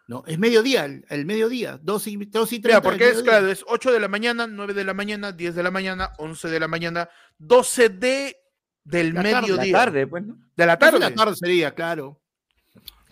No, 0.05 0.23
es 0.27 0.37
mediodía, 0.37 0.83
el, 0.83 1.25
mediodía, 1.25 1.79
2 1.81 2.07
y, 2.07 2.17
2 2.25 2.53
y 2.53 2.59
30. 2.59 2.81
porque 2.81 3.09
es, 3.09 3.23
claro, 3.23 3.47
es 3.47 3.63
8 3.65 3.93
de 3.93 4.01
la 4.01 4.09
mañana, 4.09 4.47
9 4.47 4.73
de 4.73 4.83
la 4.83 4.93
mañana, 4.93 5.31
10 5.31 5.55
de 5.55 5.63
la 5.63 5.71
mañana, 5.71 6.11
11 6.17 6.49
de 6.49 6.59
la 6.59 6.67
mañana, 6.67 7.09
12 7.37 7.89
de, 7.89 8.37
del 8.83 9.13
mediodía. 9.13 9.55
de 9.55 9.71
la 9.71 9.77
tarde, 9.79 10.07
pues, 10.07 10.25
¿no? 10.25 10.37
De 10.57 10.65
la 10.65 10.77
tarde. 10.77 10.99
De 10.99 11.09
la 11.09 11.15
tarde 11.15 11.35
sería, 11.37 11.73
claro. 11.73 12.21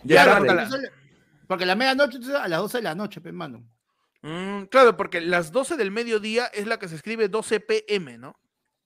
claro, 0.06 0.44
porque, 1.48 1.64
la, 1.64 1.74
medianoche 1.74 2.18
a 2.36 2.46
las 2.46 2.60
12 2.60 2.78
de 2.78 2.82
la 2.82 2.94
noche, 2.94 3.22
hermano. 3.24 3.66
Mm, 4.20 4.64
claro, 4.64 4.94
porque 4.94 5.22
las 5.22 5.50
12 5.50 5.76
del 5.78 5.90
mediodía 5.90 6.46
es 6.46 6.66
la 6.66 6.78
que 6.78 6.88
se 6.88 6.96
escribe 6.96 7.28
12 7.28 7.60
pm, 7.60 8.18
¿no? 8.18 8.36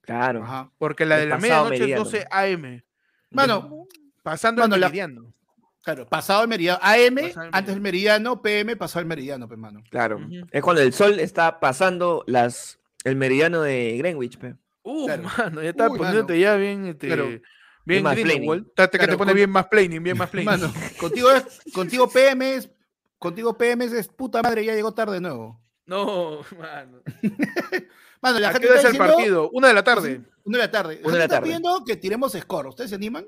Claro. 0.06 0.72
Porque 0.78 1.04
la 1.04 1.18
de 1.18 1.26
la 1.26 1.36
medianoche 1.36 1.92
es 1.92 1.98
12 1.98 2.26
AM. 2.30 2.82
Bueno, 3.30 3.86
pasando 4.22 4.64
el 4.64 4.70
meridiano. 4.70 5.34
claro, 5.82 6.06
pasado 6.06 6.42
el 6.42 6.48
meridiano. 6.48 6.78
AM, 6.80 7.18
antes 7.52 7.74
del 7.74 7.82
meridiano, 7.82 8.40
PM, 8.40 8.76
pasado 8.76 9.00
el 9.00 9.06
meridiano, 9.06 9.48
pues, 9.48 9.58
mano. 9.58 9.82
Claro. 9.90 10.20
Es 10.50 10.62
cuando 10.62 10.80
el 10.80 10.92
sol 10.92 11.18
está 11.18 11.58
pasando 11.60 12.24
las, 12.26 12.78
el 13.04 13.16
meridiano 13.16 13.60
de 13.62 13.96
Greenwich, 13.98 14.38
pe. 14.38 14.54
Uh, 14.82 15.08
mano, 15.08 15.62
ya 15.62 15.70
está 15.70 15.88
poniéndote 15.88 16.38
ya 16.38 16.54
bien, 16.54 16.86
este, 16.86 17.42
bien 17.84 18.04
más 18.04 18.14
que 18.14 18.98
te 18.98 19.16
pone 19.16 19.34
bien 19.34 19.50
más 19.50 19.66
planning, 19.66 20.00
bien 20.00 20.16
más 20.16 20.30
planning. 20.30 20.46
Mano, 20.46 20.72
contigo, 21.00 21.28
contigo 21.74 22.08
PM 22.08 22.54
es, 22.54 22.70
contigo 23.18 23.58
PM 23.58 23.84
es 23.84 24.06
puta 24.06 24.42
madre, 24.42 24.64
ya 24.64 24.74
llegó 24.74 24.94
tarde 24.94 25.14
de 25.14 25.20
nuevo. 25.22 25.60
No, 25.86 26.42
mano. 26.58 27.02
Mano, 28.22 28.38
la 28.38 28.52
gente 28.52 28.74
está 28.74 28.88
el 28.88 28.96
partido? 28.96 29.50
Una 29.52 29.68
de 29.68 29.74
la 29.74 29.84
tarde. 29.84 30.22
Una 30.44 30.58
de 30.58 30.64
la 30.64 30.70
tarde. 30.70 31.00
Una 31.02 31.12
de 31.14 31.18
la 31.18 31.28
tarde. 31.28 31.36
está 31.36 31.42
pidiendo 31.42 31.84
que 31.84 31.96
tiremos 31.96 32.32
score. 32.32 32.68
¿Ustedes 32.68 32.90
se 32.90 32.96
animan? 32.96 33.26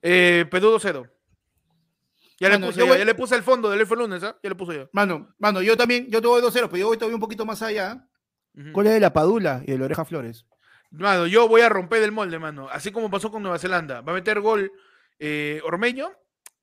Eh, 0.00 0.46
Perú 0.50 0.68
2-0. 0.68 1.10
Ya, 2.40 2.48
le 2.48 2.58
puse, 2.58 2.84
ya, 2.84 3.04
le 3.04 3.14
puse 3.14 3.36
el 3.36 3.42
fondo 3.42 3.70
del 3.70 3.82
F 3.82 3.94
lunes, 3.94 4.22
¿ah? 4.24 4.36
Ya 4.42 4.48
le 4.48 4.56
puse 4.56 4.74
yo. 4.74 4.88
Mano, 4.92 5.32
mano, 5.38 5.62
yo 5.62 5.76
también, 5.76 6.08
yo 6.10 6.20
te 6.20 6.26
voy 6.26 6.42
2-0, 6.42 6.52
pero 6.52 6.76
yo 6.76 6.86
voy 6.88 6.96
todavía 6.96 7.14
un 7.14 7.20
poquito 7.20 7.46
más 7.46 7.62
allá. 7.62 8.04
¿Cuál 8.72 8.88
es 8.88 8.94
de 8.94 9.00
la 9.00 9.12
Padula 9.12 9.62
y 9.64 9.70
de 9.70 9.78
la 9.78 9.84
Oreja 9.84 10.04
Flores? 10.04 10.44
Mano, 10.90 11.26
yo 11.26 11.48
voy 11.48 11.62
a 11.62 11.68
romper 11.68 12.02
el 12.02 12.12
molde, 12.12 12.38
mano. 12.38 12.68
Así 12.68 12.90
como 12.90 13.10
pasó 13.10 13.30
con 13.30 13.42
Nueva 13.42 13.58
Zelanda. 13.58 14.00
Va 14.00 14.12
a 14.12 14.16
meter 14.16 14.40
gol 14.40 14.72
eh, 15.18 15.60
Ormeño 15.64 16.10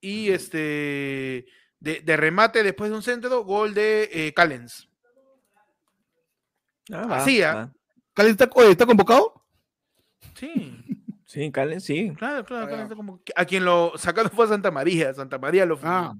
y 0.01 0.29
este 0.29 1.45
de, 1.79 2.17
remate 2.17 2.61
después 2.61 2.91
de 2.91 2.97
un 2.97 3.03
centro, 3.03 3.43
gol 3.43 3.73
de 3.73 4.09
eh, 4.11 4.33
Callens. 4.33 4.88
Ah, 6.91 7.21
sí, 7.23 7.41
¿ah? 7.41 7.71
está, 8.15 8.49
está, 8.69 8.85
convocado? 8.85 9.43
Sí. 10.35 10.75
Sí, 11.29 11.51
Calen, 11.51 11.79
sí. 11.79 12.11
Claro, 12.17 12.43
claro, 12.43 12.65
Calen 12.65 12.81
está 12.85 12.95
como... 12.95 13.21
A 13.35 13.45
quien 13.45 13.63
lo 13.63 13.93
sacaron 13.97 14.31
fue 14.31 14.45
a 14.45 14.49
Santa 14.49 14.71
María. 14.71 15.13
Santa 15.13 15.37
María 15.37 15.63
lo, 15.63 15.79
ah, 15.83 16.15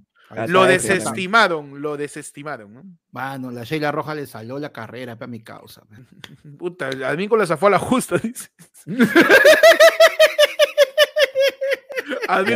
lo 0.47 0.65
desestimaron, 0.65 1.81
lo 1.81 1.97
desestimaron. 1.97 2.73
¿no? 2.73 2.83
Mano, 3.11 3.49
la 3.49 3.63
Sheila 3.63 3.91
Roja 3.91 4.13
le 4.13 4.27
salió 4.27 4.59
la 4.59 4.71
carrera 4.71 5.17
para 5.17 5.27
mi 5.27 5.41
causa. 5.41 5.81
Puta, 6.59 6.89
a 7.09 7.15
mí 7.15 7.27
con 7.27 7.39
la 7.39 7.47
zafó 7.47 7.67
a 7.67 7.71
la 7.71 7.79
justa, 7.79 8.17
dice. 8.23 8.49
a 12.27 12.43
mí 12.43 12.53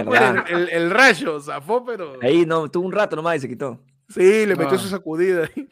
el, 0.49 0.69
el, 0.69 0.91
rayo 0.91 1.39
zafó, 1.41 1.83
pero. 1.83 2.19
Ahí 2.21 2.45
no, 2.45 2.69
tuvo 2.69 2.85
un 2.85 2.91
rato 2.91 3.15
nomás 3.15 3.37
y 3.37 3.39
se 3.39 3.49
quitó. 3.49 3.83
Sí, 4.09 4.45
le 4.45 4.55
metió 4.55 4.77
su 4.77 4.89
sacudida 4.89 5.45
ahí. 5.45 5.67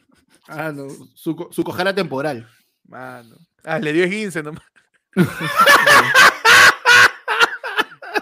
Ah, 0.48 0.72
no. 0.72 0.88
Su, 1.14 1.48
su 1.50 1.64
cojera 1.64 1.94
temporal. 1.94 2.48
Mano. 2.88 3.36
Ah, 3.64 3.78
le 3.78 3.92
dio 3.92 4.08
15 4.08 4.42
nomás. 4.42 4.64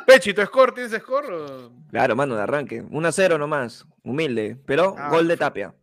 Pechito, 0.06 0.44
¿score? 0.44 0.72
¿Tienes 0.74 0.92
score? 1.01 1.70
Claro, 1.90 2.16
mano, 2.16 2.34
de 2.36 2.42
arranque. 2.42 2.82
1 2.88 3.09
a 3.09 3.12
0 3.12 3.38
nomás. 3.38 3.86
Humilde. 4.02 4.59
Pero 4.66 4.94
ah, 4.98 5.09
gol 5.09 5.28
de 5.28 5.36
Tapia. 5.36 5.74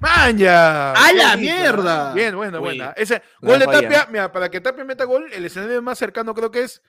¡Maña! 0.00 0.92
¡A 0.92 1.12
la 1.12 1.36
mierda! 1.36 2.14
Bien, 2.14 2.36
bueno, 2.36 2.60
buena. 2.60 2.92
Ese 2.96 3.20
gol 3.40 3.58
de 3.58 3.66
Tapia, 3.66 4.06
mira, 4.10 4.30
para 4.30 4.48
que 4.48 4.60
Tapia 4.60 4.84
meta 4.84 5.04
gol, 5.04 5.32
el 5.32 5.44
escenario 5.44 5.82
más 5.82 5.98
cercano 5.98 6.34
creo 6.34 6.52
que 6.52 6.62
es 6.62 6.80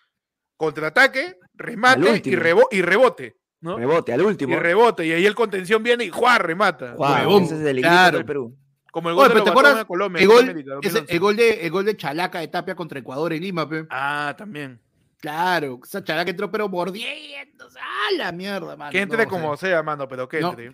contraataque, 0.58 1.40
remate 1.56 2.22
y, 2.24 2.30
y 2.30 2.82
rebote. 2.82 3.40
¿no? 3.62 3.78
Rebote, 3.78 4.14
al 4.14 4.22
último. 4.22 4.54
Y 4.54 4.58
rebote, 4.58 5.06
y 5.06 5.12
ahí 5.12 5.26
el 5.26 5.36
contención 5.36 5.84
viene 5.84 6.06
y 6.06 6.10
¡juá! 6.10 6.38
remata. 6.38 6.96
ese 7.42 7.56
es 7.56 7.66
el 7.66 7.82
claro. 7.82 8.18
del 8.18 8.26
Perú. 8.26 8.58
Como 8.92 9.10
el 9.10 9.16
gol 9.16 9.34
de 9.34 9.86
Colombia. 9.86 10.22
El 10.22 10.28
gol, 10.28 10.50
el, 10.50 11.20
gol 11.20 11.36
de, 11.36 11.66
el 11.66 11.72
gol 11.72 11.86
de 11.86 11.98
Chalaca 11.98 12.40
de 12.40 12.48
Tapia 12.48 12.76
contra 12.76 13.00
Ecuador 13.00 13.34
en 13.34 13.42
Lima, 13.42 13.68
pe. 13.70 13.86
Ah, 13.90 14.34
también. 14.38 14.80
Claro, 15.20 15.80
esa 15.84 16.04
Chalaca 16.04 16.32
entró 16.32 16.50
pero 16.50 16.70
mordiendo. 16.70 17.68
¡Ah, 17.80 18.14
la 18.16 18.32
mierda, 18.32 18.76
mano! 18.76 18.92
Que 18.92 19.02
entre 19.02 19.28
como 19.28 19.56
sea, 19.58 19.84
mano, 19.84 20.08
pero 20.08 20.28
que 20.28 20.40
entre. 20.40 20.74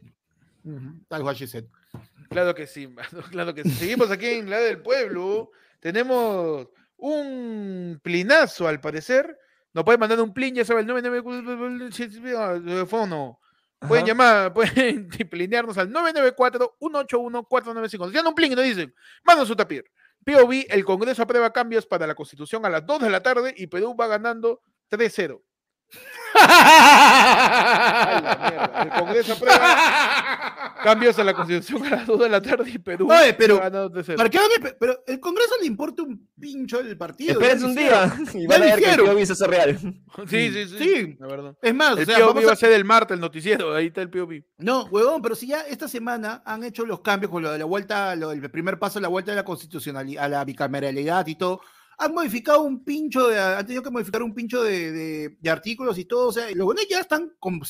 Tal 1.07 1.21
cual 1.21 1.35
she 1.35 1.47
Claro 2.29 2.55
que 2.55 2.67
sí, 2.67 2.87
mano, 2.87 3.21
claro 3.29 3.53
que 3.53 3.63
sí. 3.63 3.71
Seguimos 3.71 4.11
aquí 4.11 4.27
en 4.27 4.49
la 4.49 4.59
del 4.59 4.81
pueblo. 4.81 5.51
Tenemos 5.79 6.67
un 6.97 7.99
plinazo, 8.01 8.67
al 8.67 8.81
parecer. 8.81 9.37
Nos 9.73 9.83
pueden 9.83 9.99
mandar 9.99 10.19
un 10.21 10.33
plin, 10.33 10.55
ya 10.55 10.65
saben, 10.65 10.81
el 10.81 10.87
99 10.87 12.85
fono. 12.85 13.39
Pueden 13.87 14.05
llamar, 14.05 14.53
pueden 14.53 15.09
disciplinearnos 15.09 15.77
al 15.77 15.89
994-181-495. 15.91 18.11
Ya 18.11 18.21
no 18.21 18.29
un 18.29 18.35
plin 18.35 18.51
y 18.51 18.55
nos 18.55 18.65
dicen, 18.65 18.93
manda 19.23 19.45
su 19.45 19.55
tapir. 19.55 19.85
POV, 20.25 20.65
el 20.69 20.85
Congreso 20.85 21.23
aprueba 21.23 21.53
cambios 21.53 21.85
para 21.85 22.07
la 22.07 22.15
Constitución 22.15 22.65
a 22.65 22.69
las 22.69 22.85
2 22.85 23.01
de 23.01 23.09
la 23.09 23.21
tarde 23.21 23.53
y 23.55 23.67
Perú 23.67 23.95
va 23.95 24.07
ganando 24.07 24.61
3-0. 24.89 25.41
El 28.81 28.89
Congreso 28.89 29.33
aprueba 29.33 30.37
cambios 30.83 31.17
a 31.19 31.23
la 31.23 31.33
Constitución 31.33 31.85
a 31.85 31.89
las 31.89 32.07
2 32.07 32.19
de 32.19 32.29
la 32.29 32.41
tarde 32.41 32.69
y 32.69 32.77
Perú. 32.77 33.07
Oye, 33.11 33.33
pero, 33.33 33.59
¿para 33.59 34.29
qué 34.29 34.39
pero 34.79 35.03
el 35.05 35.19
Congreso 35.19 35.53
le 35.59 35.67
importa 35.67 36.03
un 36.03 36.29
pincho 36.39 36.79
el 36.79 36.97
partido. 36.97 37.33
Espérense 37.33 37.65
un 37.65 37.75
día 37.75 38.17
y 38.33 38.47
van 38.47 38.61
a 38.61 38.65
ver 38.65 38.79
que 38.79 38.91
el 38.91 39.49
real. 39.49 39.79
Sí, 40.27 40.51
sí, 40.51 40.67
sí. 40.67 40.77
sí. 40.77 41.17
La 41.19 41.27
verdad. 41.27 41.57
Es 41.61 41.73
más, 41.73 41.97
el 41.97 42.03
o 42.03 42.05
sea, 42.05 42.25
POV 42.25 42.47
va 42.47 42.51
a 42.53 42.55
ser 42.55 42.71
el 42.71 42.85
martes, 42.85 43.15
el 43.15 43.21
noticiero. 43.21 43.73
Ahí 43.73 43.87
está 43.87 44.01
el 44.01 44.09
POV. 44.09 44.43
No, 44.57 44.85
huevón, 44.85 45.21
pero 45.21 45.35
si 45.35 45.47
ya 45.47 45.61
esta 45.61 45.87
semana 45.87 46.43
han 46.45 46.63
hecho 46.63 46.85
los 46.85 47.01
cambios 47.01 47.31
con 47.31 47.43
lo 47.43 47.51
de 47.51 47.59
la 47.59 47.65
vuelta, 47.65 48.15
lo 48.15 48.29
del 48.29 48.49
primer 48.51 48.79
paso 48.79 48.99
de 48.99 49.03
la 49.03 49.09
vuelta 49.09 49.31
de 49.31 49.37
la 49.37 49.45
constitucionalidad, 49.45 50.25
a 50.25 50.29
la 50.29 50.45
bicameralidad 50.45 51.27
y 51.27 51.35
todo 51.35 51.61
han 51.97 52.13
modificado 52.13 52.61
un 52.63 52.83
pincho, 52.83 53.27
de, 53.27 53.39
han 53.39 53.65
tenido 53.65 53.83
que 53.83 53.91
modificar 53.91 54.21
un 54.21 54.33
pincho 54.33 54.63
de, 54.63 55.37
artículos 55.49 55.97
y 55.97 56.05
todo, 56.05 56.27
o 56.27 56.31
sea, 56.31 56.47
los 56.53 56.65
buenos 56.65 56.85
ya 56.89 56.99
están, 56.99 57.33
con, 57.39 57.61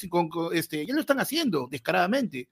este, 0.54 0.86
ya 0.86 0.94
lo 0.94 1.02
están 1.02 1.20
haciendo 1.20 1.68
descaradamente. 1.70 2.50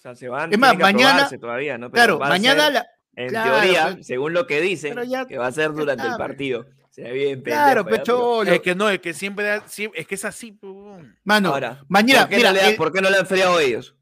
O 0.00 0.02
sea, 0.02 0.14
se 0.14 0.30
van 0.30 0.50
es 0.50 0.58
más, 0.58 0.78
mañana, 0.78 1.28
todavía, 1.28 1.76
¿no? 1.76 1.90
claro, 1.90 2.18
mañana 2.18 2.70
la, 2.70 2.86
en 3.14 3.28
teoría, 3.28 3.90
pues, 3.92 4.06
según 4.06 4.32
lo 4.32 4.46
que 4.46 4.62
dicen, 4.62 4.96
que 5.28 5.36
va 5.36 5.46
a 5.46 5.52
ser 5.52 5.72
durante 5.74 6.06
el 6.06 6.16
partido. 6.16 6.64
Se 6.88 7.02
ve 7.02 7.12
bien 7.12 7.42
Claro, 7.42 7.84
pecho. 7.84 8.42
Es 8.44 8.60
que 8.60 8.74
no, 8.74 8.88
es 8.88 9.00
que 9.00 9.12
siempre, 9.12 9.60
es 9.94 10.06
que 10.06 10.14
es 10.14 10.24
así. 10.24 10.58
Mano, 11.22 11.54
mañana, 11.88 12.22
¿por 12.22 12.30
qué, 12.30 12.42
no 12.42 12.52
le, 12.52 12.72
¿por 12.76 12.92
qué 12.92 13.02
no 13.02 13.10
le 13.10 13.18
han 13.18 13.26
feriado 13.26 13.60
ellos? 13.60 13.94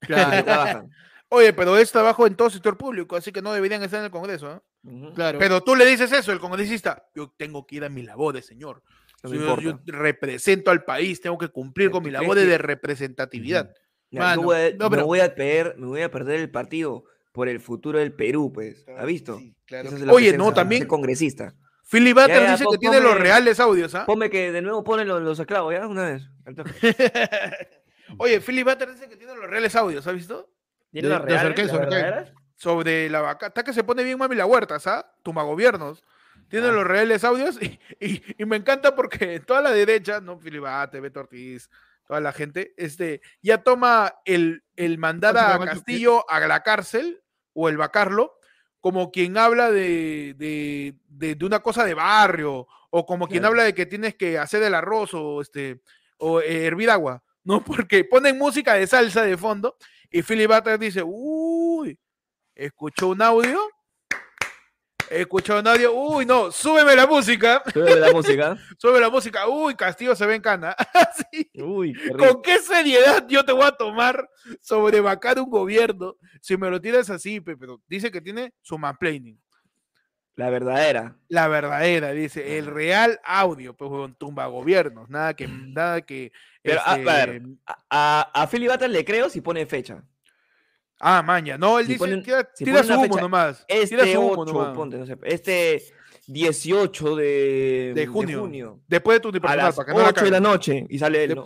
Claro. 0.00 0.90
Oye, 1.30 1.54
pero 1.54 1.78
es 1.78 1.90
trabajo 1.90 2.26
en 2.26 2.36
todo 2.36 2.50
sector 2.50 2.76
público, 2.76 3.16
así 3.16 3.32
que 3.32 3.40
no 3.40 3.54
deberían 3.54 3.82
estar 3.82 3.98
en 4.00 4.04
el 4.04 4.10
Congreso. 4.10 4.52
¿eh? 4.52 5.10
Claro. 5.14 5.38
Pero 5.38 5.62
tú 5.62 5.74
le 5.74 5.86
dices 5.86 6.12
eso, 6.12 6.32
el 6.32 6.38
congresista, 6.38 7.08
yo 7.14 7.34
tengo 7.36 7.66
que 7.66 7.76
ir 7.76 7.84
a 7.84 7.88
mi 7.88 8.02
labores, 8.02 8.44
señor. 8.44 8.82
yo, 9.24 9.80
represento 9.86 10.70
al 10.70 10.84
país, 10.84 11.20
tengo 11.20 11.38
que 11.38 11.48
cumplir 11.48 11.90
con 11.90 12.04
mi 12.04 12.10
labor 12.10 12.36
de 12.36 12.58
representatividad. 12.58 13.72
No, 14.16 14.90
pero... 14.90 14.90
me, 14.90 15.02
voy 15.02 15.20
a 15.20 15.34
perder, 15.34 15.76
me 15.78 15.86
voy 15.86 16.02
a 16.02 16.10
perder 16.10 16.40
el 16.40 16.50
partido 16.50 17.04
por 17.32 17.48
el 17.48 17.60
futuro 17.60 17.98
del 17.98 18.12
Perú, 18.12 18.52
pues. 18.52 18.84
¿Ha 18.96 19.04
visto? 19.04 19.40
Oye, 20.08 20.36
no, 20.36 20.52
también. 20.52 20.86
Congresista. 20.86 21.54
Philly 21.88 22.12
Butter 22.12 22.50
dice 22.50 22.64
que 22.70 22.78
tiene 22.78 23.00
los 23.00 23.16
reales 23.16 23.60
audios, 23.60 23.94
¿ah? 23.94 24.06
Ponme 24.06 24.28
que 24.28 24.50
de 24.50 24.60
nuevo 24.60 24.82
pone 24.82 25.04
los, 25.04 25.38
esclavos, 25.38 25.72
¿ya? 25.72 25.86
Una 25.86 26.10
vez. 26.10 26.28
Oye, 28.18 28.40
Philly 28.40 28.64
Butter 28.64 28.92
dice 28.92 29.08
que 29.08 29.16
tiene 29.16 29.36
los 29.36 29.48
reales 29.48 29.76
audios, 29.76 30.04
¿has 30.06 30.14
visto? 30.14 30.50
¿Tiene 30.90 31.08
los 31.08 31.22
reales? 31.22 32.32
sobre 32.56 33.08
la 33.10 33.20
vaca. 33.20 33.48
Está 33.48 33.62
que 33.62 33.72
se 33.72 33.84
pone 33.84 34.02
bien 34.02 34.18
mami 34.18 34.34
la 34.34 34.46
huerta, 34.46 34.80
¿sabes? 34.80 35.04
Tuma 35.22 35.42
gobiernos. 35.42 36.02
Tiene 36.48 36.68
ah. 36.68 36.72
los 36.72 36.84
reales 36.84 37.22
audios 37.24 37.58
y, 38.00 38.44
me 38.44 38.56
encanta 38.56 38.94
porque 38.94 39.40
toda 39.40 39.60
la 39.60 39.72
derecha, 39.72 40.20
¿no? 40.20 40.38
Filibate, 40.38 41.00
Beto 41.00 41.20
Ortiz, 41.20 41.70
toda 42.06 42.20
la 42.20 42.32
gente, 42.32 42.74
este, 42.76 43.20
ya 43.42 43.62
toma 43.62 44.14
el, 44.24 44.64
el 44.76 44.98
mandar 44.98 45.36
a 45.36 45.58
Castillo 45.58 46.28
a 46.30 46.40
la 46.40 46.62
cárcel 46.62 47.22
o 47.52 47.68
el 47.68 47.76
vacarlo 47.76 48.38
como 48.80 49.10
quien 49.10 49.36
habla 49.36 49.70
de, 49.72 50.34
de, 50.38 50.94
de, 51.08 51.44
una 51.44 51.58
cosa 51.58 51.84
de 51.84 51.94
barrio 51.94 52.68
o 52.90 53.04
como 53.04 53.26
quien 53.26 53.44
habla 53.44 53.64
de 53.64 53.74
que 53.74 53.84
tienes 53.84 54.14
que 54.14 54.38
hacer 54.38 54.62
el 54.62 54.74
arroz 54.74 55.12
o, 55.12 55.40
este, 55.40 55.80
o 56.18 56.40
hervir 56.40 56.90
agua, 56.90 57.24
¿no? 57.42 57.64
Porque 57.64 58.04
ponen 58.04 58.38
música 58.38 58.74
de 58.74 58.86
salsa 58.86 59.22
de 59.22 59.36
fondo 59.36 59.76
y 60.10 60.22
Philly 60.22 60.46
dice, 60.78 61.02
uy, 61.04 61.98
escuchó 62.54 63.08
un 63.08 63.22
audio. 63.22 63.60
Escuchó 65.10 65.58
un 65.58 65.66
audio. 65.66 65.92
Uy, 65.92 66.26
no, 66.26 66.50
súbeme 66.50 66.94
la 66.96 67.06
música. 67.06 67.62
Súbeme 67.72 67.96
la 67.96 68.12
música. 68.12 68.56
Súbeme 68.78 69.00
la 69.00 69.10
música. 69.10 69.48
Uy, 69.48 69.74
Castillo 69.74 70.14
se 70.14 70.26
ve 70.26 70.36
en 70.36 70.42
cana. 70.42 70.74
Uy, 71.54 71.94
¿Con 72.18 72.42
qué 72.42 72.58
seriedad 72.58 73.24
yo 73.28 73.44
te 73.44 73.52
voy 73.52 73.64
a 73.66 73.72
tomar 73.72 74.28
sobre 74.60 75.00
vacar 75.00 75.38
un 75.38 75.50
gobierno 75.50 76.16
si 76.40 76.56
me 76.56 76.70
lo 76.70 76.80
tiras 76.80 77.10
así, 77.10 77.40
pero 77.40 77.80
dice 77.88 78.10
que 78.10 78.20
tiene 78.20 78.54
su 78.60 78.78
mansplaining. 78.78 79.40
La 80.36 80.50
verdadera. 80.50 81.16
La 81.28 81.48
verdadera, 81.48 82.12
dice. 82.12 82.58
El 82.58 82.66
real 82.66 83.18
audio, 83.24 83.74
pues, 83.74 83.90
tumba 84.18 84.46
gobiernos. 84.46 85.08
Nada 85.08 85.34
que. 85.34 85.48
Nada 85.48 86.02
que 86.02 86.30
Pero, 86.62 86.80
a, 86.84 86.96
ver, 86.98 87.36
este, 87.36 87.58
a, 87.66 88.30
a 88.34 88.46
Philly 88.46 88.68
le 88.88 89.04
creo 89.04 89.30
si 89.30 89.40
pone 89.40 89.64
fecha. 89.64 90.04
Ah, 90.98 91.22
maña. 91.22 91.58
No, 91.58 91.78
él 91.78 91.86
dice, 91.86 92.22
tira, 92.56 92.82
su 92.82 92.94
humo 92.94 93.16
nomás. 93.16 93.64
Este 93.68 93.94
este 95.22 95.82
18 96.26 97.16
de, 97.16 97.92
de, 97.94 98.06
junio. 98.06 98.80
Después 98.88 99.20
de 99.20 99.30
tu 99.32 99.46
A 99.46 99.56
las 99.56 99.78
8 99.78 100.24
de 100.24 100.30
la 100.30 100.40
noche. 100.40 100.86
Y 100.88 100.98
sale 100.98 101.24
él, 101.24 101.34
¿no? 101.34 101.44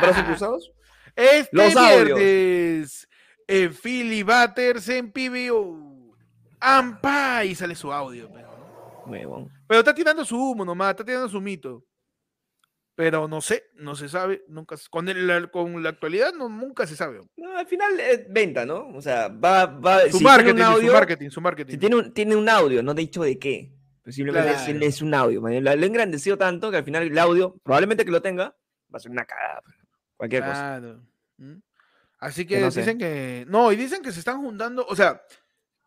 brazos 0.00 0.22
cruzados? 0.24 0.72
Este 1.16 1.48
Los 1.56 1.74
viernes, 1.74 3.08
en 3.46 3.74
Philly 3.74 4.22
Butters 4.22 4.88
en 4.90 5.10
PBO. 5.10 6.14
¡Ampa! 6.60 7.44
Y 7.44 7.54
sale 7.54 7.74
su 7.74 7.92
audio. 7.92 8.30
Pero, 9.10 9.48
pero 9.66 9.80
está 9.80 9.94
tirando 9.94 10.24
su 10.24 10.36
humo 10.36 10.64
nomás, 10.64 10.90
está 10.90 11.04
tirando 11.04 11.28
su 11.28 11.40
mito 11.40 11.87
pero 12.98 13.28
no 13.28 13.40
sé, 13.40 13.70
no 13.76 13.94
se 13.94 14.08
sabe, 14.08 14.42
nunca 14.48 14.74
con, 14.90 15.06
con 15.52 15.82
la 15.84 15.88
actualidad 15.88 16.32
no, 16.34 16.48
nunca 16.48 16.84
se 16.84 16.96
sabe. 16.96 17.20
No, 17.36 17.56
al 17.56 17.68
final 17.68 18.00
es 18.00 18.26
venta, 18.28 18.66
¿no? 18.66 18.88
O 18.88 19.00
sea, 19.00 19.28
va, 19.28 19.66
va 19.66 20.00
su, 20.10 20.20
marketing, 20.20 20.64
su 20.80 20.92
marketing, 20.92 21.30
su 21.30 21.40
marketing, 21.40 21.70
Si 21.70 21.78
tiene, 21.78 21.94
un, 21.94 22.12
tiene 22.12 22.34
un 22.34 22.48
audio, 22.48 22.82
no 22.82 22.92
dicho 22.94 23.22
de 23.22 23.38
qué. 23.38 23.72
Pues 24.02 24.16
simplemente 24.16 24.84
es, 24.84 25.00
un 25.00 25.14
audio. 25.14 25.40
Lo 25.40 25.70
ha 25.70 25.74
engrandecido 25.74 26.36
tanto 26.36 26.72
que 26.72 26.78
al 26.78 26.82
final 26.82 27.04
el 27.04 27.16
audio, 27.20 27.54
probablemente 27.62 28.04
que 28.04 28.10
lo 28.10 28.20
tenga, 28.20 28.46
va 28.92 28.96
a 28.96 28.98
ser 28.98 29.12
una 29.12 29.24
cagada. 29.24 29.62
Pues, 29.62 29.76
cualquier 30.16 30.42
cosa. 30.42 30.82
Así 32.18 32.46
que, 32.48 32.64
dicen 32.64 32.98
que. 32.98 33.44
No, 33.46 33.70
y 33.70 33.76
dicen 33.76 34.02
que 34.02 34.10
se 34.10 34.18
están 34.18 34.42
juntando. 34.42 34.84
O 34.88 34.96
sea, 34.96 35.22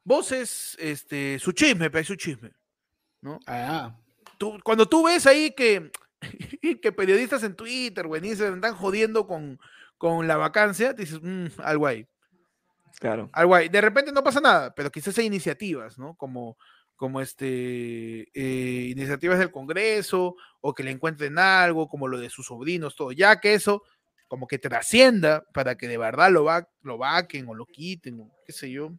voces, 0.05 0.77
este, 0.79 1.39
su 1.39 1.51
chisme, 1.51 1.89
pero 1.89 2.05
su 2.05 2.15
chisme. 2.15 2.53
¿No? 3.19 3.38
Ah. 3.47 3.97
Tú, 4.38 4.57
cuando 4.63 4.88
tú 4.88 5.03
ves 5.03 5.27
ahí 5.27 5.51
que 5.51 5.91
que 6.81 6.91
periodistas 6.91 7.43
en 7.43 7.56
Twitter 7.56 8.06
o 8.06 8.15
en 8.15 8.26
Instagram 8.26 8.56
están 8.56 8.76
jodiendo 8.76 9.27
con, 9.27 9.60
con 9.98 10.27
la 10.27 10.38
vacancia, 10.38 10.93
dices, 10.93 11.19
mmm, 11.22 11.48
algo 11.60 11.88
ahí. 11.88 12.07
Claro. 12.99 13.30
Algo 13.34 13.56
ahí. 13.56 13.69
De 13.69 13.81
repente 13.81 14.11
no 14.11 14.23
pasa 14.23 14.39
nada, 14.39 14.73
pero 14.76 14.91
quizás 14.91 15.18
hay 15.18 15.26
iniciativas, 15.26 15.98
¿no? 15.98 16.15
Como, 16.15 16.57
como 16.95 17.22
este, 17.22 18.27
eh, 18.34 18.89
iniciativas 18.91 19.39
del 19.39 19.52
Congreso 19.52 20.35
o 20.60 20.73
que 20.73 20.84
le 20.84 20.91
encuentren 20.91 21.39
algo, 21.39 21.88
como 21.88 22.07
lo 22.07 22.19
de 22.19 22.30
sus 22.30 22.48
sobrinos, 22.48 22.95
todo. 22.95 23.11
Ya 23.11 23.39
que 23.39 23.53
eso, 23.53 23.84
como 24.27 24.48
que 24.48 24.60
trascienda 24.60 25.43
para 25.53 25.76
que 25.76 25.88
de 25.88 25.98
verdad 25.98 26.31
lo, 26.31 26.43
va, 26.43 26.69
lo 26.84 26.98
vaquen 26.98 27.48
o 27.48 27.56
lo 27.56 27.65
quiten, 27.65 28.19
o 28.19 28.31
qué 28.45 28.53
sé 28.53 28.69
yo. 28.69 28.91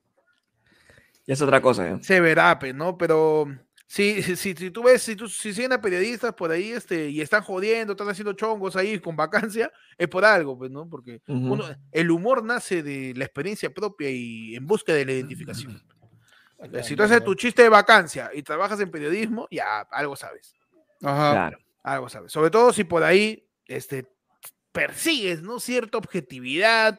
Ya 1.27 1.35
es 1.35 1.43
otra 1.43 1.61
cosa, 1.61 1.89
¿eh? 1.89 1.99
Se 2.03 2.21
verá, 2.21 2.59
¿no? 2.75 2.99
Pero 2.99 3.47
Sí, 3.93 4.23
si, 4.37 4.55
si, 4.55 4.71
tú 4.71 4.83
ves, 4.83 5.03
si, 5.03 5.17
tú, 5.17 5.29
si 5.29 5.53
siguen 5.53 5.75
a 5.75 5.81
periodistas 5.83 6.33
por 6.33 6.51
ahí 6.51 6.73
este, 6.73 7.11
y 7.11 7.21
están 7.21 7.43
jodiendo, 7.43 7.93
están 7.93 8.09
haciendo 8.09 8.33
chongos 8.33 8.75
ahí 8.75 8.99
con 8.99 9.17
vacancia, 9.17 9.71
es 9.99 10.09
por 10.09 10.25
algo, 10.25 10.57
pues, 10.57 10.71
¿no? 10.71 10.89
Porque 10.89 11.21
el 11.91 12.11
humor 12.11 12.43
nace 12.43 12.83
de 12.83 13.13
la 13.15 13.27
experiencia 13.27 13.69
propia 13.69 14.09
y 14.09 14.57
en 14.57 14.67
busca 14.67 14.95
de 14.95 15.05
la 15.05 15.13
identificación. 15.13 15.83
si 16.83 16.97
tú 16.97 17.03
haces 17.03 17.23
tu 17.23 17.35
chiste 17.35 17.65
de 17.65 17.69
vacancia 17.69 18.31
y 18.33 18.43
trabajas 18.43 18.81
en 18.81 18.91
periodismo, 18.91 19.47
ya 19.51 19.81
algo 19.91 20.17
sabes. 20.17 20.55
Ajá. 21.03 21.33
Claro. 21.33 21.59
Algo 21.83 22.09
sabes. 22.09 22.33
Sobre 22.33 22.49
todo 22.49 22.73
si 22.73 22.85
por 22.85 23.03
ahí 23.03 23.47
este, 23.67 24.07
persigues, 24.73 25.43
¿no? 25.43 25.61
Cierta 25.61 25.99
objetividad, 25.99 26.99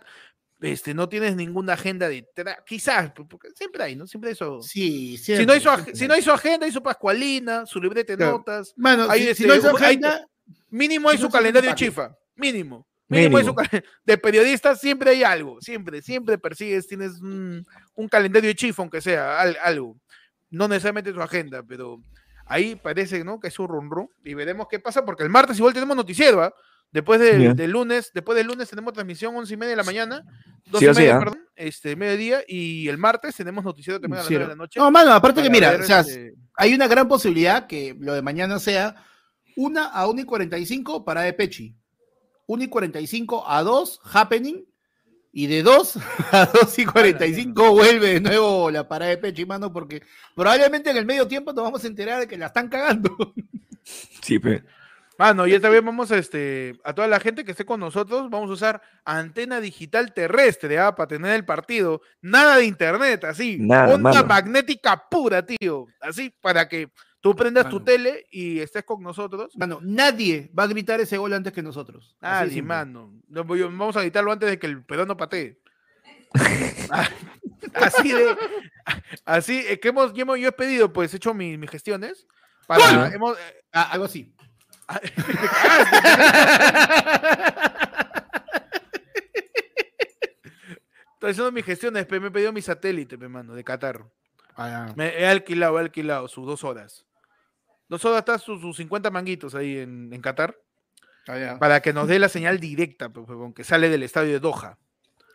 este, 0.64 0.94
no 0.94 1.10
tienes 1.10 1.36
ninguna 1.36 1.74
agenda 1.74 2.08
de 2.08 2.26
quizás, 2.66 3.12
porque 3.30 3.50
siempre 3.54 3.84
hay, 3.84 3.98
¿no? 3.98 4.08
Siempre 4.08 4.30
hay 4.30 4.34
eso. 4.34 4.62
Sí, 4.62 5.18
si, 5.18 5.46
no 5.46 5.52
hay 5.52 5.60
su, 5.60 5.70
si 5.94 6.08
no 6.08 6.14
hay 6.14 6.22
su 6.22 6.32
agenda, 6.32 6.66
hay 6.66 6.72
su 6.72 6.82
pascualina, 6.82 7.66
su 7.66 7.82
libreta 7.82 8.16
de 8.16 8.26
notas. 8.26 8.74
Bueno, 8.78 9.12
si, 9.12 9.28
este, 9.28 9.46
no 9.46 9.54
hay 9.54 9.62
su 9.62 9.68
agenda, 9.68 10.26
mínimo 10.70 11.10
hay 11.10 11.18
su 11.18 11.30
calendario 11.30 11.70
de 11.70 11.76
chifa, 11.76 12.16
mínimo. 12.36 12.88
Mínimo, 13.10 13.38
Hay 13.38 13.44
su, 13.44 13.54
de 14.06 14.18
periodistas 14.18 14.80
siempre 14.80 15.12
hay 15.12 15.24
algo, 15.24 15.60
siempre, 15.60 16.02
siempre 16.02 16.38
persigues, 16.38 16.88
tienes 16.88 17.20
un, 17.20 17.66
calendario 18.10 18.48
de 18.48 18.56
chifa, 18.56 18.82
aunque 18.82 19.02
sea 19.02 19.42
algo. 19.42 19.98
No 20.50 20.70
necesariamente 20.70 21.12
su 21.12 21.22
agenda, 21.22 21.62
pero 21.62 22.02
ahí 22.46 22.76
parece, 22.76 23.24
¿no? 23.26 23.40
Que 23.40 23.50
es 23.50 23.60
un 23.60 23.68
run 23.68 23.92
run 23.92 24.10
y 24.24 24.34
veremos 24.34 24.68
qué 24.70 24.80
pasa, 24.80 25.04
porque 25.04 25.24
el 25.24 25.30
martes 25.30 25.58
igual 25.58 25.74
tenemos 25.74 25.98
noticiero, 25.98 26.42
¿ah? 26.42 26.54
Después 26.94 27.20
del 27.20 27.72
lunes, 27.72 28.12
después 28.14 28.38
del 28.38 28.48
lunes 28.48 28.70
tenemos 28.70 28.94
transmisión 28.94 29.36
once 29.36 29.54
y 29.54 29.58
media 29.58 29.72
de 29.72 29.78
la 29.78 29.84
mañana, 29.84 30.24
doce 30.68 30.86
y 30.86 30.94
media, 30.94 31.20
perdón, 31.20 31.40
este, 31.56 31.96
mediodía, 31.96 32.44
y 32.48 32.88
el 32.88 32.98
martes 32.98 33.36
tenemos 33.36 33.66
noticiero 33.66 34.00
también 34.00 34.20
a 34.20 34.22
las 34.22 34.30
nueve 34.30 34.46
de 34.46 34.50
la 34.50 34.56
noche. 34.56 34.80
No, 34.80 34.92
mano, 34.92 35.12
aparte 35.12 35.42
que 35.42 35.50
mira, 35.50 35.76
o 35.82 35.84
sea, 35.84 36.02
este 36.02 36.36
hay 36.56 36.74
una 36.74 36.88
gran 36.88 37.08
posibilidad 37.08 37.68
que 37.68 37.96
lo 38.00 38.14
de 38.14 38.22
mañana 38.22 38.60
sea 38.60 38.96
una 39.56 39.86
a 39.88 40.08
1 40.08 40.22
y 40.22 40.24
45 40.26 41.06
para 41.06 41.22
de 41.22 41.34
Pechi, 41.34 41.76
1 42.48 42.64
y 42.64 42.68
45 42.68 43.50
a 43.50 43.64
2 43.64 44.00
Happening, 44.14 44.66
Y 45.32 45.48
de 45.48 45.64
2 45.64 45.98
a 46.32 46.46
2 46.46 46.80
y 46.80 46.86
45 46.86 47.72
vuelve 47.72 48.14
de 48.14 48.22
nuevo 48.22 48.70
la 48.70 48.88
parada 48.88 49.12
de 49.12 49.18
pecho 49.18 49.42
y 49.42 49.46
mano 49.46 49.74
porque 49.74 50.04
probablemente 50.36 50.92
en 50.92 50.98
el 50.98 51.06
medio 51.06 51.28
tiempo 51.28 51.54
nos 51.54 51.64
vamos 51.64 51.84
a 51.84 51.88
enterar 51.88 52.20
de 52.20 52.28
que 52.28 52.38
la 52.38 52.48
están 52.48 52.70
cagando. 52.70 53.34
Sí, 54.22 54.40
pe. 54.40 54.64
Mano, 55.24 55.48
y 55.48 55.54
esta 55.54 55.70
vez 55.70 55.82
vamos 55.82 56.12
a, 56.12 56.18
este, 56.18 56.78
a 56.84 56.94
toda 56.94 57.08
la 57.08 57.18
gente 57.22 57.46
que 57.46 57.52
esté 57.52 57.66
con 57.66 57.80
nosotros, 57.80 58.30
vamos 58.30 58.50
a 58.50 58.54
usar 58.54 58.82
antena 59.06 59.62
digital 59.62 60.14
terrestre 60.14 60.78
¿ah? 60.80 60.96
para 60.96 61.08
tener 61.08 61.34
el 61.34 61.46
partido. 61.46 62.02
Nada 62.22 62.58
de 62.58 62.66
internet, 62.66 63.24
así. 63.24 63.56
Nada, 63.58 63.96
Onda 63.96 64.12
mano. 64.12 64.28
magnética 64.28 65.02
pura, 65.10 65.46
tío. 65.46 65.88
Así 66.02 66.30
para 66.42 66.68
que 66.68 66.90
tú 67.22 67.34
prendas 67.38 67.70
tu 67.70 67.80
tele 67.82 68.26
y 68.32 68.60
estés 68.60 68.84
con 68.84 69.02
nosotros. 69.02 69.56
Mano, 69.56 69.80
nadie 69.82 70.52
va 70.60 70.64
a 70.64 70.68
gritar 70.68 71.00
ese 71.00 71.18
gol 71.18 71.32
antes 71.32 71.54
que 71.54 71.62
nosotros. 71.64 72.18
Nadie, 72.20 72.62
mano. 72.62 73.14
Vamos 73.30 73.96
a 73.96 74.02
gritarlo 74.02 74.30
antes 74.30 74.50
de 74.50 74.60
que 74.60 74.68
el 74.68 74.84
peruano 74.84 75.16
patee. 75.16 75.58
Ah, 76.92 77.08
así 77.76 78.12
de. 78.12 78.36
Así 79.24 79.66
eh, 79.70 79.80
que 79.80 79.88
hemos, 79.88 80.14
yo 80.14 80.26
he 80.50 80.52
pedido, 80.52 80.92
pues, 80.92 81.14
he 81.14 81.18
hecho 81.18 81.34
mi- 81.34 81.58
mis 81.58 81.70
gestiones. 81.70 82.28
Para, 82.68 83.08
hemos, 83.08 83.38
eh, 83.38 83.64
Ah, 83.72 83.90
algo 83.92 84.06
así. 84.06 84.36
Estoy 91.14 91.32
haciendo 91.32 91.52
mis 91.52 91.66
gestiones, 91.66 92.10
me 92.10 92.18
he 92.28 92.32
pedido 92.32 92.52
mi 92.52 92.62
satélite, 92.62 93.18
pe, 93.18 93.28
mano, 93.30 93.54
de 93.56 93.64
Qatar. 93.64 94.04
Ah, 94.56 94.92
Me 94.96 95.18
he 95.20 95.28
alquilado, 95.28 95.78
he 95.80 95.82
alquilado 95.82 96.28
sus 96.28 96.46
dos 96.46 96.64
horas. 96.64 97.06
Dos 97.88 98.04
horas 98.06 98.20
está 98.20 98.38
sus, 98.38 98.62
sus 98.62 98.76
50 98.78 99.10
manguitos 99.10 99.56
ahí 99.56 99.78
en, 99.78 100.12
en 100.14 100.22
Qatar. 100.22 100.58
ah, 101.28 101.38
ya. 101.38 101.60
Para 101.60 101.82
que 101.82 101.94
nos 101.94 102.08
dé 102.08 102.20
la 102.20 102.30
señal 102.30 102.60
directa, 102.60 103.10
que 103.56 103.64
sale 103.64 103.90
del 103.90 104.04
estadio 104.04 104.34
de 104.34 104.40
Doha. 104.40 104.78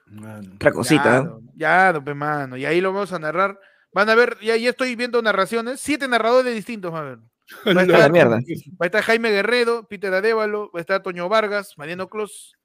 Mano. 0.07 0.55
Otra 0.55 0.73
cosita. 0.73 1.19
¿eh? 1.19 1.29
Ya, 1.55 1.93
no, 1.93 2.15
mano. 2.15 2.57
Y 2.57 2.65
ahí 2.65 2.81
lo 2.81 2.93
vamos 2.93 3.12
a 3.12 3.19
narrar. 3.19 3.59
Van 3.93 4.09
a 4.11 4.15
ver, 4.15 4.39
ya, 4.41 4.57
ya 4.57 4.70
estoy 4.70 4.95
viendo 4.95 5.20
narraciones. 5.23 5.81
Siete 5.81 6.07
narradores 6.09 6.55
distintos, 6.55 6.93
van 6.93 7.01
a 7.03 7.09
ver. 7.11 7.19
Va 7.66 7.81
a, 7.81 7.85
estar, 7.85 8.12
mierda. 8.12 8.37
va 8.37 8.41
a 8.81 8.87
estar 8.87 9.03
Jaime 9.03 9.31
Guerrero, 9.31 9.87
Peter 9.89 10.12
Arevalo, 10.12 10.70
va 10.75 10.81
a 10.81 10.83
estar 10.83 11.03
Toño 11.03 11.29
Vargas, 11.29 11.77
Mariano 11.77 12.09
Cruz, 12.09 12.57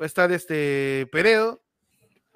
va 0.00 0.04
a 0.04 0.06
estar 0.06 0.30
este 0.32 1.08
Peredo. 1.10 1.62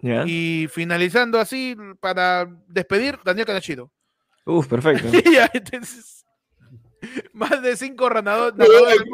Y 0.03 0.67
finalizando 0.71 1.39
así, 1.39 1.77
para 2.01 2.49
despedir, 2.69 3.19
Daniel 3.23 3.47
Canachido. 3.47 3.93
Uf, 4.47 4.67
perfecto. 4.67 5.09
Ya, 5.31 5.51
entonces, 5.53 6.25
más 7.33 7.63
de 7.63 7.77
cinco 7.77 8.09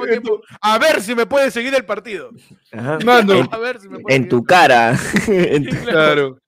tiempo. 0.09 0.43
A 0.61 0.79
ver 0.79 1.03
si 1.03 1.15
me 1.15 1.27
puede 1.27 1.51
seguir 1.51 1.75
el 1.75 1.85
partido. 1.85 2.31
Ajá. 2.73 2.99
Mano. 3.05 3.49
A 3.51 3.59
ver 3.59 3.81
si 3.81 3.89
me 3.89 3.99
puede 3.99 4.17
En 4.17 4.23
seguir 4.23 4.31
tu 4.31 4.45
cara. 4.45 4.97
En 5.27 5.69
tu-. 5.69 5.77
Claro. 5.85 6.39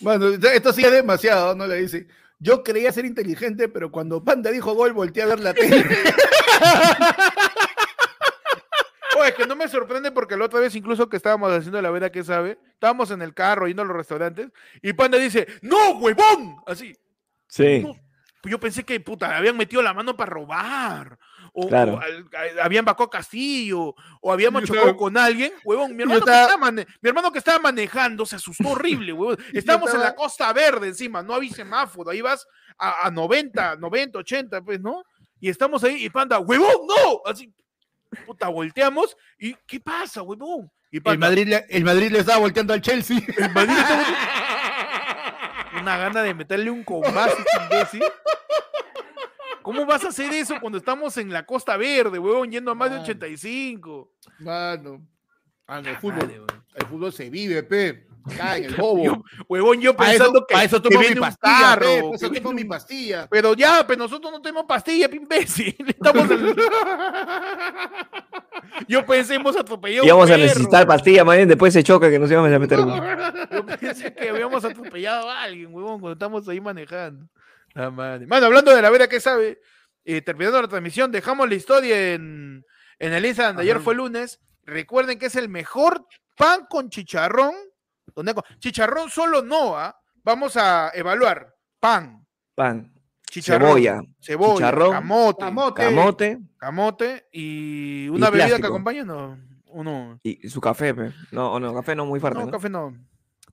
Bueno, 0.00 0.28
esto 0.28 0.72
sí 0.72 0.82
es 0.82 0.92
demasiado, 0.92 1.54
¿no? 1.54 1.66
Le 1.66 1.82
dice. 1.82 2.06
Yo 2.40 2.64
creía 2.64 2.90
ser 2.90 3.04
inteligente, 3.04 3.68
pero 3.68 3.92
cuando 3.92 4.24
Panda 4.24 4.50
dijo 4.50 4.74
gol, 4.74 4.94
volteé 4.94 5.22
a 5.22 5.26
ver 5.26 5.40
la 5.40 5.52
tele. 5.52 5.84
Oye, 9.18 9.28
es 9.28 9.34
que 9.34 9.46
no 9.46 9.54
me 9.54 9.68
sorprende 9.68 10.10
porque 10.10 10.38
la 10.38 10.46
otra 10.46 10.58
vez, 10.60 10.74
incluso 10.74 11.10
que 11.10 11.18
estábamos 11.18 11.52
haciendo 11.52 11.82
la 11.82 11.90
vera 11.90 12.10
que 12.10 12.24
sabe, 12.24 12.58
estábamos 12.72 13.10
en 13.10 13.20
el 13.20 13.34
carro 13.34 13.66
yendo 13.66 13.82
a 13.82 13.84
los 13.84 13.94
restaurantes 13.94 14.48
y 14.80 14.94
Panda 14.94 15.18
dice: 15.18 15.46
¡No, 15.60 15.98
huevón! 15.98 16.56
Así. 16.66 16.96
Sí. 17.46 17.80
No, 17.80 17.94
pues 18.40 18.50
yo 18.50 18.58
pensé 18.58 18.84
que 18.84 18.98
puta, 19.00 19.36
habían 19.36 19.58
metido 19.58 19.82
la 19.82 19.92
mano 19.92 20.16
para 20.16 20.30
robar. 20.30 21.18
O, 21.52 21.68
Claro. 21.68 21.94
o 21.94 22.00
al- 22.00 22.28
a- 22.60 22.64
habían 22.64 22.88
a 22.88 22.96
Castillo, 23.10 23.94
o 24.20 24.32
habíamos 24.32 24.62
chocado 24.64 24.86
estaba- 24.86 24.98
con 24.98 25.16
alguien, 25.16 25.52
huevón. 25.64 25.96
Mi 25.96 26.02
hermano, 26.02 26.20
que 26.20 26.30
estaba- 26.30 26.42
estaba 26.42 26.60
mane- 26.60 26.86
mi 27.00 27.08
hermano 27.08 27.32
que 27.32 27.38
estaba 27.38 27.58
manejando 27.58 28.24
se 28.26 28.36
asustó 28.36 28.68
horrible, 28.70 29.12
huevón. 29.12 29.36
Estábamos 29.54 29.90
en 29.94 30.00
la 30.00 30.08
estaba- 30.08 30.14
Costa 30.16 30.52
Verde 30.52 30.88
encima, 30.88 31.22
no 31.22 31.34
había 31.34 31.52
semáforo, 31.52 32.10
ahí 32.10 32.20
vas 32.20 32.46
a, 32.78 33.06
a 33.06 33.10
90, 33.10 33.76
90, 33.76 34.18
80, 34.18 34.62
pues, 34.62 34.80
¿no? 34.80 35.02
Y 35.40 35.48
estamos 35.48 35.82
ahí, 35.84 36.04
y 36.04 36.10
panda, 36.10 36.38
huevón, 36.38 36.86
no, 36.86 37.22
así, 37.24 37.52
puta, 38.26 38.48
volteamos, 38.48 39.16
y 39.38 39.54
¿qué 39.66 39.80
pasa, 39.80 40.22
huevón? 40.22 40.70
Y 40.92 40.96
El 41.08 41.18
Madrid, 41.18 41.46
le, 41.46 41.64
el 41.70 41.84
Madrid 41.84 42.10
le 42.10 42.18
estaba 42.18 42.38
volteando 42.38 42.72
al 42.74 42.80
Chelsea. 42.82 43.18
el 43.38 43.52
Madrid 43.52 43.76
está 43.78 44.04
una 45.80 45.96
gana 45.96 46.22
de 46.22 46.34
meterle 46.34 46.70
un 46.70 46.82
combazo, 46.84 47.36
imbécil. 47.64 48.02
¿Cómo 49.62 49.84
vas 49.86 50.04
a 50.04 50.08
hacer 50.08 50.32
eso 50.32 50.54
cuando 50.60 50.78
estamos 50.78 51.16
en 51.16 51.32
la 51.32 51.44
Costa 51.46 51.76
Verde, 51.76 52.18
huevón, 52.18 52.50
yendo 52.50 52.70
a 52.70 52.74
más 52.74 52.90
de 52.90 52.96
Mano. 52.96 53.04
85? 53.04 54.12
Mano. 54.40 55.06
Mano, 55.68 55.88
el 55.88 55.96
fútbol, 55.98 56.46
el 56.74 56.86
fútbol 56.86 57.12
se 57.12 57.30
vive, 57.30 57.62
pe. 57.62 58.06
En 58.38 58.64
el 58.64 58.74
bobo. 58.76 59.04
Yo, 59.04 59.22
huevón, 59.48 59.80
yo 59.80 59.96
Para 59.96 60.10
eso, 60.12 60.18
pensando 60.24 60.46
que, 60.46 60.54
pa' 60.54 60.64
eso 60.64 60.82
tomo 60.82 60.98
mi 61.00 61.06
un 61.06 61.14
pastilla, 61.20 61.58
carro, 61.60 61.86
pe, 61.86 62.10
eso 62.14 62.30
tomo 62.30 62.52
mi 62.52 62.62
un- 62.62 62.68
pastilla. 62.68 63.28
Pero 63.30 63.54
ya, 63.54 63.86
pero 63.86 63.98
nosotros 64.00 64.30
no 64.32 64.42
tenemos 64.42 64.64
pastilla, 64.64 65.08
pe, 65.08 65.16
imbécil. 65.16 65.74
Estamos 65.88 66.30
en- 66.30 66.54
Yo 68.88 69.04
pensé 69.06 69.34
hemos 69.34 69.56
atropellado. 69.56 70.02
un 70.02 70.08
Íbamos 70.08 70.30
a 70.30 70.34
perro. 70.34 70.42
necesitar 70.44 70.86
pastillas, 70.86 71.24
más 71.24 71.36
bien 71.36 71.48
después 71.48 71.72
se 71.72 71.82
choca 71.82 72.10
que 72.10 72.18
nos 72.18 72.30
íbamos 72.30 72.52
a 72.52 72.58
meter. 72.58 72.78
Yo 73.52 73.66
pensé 73.66 74.14
que 74.14 74.28
habíamos 74.30 74.64
atropellado 74.64 75.30
a 75.30 75.42
alguien, 75.42 75.72
huevón, 75.72 76.00
cuando 76.00 76.12
estamos 76.12 76.48
ahí 76.48 76.60
manejando. 76.60 77.26
La 77.74 77.90
madre. 77.90 78.26
Mano, 78.26 78.46
hablando 78.46 78.74
de 78.74 78.82
la 78.82 78.90
vera 78.90 79.08
que 79.08 79.20
sabe, 79.20 79.60
eh, 80.04 80.22
terminando 80.22 80.60
la 80.60 80.68
transmisión, 80.68 81.12
dejamos 81.12 81.48
la 81.48 81.54
historia 81.54 82.14
en, 82.14 82.64
en 82.98 83.12
el 83.12 83.24
Instagram 83.24 83.56
de 83.56 83.62
ayer 83.62 83.80
fue 83.80 83.94
lunes. 83.94 84.40
Recuerden 84.64 85.18
que 85.18 85.26
es 85.26 85.36
el 85.36 85.48
mejor 85.48 86.06
pan 86.36 86.66
con 86.68 86.90
chicharrón. 86.90 87.54
donde 88.14 88.34
Chicharrón 88.58 89.10
solo 89.10 89.42
no, 89.42 89.76
¿ah? 89.76 89.96
Vamos 90.22 90.56
a 90.56 90.90
evaluar. 90.94 91.54
Pan, 91.78 92.26
Pan, 92.54 92.92
chicharrón, 93.30 93.68
cebolla, 93.70 94.00
cebolla, 94.20 94.54
chicharrón, 94.56 94.92
camote, 94.92 95.40
Camote. 95.44 95.82
camote 95.82 96.38
camote 96.58 97.28
y 97.32 98.08
una 98.10 98.28
bebida 98.28 98.56
que 98.56 99.04
no, 99.04 99.38
uno. 99.68 100.20
y 100.22 100.46
su 100.48 100.60
café. 100.60 100.94
pe. 100.94 101.12
No, 101.32 101.58
no, 101.58 101.74
café 101.74 101.96
no 101.96 102.04
muy 102.04 102.20
fuerte. 102.20 102.38
No, 102.38 102.46
¿no? 102.46 102.52
café 102.52 102.68
no. 102.68 102.94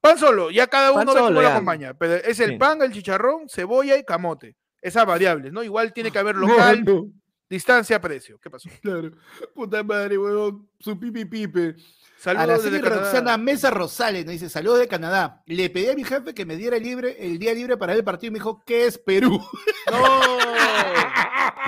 Pan 0.09 0.17
solo, 0.17 0.51
ya 0.51 0.67
cada 0.67 0.91
uno 0.91 1.13
ve 1.13 1.19
cómo 1.19 1.41
lo 1.41 1.47
acompaña. 1.47 1.93
Pero 1.93 2.15
es 2.15 2.39
el 2.39 2.51
Sí. 2.51 2.57
pan, 2.57 2.81
el 2.81 2.91
chicharrón, 2.91 3.47
cebolla 3.49 3.97
y 3.97 4.03
camote. 4.03 4.55
Esas 4.81 5.05
variables, 5.05 5.51
¿no? 5.51 5.63
Igual 5.63 5.93
tiene 5.93 6.11
que 6.11 6.19
haber 6.19 6.35
local, 6.77 6.83
No, 6.85 6.93
no, 6.93 7.07
distancia, 7.49 7.99
precio. 7.99 8.39
¿Qué 8.41 8.49
pasó? 8.49 8.69
claro. 8.81 9.11
Puta 9.53 9.83
madre, 9.83 10.17
huevón. 10.17 10.69
Su 10.79 10.99
pipi 10.99 11.25
pipe. 11.25 11.75
Saludos 12.17 12.63
Canadá. 12.63 12.95
Roxana 12.95 13.37
Mesa 13.37 13.69
Rosales 13.69 14.25
nos 14.25 14.31
dice, 14.31 14.49
saludos 14.49 14.79
de 14.79 14.87
Canadá. 14.87 15.43
Le 15.45 15.69
pedí 15.69 15.89
a 15.89 15.93
mi 15.95 16.03
jefe 16.03 16.33
que 16.33 16.45
me 16.45 16.55
diera 16.55 16.77
libre, 16.77 17.15
el 17.19 17.37
día 17.37 17.53
libre 17.53 17.77
para 17.77 17.93
ver 17.93 17.99
el 17.99 18.03
partido 18.05 18.29
y 18.29 18.31
me 18.31 18.39
dijo, 18.39 18.63
¿qué 18.65 18.87
es 18.87 18.97
Perú? 18.97 19.39
¡No! 19.91 19.99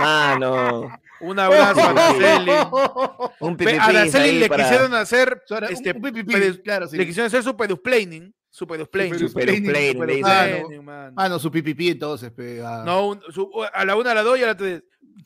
Ah, 0.02 0.38
no. 0.40 0.90
Un 1.22 1.38
abrazo 1.40 1.80
a 1.82 1.90
Araceli. 1.90 2.52
Un 3.40 3.58
A 3.80 3.86
Araceli 3.86 4.40
le 4.40 4.48
para- 4.48 4.64
quisieron 4.64 4.94
hacer, 4.94 5.44
este, 5.70 5.92
un 5.92 6.02
pipi 6.02 6.24
pipi, 6.24 6.34
pedes- 6.34 6.62
claro, 6.64 6.88
sí. 6.88 6.98
le 6.98 7.06
quisieron 7.06 7.28
hacer 7.28 7.44
su 7.44 7.56
pedusplaining. 7.58 8.34
Su 8.50 8.66
pedusplaining. 8.66 9.20
Su 9.20 9.34
pedusplaining, 9.34 10.84
mano. 10.84 11.14
Ah, 11.16 11.30
no, 11.30 11.38
su 11.40 11.52
pipi 11.52 11.74
pipi 11.74 11.90
entonces, 11.92 12.32
pe. 12.32 12.62
ah. 12.66 12.84
No, 12.86 13.08
un- 13.10 13.22
su- 13.32 13.50
a 13.74 13.86
la 13.86 13.96
una, 13.96 14.12
a 14.12 14.16
la 14.16 14.24
dos 14.24 14.40
y 14.40 14.44
a 14.44 14.48
la 14.48 14.58
tres. 14.58 14.84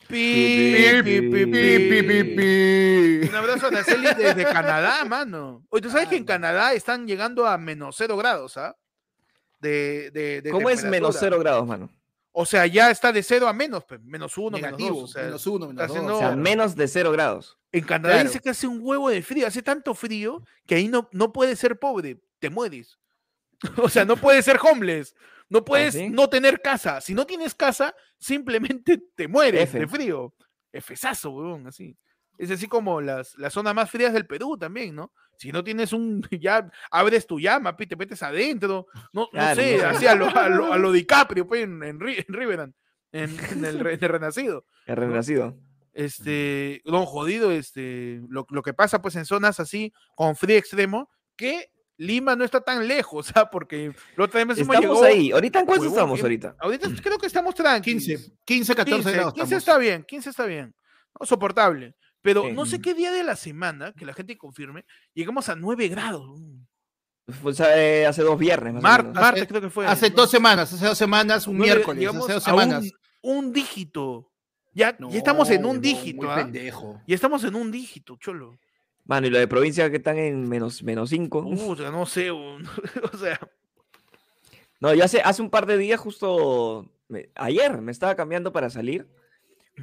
Pi, 0.08 0.74
Pi, 0.76 1.02
pi, 1.02 1.20
pi, 1.22 1.46
Pi, 1.46 1.46
pi, 1.46 2.02
pi, 2.02 2.02
pi. 2.02 2.36
pi. 2.36 3.28
Un 3.28 3.34
abrazo 3.34 3.66
a 3.66 3.68
Araceli 3.68 4.08
desde 4.18 4.44
Canadá, 4.44 5.04
mano. 5.04 5.64
Oye, 5.70 5.82
¿tú 5.82 5.88
sabes 5.90 6.08
que 6.08 6.16
en 6.16 6.24
Canadá 6.24 6.72
están 6.74 7.06
llegando 7.06 7.46
a 7.46 7.56
menos 7.56 7.94
cero 7.96 8.16
grados, 8.16 8.56
ah? 8.56 8.74
De, 9.60 10.10
de, 10.10 10.42
de 10.42 10.50
¿Cómo 10.50 10.68
es 10.68 10.84
menos 10.84 11.16
cero 11.18 11.38
grados, 11.38 11.66
mano? 11.66 11.88
O 12.36 12.44
sea, 12.44 12.66
ya 12.66 12.90
está 12.90 13.12
de 13.12 13.22
cero 13.22 13.46
a 13.46 13.52
menos, 13.52 13.84
pe, 13.84 13.98
menos 14.00 14.36
uno, 14.36 14.56
Negativo, 14.56 14.88
menos 14.90 15.00
dos. 15.02 15.10
O 15.10 15.12
sea, 15.12 15.22
menos 15.24 15.46
uno, 15.46 15.66
menos 15.68 15.70
está 15.70 15.86
dos. 15.86 15.96
haciendo- 15.96 16.16
O 16.16 16.18
sea, 16.18 16.30
No. 16.34 16.42
menos 16.42 16.74
de 16.76 16.88
cero 16.88 17.12
grados. 17.12 17.58
en 17.70 17.84
Canadá 17.84 18.14
claro. 18.14 18.28
dice 18.28 18.40
que 18.40 18.50
hace 18.50 18.66
un 18.66 18.78
huevo 18.82 19.08
de 19.08 19.22
frío, 19.22 19.46
hace 19.46 19.62
tanto 19.62 19.94
frío 19.94 20.42
que 20.66 20.74
ahí 20.76 20.88
no, 20.88 21.08
no 21.12 21.32
puedes 21.32 21.58
ser 21.58 21.78
pobre, 21.78 22.20
te 22.40 22.50
mueres. 22.50 22.98
O 23.86 23.88
sea, 23.88 24.04
no 24.04 24.16
puedes 24.16 24.44
ser 24.44 24.58
homeless, 24.60 25.14
no 25.48 25.64
puedes 25.64 25.94
sí? 25.94 26.08
no 26.10 26.28
tener 26.28 26.60
casa. 26.60 27.00
Si 27.00 27.14
no 27.14 27.24
tienes 27.24 27.54
casa, 27.54 27.94
simplemente 28.18 28.98
te 29.16 29.28
mueres 29.28 29.62
F. 29.62 29.78
de 29.78 29.86
frío. 29.86 30.34
Efesazo, 30.72 31.30
huevón, 31.30 31.66
así. 31.68 31.96
Es 32.36 32.50
así 32.50 32.66
como 32.66 33.00
las, 33.00 33.36
las 33.38 33.52
zonas 33.52 33.74
más 33.76 33.88
frías 33.90 34.12
del 34.12 34.26
Perú 34.26 34.56
también, 34.58 34.94
¿no? 34.96 35.12
Si 35.38 35.52
no 35.52 35.62
tienes 35.64 35.92
un, 35.92 36.22
ya 36.40 36.70
abres 36.90 37.26
tu 37.26 37.38
llama, 37.40 37.76
te 37.76 37.96
metes 37.96 38.22
adentro, 38.22 38.86
no, 39.12 39.28
no 39.32 39.54
sé, 39.54 39.78
no. 39.78 39.88
así 39.88 40.06
a 40.06 40.14
lo, 40.14 40.26
a 40.28 40.48
lo, 40.48 40.72
a 40.72 40.78
lo 40.78 40.92
DiCaprio, 40.92 41.46
pues, 41.46 41.62
en, 41.64 41.82
en, 41.82 41.98
en 42.02 42.24
Riverand, 42.34 42.74
en, 43.12 43.36
en 43.50 43.64
el, 43.64 43.78
re- 43.80 43.94
en 43.94 44.02
el 44.04 44.08
Renacido. 44.10 44.64
El 44.86 44.96
renacido. 44.96 45.56
Este, 45.92 46.82
don 46.84 47.04
jodido, 47.06 47.50
este, 47.52 48.20
lo, 48.28 48.46
lo 48.50 48.62
que 48.62 48.74
pasa 48.74 49.00
pues 49.00 49.14
en 49.16 49.24
zonas 49.24 49.60
así, 49.60 49.92
con 50.16 50.34
frío 50.36 50.56
extremo, 50.58 51.08
que 51.36 51.70
Lima 51.96 52.34
no 52.34 52.44
está 52.44 52.60
tan 52.60 52.88
lejos, 52.88 53.30
¿ah? 53.36 53.48
Porque 53.50 53.94
la 54.16 54.24
otra 54.24 54.44
vez 54.44 54.58
Estamos 54.58 54.80
llegado- 54.80 55.04
ahí. 55.04 55.30
¿Ahorita 55.30 55.60
en 55.60 55.66
cuánto 55.66 55.86
estamos 55.86 56.20
ahorita? 56.20 56.56
Ahorita 56.58 56.88
creo 57.02 57.18
que 57.18 57.26
estamos 57.26 57.54
tranquilos. 57.54 58.02
15, 58.04 58.32
15, 58.44 58.74
14 58.74 58.96
15, 58.96 59.12
grados. 59.12 59.32
15 59.34 59.44
estamos. 59.56 59.62
está 59.62 59.78
bien, 59.78 60.02
15 60.02 60.30
está 60.30 60.46
bien. 60.46 60.74
No, 61.20 61.24
soportable. 61.26 61.94
Pero 62.24 62.44
Sí. 62.44 62.52
no 62.52 62.64
sé 62.64 62.80
qué 62.80 62.94
día 62.94 63.12
de 63.12 63.22
la 63.22 63.36
semana, 63.36 63.92
que 63.92 64.06
la 64.06 64.14
gente 64.14 64.38
confirme, 64.38 64.86
llegamos 65.12 65.50
a 65.50 65.54
9 65.54 65.88
grados. 65.88 66.40
mm. 66.40 66.62
Fue 67.42 67.52
hace 68.06 68.22
dos 68.22 68.38
viernes. 68.38 68.82
martes 68.82 69.46
creo 69.46 69.60
que 69.60 69.70
fue. 69.70 69.86
Hace 69.86 70.10
dos 70.10 70.30
semanas, 70.30 70.72
hace 70.72 70.86
dos 70.86 70.96
semanas, 70.98 71.46
un 71.46 71.56
miércoles, 71.56 72.06
hace 72.08 72.32
dos 72.34 72.42
semanas. 72.42 72.90
Un, 73.22 73.52
dígito. 73.52 74.30
Ya, 74.74 74.96
estamos 75.10 75.48
en 75.50 75.64
un 75.64 75.80
dígito. 75.80 76.30
¿ah? 76.30 76.50
Y 77.06 77.14
estamos 77.14 77.44
en 77.44 77.54
un 77.54 77.70
dígito, 77.70 78.16
cholo. 78.16 78.58
Mano, 79.04 79.26
y 79.26 79.30
lo 79.30 79.38
de 79.38 79.48
provincia 79.48 79.90
que 79.90 79.96
están 79.98 80.18
en 80.18 80.48
menos, 80.48 80.82
menos 80.82 81.10
cinco. 81.10 81.40
Uh, 81.40 81.74
no 81.90 82.04
sé, 82.06 82.30
o 82.30 82.58
sea. 83.18 83.38
No, 84.80 84.92
yo 84.94 85.04
hace, 85.04 85.20
hace 85.22 85.40
un 85.40 85.50
par 85.50 85.64
de 85.66 85.78
días, 85.78 86.00
justo 86.00 86.90
ayer, 87.36 87.80
me 87.80 87.92
estaba 87.92 88.14
cambiando 88.14 88.52
para 88.52 88.68
salir. 88.70 89.06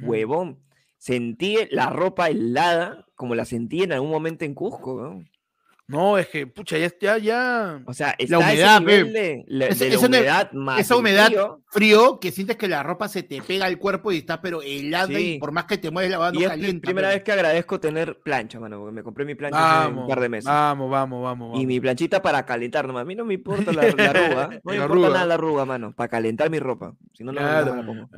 Huevón, 0.00 0.58
sentí 1.02 1.56
la 1.72 1.90
ropa 1.90 2.28
helada 2.28 3.04
como 3.16 3.34
la 3.34 3.44
sentí 3.44 3.82
en 3.82 3.92
algún 3.92 4.10
momento 4.10 4.44
en 4.44 4.54
Cusco. 4.54 5.02
¿no? 5.02 5.24
No, 5.88 6.16
es 6.16 6.28
que, 6.28 6.46
pucha, 6.46 6.78
ya, 6.78 7.18
ya, 7.18 7.82
O 7.86 7.92
sea, 7.92 8.14
está 8.16 8.38
la 8.38 8.38
humedad, 8.38 8.80
de 8.80 9.44
la 9.48 9.98
humedad 9.98 10.52
más 10.52 10.78
Esa 10.78 10.96
humedad 10.96 11.30
frío. 11.70 12.20
que 12.20 12.30
sientes 12.30 12.56
que 12.56 12.68
la 12.68 12.84
ropa 12.84 13.08
se 13.08 13.24
te 13.24 13.42
pega 13.42 13.66
al 13.66 13.78
cuerpo 13.78 14.12
y 14.12 14.18
está 14.18 14.40
pero 14.40 14.62
helada 14.62 15.18
y 15.18 15.40
por 15.40 15.50
más 15.50 15.64
que 15.64 15.76
te 15.78 15.90
mueves 15.90 16.12
lavando 16.12 16.38
y 16.38 16.44
Es 16.44 16.56
la 16.56 16.80
primera 16.80 17.08
vez 17.08 17.24
que 17.24 17.32
agradezco 17.32 17.80
tener 17.80 18.20
plancha, 18.20 18.60
mano, 18.60 18.78
porque 18.78 18.94
me 18.94 19.02
compré 19.02 19.24
mi 19.24 19.34
plancha 19.34 19.82
hace 19.82 19.92
un 19.92 20.06
par 20.06 20.20
de 20.20 20.28
meses. 20.28 20.46
Vamos, 20.46 20.88
vamos, 20.88 21.20
vamos, 21.20 21.60
Y 21.60 21.66
mi 21.66 21.80
planchita 21.80 22.22
para 22.22 22.46
calentar, 22.46 22.86
no, 22.86 22.96
a 22.96 23.04
mí 23.04 23.16
no 23.16 23.24
me 23.24 23.34
importa 23.34 23.72
la, 23.72 23.82
arruga, 24.08 24.60
no 24.62 24.72
me 24.72 24.76
importa 24.76 25.08
nada 25.08 25.26
la 25.26 25.34
arruga, 25.34 25.64
mano, 25.64 25.92
para 25.96 26.08
calentar 26.08 26.48
mi 26.48 26.60
ropa. 26.60 26.94
Si 27.12 27.24
no, 27.24 27.32
no, 27.32 27.40
la 27.40 27.84
pongo. 27.84 28.08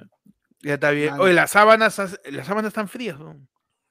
Ya 0.65 0.75
está 0.75 0.91
bien. 0.91 1.15
Oye, 1.21 1.35
las 1.35 1.51
sábanas, 1.51 1.99
las 2.25 2.47
sábanas 2.47 2.69
están 2.69 2.89
frías, 2.89 3.19
¿no? 3.19 3.47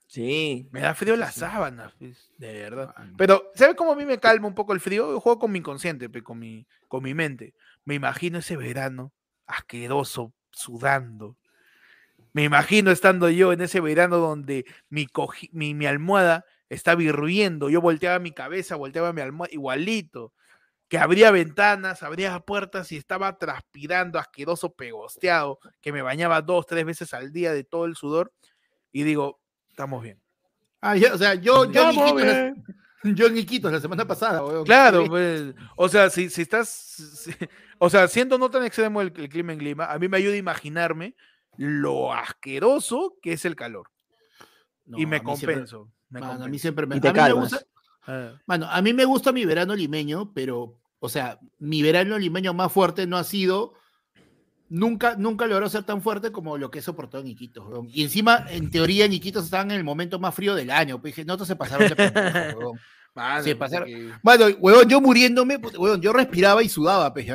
Sí. 0.07 0.67
Me 0.71 0.81
da 0.81 0.93
frío 0.93 1.15
las 1.15 1.35
sábanas, 1.35 1.93
pues, 1.97 2.31
de 2.37 2.53
verdad. 2.53 2.93
Pero, 3.17 3.51
¿sabe 3.55 3.75
cómo 3.75 3.93
a 3.93 3.95
mí 3.95 4.05
me 4.05 4.19
calma 4.19 4.47
un 4.47 4.55
poco 4.55 4.73
el 4.73 4.79
frío? 4.79 5.11
Yo 5.11 5.19
juego 5.19 5.39
con 5.39 5.51
mi 5.51 5.59
inconsciente, 5.59 6.09
con 6.23 6.39
mi, 6.39 6.67
con 6.87 7.03
mi 7.03 7.13
mente. 7.13 7.53
Me 7.85 7.95
imagino 7.95 8.39
ese 8.39 8.57
verano 8.57 9.13
asqueroso, 9.45 10.33
sudando. 10.51 11.37
Me 12.31 12.43
imagino 12.43 12.91
estando 12.91 13.29
yo 13.29 13.53
en 13.53 13.61
ese 13.61 13.79
verano 13.79 14.17
donde 14.17 14.65
mi, 14.89 15.07
mi, 15.51 15.73
mi 15.75 15.85
almohada 15.85 16.45
estaba 16.69 17.03
hirviendo. 17.03 17.69
Yo 17.69 17.81
volteaba 17.81 18.19
mi 18.19 18.31
cabeza, 18.31 18.75
volteaba 18.75 19.13
mi 19.13 19.21
almohada, 19.21 19.53
igualito. 19.53 20.33
Que 20.93 20.99
abría 20.99 21.31
ventanas, 21.31 22.03
abría 22.03 22.39
puertas 22.41 22.91
y 22.91 22.97
estaba 22.97 23.39
transpirando, 23.39 24.19
asqueroso, 24.19 24.75
pegosteado, 24.75 25.57
que 25.81 25.91
me 25.91 26.03
bañaba 26.03 26.43
dos, 26.43 26.67
tres 26.67 26.85
veces 26.85 27.15
al 27.15 27.31
día 27.33 27.51
de 27.51 27.63
todo 27.63 27.85
el 27.85 27.95
sudor. 27.95 28.31
Y 28.91 29.01
digo, 29.01 29.39
Estamos 29.73 30.03
bien. 30.03 30.21
Ah, 30.81 30.93
o 31.11 31.17
sea, 31.17 31.33
yo, 31.33 31.65
yo, 31.71 31.89
en 32.19 32.63
yo 33.15 33.25
en 33.25 33.37
Iquitos 33.39 33.71
la 33.71 33.79
semana 33.79 34.05
pasada. 34.05 34.43
Claro, 34.65 35.05
pues, 35.07 35.55
o 35.75 35.89
sea, 35.89 36.11
si, 36.11 36.29
si 36.29 36.43
estás, 36.43 37.27
o 37.79 37.89
sea, 37.89 38.07
siendo 38.07 38.37
no 38.37 38.51
tan 38.51 38.63
extremo 38.63 39.01
el, 39.01 39.11
clima 39.11 39.51
en 39.51 39.63
Lima, 39.63 39.85
a 39.85 39.97
mí 39.97 40.07
me 40.07 40.17
ayuda 40.17 40.35
a 40.35 40.37
imaginarme 40.37 41.15
lo 41.57 42.13
asqueroso 42.13 43.17
que 43.19 43.33
es 43.33 43.45
el 43.45 43.55
calor. 43.55 43.89
y 44.85 45.07
me 45.07 45.23
compenso. 45.23 45.89
a 46.21 46.47
mí 46.47 46.59
siempre 46.59 46.85
me, 46.85 46.97
a 46.97 46.99
mí 46.99 47.11
me 47.11 47.33
gusta, 47.33 47.65
bueno, 48.45 48.67
ah. 48.69 48.77
a 48.77 48.81
mí 48.83 48.93
me 48.93 49.05
gusta 49.05 49.31
mi 49.31 49.43
verano 49.43 49.75
limeño, 49.75 50.31
pero, 50.35 50.79
o 51.03 51.09
sea, 51.09 51.37
mi 51.59 51.81
verano 51.81 52.17
limeño 52.17 52.53
más 52.53 52.71
fuerte 52.71 53.05
no 53.05 53.17
ha 53.17 53.25
sido 53.25 53.73
nunca, 54.69 55.17
nunca 55.17 55.45
logró 55.47 55.67
ser 55.67 55.83
tan 55.83 56.01
fuerte 56.01 56.31
como 56.31 56.57
lo 56.57 56.71
que 56.71 56.81
soportó 56.81 57.19
en 57.19 57.27
Iquitos. 57.27 57.65
Y 57.89 58.03
encima, 58.03 58.45
en 58.49 58.71
teoría, 58.71 59.03
en 59.03 59.11
Iquitos 59.11 59.43
estaban 59.43 59.69
en 59.71 59.79
el 59.79 59.83
momento 59.83 60.17
más 60.17 60.33
frío 60.33 60.55
del 60.55 60.71
año. 60.71 61.01
Pues 61.01 61.13
dije, 61.13 61.25
no, 61.25 61.37
se 61.43 61.57
pasaron 61.57 61.89
de 61.89 61.95
pendejo, 61.97 62.75
se 63.43 63.53
pasaron. 63.57 63.89
Bueno, 64.21 64.45
huevón, 64.61 64.87
yo 64.87 65.01
muriéndome, 65.01 65.59
pues, 65.59 65.77
huevón, 65.77 66.01
yo 66.01 66.13
respiraba 66.13 66.63
y 66.63 66.69
sudaba, 66.69 67.13
pues, 67.13 67.29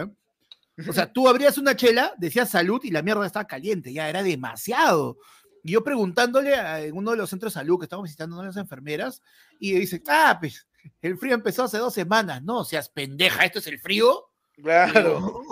O 0.88 0.92
sea, 0.94 1.12
tú 1.12 1.28
abrías 1.28 1.58
una 1.58 1.76
chela, 1.76 2.14
decías 2.16 2.48
salud 2.48 2.80
y 2.84 2.90
la 2.90 3.02
mierda 3.02 3.26
estaba 3.26 3.46
caliente, 3.46 3.92
ya 3.92 4.08
era 4.08 4.22
demasiado. 4.22 5.18
Y 5.62 5.72
yo 5.72 5.84
preguntándole 5.84 6.54
a 6.56 6.80
uno 6.94 7.10
de 7.10 7.18
los 7.18 7.28
centros 7.28 7.52
de 7.52 7.60
salud 7.60 7.78
que 7.78 7.84
estamos 7.84 8.04
visitando 8.04 8.40
a 8.40 8.46
las 8.46 8.56
enfermeras, 8.56 9.20
y 9.60 9.72
dice, 9.72 10.02
ah, 10.08 10.38
pues, 10.40 10.66
el 11.02 11.18
frío 11.18 11.34
empezó 11.34 11.64
hace 11.64 11.78
dos 11.78 11.94
semanas. 11.94 12.42
No, 12.42 12.64
seas 12.64 12.88
pendeja, 12.88 13.44
¿esto 13.44 13.58
es 13.58 13.66
el 13.66 13.78
frío? 13.78 14.30
Claro. 14.62 15.42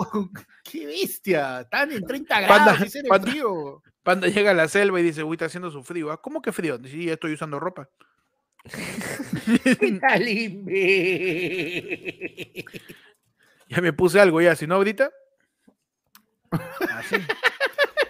¡Qué 0.63 0.85
bestia! 0.85 1.61
Están 1.61 1.91
en 1.91 2.05
30 2.05 2.41
grados 2.41 2.77
panda, 3.07 3.19
frío. 3.19 3.81
Panda 4.03 4.27
llega 4.27 4.51
a 4.51 4.53
la 4.53 4.67
selva 4.67 4.99
y 4.99 5.03
dice, 5.03 5.23
uy, 5.23 5.35
está 5.35 5.45
haciendo 5.45 5.71
su 5.71 5.81
frío. 5.83 6.11
Ah, 6.11 6.21
¿Cómo 6.21 6.41
que 6.41 6.51
frío? 6.51 6.77
Sí, 6.83 7.05
ya 7.05 7.13
estoy 7.13 7.33
usando 7.33 7.59
ropa. 7.59 7.89
ya 13.69 13.81
me 13.81 13.93
puse 13.93 14.19
algo 14.19 14.41
ya, 14.41 14.55
si 14.55 14.67
no 14.67 14.75
ahorita. 14.75 15.09
Así. 16.95 17.15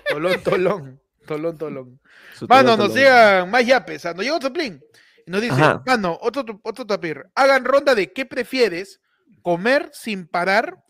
Tolón, 0.10 0.44
tolón. 0.44 1.00
Tolón, 1.28 1.58
tolón. 1.58 2.00
Mano, 2.48 2.78
nos 2.78 2.96
llegan 2.96 3.52
más 3.52 3.66
yapes. 3.66 4.06
Nos 4.06 4.52
plin. 4.52 4.80
Y 4.80 4.84
nos 5.28 5.42
dice, 5.42 5.62
mano, 5.86 6.18
otro, 6.22 6.60
otro 6.64 6.88
tapir. 6.88 7.30
Hagan 7.36 7.66
ronda 7.66 7.94
de 7.96 8.14
qué 8.14 8.26
prefieres, 8.26 9.02
comer 9.42 9.90
sin 9.94 10.26
parar 10.26 10.84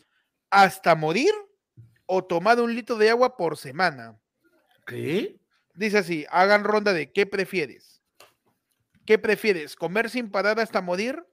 hasta 0.48 0.94
morir 0.94 1.32
o 2.06 2.24
tomar 2.24 2.60
un 2.60 2.74
litro 2.74 2.96
de 2.96 3.10
agua 3.10 3.36
por 3.36 3.56
semana. 3.56 4.16
¿Qué? 4.86 5.40
Dice 5.74 5.98
así, 5.98 6.24
hagan 6.30 6.64
ronda 6.64 6.92
de 6.92 7.12
¿qué 7.12 7.26
prefieres? 7.26 8.02
¿Qué 9.04 9.18
prefieres? 9.18 9.74
¿Comer 9.74 10.08
sin 10.08 10.30
parar 10.30 10.60
hasta 10.60 10.80
morir 10.80 11.24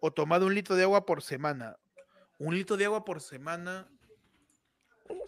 o 0.00 0.12
tomar 0.12 0.42
un 0.42 0.54
litro 0.54 0.76
de 0.76 0.82
agua 0.82 1.06
por 1.06 1.22
semana? 1.22 1.76
Un 2.38 2.54
litro 2.54 2.76
de 2.76 2.84
agua 2.84 3.04
por 3.04 3.20
semana. 3.20 3.88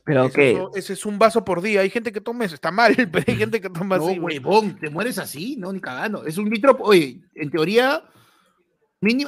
¿Pero 0.05 0.31
qué? 0.31 0.63
ese 0.75 0.93
es 0.93 1.07
un 1.07 1.19
vaso 1.19 1.45
por 1.45 1.63
día. 1.63 1.81
Hay 1.81 1.91
gente 1.91 2.13
que 2.13 2.21
toma 2.21 2.45
eso, 2.45 2.55
está 2.55 2.71
mal, 2.71 2.95
pero 3.13 3.25
hay 3.27 3.37
gente 3.37 3.61
que 3.61 3.71
toma 3.71 3.97
no, 3.97 4.05
huevón, 4.05 4.79
te 4.79 4.91
mueres 4.91 5.19
así, 5.19 5.57
no, 5.57 5.73
ni 5.73 5.81
cagando. 5.81 6.27
Es 6.27 6.37
un 6.37 6.51
litro, 6.51 6.77
oye, 6.81 7.23
en 7.35 7.51
teoría, 7.51 8.05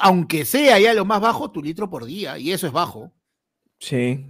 aunque 0.01 0.44
sea 0.44 0.78
ya 0.78 0.93
lo 0.93 1.05
más 1.05 1.20
bajo, 1.20 1.51
tu 1.51 1.62
litro 1.62 1.89
por 1.89 2.05
día, 2.05 2.39
y 2.39 2.53
eso 2.53 2.66
es 2.66 2.73
bajo. 2.73 3.12
Sí. 3.78 4.27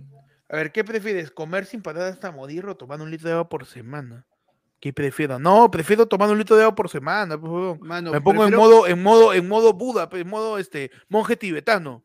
A 0.48 0.56
ver, 0.56 0.70
¿qué 0.70 0.84
prefieres? 0.84 1.30
¿Comer 1.32 1.66
sin 1.66 1.82
parar 1.82 2.04
hasta 2.04 2.30
morir 2.30 2.64
o 2.66 2.76
tomar 2.76 3.00
un 3.00 3.10
litro 3.10 3.28
de 3.28 3.34
agua 3.34 3.48
por 3.48 3.66
semana? 3.66 4.24
¿Qué 4.78 4.92
prefiero? 4.92 5.38
No, 5.38 5.70
prefiero 5.70 6.06
tomar 6.06 6.30
un 6.30 6.38
litro 6.38 6.54
de 6.54 6.62
agua 6.62 6.74
por 6.74 6.88
semana. 6.88 7.38
Pues, 7.38 7.80
Me 7.80 8.20
pongo 8.20 8.46
en 8.46 8.54
modo, 8.54 8.86
en 8.86 9.02
modo, 9.02 9.32
en 9.32 9.48
modo 9.48 9.72
Buda, 9.72 10.08
en 10.12 10.28
modo 10.28 10.58
este 10.58 10.90
monje 11.08 11.36
tibetano, 11.36 12.04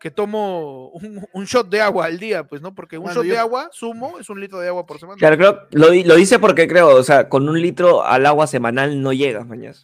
que 0.00 0.10
tomo 0.10 0.88
un, 0.88 1.44
shot 1.44 1.68
de 1.68 1.82
agua 1.82 2.06
al 2.06 2.18
día, 2.18 2.44
pues, 2.44 2.62
¿no? 2.62 2.74
Porque 2.74 2.96
un 2.96 3.12
shot 3.12 3.24
de 3.24 3.38
agua, 3.38 3.68
sumo, 3.70 4.18
es 4.18 4.30
un 4.30 4.40
litro 4.40 4.58
de 4.58 4.68
agua 4.68 4.86
por 4.86 4.98
semana. 4.98 5.18
Claro, 5.18 5.36
creo, 5.36 5.68
lo, 5.72 5.92
lo 5.92 6.16
dice 6.16 6.38
porque 6.38 6.66
creo, 6.66 6.96
o 6.96 7.02
sea, 7.02 7.28
con 7.28 7.48
un 7.48 7.60
litro 7.60 8.02
al 8.02 8.24
agua 8.24 8.46
semanal 8.46 9.02
no 9.02 9.12
llegas, 9.12 9.46
mañana. 9.46 9.76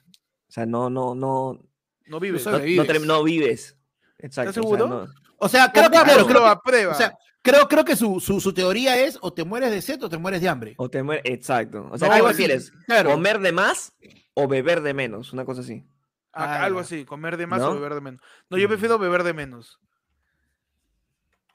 O 0.48 0.52
sea, 0.52 0.64
no, 0.64 0.88
no, 0.88 1.14
no. 1.14 1.60
No 2.06 2.18
vives. 2.18 2.46
No, 2.46 3.22
vives. 3.22 3.76
Exacto. 4.18 4.50
¿Estás 4.50 4.54
seguro? 4.54 5.06
O 5.36 5.48
sea, 5.50 5.70
creo 5.70 5.90
que, 5.90 5.98
claro, 5.98 6.26
creo, 6.64 6.90
o 6.90 6.94
sea, 6.94 7.14
creo, 7.42 7.68
creo 7.68 7.84
que 7.84 7.94
su, 7.94 8.18
su, 8.20 8.54
teoría 8.54 8.98
es 8.98 9.18
o 9.20 9.34
te 9.34 9.44
mueres 9.44 9.70
de 9.70 9.82
sed 9.82 10.02
o 10.02 10.08
te 10.08 10.16
mueres 10.16 10.40
de 10.40 10.48
hambre. 10.48 10.74
O 10.78 10.88
te 10.88 11.02
mueres, 11.02 11.24
exacto. 11.26 11.90
O 11.92 11.98
sea, 11.98 12.08
¿qué 12.08 12.22
prefieres? 12.22 12.72
¿Comer 13.04 13.40
de 13.40 13.52
más 13.52 13.92
o 14.32 14.48
beber 14.48 14.80
de 14.80 14.94
menos? 14.94 15.34
Una 15.34 15.44
cosa 15.44 15.60
así. 15.60 15.84
Ah, 16.32 16.64
algo 16.64 16.80
así, 16.80 17.04
comer 17.04 17.36
de 17.36 17.46
más 17.46 17.60
o 17.60 17.74
beber 17.74 17.94
de 17.94 18.00
menos. 18.00 18.20
No, 18.48 18.56
yo 18.56 18.68
prefiero 18.68 18.98
beber 18.98 19.24
de 19.24 19.34
menos. 19.34 19.78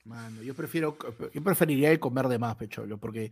Mano, 0.06 0.42
yo 0.42 0.54
prefiero, 0.56 0.98
yo 1.34 1.44
preferiría 1.44 1.92
el 1.92 2.00
comer 2.00 2.28
de 2.28 2.40
más, 2.40 2.56
Pecholo, 2.56 2.98
porque 2.98 3.32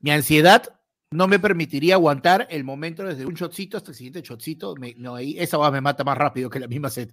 mi 0.00 0.10
ansiedad 0.10 0.78
no 1.10 1.26
me 1.26 1.38
permitiría 1.38 1.94
aguantar 1.94 2.46
el 2.50 2.62
momento 2.62 3.02
desde 3.04 3.26
un 3.26 3.34
shotcito 3.34 3.76
hasta 3.76 3.90
el 3.90 3.96
siguiente 3.96 4.22
shotcito. 4.22 4.74
no, 4.96 5.14
ahí, 5.14 5.36
esa 5.38 5.56
va 5.56 5.70
me 5.70 5.80
mata 5.80 6.04
más 6.04 6.16
rápido 6.16 6.50
que 6.50 6.60
la 6.60 6.68
misma 6.68 6.90
sed. 6.90 7.10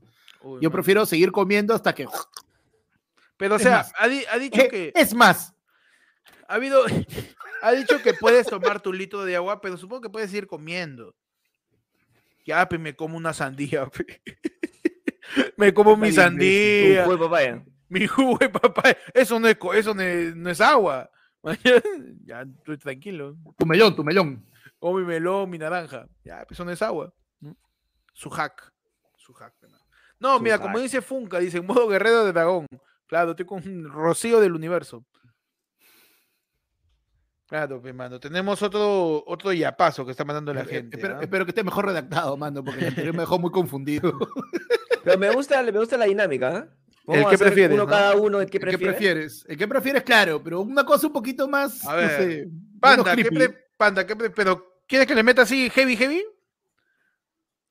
yo 0.61 0.71
prefiero 0.71 1.05
seguir 1.05 1.31
comiendo 1.31 1.73
hasta 1.73 1.95
que 1.95 2.05
pero, 3.37 3.55
o 3.55 3.59
sea, 3.59 3.85
ha, 3.99 4.07
dicho 4.07 4.61
eh, 4.61 4.67
que. 4.67 4.91
Es 4.95 5.13
más. 5.13 5.53
Ha 6.47 6.55
habido. 6.55 6.83
Ha 7.63 7.71
dicho 7.71 8.03
que 8.03 8.13
puedes 8.13 8.45
tomar 8.45 8.79
tu 8.81 8.93
litro 8.93 9.25
de 9.25 9.35
agua, 9.35 9.61
pero 9.61 9.77
supongo 9.77 10.03
que 10.03 10.09
puedes 10.11 10.31
ir 10.31 10.45
comiendo. 10.45 11.15
Ya, 12.45 12.69
pues 12.69 12.79
me 12.79 12.95
como 12.95 13.17
una 13.17 13.33
sandía. 13.33 13.89
me 15.57 15.73
como 15.73 15.97
mi 15.97 16.11
sandía. 16.11 16.99
Mi 16.99 17.03
jugo 17.03 17.13
de 17.13 17.17
papaya. 17.17 17.65
Mi 17.89 18.07
jugo 18.07 18.37
de 18.37 18.49
papaya. 18.49 18.97
Eso 19.13 19.39
no 19.39 19.47
es, 19.47 19.57
eso 19.75 19.93
no 19.93 20.49
es, 20.49 20.61
agua. 20.61 21.09
ya 22.25 22.41
estoy 22.41 22.77
tranquilo. 22.77 23.37
Tu 23.57 23.65
melón, 23.65 23.95
tu 23.95 24.03
melón. 24.03 24.45
O 24.79 24.93
mi 24.93 25.05
melón, 25.05 25.49
mi 25.49 25.57
naranja. 25.57 26.07
Ya, 26.23 26.43
pues 26.47 26.51
eso 26.51 26.65
no 26.65 26.71
es 26.71 26.81
agua. 26.81 27.13
Su 28.13 28.29
hack. 28.29 28.73
Su 29.15 29.33
hack. 29.33 29.53
No, 30.19 30.39
mira, 30.39 30.59
como 30.59 30.79
dice 30.79 31.01
Funka, 31.01 31.39
dice 31.39 31.61
modo 31.61 31.87
guerrero 31.87 32.25
de 32.25 32.33
dragón. 32.33 32.65
Claro, 33.07 33.31
estoy 33.31 33.45
con 33.45 33.67
un 33.67 33.85
rocío 33.85 34.39
del 34.39 34.53
universo. 34.53 35.05
Claro, 37.47 37.81
hermano. 37.85 38.19
Tenemos 38.19 38.61
otro, 38.61 39.23
otro 39.25 39.53
yapazo 39.53 40.05
que 40.05 40.11
está 40.11 40.25
mandando 40.25 40.53
la 40.53 40.65
gente. 40.65 40.97
Espero, 41.21 41.45
que 41.45 41.51
esté 41.51 41.63
mejor 41.63 41.85
redactado, 41.85 42.35
mando, 42.35 42.63
porque 42.63 42.87
el 42.87 43.13
me 43.13 43.19
dejó 43.19 43.39
muy 43.39 43.51
confundido. 43.51 44.17
Pero 45.03 45.17
me 45.17 45.31
gusta, 45.31 45.63
me 45.63 45.71
gusta 45.71 45.95
la 45.95 46.05
dinámica, 46.05 46.57
¿eh? 46.57 46.69
¿El 47.07 47.25
que 47.29 47.37
prefieres? 47.37 47.73
Uno 47.73 47.87
cada 47.87 48.15
uno, 48.15 48.41
¿el 48.41 48.49
que 48.49 48.59
prefieres? 48.59 49.45
¿El 49.47 49.57
que 49.57 49.67
prefieres? 49.67 50.03
Claro, 50.03 50.43
pero 50.43 50.61
una 50.61 50.85
cosa 50.85 51.07
un 51.07 51.13
poquito 51.13 51.47
más. 51.47 51.85
A 51.85 51.95
ver, 51.95 52.47
Panda, 52.79 53.15
¿qué 53.15 53.67
Panda, 53.77 54.05
¿qué 54.05 54.15
pero 54.15 54.81
¿quieres 54.87 55.07
que 55.07 55.15
le 55.15 55.23
meta 55.23 55.43
así 55.43 55.69
heavy, 55.69 55.95
heavy? 55.95 56.25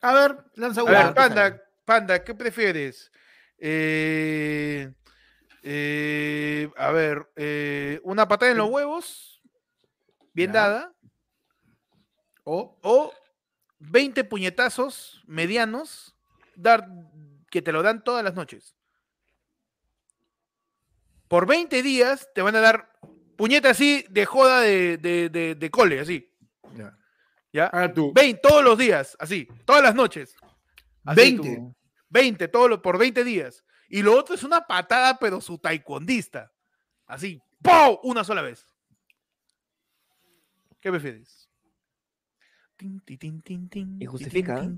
A 0.01 0.15
ver, 0.15 0.37
lanza 0.55 0.83
uno. 0.83 0.97
A 0.97 1.05
ver, 1.05 1.15
Panda, 1.15 1.63
Panda, 1.85 2.25
¿qué 2.25 2.35
prefieres? 2.35 3.13
Eh, 3.59 4.91
eh, 5.63 6.71
a 6.77 6.91
ver, 6.93 7.29
eh, 7.37 8.01
una 8.05 8.27
patada 8.29 8.53
en 8.53 8.59
los 8.59 8.71
huevos, 8.71 9.43
bien 10.33 10.53
dada. 10.53 10.95
O, 12.45 12.79
o 12.83 13.13
20 13.81 14.23
puñetazos 14.25 15.25
medianos 15.27 16.17
dar, 16.55 16.89
que 17.51 17.61
te 17.61 17.73
lo 17.73 17.83
dan 17.83 18.05
todas 18.05 18.23
las 18.25 18.35
noches. 18.35 18.77
Por 21.29 21.47
20 21.47 21.83
días 21.83 22.29
te 22.35 22.43
van 22.43 22.57
a 22.57 22.61
dar 22.61 22.93
puñetas 23.37 23.73
así 23.73 24.05
de 24.11 24.27
joda 24.27 24.61
de, 24.61 24.97
de, 24.99 25.71
cole, 25.71 26.01
así. 26.01 26.33
Ya. 26.75 26.97
¿Ya? 27.53 27.71
Ah, 27.73 27.93
tú. 27.93 28.13
20 28.15 28.41
todos 28.41 28.65
los 28.65 28.79
días, 28.79 29.17
así, 29.19 29.49
todas 29.65 29.83
las 29.83 29.95
noches. 29.95 30.35
20. 31.05 31.75
20, 32.09 32.49
todo 32.49 32.81
por 32.83 32.99
20 32.99 33.25
días. 33.25 33.65
Y 33.89 34.03
lo 34.03 34.19
otro 34.19 34.35
es 34.35 34.43
una 34.43 34.63
patada, 34.63 35.19
pero 35.19 35.41
su 35.41 35.59
taekwondista. 35.59 36.53
Así, 37.07 37.41
¡pum! 37.63 37.99
Una 38.03 38.25
sola 38.25 38.43
vez. 38.43 38.67
¿Qué 40.81 40.91
prefieres? 40.91 41.46
Y 44.01 44.07
justifica. 44.07 44.69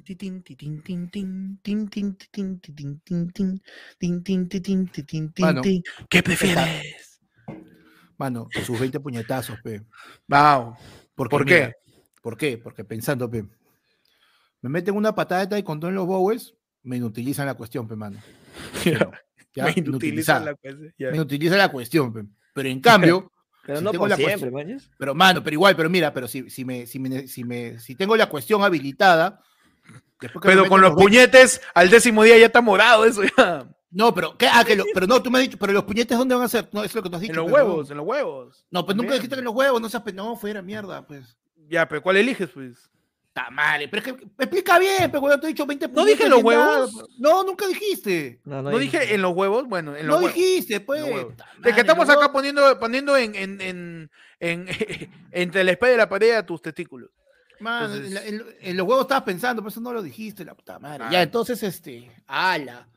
¿Qué 6.08 6.22
prefieres? 6.22 7.20
Mano, 8.16 8.48
sus 8.64 8.78
20 8.78 9.00
puñetazos, 9.00 9.60
pe. 9.62 9.82
Wow. 10.26 10.76
¿Por 11.14 11.44
qué? 11.44 11.74
¿Por 12.22 12.36
qué? 12.36 12.58
Porque 12.58 12.84
pensando, 12.84 13.30
pe. 13.30 13.44
Me 14.60 14.70
meten 14.70 14.96
una 14.96 15.14
patada 15.14 15.42
de 15.42 15.46
taekwondo 15.46 15.88
en 15.88 15.94
los 15.94 16.06
bowels, 16.06 16.54
me 16.82 16.96
inutilizan 16.96 17.46
la 17.46 17.54
cuestión, 17.54 17.86
pe, 17.86 17.94
mano. 17.94 18.18
me 19.56 19.72
inutilizan 19.76 20.44
la 20.44 20.54
cuestión. 20.54 21.10
Me 21.10 21.16
inutilizan 21.16 21.58
la 21.58 21.68
cuestión, 21.68 22.12
pe. 22.12 22.24
Pero 22.54 22.68
en 22.68 22.80
cambio, 22.80 23.30
Pero 23.68 23.82
no 23.82 23.92
por 23.92 24.10
siempre, 24.14 24.50
Pero, 24.96 25.14
mano, 25.14 25.44
pero 25.44 25.52
igual, 25.52 25.76
pero 25.76 25.90
mira, 25.90 26.10
pero 26.10 26.26
si, 26.26 26.48
si, 26.48 26.64
me, 26.64 26.86
si, 26.86 26.98
me, 26.98 27.28
si, 27.28 27.44
me, 27.44 27.78
si 27.78 27.94
tengo 27.94 28.16
la 28.16 28.26
cuestión 28.26 28.62
habilitada. 28.62 29.42
Pero 30.18 30.66
con 30.70 30.80
los, 30.80 30.94
puñetes, 30.94 31.60
al 31.74 31.90
décimo 31.90 32.22
día 32.22 32.38
ya 32.38 32.46
está 32.46 32.62
morado 32.62 33.04
eso 33.04 33.20
ya. 33.36 33.68
No, 33.90 34.14
pero, 34.14 34.38
¿qué? 34.38 34.48
Ah, 34.50 34.64
que 34.64 34.74
lo, 34.74 34.86
pero 34.94 35.06
no, 35.06 35.22
tú 35.22 35.30
me 35.30 35.36
has 35.36 35.44
dicho, 35.44 35.58
pero 35.58 35.74
los 35.74 35.84
puñetes, 35.84 36.16
¿dónde 36.16 36.34
van 36.34 36.44
a 36.44 36.48
ser? 36.48 36.70
No, 36.72 36.82
es 36.82 36.94
lo 36.94 37.02
que 37.02 37.10
tú 37.10 37.16
has 37.16 37.20
dicho. 37.20 37.32
En 37.32 37.40
los 37.40 37.52
huevos, 37.52 37.90
en 37.90 37.98
los 37.98 38.06
huevos. 38.06 38.64
No, 38.70 38.86
pues 38.86 38.96
nunca 38.96 39.12
dijiste 39.12 39.36
que 39.36 39.40
en 39.40 39.44
los 39.44 39.54
huevos, 39.54 39.82
no 39.82 39.90
seas, 39.90 40.02
no, 40.14 40.34
fuera 40.34 40.62
mierda, 40.62 41.06
pues. 41.06 41.36
Ya, 41.68 41.86
pero 41.86 42.02
¿cuál 42.02 42.16
eliges, 42.16 42.48
pues? 42.48 42.90
Tamale, 43.38 43.86
pero 43.86 44.02
es 44.02 44.12
que 44.12 44.26
explica 44.36 44.80
bien, 44.80 45.12
pero 45.12 45.20
cuando 45.20 45.38
te 45.38 45.46
he 45.46 45.50
dicho 45.50 45.64
20 45.64 45.86
¿No 45.88 46.04
dije 46.04 46.24
en 46.24 46.30
los 46.30 46.42
huevos? 46.42 46.90
No, 47.18 47.44
nunca 47.44 47.68
dijiste. 47.68 48.40
No, 48.44 48.76
dije 48.76 49.14
en 49.14 49.22
los 49.22 49.32
huevos, 49.32 49.68
bueno, 49.68 49.94
en 49.94 50.08
los 50.08 50.20
No 50.20 50.26
dijiste, 50.26 50.80
pues. 50.80 51.04
De 51.60 51.72
que 51.72 51.82
estamos 51.82 52.08
acá 52.08 52.32
poniendo, 52.32 52.76
poniendo 52.80 53.16
en, 53.16 53.36
en, 53.36 53.60
en, 53.60 54.10
en 54.40 54.66
entre 55.30 55.62
la 55.62 55.70
espalda 55.70 55.94
y 55.94 55.98
la 55.98 56.08
pared 56.08 56.32
a 56.32 56.44
tus 56.44 56.60
testículos. 56.60 57.10
Man, 57.60 57.92
en, 58.24 58.76
los 58.76 58.86
huevos 58.88 59.02
estabas 59.02 59.22
pensando, 59.22 59.62
por 59.62 59.70
eso 59.70 59.80
no 59.80 59.92
lo 59.92 60.02
dijiste, 60.02 60.44
la 60.44 60.56
puta 60.56 60.80
madre. 60.80 61.04
Ya, 61.12 61.22
entonces, 61.22 61.62
este, 61.62 62.10
ala. 62.26 62.88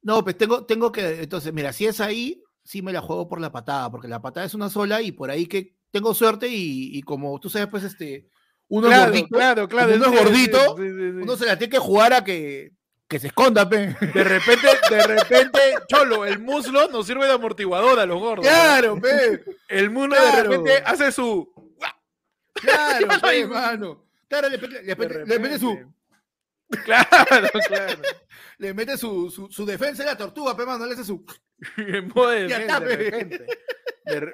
No, 0.00 0.24
pues 0.24 0.38
tengo, 0.38 0.64
tengo 0.64 0.90
que, 0.90 1.22
entonces, 1.22 1.52
mira, 1.52 1.74
si 1.74 1.84
es 1.84 2.00
ahí, 2.00 2.42
sí 2.64 2.80
me 2.80 2.94
la 2.94 3.02
juego 3.02 3.28
por 3.28 3.42
la 3.42 3.52
patada, 3.52 3.90
porque 3.90 4.08
la 4.08 4.22
patada 4.22 4.46
es 4.46 4.54
una 4.54 4.70
sola 4.70 5.02
y 5.02 5.12
por 5.12 5.30
ahí 5.30 5.44
que 5.44 5.76
tengo 5.90 6.14
suerte 6.14 6.48
y, 6.48 6.96
y 6.96 7.02
como 7.02 7.38
tú 7.40 7.50
sabes, 7.50 7.68
pues, 7.68 7.84
este, 7.84 8.31
uno 8.72 8.88
claro, 8.88 9.04
gordito, 9.04 9.28
claro, 9.28 9.68
claro, 9.68 9.94
uno 9.94 10.06
es 10.06 10.18
gordito, 10.18 10.74
uno 10.76 11.36
se 11.36 11.44
la 11.44 11.58
tiene 11.58 11.72
que 11.72 11.78
jugar 11.78 12.14
a 12.14 12.24
que, 12.24 12.72
que 13.06 13.18
se 13.18 13.26
esconda, 13.26 13.68
pe. 13.68 13.94
De 14.14 14.24
repente, 14.24 14.66
de 14.88 15.02
repente, 15.02 15.60
cholo, 15.88 16.24
el 16.24 16.38
muslo 16.38 16.88
nos 16.88 17.06
sirve 17.06 17.26
de 17.26 17.32
amortiguador 17.32 18.00
a 18.00 18.06
los 18.06 18.18
gordos. 18.18 18.46
Claro, 18.46 18.98
pe. 18.98 19.44
El 19.68 19.90
muslo 19.90 20.16
de 20.16 20.42
repente 20.42 20.82
hace 20.86 21.12
su. 21.12 21.52
Claro, 22.54 23.08
pe, 23.22 23.40
hermano. 23.40 24.06
Claro, 24.26 24.48
le, 24.48 24.56
le, 24.56 25.38
mete 25.38 25.58
su. 25.58 25.78
Claro, 26.82 27.06
claro. 27.68 28.00
Le 28.56 28.72
mete 28.72 28.96
su, 28.96 29.30
su, 29.30 29.50
su 29.50 29.66
defensa 29.66 30.02
de 30.02 30.08
la 30.08 30.16
tortuga, 30.16 30.56
pe, 30.56 30.64
mano. 30.64 30.86
Le 30.86 30.94
hace 30.94 31.04
su. 31.04 31.26
En 31.76 32.08
modo 32.08 32.30
de, 32.30 32.48
de 32.48 32.78
repente. 32.78 33.46
De, 34.06 34.32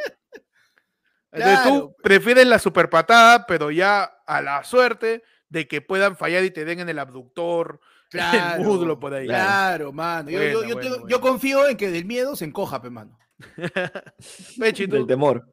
entonces 1.33 1.65
tú 1.65 1.97
prefieres 2.03 2.47
la 2.47 2.59
super 2.59 2.89
patada, 2.89 3.47
pero 3.47 3.71
ya 3.71 4.05
a 4.27 4.41
la 4.41 4.65
suerte 4.65 5.23
de 5.49 5.69
que 5.69 5.81
puedan 5.81 6.17
fallar 6.17 6.45
y 6.45 6.51
te 6.51 6.65
den 6.65 6.81
en 6.81 6.89
el 6.89 6.99
abductor, 6.99 7.81
claro, 8.11 8.57
el 8.57 8.67
muslo 8.67 8.99
por 8.99 9.15
ahí. 9.15 9.27
Claro, 9.27 9.93
mano. 9.93 10.31
Yo, 10.31 11.21
confío 11.21 11.69
en 11.69 11.77
que 11.77 11.91
del 11.91 12.05
miedo 12.05 12.37
se 12.37 12.45
encoja, 12.45 12.81
pe, 12.81 12.91
mano. 12.91 13.19
Del 14.57 15.07
temor. 15.07 15.47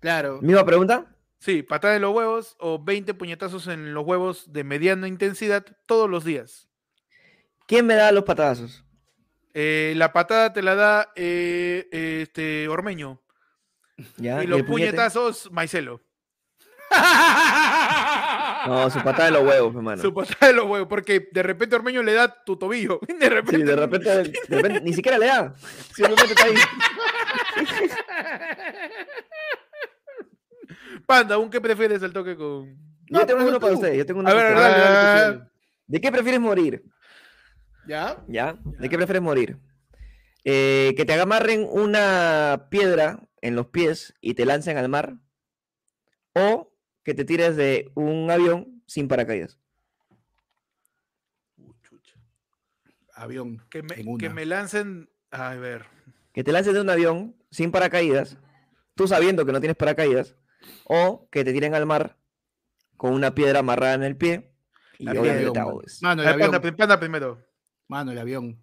Claro. 0.00 0.40
¿Misma 0.42 0.66
pregunta? 0.66 1.16
Sí, 1.38 1.62
patada 1.62 1.96
en 1.96 2.02
los 2.02 2.14
huevos 2.14 2.56
o 2.58 2.82
20 2.82 3.14
puñetazos 3.14 3.66
en 3.68 3.94
los 3.94 4.04
huevos 4.04 4.52
de 4.52 4.64
mediana 4.64 5.08
intensidad 5.08 5.64
todos 5.86 6.10
los 6.10 6.24
días. 6.24 6.68
¿Quién 7.66 7.86
me 7.86 7.94
da 7.94 8.12
los 8.12 8.24
patadazos? 8.24 8.84
Eh, 9.54 9.94
la 9.96 10.12
patada 10.12 10.52
te 10.52 10.62
la 10.62 10.74
da 10.74 11.12
eh, 11.16 11.88
este 12.22 12.68
Ormeño 12.68 13.21
y 14.18 14.46
los 14.46 14.62
puñetazos, 14.62 15.50
Maicelo. 15.52 16.00
No, 18.66 18.90
su 18.90 19.02
patada 19.02 19.26
de 19.26 19.32
los 19.32 19.42
huevos, 19.42 19.74
hermano. 19.74 20.00
Su 20.00 20.14
patada 20.14 20.46
de 20.48 20.52
los 20.52 20.66
huevos, 20.66 20.88
porque 20.88 21.28
de 21.32 21.42
repente 21.42 21.74
Ormeño 21.74 22.02
le 22.02 22.12
da 22.12 22.44
tu 22.44 22.56
tobillo. 22.56 23.00
De 23.20 23.28
repente. 23.28 23.56
Sí, 23.56 23.62
de 23.64 23.76
repente, 23.76 24.80
ni 24.82 24.92
siquiera 24.92 25.18
le 25.18 25.26
da. 25.26 25.54
Simplemente 25.94 26.32
está 26.32 26.44
ahí. 26.44 26.54
Panda, 31.06 31.38
¿un 31.38 31.50
qué 31.50 31.60
prefieres 31.60 32.02
el 32.02 32.12
toque 32.12 32.36
con.? 32.36 32.76
yo 33.08 33.26
tengo 33.26 33.44
uno 33.44 33.58
para 33.58 33.74
usted. 33.74 33.94
Yo 33.94 34.06
tengo 34.06 34.20
uno 34.20 34.30
a 34.30 34.34
ver, 34.34 34.54
dale, 34.54 34.78
dale, 34.78 35.40
¿De 35.86 36.00
qué 36.00 36.12
prefieres 36.12 36.40
morir? 36.40 36.84
¿Ya? 37.86 38.16
¿Ya? 38.28 38.56
¿De 38.64 38.88
qué 38.88 38.96
prefieres 38.96 39.22
morir? 39.22 39.58
Eh, 40.44 40.94
que 40.96 41.04
te 41.04 41.20
amarren 41.20 41.66
una 41.70 42.66
piedra 42.70 43.20
en 43.42 43.54
los 43.54 43.66
pies 43.66 44.14
y 44.20 44.34
te 44.34 44.46
lancen 44.46 44.78
al 44.78 44.88
mar, 44.88 45.18
o 46.32 46.72
que 47.04 47.12
te 47.12 47.24
tires 47.24 47.56
de 47.56 47.90
un 47.94 48.30
avión 48.30 48.82
sin 48.86 49.08
paracaídas. 49.08 49.58
Avión. 53.14 53.62
Que 53.68 53.82
me, 53.82 54.16
que 54.18 54.30
me 54.30 54.46
lancen. 54.46 55.10
A 55.30 55.54
ver. 55.54 55.84
Que 56.32 56.42
te 56.42 56.52
lancen 56.52 56.74
de 56.74 56.80
un 56.80 56.90
avión 56.90 57.36
sin 57.50 57.70
paracaídas, 57.70 58.38
tú 58.94 59.06
sabiendo 59.06 59.44
que 59.44 59.52
no 59.52 59.60
tienes 59.60 59.76
paracaídas, 59.76 60.36
o 60.84 61.28
que 61.30 61.44
te 61.44 61.52
tiren 61.52 61.74
al 61.74 61.84
mar 61.84 62.16
con 62.96 63.12
una 63.12 63.34
piedra 63.34 63.58
amarrada 63.58 63.94
en 63.94 64.04
el 64.04 64.16
pie 64.16 64.52
y 64.98 65.08
obviamente 65.08 65.60
Mano, 66.00 66.22
el 66.22 66.28
avión. 66.28 67.00
primero. 67.00 67.44
Mano, 67.88 68.12
el 68.12 68.18
avión. 68.18 68.62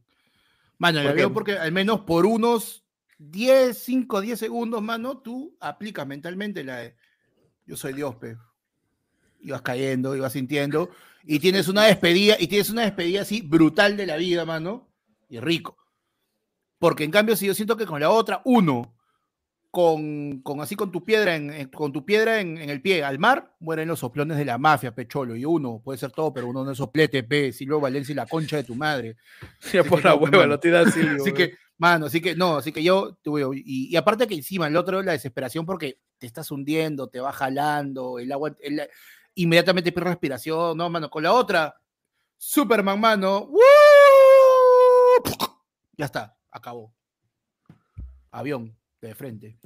Mano, 0.77 1.01
el 1.01 1.07
avión, 1.07 1.33
porque 1.33 1.57
al 1.57 1.71
menos 1.73 2.01
por 2.01 2.25
unos 2.25 2.85
10, 3.19 3.77
5, 3.77 4.21
10 4.21 4.39
segundos, 4.39 4.81
mano, 4.81 5.19
tú 5.19 5.55
aplicas 5.59 6.07
mentalmente 6.07 6.63
la 6.63 6.77
de 6.77 6.95
yo 7.65 7.75
soy 7.75 7.93
Dios, 7.93 8.15
pe. 8.15 8.35
Y 9.41 9.51
vas 9.51 9.61
cayendo, 9.61 10.15
y 10.15 10.19
vas 10.19 10.33
sintiendo, 10.33 10.89
y 11.23 11.39
tienes 11.39 11.67
una 11.67 11.83
despedida, 11.83 12.35
y 12.39 12.47
tienes 12.47 12.69
una 12.69 12.81
despedida 12.81 13.21
así 13.21 13.41
brutal 13.41 13.95
de 13.95 14.07
la 14.07 14.17
vida, 14.17 14.43
mano, 14.43 14.89
y 15.29 15.39
rico. 15.39 15.77
Porque 16.79 17.03
en 17.03 17.11
cambio, 17.11 17.35
si 17.35 17.45
yo 17.45 17.53
siento 17.53 17.77
que 17.77 17.85
con 17.85 17.99
la 17.99 18.09
otra, 18.09 18.41
uno, 18.45 18.95
con, 19.69 20.41
con 20.41 20.61
así 20.61 20.75
con 20.75 20.91
tu 20.91 21.05
piedra, 21.05 21.35
en, 21.35 21.69
con 21.69 21.93
tu 21.93 22.05
piedra 22.05 22.39
en, 22.39 22.57
el 22.57 22.81
pie 22.81 23.03
al 23.03 23.19
mar, 23.19 23.55
mueren 23.59 23.87
los 23.87 23.99
soplones 23.99 24.37
de 24.37 24.45
la 24.45 24.57
mafia, 24.57 24.95
pecholo. 24.95 25.35
Y 25.35 25.45
uno, 25.45 25.81
puede 25.83 25.99
ser 25.99 26.11
todo, 26.11 26.33
pero 26.33 26.47
uno 26.47 26.63
no 26.63 26.71
es 26.71 26.77
soplete, 26.77 27.23
pe, 27.23 27.51
Silvio 27.51 27.79
Valencia 27.79 28.13
y 28.13 28.15
la 28.15 28.25
concha 28.25 28.57
de 28.57 28.63
tu 28.63 28.75
madre. 28.75 29.17
Sí, 29.59 29.77
por 29.87 30.03
la 30.03 30.15
hueva, 30.15 30.45
lo 30.45 30.59
tiras 30.59 30.93
Silvio. 30.93 31.21
así 31.21 31.33
que, 31.33 31.53
Mano, 31.79 32.07
así 32.07 32.21
que 32.21 32.35
no, 32.35 32.57
así 32.57 32.73
que 32.73 32.83
yo, 32.83 33.17
y, 33.23 33.93
y, 33.93 33.95
aparte 33.95 34.27
que 34.27 34.35
encima 34.35 34.67
el 34.67 34.75
otro, 34.75 35.01
la 35.01 35.13
desesperación 35.13 35.65
porque 35.65 36.01
te 36.17 36.27
estás 36.27 36.51
hundiendo, 36.51 37.07
te 37.07 37.21
va 37.21 37.31
jalando, 37.31 38.19
el 38.19 38.29
agua, 38.33 38.55
inmediatamente 39.33 39.93
pierdes 39.93 40.11
respiración, 40.11 40.77
no, 40.77 40.89
mano, 40.89 41.09
con 41.09 41.23
la 41.23 41.31
otra, 41.31 41.73
Superman, 42.37 42.99
mano, 42.99 43.49
ya 45.97 46.05
está, 46.05 46.37
acabó. 46.51 46.93
Avión, 48.31 48.77
de 49.01 49.15
frente. 49.15 49.57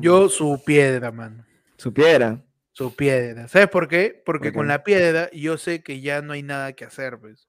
Yo 0.00 0.28
su 0.28 0.62
piedra, 0.64 1.10
mano. 1.10 1.46
Su 1.78 1.94
piedra. 1.94 2.44
Su 2.72 2.94
piedra. 2.94 3.48
¿Sabes 3.48 3.68
por 3.68 3.88
qué? 3.88 4.22
Porque 4.24 4.52
con 4.52 4.68
la 4.68 4.84
piedra 4.84 5.30
yo 5.32 5.56
sé 5.56 5.82
que 5.82 6.00
ya 6.00 6.20
no 6.22 6.34
hay 6.34 6.42
nada 6.42 6.74
que 6.74 6.84
hacer, 6.84 7.18
pues. 7.18 7.48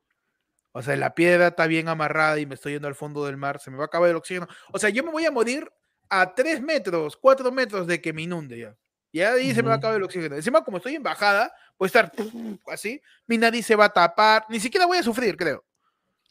O 0.78 0.82
sea, 0.82 0.98
la 0.98 1.16
piedra 1.16 1.48
está 1.48 1.68
bien 1.68 1.88
amarrada 1.88 2.38
y 2.38 2.46
me 2.46 2.56
estoy 2.56 2.74
yendo 2.74 2.90
al 2.90 2.96
fondo 2.96 3.26
del 3.26 3.38
mar, 3.38 3.62
se 3.62 3.72
me 3.72 3.78
va 3.78 3.84
a 3.84 3.86
acabar 3.86 4.10
el 4.10 4.18
oxígeno. 4.18 4.46
O 4.74 4.78
sea, 4.78 4.90
yo 4.90 5.06
me 5.06 5.12
voy 5.12 5.24
a 5.24 5.32
morir 5.32 5.72
a 6.10 6.36
3 6.36 6.62
metros, 6.62 7.16
4 7.16 7.50
metros 7.50 7.88
de 7.88 8.02
que 8.02 8.12
me 8.12 8.24
inunde 8.24 8.60
ya. 8.60 8.76
Y 9.10 9.22
ahí 9.22 9.56
se 9.56 9.64
me 9.64 9.70
va 9.70 9.76
a 9.76 9.78
acabar 9.78 9.96
el 9.96 10.04
oxígeno. 10.04 10.36
Encima, 10.36 10.66
como 10.66 10.76
estoy 10.76 10.96
en 10.96 11.02
bajada, 11.02 11.54
voy 11.80 11.86
a 11.86 11.88
estar 11.88 12.12
así, 12.68 13.02
mi 13.26 13.38
nariz 13.38 13.66
se 13.66 13.78
va 13.78 13.86
a 13.86 13.94
tapar, 13.94 14.48
ni 14.50 14.60
siquiera 14.60 14.86
voy 14.86 14.98
a 14.98 15.04
sufrir, 15.04 15.38
creo. 15.38 15.64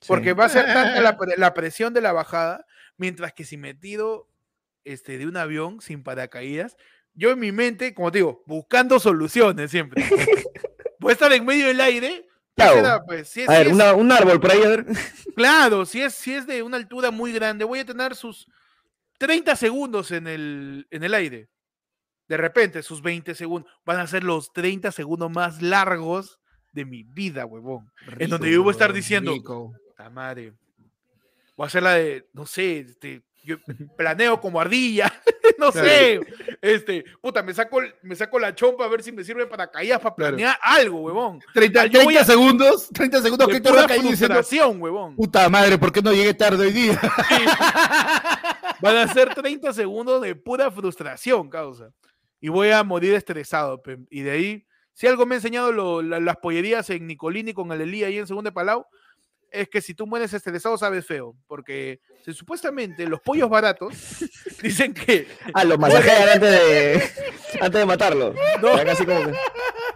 Porque 0.07 0.35
va 0.35 0.45
a 0.45 0.51
ser 0.51 0.67
tanta 0.67 1.01
la, 1.39 1.55
presión 1.55 1.95
de 1.95 2.03
la 2.03 2.13
bajada, 2.13 2.67
mientras 2.99 3.33
que 3.33 3.45
si 3.45 3.57
me 3.57 3.73
tiro 3.73 4.29
este, 4.85 5.17
de 5.17 5.27
un 5.27 5.39
avión 5.39 5.81
sin 5.81 6.03
paracaídas, 6.03 6.77
yo 7.15 7.31
en 7.31 7.39
mi 7.39 7.51
mente, 7.51 7.95
como 7.95 8.13
te 8.13 8.19
digo, 8.19 8.43
buscando 8.45 9.01
soluciones 9.01 9.71
siempre. 9.71 10.05
voy 11.01 11.13
a 11.13 11.15
estar 11.15 11.33
en 11.33 11.47
medio 11.47 11.67
del 11.67 11.81
aire. 11.81 12.29
Pues, 12.55 13.37
a 13.49 13.53
ver, 13.53 13.69
un 13.69 14.13
árbol 14.13 14.41
por 14.41 14.53
ahí, 14.53 14.63
a 14.63 14.69
ver. 14.69 14.87
Claro, 15.35 15.85
si 15.85 16.01
es, 16.01 16.15
si 16.15 16.35
es 16.35 16.47
de 16.47 16.63
una 16.63 16.77
altura 16.77 17.11
muy 17.11 17.33
grande, 17.33 17.65
voy 17.65 17.81
a 17.81 17.85
tener 17.85 18.15
sus 18.15 18.47
30 19.19 19.57
segundos 19.57 20.11
en 20.13 20.27
el, 20.27 20.87
en 20.91 21.03
el 21.03 21.15
aire. 21.15 21.49
De 22.29 22.37
repente, 22.37 22.83
sus 22.83 23.03
20 23.03 23.35
segundos 23.35 23.71
van 23.85 23.99
a 23.99 24.07
ser 24.07 24.25
los 24.25 24.53
30 24.53 24.93
segundos 24.93 25.31
más 25.31 25.61
largos 25.61 26.41
de 26.73 26.85
mi 26.85 27.03
vida, 27.03 27.45
huevón. 27.47 27.93
en 28.19 28.31
donde 28.31 28.51
yo 28.51 28.63
voy 28.63 28.71
a 28.71 28.73
estar 28.73 28.93
diciendo, 28.93 29.35
la 29.99 30.11
madre, 30.11 30.53
voy 31.57 31.65
a 31.65 31.67
hacer 31.67 31.83
la 31.83 31.95
de, 31.95 32.29
no 32.33 32.47
sé, 32.47 32.81
este, 32.81 33.23
yo 33.45 33.57
planeo 33.97 34.41
como 34.41 34.61
ardilla, 34.61 35.13
no 35.59 35.73
sé, 35.73 36.21
este, 36.61 37.05
puta, 37.21 37.43
me 37.43 37.55
saco, 37.55 37.81
me 38.03 38.15
saco 38.15 38.39
la 38.39 38.55
chompa 38.55 38.85
a 38.85 38.89
ver 38.89 39.03
si 39.03 39.13
me 39.13 39.25
sirve 39.25 39.47
para 39.47 39.71
caídas, 39.71 40.01
para 40.01 40.15
planear 40.15 40.57
algo, 40.63 41.01
huevón. 41.01 41.41
30, 41.53 41.91
30 41.91 42.25
segundos, 42.25 42.89
30 42.93 43.23
segundos, 43.23 43.49
que 43.49 43.61
pura 43.61 43.89
frustración, 43.89 44.81
huevón. 44.81 45.17
Puta 45.17 45.49
madre, 45.49 45.79
¿por 45.79 45.93
qué 45.93 46.03
no 46.03 46.13
llegué 46.13 46.35
tarde 46.35 46.67
hoy 46.67 46.73
día? 46.73 47.01
Van 48.81 48.97
a 48.97 49.13
ser 49.13 49.35
30 49.35 49.73
segundos 49.73 50.21
de 50.23 50.35
pura 50.35 50.71
frustración, 50.71 51.49
causa. 51.49 51.91
Y 52.41 52.49
voy 52.49 52.71
a 52.71 52.85
morir 52.85 53.15
estresado, 53.15 53.83
y 54.11 54.21
de 54.21 54.31
ahí, 54.31 54.67
si 54.93 55.07
algo 55.07 55.25
me 55.27 55.35
ha 55.35 55.39
enseñado 55.39 56.03
las 56.03 56.37
pollerías 56.37 56.89
en 56.91 57.07
Nicolini 57.07 57.55
con 57.55 57.73
el 57.73 58.05
ahí 58.05 58.19
en 58.19 58.27
Segundo 58.27 58.51
de 58.51 58.55
Palau, 58.55 58.87
es 59.55 59.69
que 59.69 59.81
si 59.81 59.95
tú 59.95 60.07
mueres 60.07 60.35
estresado 60.35 60.77
sabes 60.77 61.07
feo, 61.07 61.37
porque 61.47 62.01
supuestamente 62.33 63.07
los 63.07 63.21
pollos 63.21 63.49
baratos 63.49 63.95
dicen 64.63 64.93
que... 64.93 65.29
Ah, 65.55 65.65
los 65.65 65.79
masajean 65.79 66.29
antes 66.35 66.51
de, 66.51 67.03
antes 67.61 67.81
de 67.81 67.87
matarlo. 67.87 68.35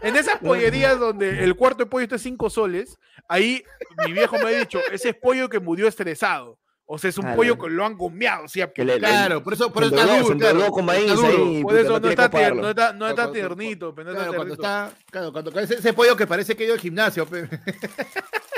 En 0.01 0.16
esas 0.16 0.39
pollerías 0.39 0.98
donde 0.98 1.43
el 1.43 1.56
cuarto 1.56 1.85
de 1.85 1.90
pollo 1.90 2.05
está 2.05 2.18
5 2.18 2.51
soles, 2.51 2.97
ahí 3.28 3.64
mi 4.06 4.12
viejo 4.12 4.39
me 4.39 4.44
ha 4.44 4.60
dicho, 4.60 4.80
ese 4.93 5.10
es 5.10 5.16
pollo 5.16 5.48
que 5.48 5.59
murió 5.59 5.89
estresado. 5.89 6.59
O 6.90 6.97
sea, 6.97 7.10
es 7.10 7.18
un 7.18 7.35
pollo 7.35 7.59
que 7.59 7.68
lo 7.68 7.85
han 7.85 7.98
gomeado. 7.98 8.44
O 8.44 8.48
sea, 8.48 8.72
claro, 8.72 9.43
por 9.43 9.52
eso, 9.52 9.70
por 9.70 9.85
eso 9.85 9.94
está 9.94 10.16
duro. 10.16 10.39
Claro, 10.39 10.70
con 10.70 10.86
maíz 10.86 11.12
ahí, 11.22 11.62
por 11.62 11.76
eso 11.76 12.01
no 12.01 12.09
está, 12.09 12.30
tier, 12.30 12.56
no 12.56 12.70
está, 12.70 12.94
no 12.94 13.06
está 13.06 13.30
tiernito. 13.30 13.94
Claro, 13.94 14.32
cuando 14.32 14.55
está, 14.55 14.90
claro, 15.10 15.30
cuando 15.30 15.51
ese, 15.60 15.74
ese 15.74 15.93
pollo 15.93 16.16
que 16.16 16.26
parece 16.26 16.56
que 16.56 16.64
ido 16.64 16.72
al 16.72 16.80
gimnasio. 16.80 17.28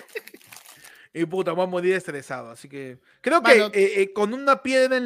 Y 1.12 1.24
puta, 1.26 1.52
voy 1.52 1.64
a 1.64 1.66
morir 1.66 1.94
estresado. 1.94 2.50
Así 2.50 2.68
que 2.68 3.00
creo 3.20 3.42
que 3.42 3.52
eh, 3.52 3.70
eh, 4.02 4.12
con 4.12 4.32
una 4.32 4.62
piedra 4.62 4.98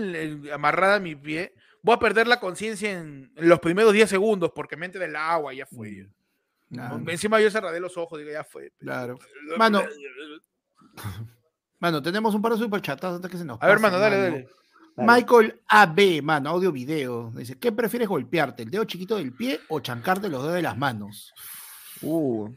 amarrada 0.52 0.96
a 0.96 1.00
mi 1.00 1.14
pie, 1.14 1.54
voy 1.82 1.94
a 1.94 1.98
perder 1.98 2.26
la 2.26 2.40
conciencia 2.40 2.92
en, 2.92 3.32
los 3.36 3.60
primeros 3.60 3.92
10 3.92 4.10
segundos 4.10 4.52
porque 4.54 4.76
me 4.76 4.86
entra 4.86 5.04
el 5.04 5.16
agua 5.16 5.54
y 5.54 5.58
ya 5.58 5.66
fue. 5.66 6.08
Encima 7.06 7.40
yo 7.40 7.50
cerraré 7.50 7.80
los 7.80 7.96
ojos, 7.96 8.18
digo, 8.18 8.30
ya 8.30 8.44
fue. 8.44 8.72
Claro. 8.78 9.18
Mano, 9.56 9.82
mano, 11.78 12.02
tenemos 12.02 12.34
un 12.34 12.42
par 12.42 12.52
de 12.52 12.58
superchatas 12.58 13.14
antes 13.14 13.30
que 13.30 13.38
se 13.38 13.44
nos 13.44 13.62
A 13.62 13.66
ver, 13.66 13.78
mano, 13.78 13.98
dale, 13.98 14.16
dale. 14.16 14.48
Michael 14.96 15.60
AB, 15.68 16.22
mano, 16.22 16.50
audio 16.50 16.70
video. 16.70 17.32
Dice, 17.34 17.58
¿qué 17.58 17.72
prefieres 17.72 18.08
golpearte? 18.08 18.62
¿El 18.62 18.70
dedo 18.70 18.84
chiquito 18.84 19.16
del 19.16 19.32
pie 19.32 19.60
o 19.68 19.80
chancarte 19.80 20.28
los 20.28 20.42
dedos 20.42 20.54
de 20.54 20.62
las 20.62 20.76
manos? 20.76 21.32
Uh. 22.00 22.48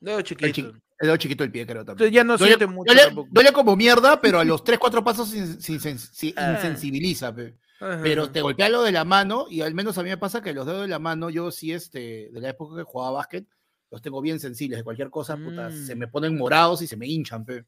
Dedo 0.00 0.22
chiquito. 0.22 0.60
El 0.60 0.82
dedo 1.06 1.16
chiquito 1.16 1.44
del 1.44 1.52
pie, 1.52 1.66
creo 1.66 1.84
también. 1.84 2.10
ya 2.10 2.24
no 2.24 2.36
duele, 2.36 2.56
siente 2.56 2.66
mucho. 2.66 2.92
Duele, 3.30 3.52
como 3.52 3.76
mierda, 3.76 4.20
pero 4.20 4.40
a 4.40 4.44
los 4.44 4.64
3, 4.64 4.78
4 4.78 5.04
pasos 5.04 5.28
se, 5.28 6.32
ah. 6.36 6.52
insensibiliza. 6.52 7.34
Pero 7.78 8.30
te 8.30 8.40
golpea 8.40 8.68
lo 8.68 8.82
de 8.82 8.92
la 8.92 9.04
mano, 9.04 9.46
y 9.48 9.60
al 9.60 9.74
menos 9.74 9.96
a 9.98 10.02
mí 10.02 10.08
me 10.08 10.16
pasa 10.16 10.42
que 10.42 10.52
los 10.52 10.66
dedos 10.66 10.82
de 10.82 10.88
la 10.88 10.98
mano, 10.98 11.30
yo 11.30 11.50
sí, 11.50 11.72
este, 11.72 12.30
de 12.32 12.40
la 12.40 12.50
época 12.50 12.76
que 12.76 12.82
jugaba 12.82 13.12
básquet, 13.12 13.46
los 13.90 14.02
tengo 14.02 14.20
bien 14.20 14.40
sensibles. 14.40 14.78
De 14.78 14.84
cualquier 14.84 15.10
cosa, 15.10 15.36
puta, 15.36 15.70
se 15.70 15.94
mm. 15.94 15.98
me 15.98 16.08
ponen 16.08 16.36
morados 16.36 16.82
y 16.82 16.86
se 16.86 16.96
me 16.96 17.06
hinchan, 17.06 17.44
pe. 17.44 17.64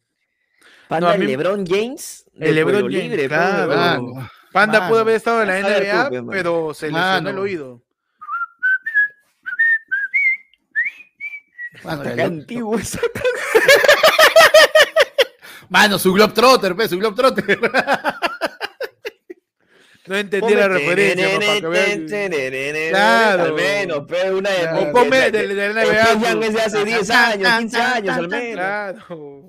Panda, 0.88 1.16
LeBron 1.16 1.64
James. 1.66 2.26
El 2.34 2.54
LeBron 2.56 2.82
James, 2.82 3.10
libre, 3.10 3.28
claro. 3.28 4.28
Panda 4.52 4.88
pudo 4.88 5.00
haber 5.00 5.16
estado 5.16 5.42
en 5.42 5.48
la 5.48 5.60
NBA, 6.10 6.26
pero 6.28 6.74
se 6.74 6.90
lesionó 6.90 7.30
el 7.30 7.38
oído. 7.38 7.82
Mano, 11.84 12.02
qué 12.02 12.22
antiguo 12.22 12.78
esa 12.78 13.00
Mano, 15.68 15.98
su 15.98 16.12
Globetrotter, 16.12 16.74
pe, 16.74 16.88
su 16.88 16.98
Globetrotter. 16.98 17.58
No 20.06 20.16
entendí 20.16 20.54
la 20.54 20.66
referencia, 20.66 21.28
Claro. 22.90 23.44
Al 23.44 23.52
menos, 23.52 24.04
pe, 24.08 24.32
una 24.32 24.50
de. 24.50 24.66
O 24.66 24.92
ponme 24.92 25.30
de, 25.30 25.46
la 25.54 25.72
NBA. 25.72 26.46
es 26.46 26.52
de 26.54 26.60
hace 26.60 26.84
10 26.84 27.10
años, 27.10 27.58
15 27.58 27.80
años 27.80 28.16
al 28.16 28.28
menos. 28.28 28.54
Claro. 28.54 29.42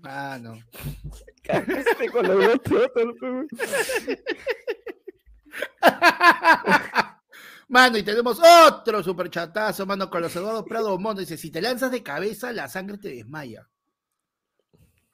Mano. 0.00 0.58
Cagaste 1.44 2.10
con 2.10 2.26
los 2.26 2.36
Globetrotter, 2.36 3.06
Mano, 7.68 7.98
y 7.98 8.02
tenemos 8.02 8.40
otro 8.40 9.02
superchatazo, 9.02 9.84
mano, 9.84 10.08
con 10.08 10.22
los 10.22 10.34
Eduardo 10.34 10.64
Prado 10.64 10.98
Mondo. 10.98 11.20
Dice, 11.20 11.36
si 11.36 11.50
te 11.50 11.60
lanzas 11.60 11.90
de 11.90 12.02
cabeza, 12.02 12.52
la 12.52 12.66
sangre 12.68 12.96
te 12.96 13.08
desmaya. 13.10 13.68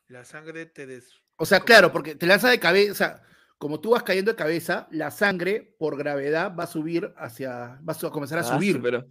La 0.09 0.25
sangre 0.25 0.67
te 0.67 0.87
des... 0.87 1.21
O 1.37 1.47
sea, 1.47 1.61
claro, 1.61 1.91
porque 1.91 2.15
te 2.15 2.27
lanzas 2.27 2.53
de 2.53 2.61
cabeza, 2.61 3.23
como 3.59 3.81
tú 3.81 3.91
vas 3.91 4.05
cayendo 4.05 4.31
de 4.31 4.37
cabeza, 4.37 4.87
la 4.93 5.11
sangre, 5.11 5.75
por 5.79 5.97
gravedad, 5.99 6.55
va 6.55 6.65
a 6.65 6.69
subir 6.69 7.13
hacia, 7.17 7.81
va 7.81 7.93
a 7.93 8.11
comenzar 8.11 8.39
a 8.39 8.43
ah, 8.43 8.55
subir. 8.55 8.81
pero 8.81 9.05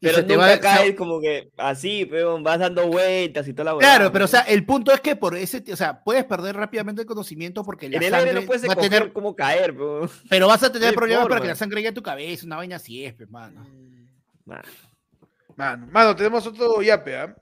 pero 0.00 0.24
te 0.24 0.36
va 0.36 0.52
a 0.52 0.60
caer 0.60 0.96
como 0.96 1.20
que 1.20 1.50
así, 1.58 2.06
pero 2.06 2.40
vas 2.42 2.58
dando 2.58 2.86
vueltas 2.86 3.46
y 3.46 3.52
toda 3.52 3.64
la 3.66 3.72
vuelta. 3.74 3.96
Claro, 3.96 4.12
pero 4.12 4.24
o 4.24 4.28
sea, 4.28 4.40
el 4.40 4.64
punto 4.64 4.92
es 4.92 5.00
que 5.00 5.14
por 5.14 5.36
ese, 5.36 5.62
o 5.72 5.76
sea, 5.76 6.02
puedes 6.02 6.24
perder 6.24 6.56
rápidamente 6.56 7.02
el 7.02 7.06
conocimiento 7.06 7.62
porque 7.62 7.88
la 7.88 7.98
en 7.98 8.02
el 8.04 8.10
sangre 8.10 8.30
aire 8.30 8.40
no 8.40 8.46
puedes 8.46 8.66
va 8.66 8.72
a 8.72 8.76
tener 8.76 9.12
como 9.12 9.36
caer, 9.36 9.74
pero, 9.74 10.10
pero 10.28 10.48
vas 10.48 10.62
a 10.62 10.72
tener 10.72 10.94
problemas 10.94 11.28
para 11.28 11.40
que 11.40 11.48
la 11.48 11.54
sangre 11.54 11.76
llegue 11.76 11.88
a 11.90 11.94
tu 11.94 12.02
cabeza, 12.02 12.46
una 12.46 12.56
vaina 12.56 12.76
así 12.76 13.04
es, 13.04 13.20
hermano. 13.20 13.66
Mano. 15.56 15.86
mano, 15.92 16.16
tenemos 16.16 16.46
otro 16.46 16.80
yape, 16.80 17.16
¿ah? 17.16 17.36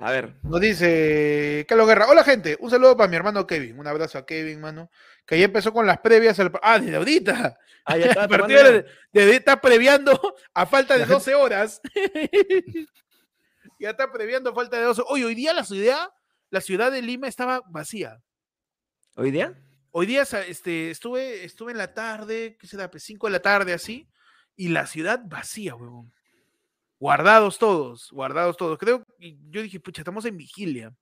A 0.00 0.10
ver. 0.10 0.34
Nos 0.42 0.60
dice 0.60 1.66
Carlos 1.68 1.86
Guerra. 1.86 2.08
Hola, 2.08 2.24
gente. 2.24 2.56
Un 2.58 2.70
saludo 2.70 2.96
para 2.96 3.08
mi 3.08 3.16
hermano 3.16 3.46
Kevin. 3.46 3.78
Un 3.78 3.86
abrazo 3.86 4.16
a 4.16 4.24
Kevin, 4.24 4.58
mano. 4.60 4.90
Que 5.26 5.38
ya 5.38 5.44
empezó 5.44 5.72
con 5.72 5.86
las 5.86 6.00
previas. 6.00 6.38
Ah, 6.62 6.78
desde 6.78 6.96
ahorita. 6.96 7.58
Ah, 7.84 7.96
ya 7.96 8.06
está. 8.06 8.26
de, 9.12 9.36
está 9.36 9.60
previando 9.60 10.36
a 10.54 10.66
falta 10.66 10.96
de 10.96 11.06
12 11.06 11.34
horas. 11.34 11.80
ya 13.78 13.90
está 13.90 14.10
previando 14.10 14.50
a 14.50 14.54
falta 14.54 14.76
de 14.78 14.84
12. 14.84 15.02
Oye, 15.08 15.24
hoy 15.24 15.34
día 15.34 15.52
la 15.52 15.64
ciudad, 15.64 16.10
la 16.50 16.60
ciudad 16.60 16.90
de 16.92 17.02
Lima 17.02 17.28
estaba 17.28 17.62
vacía. 17.68 18.20
¿Hoy 19.16 19.30
día? 19.30 19.54
Hoy 19.92 20.06
día 20.06 20.22
este, 20.22 20.90
estuve, 20.90 21.44
estuve 21.44 21.72
en 21.72 21.78
la 21.78 21.94
tarde, 21.94 22.56
¿qué 22.58 22.66
será? 22.66 22.90
5 22.94 23.20
pues, 23.20 23.32
de 23.32 23.38
la 23.38 23.42
tarde 23.42 23.72
así. 23.72 24.08
Y 24.56 24.68
la 24.68 24.86
ciudad 24.86 25.20
vacía, 25.24 25.74
huevón. 25.74 26.12
Guardados 26.98 27.58
todos, 27.58 28.10
guardados 28.12 28.56
todos. 28.56 28.78
Creo, 28.78 29.02
yo 29.18 29.62
dije, 29.62 29.80
pucha, 29.80 30.02
estamos 30.02 30.24
en 30.26 30.36
vigilia. 30.36 30.94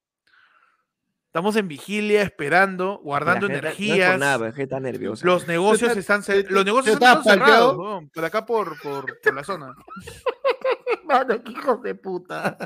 Estamos 1.29 1.57
en 1.57 1.69
vigilia, 1.69 2.23
esperando, 2.23 3.01
guardando 3.05 3.49
energías. 3.49 4.19
está 4.57 4.81
nerviosa. 4.81 5.27
Los 5.27 5.47
negocios 5.47 5.95
están, 5.95 6.23
los 6.49 6.65
negocios 6.65 6.95
están 6.95 7.23
cerrados, 7.23 7.77
por 8.15 8.25
acá 8.25 8.47
por, 8.47 8.81
por, 8.81 9.21
por 9.21 9.35
la 9.35 9.45
zona. 9.45 9.75
Mano, 11.05 11.35
hijos 11.47 11.83
de 11.83 11.95
puta. 11.95 12.57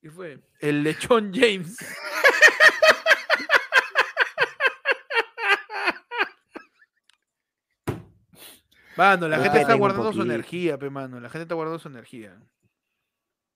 ¿Qué 0.00 0.10
fue? 0.10 0.40
El 0.58 0.82
lechón 0.82 1.30
James. 1.32 1.76
Mano, 8.96 9.28
la 9.28 9.38
gente 9.38 9.60
está 9.60 9.74
guardando 9.74 10.12
su 10.12 10.22
energía, 10.22 10.76
pe, 10.76 10.90
mano. 10.90 11.20
La 11.20 11.28
gente 11.28 11.42
está 11.42 11.54
guardando 11.54 11.78
su 11.78 11.88
energía. 11.88 12.36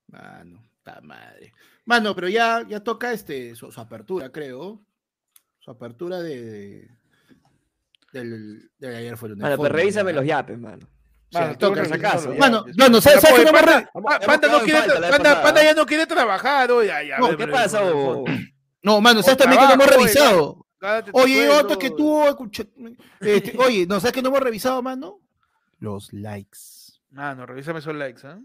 Mano, 0.06 0.62
madre. 1.02 1.52
Mano, 1.84 2.14
pero 2.14 2.28
ya, 2.28 2.64
ya 2.66 2.80
toca 2.80 3.12
este, 3.12 3.54
su, 3.54 3.68
apertura, 3.76 4.30
creo. 4.30 4.82
Su 5.58 5.70
apertura 5.70 6.20
de. 6.20 6.88
del, 8.12 8.70
de 8.78 8.96
ayer 8.96 9.16
fue 9.16 9.30
el 9.30 9.36
Mano, 9.36 9.56
pero 9.56 9.74
revísame 9.74 10.12
los 10.12 10.24
yapes, 10.24 10.58
mano. 10.58 10.88
Mano, 11.32 11.58
toca 11.58 11.82
esa 11.82 11.98
casa. 11.98 12.30
Mano, 12.38 12.64
no, 12.76 13.00
¿sabes, 13.00 13.24
qué 13.24 13.44
no 13.44 13.52
Panda, 13.52 14.48
no 14.48 14.60
quiere, 14.60 15.10
Panda, 15.10 15.42
Panda, 15.42 15.62
ya 15.62 15.74
no 15.74 15.84
quiere 15.84 16.06
trabajar, 16.06 16.70
oh, 16.70 16.82
ya, 16.82 17.02
ya. 17.02 17.18
No, 17.18 17.36
¿qué 17.36 17.46
pasa? 17.48 17.82
No, 18.82 19.00
mano, 19.00 19.20
exactamente 19.20 19.64
no 19.64 19.72
hemos 19.72 19.86
revisado. 19.86 20.66
Oye, 21.12 21.48
otro 21.48 21.78
que 21.78 21.90
tú, 21.90 22.22
este, 23.20 23.56
oye, 23.58 23.86
¿no 23.86 23.98
sabes 23.98 24.12
que 24.12 24.22
no 24.22 24.28
hemos 24.28 24.40
revisado, 24.40 24.82
mano? 24.82 25.20
Los 25.78 26.12
likes. 26.12 26.58
Mano, 27.10 27.46
revísame 27.46 27.80
esos 27.80 27.94
likes, 27.94 28.26
¿eh? 28.26 28.36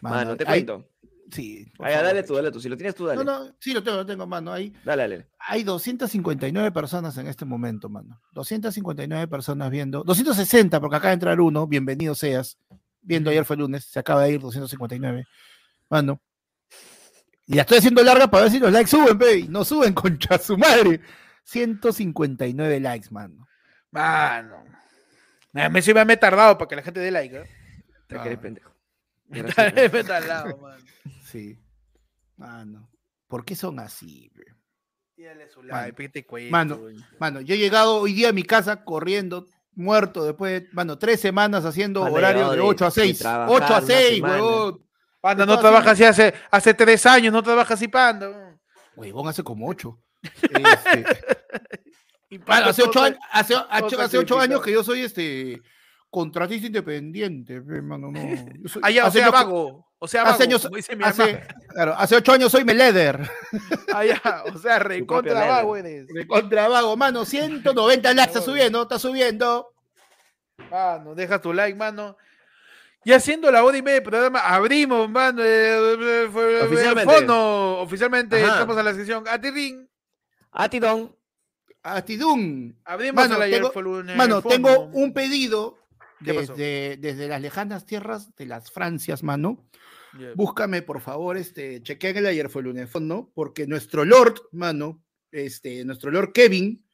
Mano, 0.00 0.36
te 0.36 0.44
cuento. 0.44 0.88
Sí. 1.30 1.70
Ahí, 1.78 1.94
dale 1.94 2.22
tú, 2.22 2.34
dale 2.34 2.50
tú. 2.50 2.60
Si 2.60 2.68
lo 2.68 2.76
tienes 2.76 2.94
tú, 2.94 3.06
dale. 3.06 3.24
No, 3.24 3.44
no, 3.44 3.54
sí 3.60 3.72
lo 3.72 3.82
tengo, 3.82 3.98
lo 3.98 4.06
tengo, 4.06 4.26
mano. 4.26 4.52
Ahí. 4.52 4.72
Dale, 4.84 5.02
dale. 5.02 5.26
Hay 5.38 5.62
259 5.62 6.72
personas 6.72 7.16
en 7.18 7.26
este 7.26 7.44
momento, 7.44 7.88
mano. 7.88 8.20
259 8.32 9.28
personas 9.28 9.70
viendo. 9.70 10.02
260, 10.04 10.80
porque 10.80 10.96
acaba 10.96 11.10
de 11.10 11.14
entrar 11.14 11.40
uno. 11.40 11.66
Bienvenido 11.66 12.14
seas. 12.14 12.58
Viendo 13.00 13.30
ayer 13.30 13.44
fue 13.44 13.56
lunes. 13.56 13.84
Se 13.84 13.98
acaba 13.98 14.22
de 14.24 14.32
ir 14.32 14.40
259. 14.40 15.26
Mano. 15.90 16.20
Y 17.46 17.54
la 17.54 17.62
estoy 17.62 17.78
haciendo 17.78 18.02
larga 18.02 18.28
para 18.28 18.44
ver 18.44 18.52
si 18.52 18.58
los 18.58 18.72
likes 18.72 18.90
suben, 18.90 19.18
baby. 19.18 19.48
No 19.48 19.64
suben, 19.64 19.92
concha 19.94 20.38
su 20.38 20.56
madre. 20.56 21.00
159 21.44 22.80
likes, 22.80 23.08
mano. 23.10 23.46
Mano. 23.90 24.64
Me, 25.52 25.68
me, 25.70 26.04
me 26.04 26.12
he 26.12 26.16
tardado 26.16 26.58
para 26.58 26.68
que 26.68 26.76
la 26.76 26.82
gente 26.82 27.00
dé 27.00 27.10
like, 27.10 27.36
¿eh? 27.36 27.44
Te 28.06 28.18
ah. 28.18 28.22
querés 28.22 28.38
pendejo. 28.38 28.77
Me 29.28 30.04
tardado, 30.04 30.56
mano. 30.62 30.84
Sí. 31.24 31.58
Mano. 32.36 32.90
¿Por 33.26 33.44
qué 33.44 33.54
son 33.54 33.78
así, 33.78 34.30
bro? 34.34 34.44
su 35.52 35.62
like, 35.64 36.24
mano, 36.48 36.80
mano, 37.18 37.40
yo 37.40 37.56
he 37.56 37.58
llegado 37.58 37.96
hoy 37.96 38.12
día 38.12 38.28
a 38.28 38.32
mi 38.32 38.44
casa 38.44 38.84
corriendo, 38.84 39.48
muerto, 39.74 40.24
después, 40.24 40.62
mano, 40.72 40.96
tres 40.96 41.20
semanas 41.20 41.64
haciendo 41.64 42.02
horario 42.02 42.50
de 42.50 42.60
8 42.60 42.86
a 42.86 42.90
6. 42.90 43.24
8 43.48 43.74
a 43.74 43.80
6, 43.80 44.22
huevón. 44.22 44.84
Panda, 45.20 45.44
no 45.44 45.58
trabajas 45.58 45.94
así 45.94 46.04
hace, 46.04 46.34
hace 46.50 46.72
tres 46.74 47.04
años, 47.04 47.32
no 47.32 47.42
trabajas 47.42 47.72
así, 47.72 47.88
Panda. 47.88 48.56
Huevón, 48.94 49.26
hace 49.28 49.42
como 49.42 49.68
ocho. 49.68 50.00
este, 50.22 51.04
hace 52.46 52.82
ocho, 52.82 53.02
años, 53.02 53.18
hace, 53.32 53.54
hace 53.68 54.18
ocho 54.18 54.38
años 54.38 54.62
que 54.62 54.72
yo 54.72 54.84
soy 54.84 55.00
este 55.00 55.60
contratista 56.10 56.66
independiente, 56.66 57.54
hermano, 57.54 58.10
no. 58.10 58.20
Allá, 58.82 59.06
o 59.06 59.10
sea, 59.10 59.30
vago. 59.30 59.86
O 60.00 60.06
sea, 60.06 60.22
vago, 60.22 60.34
hace 60.34 60.42
años, 60.44 60.68
hace, 61.02 61.42
claro, 61.68 61.94
hace 61.96 62.16
ocho 62.16 62.32
años 62.32 62.52
soy 62.52 62.64
Meleder. 62.64 63.28
Allá, 63.94 64.20
o 64.52 64.56
sea, 64.58 64.78
recontra 64.78 65.46
vago 65.46 65.76
eres. 65.76 66.06
Recontra 66.14 66.68
vago, 66.68 66.96
mano, 66.96 67.24
190 67.24 68.14
likes, 68.14 68.28
está 68.28 68.40
subiendo, 68.40 68.82
está 68.82 68.98
subiendo. 68.98 69.74
Mano, 70.70 71.14
deja 71.14 71.40
tu 71.40 71.52
like, 71.52 71.76
mano. 71.76 72.16
Y 73.04 73.12
haciendo 73.12 73.50
la 73.50 73.64
hora 73.64 73.76
y 73.78 73.82
media 73.82 74.00
de 74.00 74.02
programa, 74.02 74.40
abrimos, 74.40 75.08
mano, 75.08 75.42
eh, 75.42 75.96
eh, 76.00 76.60
oficialmente. 76.62 77.14
Fondo, 77.14 77.78
oficialmente 77.80 78.40
estamos 78.40 78.76
a 78.76 78.82
la 78.82 78.94
sección 78.94 79.24
Atirin. 79.26 79.88
Atidón. 80.52 81.16
Atidún. 81.82 82.78
Abrimos 82.84 83.28
mano, 83.28 83.38
la 83.38 83.48
tengo, 83.48 83.72
mano, 84.16 84.42
tengo 84.42 84.80
un 84.92 85.12
pedido 85.12 85.77
desde, 86.20 86.96
desde, 86.96 87.28
las 87.28 87.40
lejanas 87.40 87.86
tierras 87.86 88.34
de 88.36 88.46
las 88.46 88.70
Francias, 88.70 89.22
mano. 89.22 89.68
Búscame, 90.34 90.82
por 90.82 91.00
favor, 91.00 91.36
este, 91.36 91.82
chequea 91.82 92.10
el 92.10 92.26
ayer 92.26 92.48
fue 92.48 92.62
lunes 92.62 92.90
fondo, 92.90 93.30
porque 93.34 93.66
nuestro 93.66 94.04
Lord, 94.04 94.40
mano, 94.52 95.02
este, 95.30 95.84
nuestro 95.84 96.10
Lord 96.10 96.32
Kevin, 96.32 96.84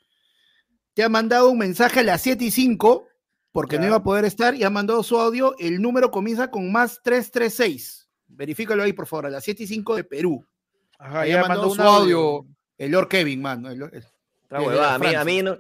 te 0.95 1.03
ha 1.03 1.09
mandado 1.09 1.51
un 1.51 1.59
mensaje 1.59 2.01
a 2.01 2.03
las 2.03 2.23
7 2.23 2.45
y 2.45 2.51
5, 2.51 3.07
porque 3.53 3.79
no 3.79 3.87
iba 3.87 3.97
a 3.97 4.03
poder 4.03 4.25
estar, 4.25 4.55
y 4.55 4.65
ha 4.65 4.71
mandado 4.71 5.03
su 5.03 5.19
audio. 5.19 5.55
El 5.59 5.81
número 5.81 6.11
comienza 6.11 6.51
con 6.51 6.71
más 6.73 7.01
336. 7.03 8.09
Verifícalo 8.27 8.83
ahí, 8.83 8.93
por 8.93 9.07
favor, 9.07 9.27
a 9.27 9.31
las 9.31 9.45
7 9.45 9.63
y 9.63 9.67
5 9.67 9.97
de 9.97 10.05
Perú. 10.05 10.45
Ajá, 10.99 11.27
ya 11.27 11.41
ha 11.41 11.49
mandado 11.49 11.75
su 11.75 11.83
audio, 11.83 12.47
el 12.77 12.91
Lord 12.91 13.09
Kevin, 13.09 13.43
mano. 13.43 13.71
Está 13.71 14.61
huevada, 14.61 14.95
a 14.95 14.99
mí, 14.99 15.15
a 15.15 15.25
mí 15.25 15.43
no, 15.43 15.59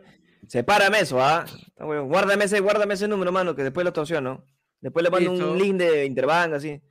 Sepárame 0.48 1.00
eso, 1.00 1.22
¿ah? 1.22 1.44
Guárdame 1.78 2.44
ese, 2.44 2.60
guárdame 2.60 2.94
ese 2.94 3.08
número, 3.08 3.32
mano, 3.32 3.54
que 3.54 3.62
después 3.62 3.84
lo 3.84 3.92
torsiono. 3.92 4.44
Después 4.80 5.02
le 5.02 5.10
mando 5.10 5.32
un 5.32 5.58
link 5.58 5.76
de 5.76 6.04
Interbank, 6.04 6.54
así. 6.54 6.82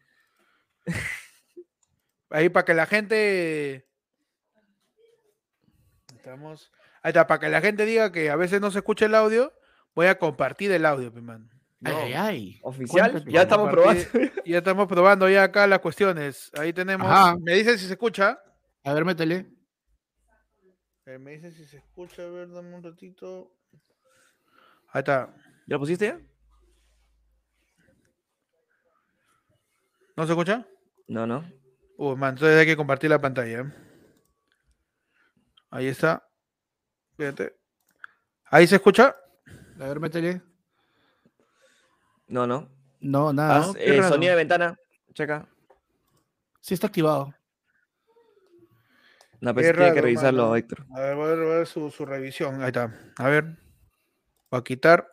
Ahí 2.29 2.49
para 2.49 2.65
que 2.65 2.73
la 2.73 2.85
gente. 2.85 3.87
Estamos. 6.15 6.71
Ahí 7.03 7.09
está, 7.09 7.27
para 7.27 7.39
que 7.39 7.49
la 7.49 7.61
gente 7.61 7.85
diga 7.85 8.11
que 8.11 8.29
a 8.29 8.35
veces 8.35 8.61
no 8.61 8.71
se 8.71 8.79
escucha 8.79 9.05
el 9.05 9.13
audio, 9.13 9.53
voy 9.93 10.07
a 10.07 10.17
compartir 10.17 10.71
el 10.71 10.85
audio, 10.85 11.11
mi 11.11 11.21
mano. 11.21 11.49
Ay, 11.83 12.13
ay, 12.13 12.59
Oficial, 12.63 13.23
ya 13.25 13.41
estamos 13.41 13.69
probando. 13.69 14.03
Ya 14.45 14.57
estamos 14.59 14.87
probando 14.87 15.29
ya 15.29 15.43
acá 15.43 15.67
las 15.67 15.79
cuestiones. 15.79 16.49
Ahí 16.57 16.71
tenemos. 16.73 17.07
Me 17.41 17.53
dicen 17.53 17.77
si 17.77 17.85
se 17.85 17.93
escucha. 17.93 18.39
A 18.83 18.93
ver, 18.93 19.05
métele. 19.05 19.45
Eh, 21.05 21.17
me 21.17 21.31
dice 21.31 21.51
si 21.51 21.65
se 21.65 21.77
escucha, 21.77 22.23
a 22.23 22.29
ver, 22.29 22.49
dame 22.49 22.75
un 22.75 22.83
ratito. 22.83 23.51
Ahí 24.89 24.99
está. 24.99 25.33
¿Ya 25.67 25.75
lo 25.75 25.79
pusiste 25.79 26.05
ya? 26.07 26.19
¿No 30.15 30.25
se 30.25 30.31
escucha? 30.31 30.65
No, 31.07 31.27
no. 31.27 31.43
Uh, 31.97 32.15
man, 32.15 32.35
entonces 32.35 32.57
hay 32.57 32.65
que 32.65 32.77
compartir 32.77 33.09
la 33.09 33.19
pantalla. 33.19 33.61
¿eh? 33.61 33.73
Ahí 35.71 35.87
está. 35.87 36.25
Fíjate. 37.17 37.53
¿Ahí 38.45 38.65
se 38.65 38.75
escucha? 38.75 39.15
A 39.79 39.87
ver, 39.87 39.99
métele. 39.99 40.41
No, 42.27 42.47
no. 42.47 42.69
No, 43.01 43.33
nada. 43.33 43.73
Eh, 43.77 44.01
sonido 44.03 44.31
de 44.31 44.37
ventana. 44.37 44.77
Checa. 45.13 45.49
Sí 46.61 46.75
está 46.75 46.87
activado. 46.87 47.33
No, 49.43 49.53
pues 49.53 49.73
tiene 49.73 49.93
que 49.93 50.01
revisarlo, 50.01 50.55
Héctor. 50.55 50.85
A 50.95 51.01
ver, 51.01 51.15
voy 51.17 51.31
a 51.31 51.35
ver 51.35 51.67
su, 51.67 51.91
su, 51.91 52.05
revisión. 52.05 52.61
Ahí 52.61 52.67
está. 52.67 52.97
A 53.17 53.27
ver. 53.27 53.43
Voy 54.49 54.61
a 54.61 54.63
quitar. 54.63 55.05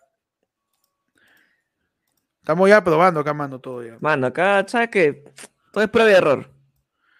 Estamos 2.38 2.68
ya 2.68 2.84
probando 2.84 3.18
acá, 3.18 3.34
mando 3.34 3.58
todo 3.58 3.82
ya. 3.84 3.96
Mano, 3.98 4.28
acá, 4.28 4.64
¿sabes 4.68 4.88
qué? 4.90 5.24
Todo 5.72 5.82
es 5.82 5.90
prueba 5.90 6.12
y 6.12 6.14
error. 6.14 6.48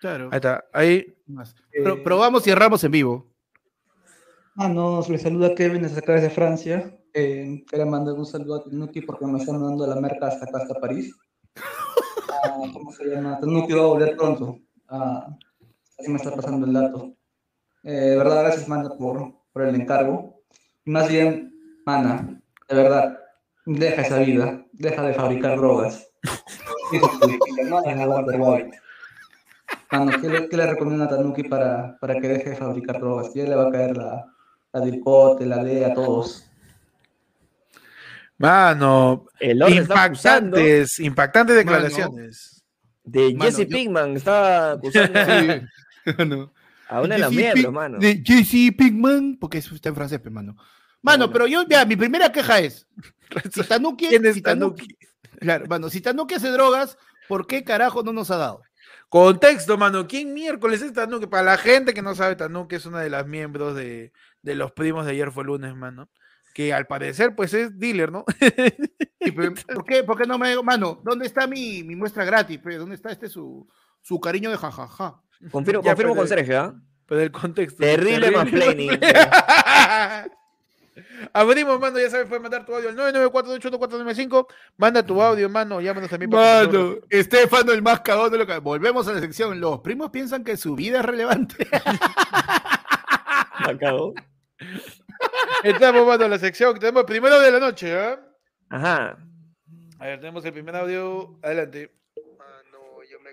Claro. 0.00 0.28
Ahí 0.30 0.36
está. 0.36 0.64
Ahí. 0.72 1.16
Eh, 1.72 2.00
probamos 2.04 2.46
y 2.46 2.50
erramos 2.50 2.84
en 2.84 2.92
vivo. 2.92 3.26
Ah, 4.54 4.68
no, 4.68 5.04
le 5.08 5.18
saluda 5.18 5.56
Kevin 5.56 5.82
desde 5.82 5.98
acá 5.98 6.12
desde 6.12 6.30
Francia. 6.30 6.96
Eh, 7.12 7.64
quería 7.68 7.86
mandar 7.86 8.14
un 8.14 8.24
saludo 8.24 8.54
a 8.54 8.62
Tanuki 8.62 9.00
porque 9.00 9.26
me 9.26 9.38
están 9.40 9.60
dando 9.60 9.84
la 9.84 9.96
merca 9.96 10.28
hasta 10.28 10.44
acá, 10.44 10.58
hasta 10.58 10.78
París. 10.78 11.12
Ah, 12.42 12.56
¿Cómo 12.72 12.90
se 12.90 13.04
llama? 13.04 13.38
Tanuki 13.38 13.74
va 13.74 13.82
a 13.82 13.86
volver 13.86 14.16
pronto. 14.16 14.60
Ah, 14.88 15.26
así 16.00 16.10
me 16.10 16.16
está 16.16 16.34
pasando 16.34 16.66
el 16.66 16.72
dato. 16.72 17.14
Eh, 17.82 17.90
de 17.90 18.16
verdad, 18.16 18.44
gracias, 18.44 18.68
Mana, 18.68 18.90
por, 18.98 19.34
por 19.52 19.62
el 19.62 19.74
encargo. 19.74 20.42
Más 20.84 21.08
bien, 21.08 21.54
Mana, 21.86 22.40
de 22.68 22.74
verdad, 22.74 23.18
deja 23.66 24.02
esa 24.02 24.18
vida, 24.18 24.64
deja 24.72 25.02
de 25.02 25.14
fabricar 25.14 25.56
drogas. 25.56 26.06
Mano, 29.92 30.12
¿qué 30.20 30.28
le, 30.28 30.48
¿qué 30.48 30.56
le 30.56 30.66
recomienda 30.66 31.06
a 31.06 31.08
Tanuki 31.08 31.44
para, 31.44 31.98
para 32.00 32.14
que 32.20 32.28
deje 32.28 32.50
de 32.50 32.56
fabricar 32.56 33.00
drogas? 33.00 33.32
Ya 33.34 33.44
le 33.44 33.56
va 33.56 33.68
a 33.68 33.72
caer 33.72 33.96
la, 33.96 34.24
la 34.72 34.80
Dilpote, 34.80 35.46
la 35.46 35.64
D 35.64 35.84
a 35.84 35.94
todos. 35.94 36.46
Mano, 38.38 39.26
impactantes, 39.40 40.98
impactantes 41.00 41.56
declaraciones. 41.56 42.64
De 43.02 43.36
Jesse 43.38 43.66
Pinkman, 43.66 44.16
estaba 44.16 44.72
acusando. 44.72 45.18
A 46.90 47.02
una 47.02 47.14
de 47.14 47.20
las 47.20 47.30
miembros, 47.30 47.72
mano. 47.72 47.98
De 47.98 48.20
JC 48.20 48.76
Pinkman, 48.76 49.36
porque 49.40 49.58
está 49.58 49.90
en 49.90 49.94
francés, 49.94 50.20
hermano. 50.24 50.56
Mano, 51.02 51.30
pero 51.30 51.46
yo, 51.46 51.64
ya, 51.68 51.84
mi 51.84 51.94
primera 51.94 52.32
queja 52.32 52.58
es: 52.58 52.88
si 53.52 53.62
Tanuki, 53.62 54.08
¿Quién 54.08 54.26
es 54.26 54.34
si 54.34 54.42
Tanuki? 54.42 54.98
Claro, 55.38 55.66
mano, 55.68 55.88
si 55.88 56.00
Tanuki 56.00 56.34
hace 56.34 56.48
drogas, 56.48 56.98
¿por 57.28 57.46
qué 57.46 57.62
carajo 57.62 58.02
no 58.02 58.12
nos 58.12 58.32
ha 58.32 58.38
dado? 58.38 58.62
Contexto, 59.08 59.78
mano. 59.78 60.08
¿Quién 60.08 60.34
miércoles 60.34 60.82
es 60.82 60.92
Tanuki? 60.92 61.28
Para 61.28 61.44
la 61.44 61.58
gente 61.58 61.94
que 61.94 62.02
no 62.02 62.16
sabe, 62.16 62.34
Tanuki 62.34 62.74
es 62.74 62.86
una 62.86 63.00
de 63.00 63.10
las 63.10 63.24
miembros 63.24 63.76
de, 63.76 64.12
de 64.42 64.54
los 64.56 64.72
primos 64.72 65.06
de 65.06 65.12
ayer 65.12 65.30
fue 65.30 65.44
lunes, 65.44 65.74
mano. 65.76 66.10
Que 66.54 66.72
al 66.72 66.88
parecer, 66.88 67.36
pues 67.36 67.54
es 67.54 67.78
dealer, 67.78 68.10
¿no? 68.10 68.24
¿por, 69.74 69.84
qué, 69.84 70.02
¿Por 70.02 70.18
qué 70.18 70.26
no 70.26 70.38
me. 70.38 70.60
Mano, 70.60 71.00
¿dónde 71.04 71.26
está 71.26 71.46
mi, 71.46 71.84
mi 71.84 71.94
muestra 71.94 72.24
gratis? 72.24 72.60
¿Dónde 72.62 72.96
está 72.96 73.12
este 73.12 73.28
su, 73.28 73.68
su 74.02 74.18
cariño 74.18 74.50
de 74.50 74.56
jajaja? 74.56 75.22
Confirmo, 75.50 75.82
confirmo 75.82 76.14
con 76.14 76.28
Sergio, 76.28 76.60
¿ah? 76.60 76.74
Pero 77.06 77.22
el 77.22 77.32
contexto. 77.32 77.82
Terrible, 77.82 78.30
más 78.30 78.48
planning. 78.48 78.90
Abrimos, 81.32 81.78
mano, 81.80 81.98
ya 81.98 82.10
sabes, 82.10 82.26
puedes 82.26 82.42
mandar 82.42 82.64
tu 82.64 82.74
audio 82.74 82.88
al 82.88 82.96
994282495. 82.96 84.46
Manda 84.76 85.04
tu 85.04 85.20
audio, 85.20 85.48
mano, 85.48 85.80
llámanos 85.80 86.10
también. 86.10 86.30
Mano, 86.30 86.96
Estefano, 87.08 87.72
el 87.72 87.82
más 87.82 88.00
cagón 88.00 88.30
de 88.30 88.38
lo 88.38 88.46
que. 88.46 88.58
Volvemos 88.58 89.08
a 89.08 89.12
la 89.12 89.20
sección. 89.20 89.60
Los 89.60 89.80
primos 89.80 90.10
piensan 90.10 90.44
que 90.44 90.56
su 90.56 90.74
vida 90.74 91.00
es 91.00 91.04
relevante. 91.04 91.66
Acabó. 93.52 94.14
Estamos, 95.64 96.06
mano, 96.06 96.24
a 96.24 96.28
la 96.28 96.38
sección. 96.38 96.78
Tenemos 96.78 97.00
el 97.00 97.06
primero 97.06 97.40
de 97.40 97.50
la 97.50 97.60
noche, 97.60 97.92
¿eh? 97.92 98.18
Ajá. 98.68 99.18
A 99.98 100.04
ver, 100.04 100.20
tenemos 100.20 100.44
el 100.44 100.52
primer 100.52 100.76
audio. 100.76 101.38
Adelante 101.42 101.99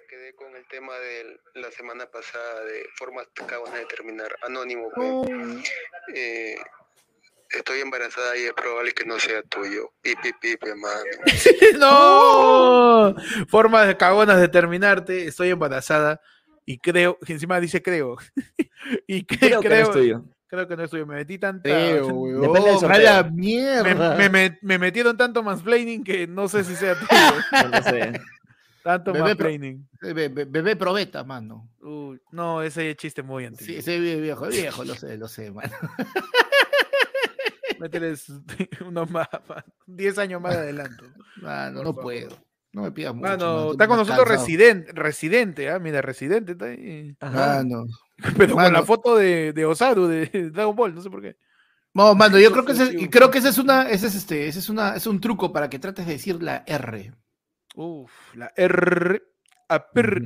quedé 0.07 0.33
con 0.35 0.55
el 0.55 0.65
tema 0.67 0.93
de 0.99 1.39
la 1.55 1.69
semana 1.71 2.05
pasada 2.05 2.63
de 2.63 2.85
formas 2.95 3.27
que 3.33 3.43
acabas 3.43 3.73
de 3.73 3.85
terminar. 3.85 4.33
Anónimo, 4.41 4.89
eh, 6.13 6.55
estoy 7.49 7.81
embarazada 7.81 8.37
y 8.37 8.43
es 8.43 8.53
probable 8.53 8.93
que 8.93 9.05
no 9.05 9.19
sea 9.19 9.41
tuyo. 9.43 9.91
Pipi, 10.01 10.31
pipi, 10.39 10.69
mano. 10.75 11.03
¡No! 11.77 13.15
Formas 13.49 13.87
de 13.87 13.97
cagonas 13.97 14.39
de 14.39 14.47
terminarte. 14.47 15.27
Estoy 15.27 15.49
embarazada 15.49 16.21
y 16.65 16.77
creo, 16.77 17.17
encima 17.27 17.59
dice 17.59 17.81
creo. 17.81 18.17
y 19.07 19.25
creo, 19.25 19.59
que 19.59 19.69
no 19.69 19.75
es 19.75 19.91
tuyo. 19.91 20.23
Creo 20.47 20.67
que 20.69 20.77
no 20.77 20.83
es 20.83 20.89
tuyo. 20.89 21.05
Me 21.05 21.15
metí 21.15 21.37
tanto. 21.37 21.67
Depende 21.69 22.87
del 22.87 23.03
la 23.03 23.23
mierda. 23.23 24.15
Me, 24.15 24.29
me, 24.29 24.57
me, 24.61 24.77
metieron 24.77 25.17
tanto 25.17 25.43
mansplaining 25.43 26.05
que 26.05 26.27
no 26.27 26.47
sé 26.47 26.63
si 26.63 26.77
sea 26.77 26.95
tuyo. 26.95 27.69
no 27.71 27.83
sé. 27.83 28.13
Tanto 28.87 29.11
bebé 29.11 29.35
mansplaining. 29.35 29.89
bebé, 29.99 30.75
probeta, 30.77 31.21
mano. 31.25 31.69
no, 32.31 32.61
ese 32.61 32.95
chiste 32.95 33.21
muy 33.21 33.43
antiguo. 33.43 33.73
Sí, 33.73 33.75
ese 33.79 33.99
viejo, 33.99 34.47
viejo, 34.47 34.85
lo 34.85 34.95
sé, 34.95 35.17
lo 35.17 35.27
sé, 35.27 35.51
mano. 35.51 35.73
Mételes 37.81 38.31
unos 38.87 39.11
más, 39.11 39.27
10 39.87 40.17
años 40.19 40.41
más 40.41 40.55
adelante. 40.55 41.03
Mano, 41.41 41.83
no 41.83 41.93
puedo. 41.93 42.29
No 42.71 42.83
me 42.83 42.93
pidas 42.93 43.13
mucho. 43.13 43.27
Mano, 43.27 43.71
está 43.71 43.89
con 43.89 43.97
nosotros 43.97 44.25
Residente, 44.25 44.93
Residente, 44.93 45.69
¿ah? 45.69 45.79
Mira, 45.79 46.01
Residente 46.01 46.53
está 46.53 46.67
ahí. 46.67 47.13
Ajá. 47.19 47.57
Mano. 47.57 47.87
Pero 48.37 48.55
con 48.55 48.71
la 48.71 48.83
foto 48.83 49.17
de, 49.17 49.51
de 49.51 49.65
Osaru 49.65 50.07
de 50.07 50.49
Dragon 50.53 50.77
Ball, 50.77 50.95
no 50.95 51.01
sé 51.01 51.09
por 51.09 51.21
qué. 51.21 51.35
No, 51.93 52.15
mano, 52.15 52.39
yo 52.39 52.53
creo 52.53 52.63
que 52.63 52.71
ese, 52.71 53.09
creo 53.09 53.29
que 53.31 53.39
ese 53.39 53.49
es 53.49 53.57
una, 53.57 53.89
ese 53.89 54.07
es 54.07 54.15
este, 54.15 54.47
ese 54.47 54.59
es 54.59 54.69
una, 54.69 54.95
es 54.95 55.07
un 55.07 55.19
truco 55.19 55.51
para 55.51 55.69
que 55.69 55.77
trates 55.77 56.05
de 56.05 56.13
decir 56.13 56.41
la 56.41 56.63
R. 56.65 57.13
Uf, 57.77 58.11
la 58.33 58.51
R. 58.55 59.21
A 59.69 59.87
per. 59.91 60.23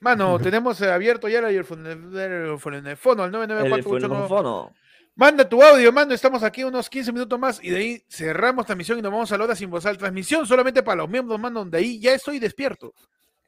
Mano, 0.00 0.38
tenemos 0.38 0.82
abierto 0.82 1.26
ya 1.26 1.38
el 1.38 1.64
fono 1.64 1.88
al 1.88 3.30
994 3.32 4.72
Manda 5.14 5.48
tu 5.48 5.62
audio, 5.62 5.90
mando. 5.90 6.14
Estamos 6.14 6.42
aquí 6.42 6.64
unos 6.64 6.90
15 6.90 7.12
minutos 7.12 7.38
más 7.38 7.64
y 7.64 7.70
de 7.70 7.78
ahí 7.78 8.04
cerramos 8.10 8.66
transmisión 8.66 8.98
y 8.98 9.02
nos 9.02 9.10
vamos 9.10 9.32
a 9.32 9.38
la 9.38 9.44
hora 9.44 9.56
sin 9.56 9.70
bozal. 9.70 9.96
Transmisión 9.96 10.46
solamente 10.46 10.82
para 10.82 10.96
los 10.96 11.08
miembros, 11.08 11.40
mando. 11.40 11.64
De 11.64 11.78
ahí 11.78 11.98
ya 11.98 12.12
estoy 12.12 12.38
despierto. 12.38 12.92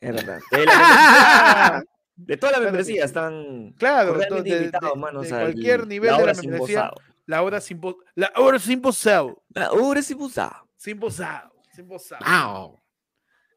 Es 0.01 0.15
verdad. 0.15 0.41
De, 2.17 2.37
toda 2.37 2.53
la 2.53 2.61
membresía 2.61 3.05
están. 3.05 3.73
Claro, 3.77 4.15
de, 4.15 4.43
de, 4.43 4.71
cualquier 4.71 5.85
nivel 5.85 6.17
de 6.17 6.27
la 6.27 6.35
membresía. 6.35 6.93
La 7.27 7.43
hora 7.43 7.61
sin 7.61 7.81
La 8.15 8.33
hora 8.37 8.61
sin 8.61 8.81
bozal. 8.81 9.35
La 9.49 9.73
hora 9.73 10.01
sin 10.01 10.17
bozal. 10.17 10.55
Sin 10.77 11.01
bozal. 11.01 11.51
Sin 11.75 11.89
bozal. 11.89 12.21
que 12.21 12.84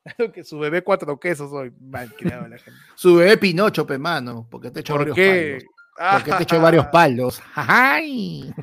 su 0.44 0.60
bebé 0.60 0.84
cuatro 0.84 1.20
quesos 1.20 1.52
hoy. 1.52 1.72
Mal 1.80 2.14
creado 2.16 2.48
la 2.48 2.58
gente. 2.58 2.80
Su 2.96 3.16
bebé 3.16 3.38
Pinocho, 3.38 3.86
pe 3.86 3.98
mano. 3.98 4.48
Porque 4.50 4.72
te 4.72 4.82
hecho 4.82 4.96
¿Por 4.96 5.14
qué? 5.14 5.66
Porque 6.14 6.32
te 6.32 6.44
hecho 6.44 6.62
varios 6.62 6.86
palos. 6.92 7.42
¡Ay! 7.56 8.54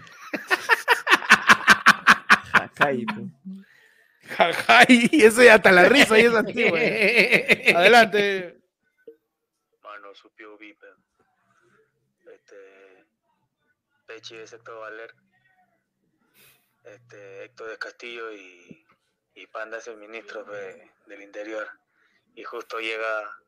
Jajay. 2.52 3.06
Jajay. 4.36 5.10
Ese 5.12 5.50
hasta 5.50 5.72
la 5.72 5.88
risa 5.88 6.18
y 6.18 6.22
es 6.22 6.34
antiguo. 6.34 6.76
Adelante. 6.76 8.60
Mano, 9.82 10.14
su 10.14 10.28
POV, 10.30 10.76
Este. 12.32 12.56
Pechi 14.06 14.36
es 14.36 14.52
Héctor 14.52 14.80
Valer. 14.80 15.14
Este, 16.84 17.44
Héctor 17.44 17.70
de 17.70 17.78
Castillo 17.78 18.32
y, 18.32 18.83
y 19.34 19.46
Panda 19.46 19.78
es 19.78 19.86
el 19.88 19.96
ministro 19.96 20.44
del 21.06 21.22
Interior. 21.22 21.68
Y 22.34 22.44
justo 22.44 22.78
llega. 22.78 23.38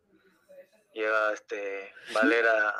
Llega 0.94 1.32
este 1.34 1.92
Valera 2.14 2.74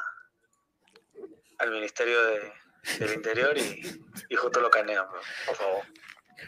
al 1.58 1.70
Ministerio 1.70 2.22
de, 2.24 2.52
del 2.98 3.12
Interior 3.12 3.58
y, 3.58 3.82
y 4.30 4.36
justo 4.36 4.58
lo 4.60 4.70
canean, 4.70 5.06
por 5.46 5.54
favor. 5.54 5.84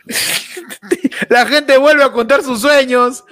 La 1.28 1.46
gente 1.46 1.76
vuelve 1.76 2.04
a 2.04 2.12
contar 2.12 2.42
sus 2.42 2.60
sueños. 2.60 3.24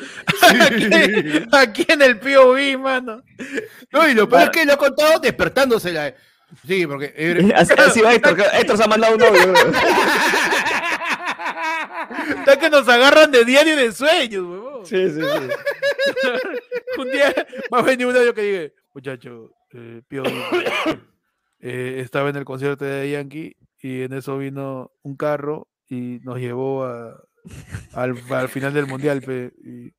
Aquí, 1.53 1.86
en 1.89 2.03
el 2.03 2.19
POV, 2.19 2.78
mano. 2.78 3.23
No, 3.90 4.09
y 4.09 4.15
lo 4.15 4.28
peor 4.28 4.43
es 4.43 4.51
que 4.51 4.65
lo 4.65 4.74
ha 4.74 4.78
contado 4.78 5.19
despertándose 5.20 5.93
la. 5.93 6.15
Sí, 6.66 6.86
porque. 6.86 7.15
Así, 7.57 8.01
va 8.01 8.15
Héctor, 8.15 8.40
Héctor 8.53 8.77
se 8.77 8.85
ha 8.85 8.86
mandado 8.86 9.15
un 9.15 9.20
novio. 9.20 9.55
Está 12.38 12.58
que 12.58 12.70
nos 12.70 12.88
agarran 12.88 13.30
de 13.30 13.44
diario 13.44 13.76
de 13.76 13.92
sueños, 13.92 14.44
weón. 14.44 14.86
Sí, 14.86 15.10
sí, 15.10 15.20
sí. 15.20 17.00
un 17.00 17.10
día 17.10 17.34
va 17.72 17.78
a 17.78 17.82
venir 17.82 18.06
un 18.06 18.16
audio 18.16 18.34
que 18.34 18.42
diga, 18.42 18.72
muchacho, 18.94 19.50
eh, 19.72 20.02
POV. 20.08 21.00
Eh, 21.60 22.00
estaba 22.00 22.28
en 22.28 22.36
el 22.36 22.44
concierto 22.44 22.84
de 22.84 23.10
Yankee 23.10 23.56
y 23.80 24.02
en 24.02 24.12
eso 24.12 24.38
vino 24.38 24.92
un 25.02 25.16
carro 25.16 25.68
y 25.88 26.20
nos 26.22 26.38
llevó 26.38 26.84
a, 26.84 27.18
al, 27.94 28.16
final 28.48 28.74
del 28.74 28.86
mundial. 28.86 29.22
y, 29.64 29.92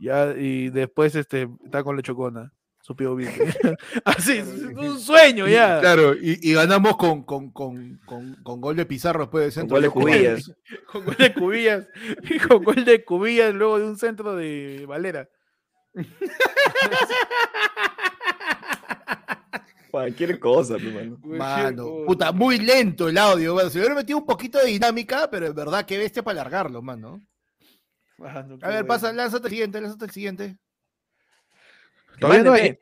ya, 0.00 0.34
y 0.36 0.70
después 0.70 1.14
este, 1.14 1.48
está 1.64 1.82
con 1.82 1.96
la 1.96 2.02
chocona. 2.02 2.52
Su 2.88 2.94
bien. 2.94 3.30
Así, 4.06 4.38
un 4.40 4.98
sueño 4.98 5.46
ya. 5.46 5.78
Claro, 5.78 6.14
y, 6.14 6.54
ganamos 6.54 6.96
con, 6.96 7.22
con, 7.22 7.50
con, 7.50 8.00
con, 8.42 8.60
gol 8.62 8.76
de 8.76 8.86
Pizarro 8.86 9.24
después 9.24 9.44
del 9.44 9.52
centro. 9.52 9.76
Con 9.92 10.04
gol 10.04 10.06
de 10.06 10.14
Cubillas. 10.16 10.54
con 10.90 11.04
gol 11.04 11.16
de 11.18 11.34
Cubillas. 11.34 11.86
Y 12.22 12.38
con 12.38 12.64
gol 12.64 12.84
de 12.86 13.04
Cubillas 13.04 13.54
luego 13.54 13.78
de 13.78 13.84
un 13.84 13.98
centro 13.98 14.34
de 14.34 14.86
Valera. 14.88 15.28
Cualquier 19.90 20.38
cosa, 20.38 20.76
mano. 20.78 22.06
puta, 22.06 22.32
muy 22.32 22.58
lento 22.58 23.10
el 23.10 23.18
audio. 23.18 23.52
Bueno, 23.52 23.68
se 23.68 23.80
hubiera 23.80 23.94
metido 23.94 24.16
un 24.16 24.24
poquito 24.24 24.58
de 24.60 24.64
dinámica, 24.64 25.28
pero 25.30 25.46
es 25.46 25.54
verdad 25.54 25.84
que 25.84 25.98
bestia 25.98 26.22
para 26.22 26.40
alargarlo, 26.40 26.80
mano. 26.80 27.20
a 28.62 28.68
ver, 28.68 28.86
pasa, 28.86 29.12
lánzate 29.12 29.48
el 29.48 29.50
siguiente, 29.50 29.78
lánzate 29.78 30.06
el 30.06 30.10
siguiente. 30.10 30.56
Todavía 32.20 32.42
no 32.42 32.52
hay. 32.52 32.78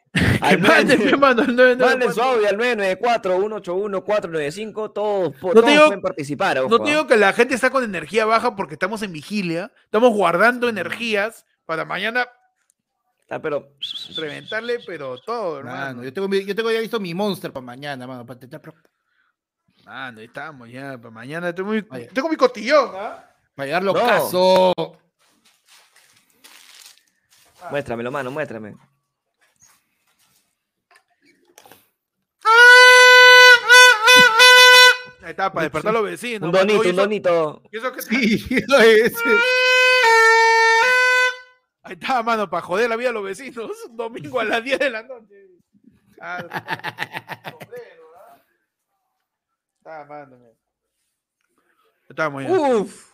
Manden 0.58 2.12
su 2.12 2.22
audio 2.22 2.48
al 2.48 2.56
994-181-495. 2.58 4.92
Todos, 4.92 5.34
no 5.42 5.52
todos 5.52 5.86
pueden 5.86 6.00
participar. 6.00 6.60
No 6.68 6.78
te 6.78 6.90
digo 6.90 7.06
que 7.06 7.16
la 7.16 7.32
gente 7.32 7.54
está 7.54 7.70
con 7.70 7.84
energía 7.84 8.24
baja 8.24 8.56
porque 8.56 8.74
estamos 8.74 9.02
en 9.02 9.12
vigilia. 9.12 9.70
Estamos 9.84 10.12
guardando 10.12 10.68
energías 10.68 11.44
para 11.66 11.84
mañana 11.84 12.26
Ah, 13.28 13.40
pero. 13.40 13.72
Reventarle, 14.16 14.78
pero 14.86 15.18
todo, 15.18 15.58
hermano. 15.58 16.04
yo, 16.04 16.12
tengo, 16.12 16.28
yo 16.28 16.54
tengo 16.54 16.70
ya 16.70 16.80
listo 16.80 17.00
mi 17.00 17.12
monster 17.12 17.52
para 17.52 17.66
mañana, 17.66 18.06
mano. 18.06 18.24
Para 18.24 18.36
intentar. 18.36 18.62
Mano, 19.84 20.20
ahí 20.20 20.26
estamos 20.26 20.70
ya. 20.70 20.96
Para 20.96 21.10
mañana 21.10 21.52
tengo 21.54 21.70
mi, 21.70 21.82
tengo 21.82 22.28
mi 22.28 22.36
cotillón, 22.36 22.92
¿ah? 22.94 23.28
Para 23.54 23.66
llegar 23.66 23.82
los 23.82 23.98
casos. 23.98 24.74
Muéstramelo, 27.70 28.12
mano, 28.12 28.30
muéstrame. 28.30 28.76
Ahí 35.26 35.30
está, 35.30 35.52
para 35.52 35.64
despertar 35.64 35.90
a 35.90 35.98
los 35.98 36.04
vecinos. 36.04 36.46
Un 36.46 36.52
donito, 36.52 36.88
un 36.88 36.94
donito. 36.94 37.62
Eso 37.72 37.92
que 37.92 38.00
sí, 38.00 38.46
eso 38.48 38.78
es. 38.78 39.12
Ahí 41.82 41.94
está, 41.94 42.22
mano, 42.22 42.48
para 42.48 42.62
joder 42.62 42.88
la 42.88 42.94
vida 42.94 43.08
a 43.08 43.12
los 43.12 43.24
vecinos. 43.24 43.72
Domingo 43.90 44.38
a 44.38 44.44
las 44.44 44.62
10 44.62 44.78
de 44.78 44.88
la 44.90 45.02
noche. 45.02 45.48
Ah, 46.20 46.38
sombrero, 47.50 48.04
¿ah? 48.16 48.36
Está, 49.78 50.04
mano. 50.04 50.36
Estamos 52.08 52.42
ya. 52.46 52.50
Uf. 52.52 53.12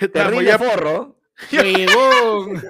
Estamos 0.00 0.42
ya. 0.42 0.58
forro. 0.58 1.16
Huevón. 1.52 2.62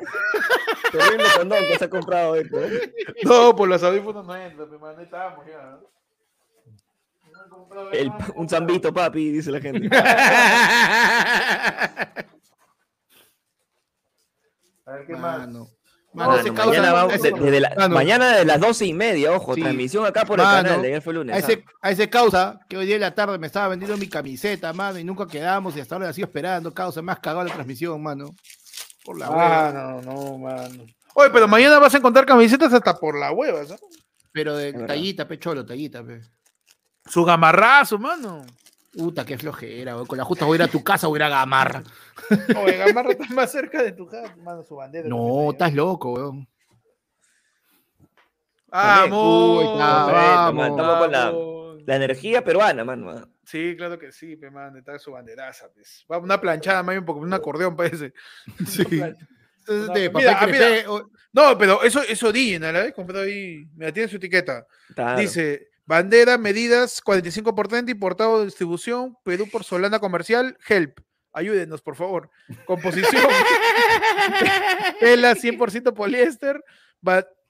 Terrible 0.93 1.25
condón 1.39 1.59
que 1.61 1.79
se 1.79 1.85
ha 1.87 1.91
comprado 1.91 2.37
esto. 2.37 2.63
¿eh? 2.63 2.95
No, 3.23 3.57
por 3.57 3.67
los 3.67 3.83
audífonos 3.83 4.27
no 4.27 4.37
entra, 4.37 4.67
mi 4.67 4.77
mano. 4.77 5.01
Estamos 5.01 5.47
ya. 5.47 5.81
El, 7.93 8.13
un 8.37 8.49
zambito, 8.49 8.93
papi, 8.93 9.31
dice 9.31 9.51
la 9.51 9.61
gente. 9.61 9.89
mañana, 17.89 18.37
de, 18.37 18.45
las 18.45 18.61
doce 18.61 18.87
y 18.87 18.93
media, 18.93 19.33
ojo, 19.33 19.55
transmisión 19.55 20.05
acá 20.05 20.25
por 20.25 20.41
el 20.41 20.47
canal 20.47 20.83
de 20.83 20.89
ayer 20.89 21.03
fue 21.03 21.15
lunes. 21.15 21.37
A 21.37 21.39
ese, 21.39 21.65
a 21.81 21.91
ese, 21.91 22.11
causa, 22.11 22.59
que 22.69 22.77
hoy 22.77 22.87
día 22.87 22.97
en 22.97 23.01
la 23.03 23.15
tarde 23.15 23.39
me 23.39 23.47
estaba 23.47 23.69
vendiendo 23.69 23.97
mi 23.97 24.09
camiseta, 24.09 24.73
mano, 24.73 24.99
y 24.99 25.05
nunca 25.05 25.27
quedamos 25.27 25.77
y 25.77 25.81
hasta 25.81 25.95
ahora 25.95 26.09
la 26.09 26.13
sigo 26.13 26.27
esperando, 26.27 26.75
causa, 26.75 27.01
más 27.03 27.21
cagado 27.21 27.45
la 27.45 27.55
transmisión, 27.55 28.03
mano. 28.03 28.35
Por 29.05 29.19
la 29.19 29.31
hueva. 29.31 29.73
No, 29.73 30.03
no, 30.03 30.39
mano. 30.39 30.85
Oye, 31.15 31.31
pero 31.31 31.49
mañana 31.49 31.79
vas 31.79 31.95
a 31.95 31.99
encontrar 31.99 32.27
camisetas 32.27 32.73
hasta 32.73 32.95
por 32.95 33.19
la 33.19 33.33
hueva, 33.33 33.65
¿sabes? 33.65 33.81
Pero 34.33 34.57
de 34.57 34.73
tallita, 34.73 35.27
pecholo, 35.27 35.65
tallita, 35.65 36.05
pe. 36.05 36.21
Su 37.11 37.25
gamarrazo, 37.25 37.99
mano. 37.99 38.47
Puta, 38.93 39.25
qué 39.25 39.37
flojera, 39.37 39.97
Con 40.07 40.17
la 40.17 40.25
justa 40.25 40.45
voy 40.45 40.55
a 40.55 40.57
ir 40.57 40.63
a 40.63 40.69
tu 40.69 40.83
casa, 40.83 41.09
voy 41.09 41.17
a 41.17 41.19
ir 41.19 41.23
a 41.25 41.29
Gamarra. 41.29 41.83
Oye, 42.63 42.77
Gamarra 42.77 43.11
está 43.11 43.27
más 43.35 43.51
cerca 43.51 43.83
de 43.83 43.93
tu 43.93 44.07
casa, 44.07 44.35
mano, 44.37 44.63
su 44.63 44.77
bandera. 44.77 45.09
No, 45.09 45.51
estás 45.51 45.75
loco, 45.75 46.13
weón. 46.13 46.49
Vamos, 48.69 49.77
vamos, 49.77 50.69
estamos 50.69 50.99
con 50.99 51.13
la, 51.13 51.33
la, 51.85 51.97
energía 51.97 52.45
peruana, 52.45 52.85
mano. 52.85 53.29
Sí, 53.45 53.75
claro 53.77 53.99
que 53.99 54.13
sí, 54.13 54.37
pe, 54.37 54.49
man, 54.49 54.77
está 54.77 54.97
su 54.99 55.11
banderaza, 55.11 55.69
pues. 55.73 56.05
Una 56.09 56.41
planchada, 56.41 56.85
más 56.85 56.95
bien, 56.95 57.05
porque 57.05 57.23
un 57.23 57.33
acordeón 57.33 57.75
parece. 57.77 58.13
Sí. 58.67 58.85
de 58.85 60.11
papel 60.11 60.51
mira, 60.51 60.85
no, 61.33 61.57
pero 61.59 61.83
eso 61.83 62.03
es 62.03 62.21
original, 62.23 62.75
¿eh? 62.77 62.93
Comprado 62.93 63.25
ahí, 63.25 63.67
mira, 63.77 63.93
tiene 63.93 64.09
su 64.09 64.17
etiqueta. 64.17 64.67
Dice, 65.17 65.70
bandera, 65.91 66.39
medidas, 66.39 67.01
45 67.01 67.53
por 67.53 67.67
30, 67.67 67.91
importado 67.91 68.39
de 68.39 68.45
distribución, 68.45 69.17
Perú 69.25 69.49
por 69.51 69.65
Solana 69.65 69.99
comercial, 69.99 70.57
help. 70.69 71.01
Ayúdenos, 71.33 71.83
por 71.83 71.97
favor. 71.97 72.31
Composición. 72.65 73.23
Tela 75.01 75.35
100% 75.35 75.93
poliéster. 75.93 76.63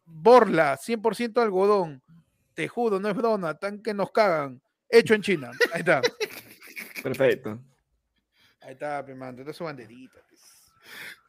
Borla 0.06 0.78
100% 0.78 1.40
algodón. 1.40 2.02
Tejudo, 2.54 2.98
no 2.98 3.10
es 3.10 3.14
broma. 3.14 3.58
Tan 3.58 3.82
que 3.82 3.92
nos 3.92 4.10
cagan. 4.10 4.60
Hecho 4.88 5.12
en 5.12 5.22
China. 5.22 5.50
Ahí 5.74 5.80
está. 5.80 6.00
Perfecto. 7.02 7.58
Ahí 8.62 8.72
está, 8.72 9.02
me 9.06 9.14
mando. 9.14 9.42
Esta 9.42 9.50
es 9.50 9.56
su 9.56 9.64
banderita. 9.64 10.18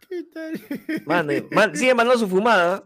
¿Qué 0.10 0.24
tal? 0.34 1.76
sigue 1.76 1.94
mandando 1.94 2.20
su 2.20 2.30
fumada. 2.30 2.84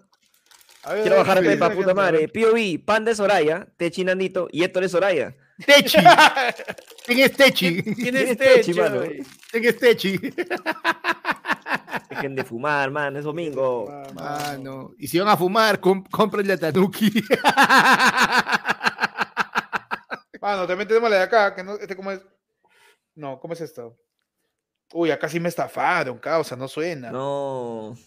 Quiero 0.85 1.17
bajar 1.17 1.41
Pepa, 1.41 1.69
puta 1.71 1.93
madre. 1.93 2.27
POV, 2.27 2.83
pan 2.85 3.05
de 3.05 3.15
Soraya, 3.15 3.67
Techi 3.77 4.03
Nandito 4.03 4.47
y 4.51 4.63
Héctor 4.63 4.83
es 4.83 4.91
Soraya. 4.91 5.35
Techi. 5.65 5.97
¿Quién 7.05 7.19
es 7.19 7.31
Techi? 7.33 7.81
¿Quién 7.81 8.15
es 8.17 8.37
Techi, 8.37 8.73
mano? 8.73 9.01
¿Quién 9.51 9.65
es 9.65 9.77
Techi? 9.79 10.19
Dejen 12.09 12.35
de 12.35 12.43
fumar, 12.43 12.91
man, 12.91 13.15
es 13.15 13.23
domingo. 13.23 13.89
Mano. 14.13 14.91
Y 14.97 15.07
si 15.07 15.17
van 15.17 15.29
a 15.29 15.37
fumar, 15.37 15.79
compren 15.79 16.47
la 16.47 16.57
Tanuki. 16.57 17.11
Mano, 20.41 20.67
también 20.67 20.87
tenemos 20.87 21.09
la 21.09 21.15
de 21.17 21.23
acá, 21.23 21.55
que 21.55 21.63
no, 21.63 21.73
este 21.73 21.95
cómo 21.95 22.11
es. 22.11 22.21
No, 23.15 23.39
¿cómo 23.39 23.55
es 23.55 23.61
esto? 23.61 23.97
Uy, 24.93 25.09
acá 25.09 25.27
sí 25.27 25.39
me 25.39 25.49
estafaron, 25.49 26.19
causa, 26.19 26.55
no 26.55 26.67
suena. 26.67 27.09
No. 27.09 27.97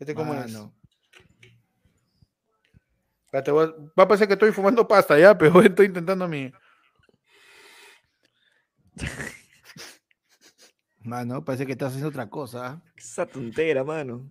Este 0.00 0.16
cómo 0.16 0.34
es. 0.34 0.52
Va 3.32 4.02
a 4.02 4.08
parecer 4.08 4.28
que 4.28 4.34
estoy 4.34 4.52
fumando 4.52 4.86
pasta 4.86 5.18
ya, 5.18 5.36
pero 5.38 5.60
estoy 5.62 5.86
intentando 5.86 6.28
mi. 6.28 6.52
Mano, 11.00 11.44
parece 11.44 11.66
que 11.66 11.72
estás 11.72 11.88
haciendo 11.88 12.10
otra 12.10 12.28
cosa. 12.28 12.82
Esa 12.96 13.26
tontera, 13.26 13.82
mano. 13.82 14.28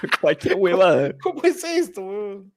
Cualquier 0.20 0.56
huevada. 0.56 1.16
¿Cómo 1.22 1.42
es 1.44 1.62
esto, 1.64 2.02
weón? 2.02 2.52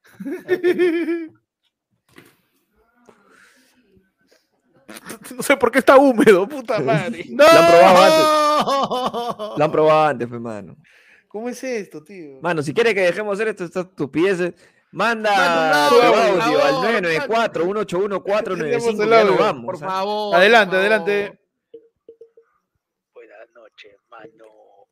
No 5.35 5.41
sé 5.41 5.55
por 5.55 5.71
qué 5.71 5.79
está 5.79 5.95
húmedo, 5.95 6.47
puta 6.47 6.79
madre. 6.79 7.25
¡No! 7.29 7.45
Lo 7.45 7.49
han 7.49 7.67
probado 7.67 8.03
antes. 8.03 9.57
Lo 9.57 9.63
han 9.65 9.71
probado 9.71 10.07
antes, 10.07 10.31
hermano. 10.31 10.75
¿Cómo 11.31 11.47
es 11.47 11.63
esto, 11.63 12.03
tío? 12.03 12.41
Mano, 12.41 12.61
si 12.61 12.73
quieres 12.73 12.93
que 12.93 12.99
dejemos 12.99 13.35
hacer 13.35 13.47
esto, 13.47 13.63
estas 13.63 13.85
estupideces, 13.85 14.53
manda 14.91 15.87
tu 15.87 15.95
audio 15.95 16.61
al 16.61 16.73
994 16.73 17.63
181 17.63 18.21
495 18.21 19.05
ya 19.05 19.23
lo 19.23 19.37
vamos. 19.37 19.65
Por 19.65 19.79
favor. 19.79 20.35
Adelante, 20.35 20.75
adelante. 20.75 21.39
Buenas 23.13 23.49
noches, 23.51 23.95
mano. 24.09 24.89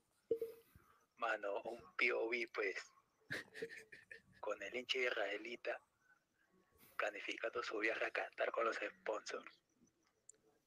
Mano, 1.18 1.61
un 1.66 1.82
POV, 1.98 2.48
pues, 2.53 2.78
con 4.40 4.64
el 4.64 4.78
hinche 4.78 4.99
israelita 4.99 5.78
planificando 6.95 7.61
su 7.64 7.80
viaje 7.80 8.06
a 8.06 8.11
cantar 8.11 8.49
con 8.52 8.64
los 8.64 8.78
sponsors. 8.78 9.44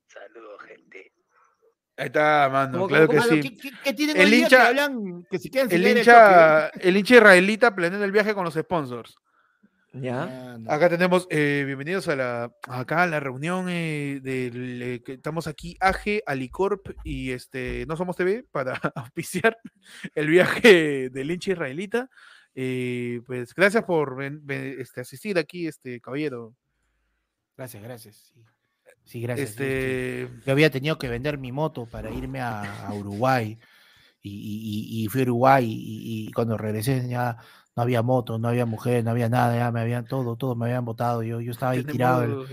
Saludos, 0.06 0.60
gente. 0.64 1.12
Ahí 1.96 2.06
está, 2.06 2.48
mano, 2.50 2.86
claro 2.88 3.08
que 3.08 3.20
sí. 3.20 3.58
el 4.14 4.32
hincha, 4.32 4.70
el, 4.70 4.78
hincha 5.86 6.68
el, 6.80 6.96
hincha 6.96 7.14
israelita 7.16 7.74
planeando 7.74 8.04
el 8.04 8.12
viaje 8.12 8.34
con 8.34 8.44
los 8.44 8.54
sponsors. 8.54 9.14
Ya. 9.92 10.56
Acá 10.68 10.88
tenemos, 10.88 11.26
eh, 11.28 11.64
bienvenidos 11.66 12.08
a 12.08 12.16
la, 12.16 12.56
acá 12.66 13.02
a 13.02 13.06
la 13.06 13.20
reunión 13.20 13.66
eh, 13.68 14.20
del, 14.22 14.80
eh, 14.80 15.02
estamos 15.06 15.46
aquí 15.46 15.76
AG, 15.80 16.22
Alicorp 16.24 16.88
y 17.04 17.32
este, 17.32 17.84
No 17.86 17.96
Somos 17.96 18.16
TV 18.16 18.46
para 18.50 18.72
auspiciar 18.94 19.58
el 20.14 20.28
viaje 20.28 21.10
del 21.10 21.30
hincha 21.30 21.52
israelita. 21.52 22.08
pues 22.54 23.54
gracias 23.54 23.84
por 23.84 24.22
este, 24.22 25.02
asistir 25.02 25.36
aquí, 25.36 25.66
este 25.66 26.00
caballero. 26.00 26.54
Gracias, 27.58 27.82
gracias. 27.82 28.32
Sí, 28.34 28.42
gracias. 29.12 29.50
Este... 29.50 30.28
Yo 30.46 30.52
había 30.52 30.70
tenido 30.70 30.98
que 30.98 31.08
vender 31.08 31.38
mi 31.38 31.52
moto 31.52 31.86
para 31.86 32.10
irme 32.10 32.40
a, 32.40 32.90
Uruguay. 32.92 33.58
Y, 34.22 35.08
fui 35.10 35.22
a 35.22 35.24
Uruguay 35.24 35.66
y, 35.68 36.30
cuando 36.32 36.56
regresé 36.56 37.08
ya 37.08 37.38
no 37.76 37.82
había 37.82 38.02
moto, 38.02 38.38
no 38.38 38.48
había 38.48 38.66
mujer, 38.66 39.04
no 39.04 39.10
había 39.10 39.28
nada, 39.28 39.56
ya 39.56 39.72
me 39.72 39.80
habían 39.80 40.04
todo, 40.04 40.36
todo 40.36 40.54
me 40.54 40.66
habían 40.66 40.84
votado. 40.84 41.22
Yo, 41.22 41.40
yo 41.40 41.52
estaba 41.52 41.72
ahí 41.72 41.84
tirado. 41.84 42.46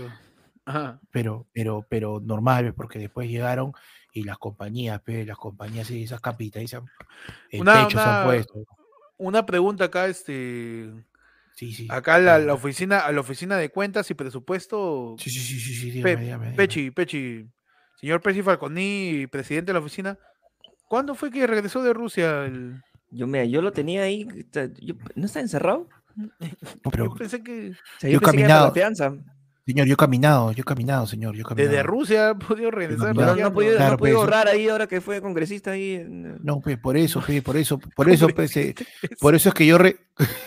Pero, 1.10 1.46
pero, 1.52 1.84
pero 1.88 2.20
normal, 2.20 2.74
porque 2.74 2.98
después 2.98 3.28
llegaron 3.28 3.72
y 4.12 4.24
las 4.24 4.38
compañías, 4.38 5.00
las 5.06 5.36
compañías 5.36 5.90
y 5.90 6.04
esas 6.04 6.20
capitas, 6.20 6.62
el 7.50 7.60
una, 7.60 7.84
pecho 7.86 7.98
se 7.98 8.04
han 8.04 8.24
puesto. 8.24 8.64
Una 9.18 9.44
pregunta 9.46 9.84
acá, 9.84 10.06
este 10.06 10.90
Acá 11.88 12.18
la, 12.18 12.38
la, 12.38 12.54
oficina, 12.54 13.00
a 13.00 13.12
la 13.12 13.20
oficina 13.20 13.56
de 13.56 13.70
cuentas 13.70 14.10
y 14.10 14.14
presupuesto. 14.14 15.16
Sí, 15.18 15.30
sí, 15.30 15.40
sí, 15.40 15.92
sí, 15.92 16.02
Pechi, 16.56 16.90
Pechi. 16.90 17.46
Señor 18.00 18.22
Pechi 18.22 18.42
Falconi, 18.42 19.26
presidente 19.26 19.70
de 19.70 19.74
la 19.74 19.80
oficina. 19.80 20.18
¿Cuándo 20.88 21.14
fue 21.14 21.30
que 21.30 21.46
regresó 21.46 21.82
de 21.82 21.92
Rusia? 21.92 22.46
El... 22.46 22.82
Yo, 23.10 23.26
mira, 23.26 23.44
yo 23.44 23.60
lo 23.60 23.72
tenía 23.72 24.02
ahí. 24.02 24.26
¿No 25.14 25.26
está 25.26 25.40
encerrado? 25.40 25.88
pero, 26.90 27.06
yo 27.06 27.14
pensé 27.14 27.42
que. 27.42 27.72
yo, 28.02 28.18
he 28.18 28.20
caminado. 28.20 28.72
Señor, 29.70 29.86
yo 29.86 29.94
he 29.94 29.96
caminado, 29.96 30.50
yo 30.50 30.62
he 30.62 30.64
caminado, 30.64 31.06
señor. 31.06 31.36
Yo 31.36 31.42
he 31.42 31.44
caminado. 31.44 31.70
Desde 31.70 31.82
Rusia 31.84 32.30
ha 32.30 32.34
podido 32.34 32.72
regresar. 32.72 33.14
No, 33.14 33.36
no, 33.36 33.46
ha 33.46 33.52
podido, 33.52 33.78
no 33.78 33.96
podido 33.96 34.18
ahorrar 34.18 34.48
ahí 34.48 34.68
ahora 34.68 34.88
que 34.88 35.00
fue 35.00 35.20
congresista 35.20 35.70
ahí. 35.70 36.04
No, 36.42 36.60
pues 36.60 36.76
por 36.76 36.96
eso, 36.96 37.22
pues, 37.24 37.40
por 37.40 37.56
eso, 37.56 37.78
por 37.94 38.10
eso, 38.10 38.26
pues, 38.28 38.56
eh, 38.56 38.74
por 39.20 39.36
eso 39.36 39.50
es 39.50 39.54
que 39.54 39.66
yo. 39.66 39.78
Re... 39.78 39.96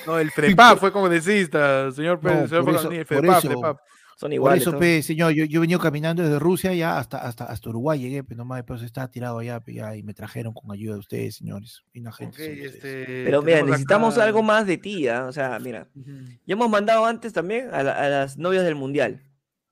No, 0.05 0.19
el 0.19 0.29
FREPAP 0.35 0.77
fue 0.77 0.91
congresista, 0.91 1.89
señor, 1.93 2.19
no, 2.21 2.47
señor 2.49 2.65
por, 2.65 2.75
eso, 2.75 2.89
por 3.07 3.25
eso, 3.25 3.79
son 4.15 4.33
iguales. 4.33 4.63
Por 4.63 4.75
eso, 4.75 4.79
pe, 4.79 5.01
señor, 5.01 5.33
yo, 5.33 5.45
yo 5.45 5.59
he 5.59 5.61
venido 5.61 5.79
caminando 5.79 6.23
desde 6.23 6.39
Rusia 6.39 6.73
ya 6.73 6.97
hasta, 6.97 7.17
hasta, 7.17 7.45
hasta 7.45 7.69
Uruguay, 7.69 7.99
llegué, 7.99 8.23
pero 8.23 8.39
nomás 8.39 8.59
después 8.59 8.81
estaba 8.81 9.09
tirado 9.09 9.39
allá, 9.39 9.61
ya, 9.67 9.95
y 9.95 10.03
me 10.03 10.13
trajeron 10.13 10.53
con 10.53 10.71
ayuda 10.71 10.93
de 10.93 10.99
ustedes, 10.99 11.35
señores. 11.35 11.83
gente, 12.17 12.65
este, 12.65 13.23
pero 13.25 13.41
mira, 13.41 13.61
necesitamos 13.63 14.17
algo 14.17 14.43
más 14.43 14.65
de 14.67 14.77
ti, 14.77 15.07
¿ah? 15.07 15.25
o 15.25 15.31
sea, 15.31 15.59
mira, 15.59 15.87
ya 15.95 16.53
hemos 16.53 16.69
mandado 16.69 17.05
antes 17.05 17.33
también 17.33 17.69
a, 17.71 17.79
a 17.79 18.09
las 18.09 18.37
novias 18.37 18.63
del 18.63 18.75
Mundial. 18.75 19.21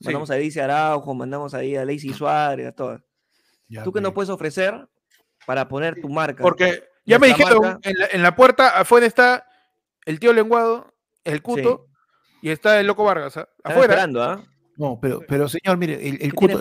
Mandamos 0.04 0.32
a 0.32 0.36
Dice 0.36 0.62
Araujo, 0.62 1.14
mandamos 1.14 1.54
ahí 1.54 1.76
a 1.76 1.86
Lacey 1.86 2.14
Suárez, 2.14 2.68
a 2.68 2.72
todas. 2.72 3.02
¿Tú 3.84 3.92
qué 3.92 4.02
nos 4.02 4.14
puedes 4.14 4.30
ofrecer 4.30 4.88
para 5.46 5.68
poner 5.68 6.02
tu 6.02 6.10
marca? 6.10 6.42
Porque 6.42 6.84
ya 7.06 7.20
me 7.20 7.28
dijeron, 7.28 7.80
en 7.84 8.22
la, 8.22 8.36
puerta 8.36 8.80
afuera 8.80 9.06
está 9.06 9.48
el 10.06 10.20
tío 10.20 10.34
Lenguado, 10.34 10.94
el 11.24 11.42
Cuto, 11.42 11.88
y 12.42 12.50
está 12.50 12.80
el 12.80 12.88
Loco 12.88 13.04
Vargas. 13.04 13.38
¿ah? 13.38 13.48
Afuera. 13.64 13.94
esperando, 13.94 14.24
¿ah? 14.24 14.44
No, 14.78 15.00
pero, 15.02 15.22
pero 15.28 15.48
señor, 15.48 15.78
mire, 15.78 16.08
el, 16.08 16.18
el 16.22 16.34
Cuto, 16.34 16.58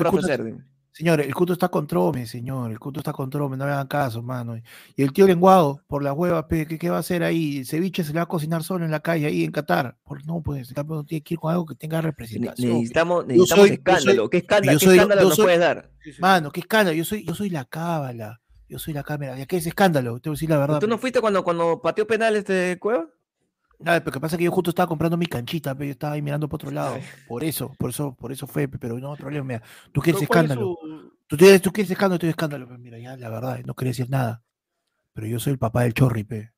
Señor, 0.92 1.20
el 1.20 1.34
culto 1.34 1.52
está 1.52 1.68
con 1.68 1.86
Trome, 1.86 2.26
señor. 2.26 2.70
El 2.70 2.78
culto 2.78 3.00
está 3.00 3.12
con 3.12 3.30
Trome, 3.30 3.56
no 3.56 3.64
le 3.64 3.72
hagan 3.72 3.86
caso, 3.86 4.22
mano. 4.22 4.56
Y 4.96 5.02
el 5.02 5.12
tío 5.12 5.26
lenguado, 5.26 5.82
por 5.86 6.02
la 6.02 6.12
hueva, 6.12 6.46
¿qué, 6.48 6.66
¿qué, 6.66 6.90
va 6.90 6.96
a 6.96 7.00
hacer 7.00 7.22
ahí? 7.22 7.58
El 7.58 7.66
ceviche 7.66 8.02
se 8.02 8.12
le 8.12 8.18
va 8.18 8.24
a 8.24 8.26
cocinar 8.26 8.64
solo 8.64 8.84
en 8.84 8.90
la 8.90 9.00
calle, 9.00 9.26
ahí 9.26 9.44
en 9.44 9.52
Qatar. 9.52 9.96
Por, 10.02 10.26
no, 10.26 10.42
pues, 10.42 10.68
el 10.68 11.06
tiene 11.06 11.22
que 11.22 11.34
ir 11.34 11.40
con 11.40 11.52
algo 11.52 11.64
que 11.64 11.76
tenga 11.76 12.00
representación. 12.00 12.72
Necesitamos, 12.72 13.26
necesitamos 13.26 13.70
escándalo. 13.70 14.28
¿Qué 14.28 14.38
escándalo, 14.38 14.78
¿qué 14.78 14.86
escándalo 14.86 15.22
nos 15.22 15.40
puedes 15.40 15.60
dar? 15.60 15.90
Mano, 16.18 16.50
¿qué 16.50 16.60
escándalo? 16.60 16.96
Yo 16.96 17.04
soy, 17.04 17.24
yo 17.24 17.34
soy 17.34 17.50
la 17.50 17.64
cábala. 17.64 18.40
Yo 18.68 18.78
soy 18.78 18.92
la 18.92 19.02
cámara. 19.02 19.46
¿Qué 19.46 19.56
es 19.56 19.66
escándalo? 19.66 20.20
Te 20.20 20.28
voy 20.28 20.34
a 20.34 20.36
decir 20.36 20.50
la 20.50 20.58
verdad. 20.58 20.80
¿Tú 20.80 20.86
no 20.86 20.98
fuiste 20.98 21.20
cuando, 21.20 21.42
cuando 21.42 21.80
pateó 21.80 22.06
penales 22.06 22.44
de 22.44 22.76
Cueva? 22.80 23.08
Nada, 23.80 24.00
pero 24.00 24.12
que 24.12 24.20
pasa 24.20 24.36
que 24.36 24.44
yo 24.44 24.50
justo 24.50 24.68
estaba 24.70 24.86
comprando 24.86 25.16
mi 25.16 25.26
canchita, 25.26 25.74
pero 25.74 25.86
yo 25.86 25.92
estaba 25.92 26.12
ahí 26.12 26.22
mirando 26.22 26.48
por 26.48 26.58
otro 26.58 26.70
lado. 26.70 26.98
Por 27.26 27.42
eso, 27.42 27.72
por 27.78 27.90
eso, 27.90 28.14
por 28.14 28.30
eso 28.30 28.46
fue, 28.46 28.68
pero 28.68 28.98
no 28.98 29.16
problema. 29.16 29.46
Mira, 29.46 29.62
tú 29.90 30.02
quieres 30.02 30.20
escándalo. 30.20 30.78
Tú, 31.26 31.36
tienes, 31.36 31.62
tú 31.62 31.72
quieres 31.72 31.90
escándalo, 31.90 32.18
tú 32.18 32.24
quieres 32.24 32.34
escándalo. 32.34 32.66
Pero 32.66 32.78
mira, 32.78 32.98
ya 32.98 33.16
la 33.16 33.30
verdad, 33.30 33.60
no 33.64 33.74
quería 33.74 33.90
decir 33.90 34.10
nada. 34.10 34.42
Pero 35.14 35.26
yo 35.26 35.40
soy 35.40 35.54
el 35.54 35.58
papá 35.58 35.84
del 35.84 35.94
chorri, 35.94 36.24
pe. 36.24 36.52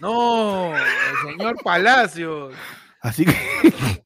No, 0.00 0.76
el 0.76 1.30
señor 1.30 1.56
Palacios. 1.62 2.52
Así 3.00 3.24
que. 3.24 3.32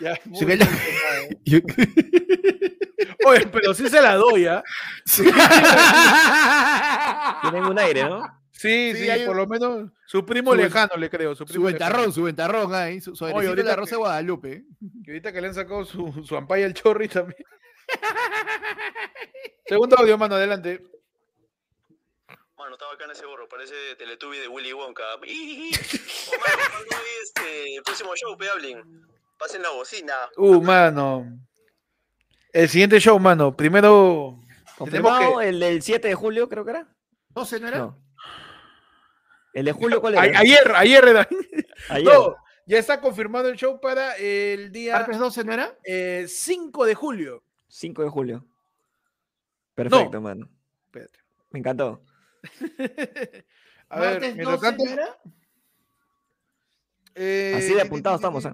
ya, 0.00 0.18
Oye, 3.26 3.46
pero 3.46 3.72
sí 3.74 3.88
se 3.88 4.00
la 4.00 4.14
doy, 4.14 4.46
¿ah? 4.46 4.62
Tienen 7.42 7.64
un 7.64 7.78
aire, 7.78 8.04
¿no? 8.04 8.22
Sí, 8.58 8.94
sí, 8.94 9.08
por 9.26 9.36
lo 9.36 9.46
menos 9.46 9.90
su 10.06 10.24
primo 10.24 10.54
lejano, 10.54 10.96
le 10.96 11.10
creo. 11.10 11.34
Su, 11.34 11.44
primo 11.44 11.66
ventarrón, 11.66 12.12
su 12.12 12.22
ventarrón 12.22 12.74
ahí, 12.74 13.00
su, 13.00 13.14
su 13.14 13.24
Oye, 13.26 13.48
ahorita 13.48 13.76
Rosa 13.76 13.96
Guadalupe. 13.96 14.64
Y 14.80 15.10
ahorita 15.10 15.32
que 15.32 15.40
le 15.40 15.48
han 15.48 15.54
sacado 15.54 15.84
su, 15.84 16.24
su 16.24 16.36
ampaya 16.36 16.64
al 16.64 16.72
chorri 16.72 17.08
también. 17.08 17.44
Segundo 19.66 19.96
audio, 19.98 20.16
mano, 20.16 20.36
adelante. 20.36 20.82
Mano, 22.56 22.74
estaba 22.74 22.94
acá 22.94 23.04
en 23.04 23.10
ese 23.10 23.26
borro, 23.26 23.48
parece 23.48 23.74
Teletubby 23.98 24.38
de 24.38 24.48
Willy 24.48 24.72
Wonka. 24.72 25.02
oh, 25.14 25.18
mano, 25.18 25.32
este, 27.22 27.76
el 27.76 27.82
próximo 27.82 28.16
show, 28.16 28.36
Peablin. 28.38 29.06
Pasen 29.38 29.60
la 29.60 29.70
bocina. 29.70 30.14
Uh, 30.38 30.62
mano. 30.62 31.26
El 32.52 32.68
siguiente 32.70 33.00
show, 33.00 33.18
mano. 33.18 33.54
Primero. 33.54 34.40
Confirmado 34.78 35.40
que... 35.40 35.48
el 35.48 35.60
del 35.60 35.82
7 35.82 36.08
de 36.08 36.14
julio, 36.14 36.48
creo 36.48 36.64
que 36.64 36.70
era. 36.70 36.88
12, 37.30 37.60
¿no 37.60 37.68
era? 37.68 37.78
No. 37.78 38.05
¿El 39.56 39.64
de 39.64 39.72
julio 39.72 40.02
cuál 40.02 40.12
era? 40.12 40.38
ayer, 40.38 40.70
ayer 40.74 41.08
era. 41.08 41.26
Ayer. 41.88 42.12
No, 42.12 42.36
ya 42.66 42.78
está 42.78 43.00
confirmado 43.00 43.48
el 43.48 43.56
show 43.56 43.80
para 43.80 44.14
el 44.16 44.70
día. 44.70 44.98
¿Martes 44.98 45.18
12 45.18 45.44
no 45.44 45.52
era? 45.54 45.78
Eh, 45.82 46.26
5 46.28 46.84
de 46.84 46.94
julio. 46.94 47.42
5 47.68 48.02
de 48.02 48.08
julio. 48.10 48.46
Perfecto, 49.74 50.20
mano. 50.20 50.50
Espérate. 50.84 51.20
Me 51.48 51.60
encantó. 51.60 52.04
A 53.88 53.98
ver, 53.98 54.36
12 54.36 54.76
no 54.76 54.90
era? 54.90 55.18
Eh, 57.14 57.54
Así 57.56 57.72
de 57.72 57.80
apuntado 57.80 58.16
estamos, 58.16 58.44
¿eh? 58.44 58.52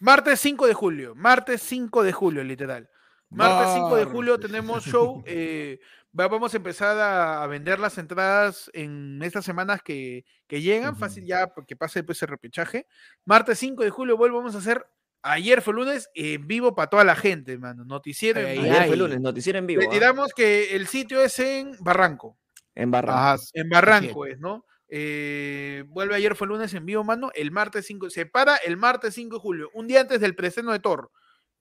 Martes 0.00 0.38
5 0.40 0.66
de 0.66 0.74
julio. 0.74 1.14
Martes 1.14 1.62
5 1.62 2.02
de 2.02 2.12
julio, 2.12 2.44
literal. 2.44 2.90
Martes 3.34 3.74
5 3.74 3.96
de 3.96 4.04
julio 4.04 4.38
tenemos 4.38 4.84
show. 4.84 5.22
Eh, 5.34 5.80
vamos 6.12 6.52
a 6.52 6.56
empezar 6.58 6.98
a, 6.98 7.46
vender 7.46 7.78
las 7.78 7.96
entradas 7.96 8.70
en 8.74 9.22
estas 9.22 9.44
semanas 9.44 9.82
que, 9.82 10.24
llegan. 10.48 10.96
Fácil 10.96 11.24
ya 11.24 11.52
que 11.66 11.76
pase 11.76 12.02
pues, 12.02 12.22
el 12.22 12.28
repechaje. 12.28 12.86
Martes 13.24 13.58
5 13.58 13.82
de 13.82 13.90
julio 13.90 14.16
volvemos 14.16 14.54
a 14.54 14.58
hacer. 14.58 14.86
Ayer 15.22 15.62
fue 15.62 15.72
lunes 15.74 16.10
en 16.14 16.46
vivo 16.46 16.74
para 16.74 16.90
toda 16.90 17.04
la 17.04 17.14
gente, 17.14 17.56
mano. 17.56 17.84
Noticiero 17.84 18.40
en 18.40 18.60
vivo. 18.60 18.74
Ayer 18.74 18.86
fue 18.88 18.96
lunes, 18.96 19.20
noticiero 19.20 19.58
en 19.58 19.66
vivo. 19.66 19.80
Retiramos 19.80 20.28
¿ah? 20.30 20.34
que 20.36 20.76
el 20.76 20.86
sitio 20.86 21.22
es 21.22 21.38
en 21.38 21.76
Barranco. 21.80 22.36
En 22.74 22.90
Barranco. 22.90 23.42
en 23.54 23.68
Barranco 23.68 24.26
es, 24.26 24.38
¿no? 24.38 24.66
Eh, 24.88 25.84
vuelve 25.88 26.16
ayer 26.16 26.34
fue 26.34 26.46
lunes 26.48 26.74
en 26.74 26.84
vivo, 26.84 27.02
mano. 27.04 27.30
El 27.34 27.50
martes 27.50 27.86
5, 27.86 28.10
se 28.10 28.26
para 28.26 28.56
el 28.56 28.76
martes 28.76 29.14
5 29.14 29.36
de 29.36 29.40
julio, 29.40 29.70
un 29.72 29.86
día 29.86 30.02
antes 30.02 30.20
del 30.20 30.34
preseno 30.34 30.72
de 30.72 30.80
Thor. 30.80 31.10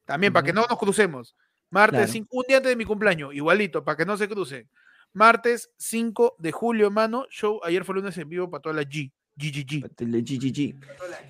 También, 0.04 0.34
para 0.34 0.46
que 0.46 0.52
no 0.52 0.66
nos 0.68 0.78
crucemos. 0.78 1.36
Martes 1.72 2.12
5, 2.12 2.28
un 2.32 2.44
día 2.48 2.58
antes 2.58 2.70
de 2.70 2.76
mi 2.76 2.86
cumpleaños, 2.86 3.34
igualito, 3.34 3.84
para 3.84 3.98
que 3.98 4.06
no 4.06 4.18
se 4.18 4.28
crucen. 4.28 4.70
Martes 5.14 5.72
5 5.78 6.36
de 6.38 6.52
julio, 6.52 6.92
mano, 6.92 7.26
show 7.30 7.60
ayer 7.64 7.84
fue 7.86 7.96
lunes 7.96 8.18
en 8.18 8.30
vivo 8.30 8.50
para 8.50 8.62
toda 8.62 8.76
la 8.76 8.84
G. 8.84 9.12
GGG. 9.38 10.76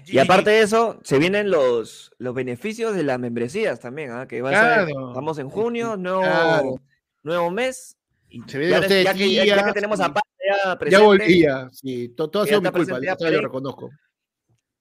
Y 0.08 0.18
aparte 0.18 0.50
de 0.50 0.62
eso, 0.62 1.00
se 1.04 1.20
vienen 1.20 1.52
los, 1.52 2.12
los 2.18 2.34
beneficios 2.34 2.96
de 2.96 3.04
las 3.04 3.20
membresías 3.20 3.80
también, 3.80 4.12
¿ah? 4.12 4.28
que 4.28 4.42
va 4.42 4.50
a 4.50 4.86
ser, 4.86 4.90
estamos 4.90 5.38
en 5.38 5.50
junio, 5.50 5.96
nuevo, 5.96 6.82
nuevo 7.24 7.52
mes. 7.52 7.96
Y 8.28 8.42
se 8.48 8.68
ya, 8.68 8.82
ya, 8.82 9.14
que, 9.14 9.34
ya, 9.46 9.66
que, 9.66 9.74
tenemos 9.74 10.00
a 10.00 10.08
ya 10.12 10.80
presente. 10.80 11.00
Ya 11.00 11.06
volvía, 11.06 11.70
sí, 11.72 12.10
todo, 12.10 12.42
ha 12.42 12.48
sido 12.48 12.62
mi 12.62 12.72
culpa, 12.72 13.00
ya 13.00 13.16
lo 13.30 13.42
reconozco. 13.42 13.92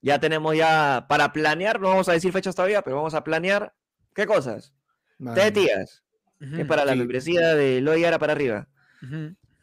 Ya 0.01 0.19
tenemos 0.19 0.55
ya 0.57 1.05
para 1.07 1.31
planear, 1.31 1.79
no 1.79 1.89
vamos 1.89 2.09
a 2.09 2.13
decir 2.13 2.31
fechas 2.33 2.55
todavía, 2.55 2.81
pero 2.81 2.95
vamos 2.95 3.13
a 3.13 3.23
planear, 3.23 3.71
¿qué 4.15 4.25
cosas? 4.25 4.73
Tres 5.33 5.53
días. 5.53 6.03
es 6.39 6.65
para 6.65 6.85
la 6.85 6.95
membresía 6.95 7.55
de 7.55 7.81
Lo 7.81 7.95
Yara 7.95 8.19
para 8.19 8.33
arriba. 8.33 8.67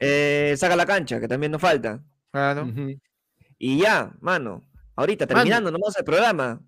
Eh, 0.01 0.55
saca 0.57 0.77
la 0.77 0.87
cancha, 0.87 1.21
que 1.21 1.29
también 1.29 1.53
nos 1.53 1.61
falta. 1.61 2.03
Y 3.59 3.79
ya, 3.79 4.13
mano. 4.21 4.65
Ahorita, 4.95 5.27
terminando 5.27 5.71
nomás 5.71 5.97
el 5.97 6.05
programa. 6.05 6.61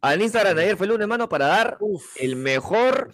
Al 0.00 0.22
Instagram 0.22 0.56
de 0.56 0.62
ayer 0.62 0.76
fue 0.76 0.86
el 0.86 0.92
lunes, 0.92 1.08
mano, 1.08 1.28
para 1.28 1.46
dar 1.46 1.78
el 2.16 2.36
mejor 2.36 3.12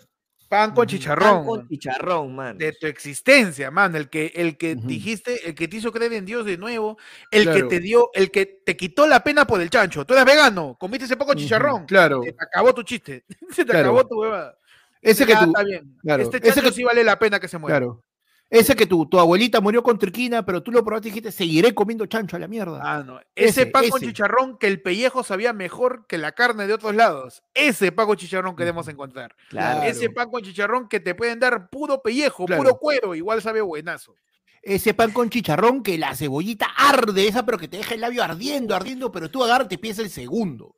pan 0.49 0.73
con 0.73 0.87
chicharrón. 0.87 1.39
Pan 1.39 1.45
con 1.45 1.69
chicharrón, 1.69 2.35
man. 2.35 2.59
De 2.59 2.73
tu 2.73 2.87
existencia, 2.87 3.71
man. 3.71 3.97
El 3.97 4.11
que, 4.11 4.33
el 4.35 4.57
que 4.59 4.75
dijiste, 4.75 5.49
el 5.49 5.55
que 5.55 5.67
te 5.67 5.79
hizo 5.79 5.91
creer 5.93 6.13
en 6.13 6.27
Dios 6.27 6.45
de 6.45 6.59
nuevo, 6.59 6.99
el 7.31 7.51
que 7.53 7.63
te 7.65 7.81
dio, 7.81 8.11
el 8.13 8.31
que 8.31 8.47
te 8.47 8.77
quitó 8.77 9.07
la 9.07 9.25
pena 9.25 9.47
por 9.47 9.61
el 9.61 9.71
chancho. 9.71 10.05
Tú 10.05 10.13
eres 10.15 10.27
vegano, 10.27 10.77
comiste 10.79 11.07
ese 11.07 11.17
poco 11.17 11.35
chicharrón. 11.35 11.87
Claro. 11.87 12.23
Se 12.23 12.33
te 12.33 12.45
acabó 12.45 12.75
tu 12.75 12.83
chiste. 12.83 13.25
Se 13.51 13.65
te 13.65 13.77
acabó 13.77 14.07
tu 14.07 14.21
huevada. 14.21 14.59
Ese 15.05 15.27
que 15.27 15.37
tú. 15.37 15.45
Está 15.45 15.63
bien. 15.63 15.97
Este 16.03 16.41
que, 16.41 16.73
sí 16.73 16.83
vale 16.83 17.05
la 17.05 17.19
pena 17.19 17.39
que 17.39 17.49
se 17.49 17.59
muera. 17.59 17.79
Claro. 17.79 18.05
Ese 18.51 18.77
que 18.77 18.87
tu, 18.87 19.07
tu 19.07 19.19
abuelita 19.19 19.61
murió 19.61 19.83
con 19.83 19.99
triquina, 19.99 20.45
pero 20.45 20.63
tú 20.63 20.71
lo 20.71 20.85
probaste 20.85 21.09
y 21.09 21.11
dijiste, 21.11 21.33
seguiré 21.33 21.75
comiendo 21.75 22.07
chancho 22.07 22.37
a 22.37 22.39
la 22.39 22.47
mierda. 22.47 22.81
Ah, 22.83 23.03
no. 23.05 23.19
Ese, 23.35 23.67
pan 23.67 23.89
con 23.89 24.01
chicharrón 24.01 24.59
que 24.59 24.67
el 24.67 24.81
pellejo 24.81 25.25
sabía 25.25 25.53
mejor 25.53 26.07
que 26.07 26.19
la 26.19 26.33
carne 26.33 26.67
de 26.67 26.75
otros 26.75 26.95
lados. 26.95 27.43
Ese 27.53 27.91
pan 27.91 28.07
con 28.07 28.17
chicharrón 28.17 28.55
queremos 28.55 28.87
encontrar. 28.89 29.35
Claro. 29.49 29.83
Ese 29.83 30.11
pan 30.11 30.31
con 30.31 30.43
chicharrón 30.43 30.89
que 30.89 31.01
te 31.01 31.15
pueden 31.15 31.41
dar 31.41 31.69
puro 31.69 32.01
pellejo, 32.03 32.47
puro 32.47 32.77
cuero, 32.77 33.15
igual 33.15 33.43
sabe 33.43 33.61
buenazo. 33.61 34.15
Ese 34.63 34.95
pan 34.95 35.11
con 35.11 35.31
chicharrón 35.31 35.83
que 35.83 35.99
la 35.99 36.15
cebollita 36.15 36.67
arde, 36.77 37.27
esa, 37.27 37.45
pero 37.45 37.59
que 37.59 37.69
te 37.69 37.79
deja 37.79 37.95
el 37.95 38.01
labio 38.01 38.23
ardiendo, 38.23 38.75
ardiendo, 38.75 39.11
pero 39.11 39.31
tú 39.31 39.43
agarras 39.43 39.69
y 39.71 39.77
piensas 39.77 40.05
el 40.05 40.11
segundo. 40.11 40.75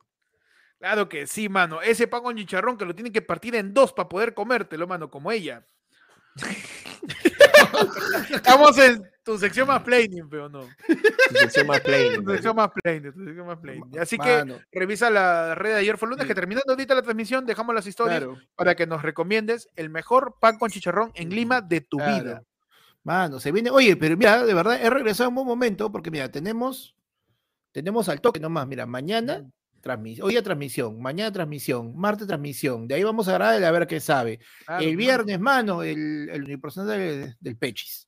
Claro 0.79 1.09
que 1.09 1.25
sí, 1.25 1.49
mano. 1.49 1.81
Ese 1.81 2.07
pan 2.07 2.21
con 2.23 2.35
chicharrón 2.35 2.77
que 2.77 2.85
lo 2.85 2.93
tienen 2.93 3.11
que 3.11 3.21
partir 3.21 3.55
en 3.55 3.73
dos 3.73 3.93
para 3.93 4.09
poder 4.09 4.33
comértelo, 4.33 4.87
mano, 4.87 5.09
como 5.09 5.31
ella. 5.31 5.65
Estamos 8.31 8.77
en 8.77 9.03
tu 9.23 9.37
sección 9.37 9.67
más 9.67 9.81
plain, 9.81 10.29
pero 10.29 10.49
no. 10.49 10.61
Tu 10.87 11.35
sección 11.35 11.67
más 11.67 11.81
plain. 11.81 12.23
Tu 12.23 12.31
sección 12.31 12.55
más 12.55 12.69
plain, 12.71 13.11
tu 13.11 13.25
sección 13.25 13.47
más 13.47 13.57
plain. 13.57 13.83
Así 13.99 14.17
que 14.17 14.45
revisa 14.71 15.09
la 15.09 15.55
red 15.55 15.71
de 15.71 15.79
ayer 15.79 15.97
fue 15.97 16.09
lunes, 16.09 16.27
que 16.27 16.35
terminando 16.35 16.71
ahorita 16.71 16.93
la 16.93 17.01
transmisión, 17.01 17.45
dejamos 17.45 17.73
las 17.73 17.87
historias 17.87 18.23
para 18.55 18.75
que 18.75 18.85
nos 18.85 19.01
recomiendes 19.01 19.69
el 19.75 19.89
mejor 19.89 20.35
pan 20.39 20.59
con 20.59 20.69
chicharrón 20.69 21.11
en 21.15 21.29
Lima 21.29 21.61
de 21.61 21.81
tu 21.81 21.97
vida. 21.97 22.43
Mano, 23.03 23.39
se 23.39 23.51
viene. 23.51 23.71
Oye, 23.71 23.95
pero 23.95 24.15
mira, 24.17 24.45
de 24.45 24.53
verdad, 24.53 24.79
he 24.81 24.89
regresado 24.89 25.29
en 25.29 25.31
un 25.31 25.35
buen 25.35 25.47
momento 25.47 25.91
porque, 25.91 26.11
mira, 26.11 26.29
tenemos, 26.29 26.95
tenemos 27.71 28.09
al 28.09 28.21
toque 28.21 28.39
nomás. 28.39 28.67
Mira, 28.67 28.85
mañana 28.85 29.43
hoy 30.21 30.37
a 30.37 30.43
transmisión, 30.43 31.01
mañana 31.01 31.31
transmisión, 31.31 31.97
martes 31.97 32.27
transmisión, 32.27 32.87
de 32.87 32.95
ahí 32.95 33.03
vamos 33.03 33.27
a 33.27 33.33
grabar 33.33 33.63
a 33.63 33.71
ver 33.71 33.87
qué 33.87 33.99
sabe. 33.99 34.39
el 34.79 34.95
viernes, 34.95 35.39
mano, 35.39 35.83
el, 35.83 36.29
el 36.29 36.43
unipersonal 36.43 37.35
del, 37.39 37.57
Pechis. 37.57 38.07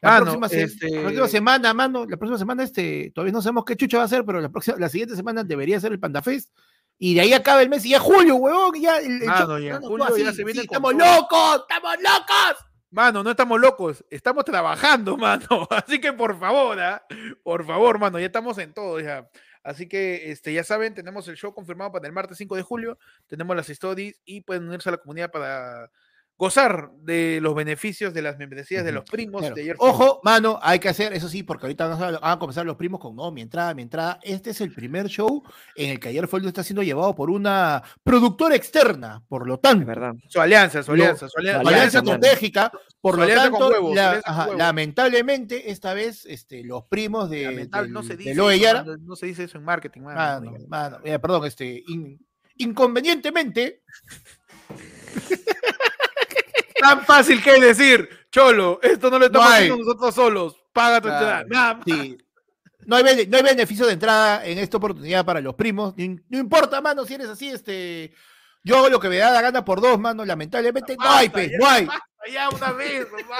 La, 0.00 0.20
próxima, 0.20 0.46
este 0.48 1.28
semana, 1.28 1.72
mano, 1.72 2.04
la 2.04 2.16
próxima 2.18 2.38
semana, 2.38 2.62
este, 2.62 3.10
todavía 3.14 3.32
no 3.32 3.40
sabemos 3.40 3.64
qué 3.64 3.74
chucha 3.74 3.98
va 3.98 4.04
a 4.04 4.08
ser, 4.08 4.24
pero 4.24 4.40
la, 4.40 4.50
próxima, 4.50 4.76
la 4.78 4.90
siguiente 4.90 5.16
semana 5.16 5.42
debería 5.44 5.80
ser 5.80 5.92
el 5.92 6.00
Panda 6.00 6.20
Fest. 6.20 6.50
Y 6.98 7.14
de 7.14 7.22
ahí 7.22 7.32
acaba 7.32 7.62
el 7.62 7.68
mes 7.68 7.84
y 7.86 7.90
ya 7.90 8.00
julio, 8.00 8.36
huevón, 8.36 8.80
ya 8.80 8.98
el, 8.98 9.20
ya, 9.20 9.80
julio 9.80 10.16
ya 10.16 10.32
se 10.32 10.44
viene 10.44 10.60
Estamos 10.60 10.94
locos, 10.94 11.62
estamos 11.68 11.96
locos. 12.00 12.66
Mano, 12.94 13.24
no 13.24 13.30
estamos 13.30 13.60
locos, 13.60 14.04
estamos 14.08 14.44
trabajando, 14.44 15.16
mano. 15.18 15.66
Así 15.70 16.00
que 16.00 16.12
por 16.12 16.38
favor, 16.38 16.78
¿ah? 16.78 17.04
por 17.42 17.66
favor, 17.66 17.98
mano, 17.98 18.20
ya 18.20 18.26
estamos 18.26 18.56
en 18.58 18.72
todo 18.72 19.00
ya. 19.00 19.28
Así 19.64 19.88
que 19.88 20.30
este, 20.30 20.52
ya 20.52 20.62
saben, 20.62 20.94
tenemos 20.94 21.26
el 21.26 21.36
show 21.36 21.54
confirmado 21.54 21.90
para 21.90 22.06
el 22.06 22.12
martes 22.12 22.36
5 22.38 22.54
de 22.54 22.62
julio, 22.62 22.98
tenemos 23.26 23.56
las 23.56 23.70
stories 23.70 24.20
y 24.26 24.42
pueden 24.42 24.68
unirse 24.68 24.90
a 24.90 24.92
la 24.92 24.98
comunidad 24.98 25.30
para 25.30 25.90
gozar 26.36 26.90
de 27.02 27.38
los 27.40 27.54
beneficios 27.54 28.12
de 28.12 28.22
las 28.22 28.38
membresías 28.38 28.84
de 28.84 28.92
los 28.92 29.04
primos 29.04 29.42
de 29.42 29.60
ayer. 29.60 29.76
Ojo, 29.78 30.20
mano, 30.24 30.58
hay 30.62 30.78
que 30.78 30.88
hacer, 30.88 31.12
eso 31.12 31.28
sí, 31.28 31.42
porque 31.42 31.66
ahorita 31.66 31.86
van 31.88 32.18
a, 32.20 32.38
comenzar 32.38 32.66
los 32.66 32.76
primos 32.76 33.00
con, 33.00 33.14
no, 33.14 33.30
mi 33.30 33.40
entrada, 33.40 33.72
mi 33.74 33.82
entrada. 33.82 34.18
Este 34.22 34.50
es 34.50 34.60
el 34.60 34.72
primer 34.72 35.06
show 35.06 35.42
en 35.76 35.90
el 35.90 36.00
que 36.00 36.08
ayer 36.08 36.26
fue 36.26 36.40
está 36.46 36.62
siendo 36.62 36.82
llevado 36.82 37.14
por 37.14 37.30
una 37.30 37.82
productora 38.02 38.54
externa, 38.56 39.22
por 39.28 39.46
lo 39.46 39.58
tanto. 39.58 39.86
verdad. 39.86 40.14
Su 40.28 40.40
alianza, 40.40 40.82
su 40.82 40.92
alianza, 40.92 41.28
su 41.28 41.38
alianza, 41.38 41.98
estratégica, 41.98 42.72
por 43.00 43.18
lo 43.18 43.26
tanto, 43.26 43.72
lamentablemente, 44.56 45.70
esta 45.70 45.94
vez, 45.94 46.26
este, 46.26 46.64
los 46.64 46.84
primos 46.84 47.30
de, 47.30 47.68
no 47.88 48.02
se 48.02 48.16
dice, 48.16 48.34
no, 48.34 49.16
se 49.16 49.26
dice 49.26 49.44
eso 49.44 49.58
en 49.58 49.64
marketing, 49.64 50.02
mano. 50.02 50.52
mano, 50.68 50.98
eh, 51.04 51.18
perdón, 51.18 51.46
este, 51.46 51.82
inconvenientemente 52.56 53.82
Tan 56.84 57.04
fácil 57.04 57.42
que 57.42 57.58
decir, 57.58 58.08
Cholo, 58.30 58.78
esto 58.82 59.10
no 59.10 59.18
lo 59.18 59.26
estamos 59.26 59.48
haciendo 59.48 59.78
nosotros 59.78 60.14
solos. 60.14 60.56
Paga 60.72 61.00
tu 61.00 61.08
entrada. 61.08 61.44
No 62.86 62.96
hay, 62.96 63.26
no 63.26 63.38
hay 63.38 63.42
beneficio 63.42 63.86
de 63.86 63.94
entrada 63.94 64.44
en 64.44 64.58
esta 64.58 64.76
oportunidad 64.76 65.24
para 65.24 65.40
los 65.40 65.54
primos. 65.54 65.94
No, 65.96 66.38
importa, 66.38 66.82
mano, 66.82 67.06
si 67.06 67.14
eres 67.14 67.28
así, 67.28 67.48
este. 67.48 68.12
Yo 68.62 68.76
hago 68.78 68.90
lo 68.90 69.00
que 69.00 69.08
me 69.08 69.16
da 69.16 69.30
la 69.30 69.40
gana 69.40 69.64
por 69.64 69.80
dos, 69.80 69.98
mano. 69.98 70.26
Lamentablemente, 70.26 70.94
no, 70.96 71.10
hay, 71.10 71.30
pe, 71.30 71.52
no 71.58 71.66
hay. 71.66 71.88
Ya 72.30 72.50
una 72.50 72.72
vez, 72.72 73.06
mamá. 73.12 73.36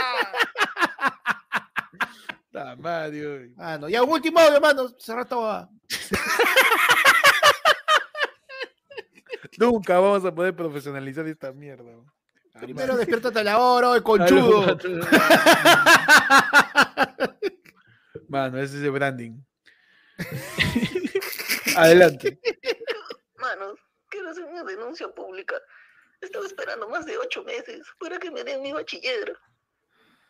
Mano, 3.56 3.88
ya 3.88 4.02
un 4.02 4.10
último 4.10 4.40
audio, 4.40 4.60
mano. 4.60 4.88
Cerra 4.98 5.24
todo. 5.26 5.68
Nunca 9.58 9.98
vamos 9.98 10.24
a 10.24 10.34
poder 10.34 10.56
profesionalizar 10.56 11.26
esta 11.26 11.52
mierda. 11.52 11.92
Primero 12.60 12.96
despiértate 12.96 13.40
a 13.40 13.44
la 13.44 13.58
hora, 13.58 14.00
conchudo. 14.00 14.62
Mano, 18.28 18.58
ese 18.58 18.76
es 18.76 18.82
el 18.82 18.92
branding. 18.92 19.40
Adelante. 21.76 22.38
Mano, 23.38 23.74
quiero 24.08 24.30
hacer 24.30 24.44
una 24.44 24.62
denuncia 24.62 25.08
pública. 25.08 25.60
Estaba 26.20 26.46
esperando 26.46 26.88
más 26.88 27.06
de 27.06 27.18
ocho 27.18 27.42
meses 27.42 27.84
para 27.98 28.18
que 28.18 28.30
me 28.30 28.44
den 28.44 28.62
mi 28.62 28.72
bachiller. 28.72 29.36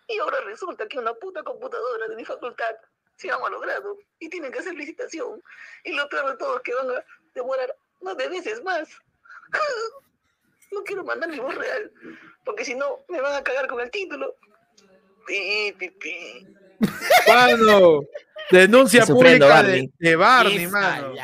Y 0.08 0.18
ahora 0.18 0.38
resulta 0.46 0.88
que 0.88 0.98
una 0.98 1.12
puta 1.14 1.42
computadora 1.42 2.08
de 2.08 2.16
mi 2.16 2.24
facultad 2.24 2.74
se 3.16 3.30
ha 3.30 3.38
malogrado 3.38 3.98
y 4.18 4.30
tienen 4.30 4.50
que 4.50 4.60
hacer 4.60 4.74
licitación. 4.74 5.42
Y 5.84 5.92
lo 5.92 6.08
peor 6.08 6.30
de 6.30 6.38
todo 6.38 6.56
es 6.56 6.62
que 6.62 6.74
van 6.74 6.90
a 6.90 7.04
demorar 7.34 7.76
nueve 8.00 8.30
meses 8.30 8.62
más. 8.62 8.88
No 10.74 10.82
quiero 10.82 11.04
mandar 11.04 11.30
mi 11.30 11.38
voz 11.38 11.54
real, 11.54 11.90
porque 12.44 12.64
si 12.64 12.74
no 12.74 13.04
me 13.08 13.20
van 13.20 13.34
a 13.34 13.42
cagar 13.42 13.66
con 13.68 13.80
el 13.80 13.90
título. 13.90 14.34
Pi, 15.26 15.74
pi, 15.78 15.90
pi. 15.90 16.46
Mano, 17.28 18.02
denuncia 18.50 19.06
pública 19.06 19.62
de, 19.62 19.90
de, 19.98 20.16
Barney, 20.16 20.66
mano. 20.66 21.14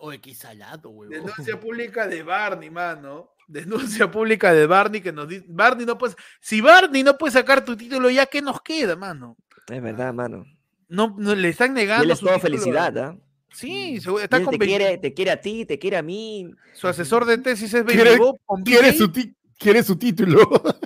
Oye, 0.00 0.20
qué 0.20 0.34
salado. 0.34 0.92
Denuncia 1.08 1.60
pública 1.60 2.06
de 2.06 2.22
Barney, 2.22 2.70
mano. 2.70 3.34
Denuncia 3.46 4.10
pública 4.10 4.52
de 4.52 4.66
Barney 4.66 5.00
que 5.00 5.12
nos 5.12 5.28
dice, 5.28 5.44
Barney 5.48 5.84
no 5.84 5.98
puede, 5.98 6.14
si 6.40 6.60
Barney 6.60 7.02
no 7.02 7.18
puede 7.18 7.32
sacar 7.32 7.64
tu 7.64 7.76
título, 7.76 8.08
ya 8.08 8.26
qué 8.26 8.40
nos 8.40 8.62
queda, 8.62 8.94
mano. 8.94 9.36
Es 9.68 9.82
verdad, 9.82 10.14
mano. 10.14 10.44
No, 10.88 11.16
no 11.18 11.34
le 11.34 11.48
están 11.48 11.74
negando. 11.74 12.04
Y 12.04 12.06
él 12.06 12.12
es 12.12 12.20
todo 12.20 12.38
felicidad, 12.38 12.96
¿ah? 12.98 13.16
Sí, 13.52 14.00
está 14.22 14.38
te 14.44 14.58
quiere, 14.58 14.98
te 14.98 15.12
quiere 15.12 15.30
a 15.30 15.40
ti, 15.40 15.64
te 15.64 15.78
quiere 15.78 15.96
a 15.96 16.02
mí. 16.02 16.50
Su 16.74 16.88
asesor 16.88 17.24
de 17.24 17.38
tesis 17.38 17.72
es 17.74 17.84
Baby 17.84 17.94
quiere, 17.94 18.18
quiere, 18.64 18.92
su 18.92 19.10
quiere 19.58 19.82
su 19.82 19.96
título. 19.96 20.38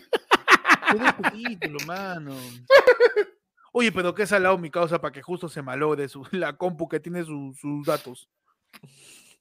Quiere 0.91 1.09
su 1.16 1.36
título, 1.36 1.78
mano. 1.86 2.36
Oye, 3.73 3.91
pero 3.91 4.15
qué 4.15 4.27
salado 4.27 4.57
mi 4.59 4.70
causa 4.70 5.01
para 5.01 5.11
que 5.11 5.23
justo 5.23 5.49
se 5.49 5.62
malogre 5.62 6.09
su, 6.09 6.24
la 6.31 6.57
compu 6.57 6.89
que 6.89 7.01
tiene 7.01 7.24
sus 7.24 7.85
datos. 7.85 8.28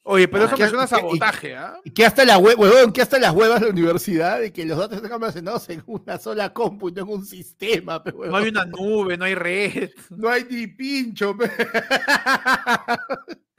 Oye, 0.06 0.28
pero 0.28 0.46
eso 0.46 0.58
me 0.58 0.68
suena 0.68 0.86
sabotaje, 0.86 1.56
¿ah? 1.56 1.80
Y 1.86 1.92
que 1.92 2.06
hasta 2.06 2.26
la 2.26 2.38
huevón, 2.38 2.92
que 2.92 3.02
hasta 3.02 3.18
las 3.20 3.32
huevas 3.32 3.62
de 3.62 3.68
la 3.68 3.72
universidad 3.72 4.42
de 4.42 4.52
que 4.52 4.66
los 4.66 4.78
datos 4.78 4.98
están 4.98 5.14
almacenados 5.14 5.70
en 5.70 5.82
una 5.86 6.20
sola 6.20 6.52
compu 6.52 6.90
y 6.90 6.92
no 6.92 7.04
en 7.04 7.10
un 7.10 7.26
sistema, 7.26 8.04
pero 8.04 8.26
No 8.26 8.36
hay 8.36 8.50
una 8.50 8.66
nube, 8.66 9.18
no 9.18 9.24
hay 9.24 9.36
red. 9.36 9.92
No 10.10 10.28
hay 10.28 10.46
ni 10.50 10.68
pincho, 10.68 11.38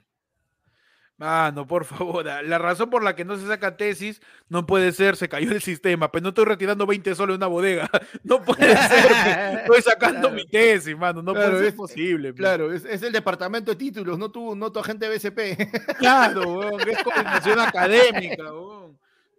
Mano, 1.17 1.65
por 1.65 1.85
favor, 1.85 2.27
ah, 2.27 2.41
la 2.41 2.57
razón 2.57 2.89
por 2.89 3.01
la 3.01 3.15
que 3.15 3.23
no 3.23 3.37
se 3.37 3.47
saca 3.47 3.77
tesis 3.77 4.21
no 4.49 4.65
puede 4.65 4.91
ser, 4.91 5.15
se 5.15 5.29
cayó 5.29 5.49
el 5.51 5.61
sistema, 5.61 6.11
pero 6.11 6.23
no 6.23 6.29
estoy 6.29 6.43
retirando 6.43 6.85
20 6.85 7.15
soles 7.15 7.35
en 7.35 7.39
una 7.39 7.47
bodega. 7.47 7.89
No 8.23 8.41
puede 8.41 8.75
ser, 8.75 9.57
estoy 9.59 9.81
sacando 9.81 10.31
mi 10.31 10.45
tesis, 10.47 10.97
mano, 10.97 11.21
no 11.21 11.33
puede 11.33 11.59
ser 11.59 11.75
posible. 11.75 12.33
Claro, 12.33 12.73
es, 12.73 12.85
el 12.85 13.11
departamento 13.11 13.71
de 13.71 13.77
títulos, 13.77 14.17
no 14.17 14.29
tu, 14.29 14.55
no 14.55 14.71
tu 14.71 14.79
agente 14.79 15.07
BSP. 15.07 15.97
Claro, 15.99 16.77
es 16.79 17.03
coordinación 17.03 17.59
académica, 17.59 18.51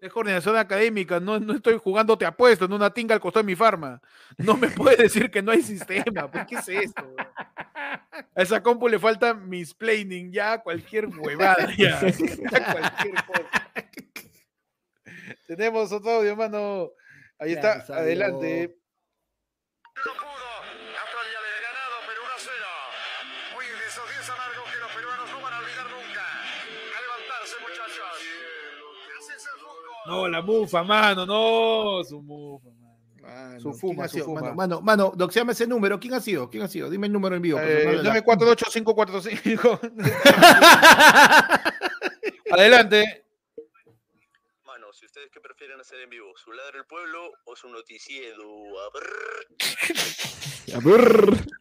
Es 0.01 0.13
coordinación 0.13 0.57
académica, 0.57 1.19
no, 1.21 1.41
no 1.41 1.55
estoy 1.55 1.79
jugando 1.79 2.19
te 2.19 2.27
apuesto 2.27 2.67
en 2.67 2.73
una 2.73 2.93
tinga 2.93 3.15
al 3.15 3.21
costado 3.21 3.43
de 3.43 3.47
mi 3.47 3.57
farma. 3.57 4.01
No 4.37 4.57
me 4.57 4.69
puede 4.71 4.97
decir 4.97 5.31
que 5.31 5.43
no 5.43 5.53
hay 5.53 5.63
sistema, 5.63 6.31
¿por 6.31 6.47
qué 6.47 6.57
es 6.57 6.69
esto? 6.69 7.15
A 8.35 8.43
esa 8.43 8.63
compu 8.63 8.89
le 8.89 8.99
falta 8.99 9.33
misplaining, 9.35 10.33
ya 10.33 10.59
cualquier 10.59 11.07
huevada, 11.07 11.69
ya, 11.79 11.99
cualquier 12.01 13.15
cosa. 13.25 13.71
Tenemos 15.47 15.93
otro 15.93 16.11
audio, 16.11 16.31
hermano. 16.31 16.91
Ahí 17.39 17.53
está, 17.53 17.85
adelante. 17.89 18.77
Pudo, 19.95 20.27
No, 30.07 30.29
la 30.29 30.43
mufa, 30.43 30.83
mano, 30.83 31.27
no, 31.27 32.05
su 32.05 32.21
mufa, 32.23 32.69
mano. 32.71 32.87
Mano, 33.23 33.61
su 33.61 33.73
fuma, 33.73 34.07
su 34.07 34.21
fuma. 34.21 34.55
Mano, 34.55 34.81
mano, 34.81 35.13
doxeame 35.17 35.53
ese 35.53 35.67
número. 35.67 35.99
¿Quién 35.99 36.15
ha 36.15 36.21
sido? 36.21 36.49
¿Quién 36.49 36.63
ha 36.63 36.69
sido? 36.69 36.89
Dime 36.89 37.09
el 37.09 37.13
número 37.13 37.35
en 37.35 37.43
vivo. 37.43 37.59
Eh, 37.61 38.01
948545. 38.03 39.81
Adelante. 42.53 43.25
Mano, 44.65 44.93
si 44.93 45.07
ustedes 45.07 45.29
qué 45.33 45.41
prefieren 45.41 45.81
hacer 45.81 46.01
en 46.01 46.11
vivo, 46.11 46.33
su 46.37 46.53
ladra 46.53 46.79
el 46.79 46.87
pueblo 46.87 47.33
o 47.45 47.57
su 47.57 47.69
noticiero. 47.69 48.45
A 48.79 48.91
ver. 48.95 49.05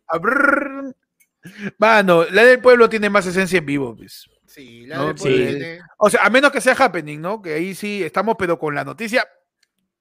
A 0.08 0.20
ver. 0.20 0.96
Mano, 1.80 2.26
la 2.26 2.44
del 2.44 2.62
pueblo 2.62 2.90
tiene 2.90 3.10
más 3.10 3.26
esencia 3.26 3.58
en 3.58 3.66
vivo, 3.66 3.96
pues. 3.96 4.30
Sí, 4.56 4.86
la 4.86 5.14
tiene... 5.14 5.80
O 5.98 6.10
sea, 6.10 6.26
a 6.26 6.30
menos 6.30 6.52
que 6.52 6.62
sea 6.62 6.74
happening, 6.74 7.20
¿no? 7.20 7.42
Que 7.42 7.56
ahí 7.56 7.76
sí 7.76 8.04
estamos, 8.04 8.36
pero 8.38 8.58
con 8.58 8.74
la 8.74 8.86
noticia 8.86 9.28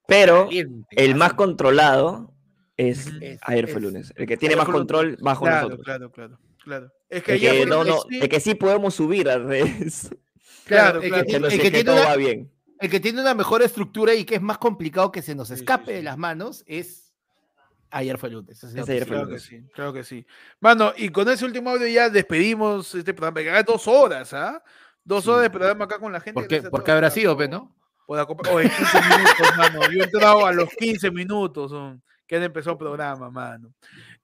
pero 0.06 0.48
el 0.90 1.14
más 1.14 1.34
controlado 1.34 2.32
es, 2.76 3.10
ayer 3.42 3.68
fue 3.68 3.80
lunes. 3.80 4.12
El 4.16 4.26
que 4.26 4.36
tiene 4.36 4.56
más 4.56 4.68
control 4.68 5.16
bajo 5.20 5.48
nosotros. 5.48 5.80
Claro, 5.84 6.10
claro, 6.10 6.38
claro. 6.62 6.92
Es 7.08 7.22
que, 7.22 7.34
el 7.34 8.20
que, 8.20 8.28
que 8.28 8.40
sí 8.40 8.54
podemos 8.54 8.94
subir 8.94 9.28
a 9.28 9.38
redes. 9.38 10.10
Claro, 10.64 11.00
el 11.02 11.12
que, 11.12 11.24
tiene 11.24 11.84
todo 11.84 11.96
una, 11.96 12.06
va 12.06 12.16
bien. 12.16 12.50
El 12.80 12.90
que 12.90 12.98
tiene 12.98 13.20
una 13.20 13.34
mejor 13.34 13.62
estructura 13.62 14.14
y 14.14 14.24
que 14.24 14.36
es 14.36 14.42
más 14.42 14.58
complicado 14.58 15.12
que 15.12 15.22
se 15.22 15.34
nos 15.34 15.50
escape 15.50 15.92
de 15.92 16.02
las 16.02 16.16
manos 16.16 16.64
es 16.66 17.03
ayer 17.94 18.18
fue 18.18 18.30
lunes. 18.30 18.62
Es 18.62 18.88
ayer 18.88 19.06
fue 19.06 19.18
lunes. 19.18 19.48
Que 19.48 19.56
sí, 19.56 19.64
claro 19.72 19.92
que 19.92 20.04
sí. 20.04 20.26
Mano, 20.60 20.92
y 20.96 21.08
con 21.08 21.28
ese 21.28 21.44
último 21.44 21.70
audio 21.70 21.86
ya 21.86 22.10
despedimos 22.10 22.94
este 22.94 23.14
programa. 23.14 23.62
Dos 23.62 23.86
horas, 23.88 24.32
¿ah? 24.34 24.62
Dos 25.02 25.26
horas 25.28 25.42
de 25.42 25.50
programa 25.50 25.84
acá 25.84 25.98
con 25.98 26.12
la 26.12 26.20
gente. 26.20 26.40
¿Por 26.40 26.48
qué? 26.48 26.62
Porque 26.62 26.90
habrá 26.90 27.10
sido, 27.10 27.36
¿no? 27.48 27.74
Pueda 28.06 28.24
oh, 28.24 28.36
15 28.36 28.52
minutos, 28.52 29.56
mano. 29.56 29.80
Yo 29.90 30.00
he 30.00 30.04
entrado 30.04 30.44
a 30.44 30.52
los 30.52 30.68
15 30.70 31.10
minutos 31.10 31.72
que 32.26 32.36
empezó 32.36 32.72
el 32.72 32.78
programa, 32.78 33.30
mano. 33.30 33.72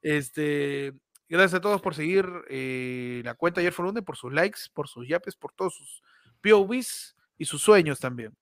Este, 0.03 0.93
gracias 1.29 1.55
a 1.55 1.61
todos 1.61 1.81
por 1.81 1.95
seguir 1.95 2.27
eh, 2.49 3.23
la 3.25 3.35
cuenta 3.35 3.61
ayer 3.61 3.75
Lunes, 3.79 4.05
por 4.05 4.17
sus 4.17 4.33
likes, 4.33 4.61
por 4.75 4.89
sus 4.89 5.07
yapes, 5.07 5.37
por 5.37 5.53
todos 5.53 5.75
sus 5.75 6.03
POVs 6.43 7.17
y 7.39 7.45
sus 7.45 7.63
sueños 7.63 8.01
también. 8.01 8.35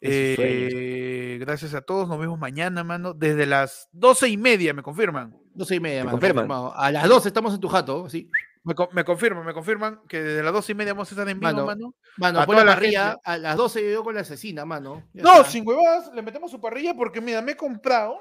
Eh, 0.00 1.38
gracias 1.40 1.74
a 1.74 1.80
todos, 1.80 2.08
nos 2.08 2.18
vemos 2.18 2.38
mañana, 2.38 2.84
mano, 2.84 3.14
desde 3.14 3.46
las 3.46 3.88
doce 3.92 4.28
y 4.28 4.36
media, 4.36 4.72
¿me 4.72 4.82
confirman? 4.82 5.36
Doce 5.54 5.76
y 5.76 5.80
media, 5.80 6.04
mano, 6.04 6.18
confirman. 6.18 6.48
A 6.74 6.90
las 6.92 7.08
12 7.08 7.28
estamos 7.28 7.54
en 7.54 7.60
tu 7.60 7.68
jato, 7.68 8.08
sí. 8.08 8.30
Me, 8.64 9.04
confirman, 9.04 9.46
me 9.46 9.54
confirman 9.54 10.00
que 10.06 10.22
desde 10.22 10.42
las 10.42 10.52
dos 10.52 10.68
y 10.68 10.74
media 10.74 10.92
vamos 10.92 11.08
a 11.10 11.14
estar 11.14 11.28
en 11.28 11.40
vivo, 11.40 11.64
mano. 11.64 11.94
Mano, 12.18 12.40
a, 12.40 12.46
la 12.46 12.64
parrilla, 12.66 13.16
a 13.24 13.38
las 13.38 13.56
12 13.56 13.92
yo 13.92 14.04
con 14.04 14.14
la 14.14 14.20
asesina, 14.20 14.66
mano. 14.66 15.04
no, 15.14 15.42
sin 15.44 15.66
huevadas, 15.66 16.12
le 16.14 16.20
metemos 16.20 16.50
su 16.50 16.60
parrilla 16.60 16.94
porque, 16.94 17.20
mira, 17.20 17.40
me 17.40 17.52
he 17.52 17.56
comprado. 17.56 18.18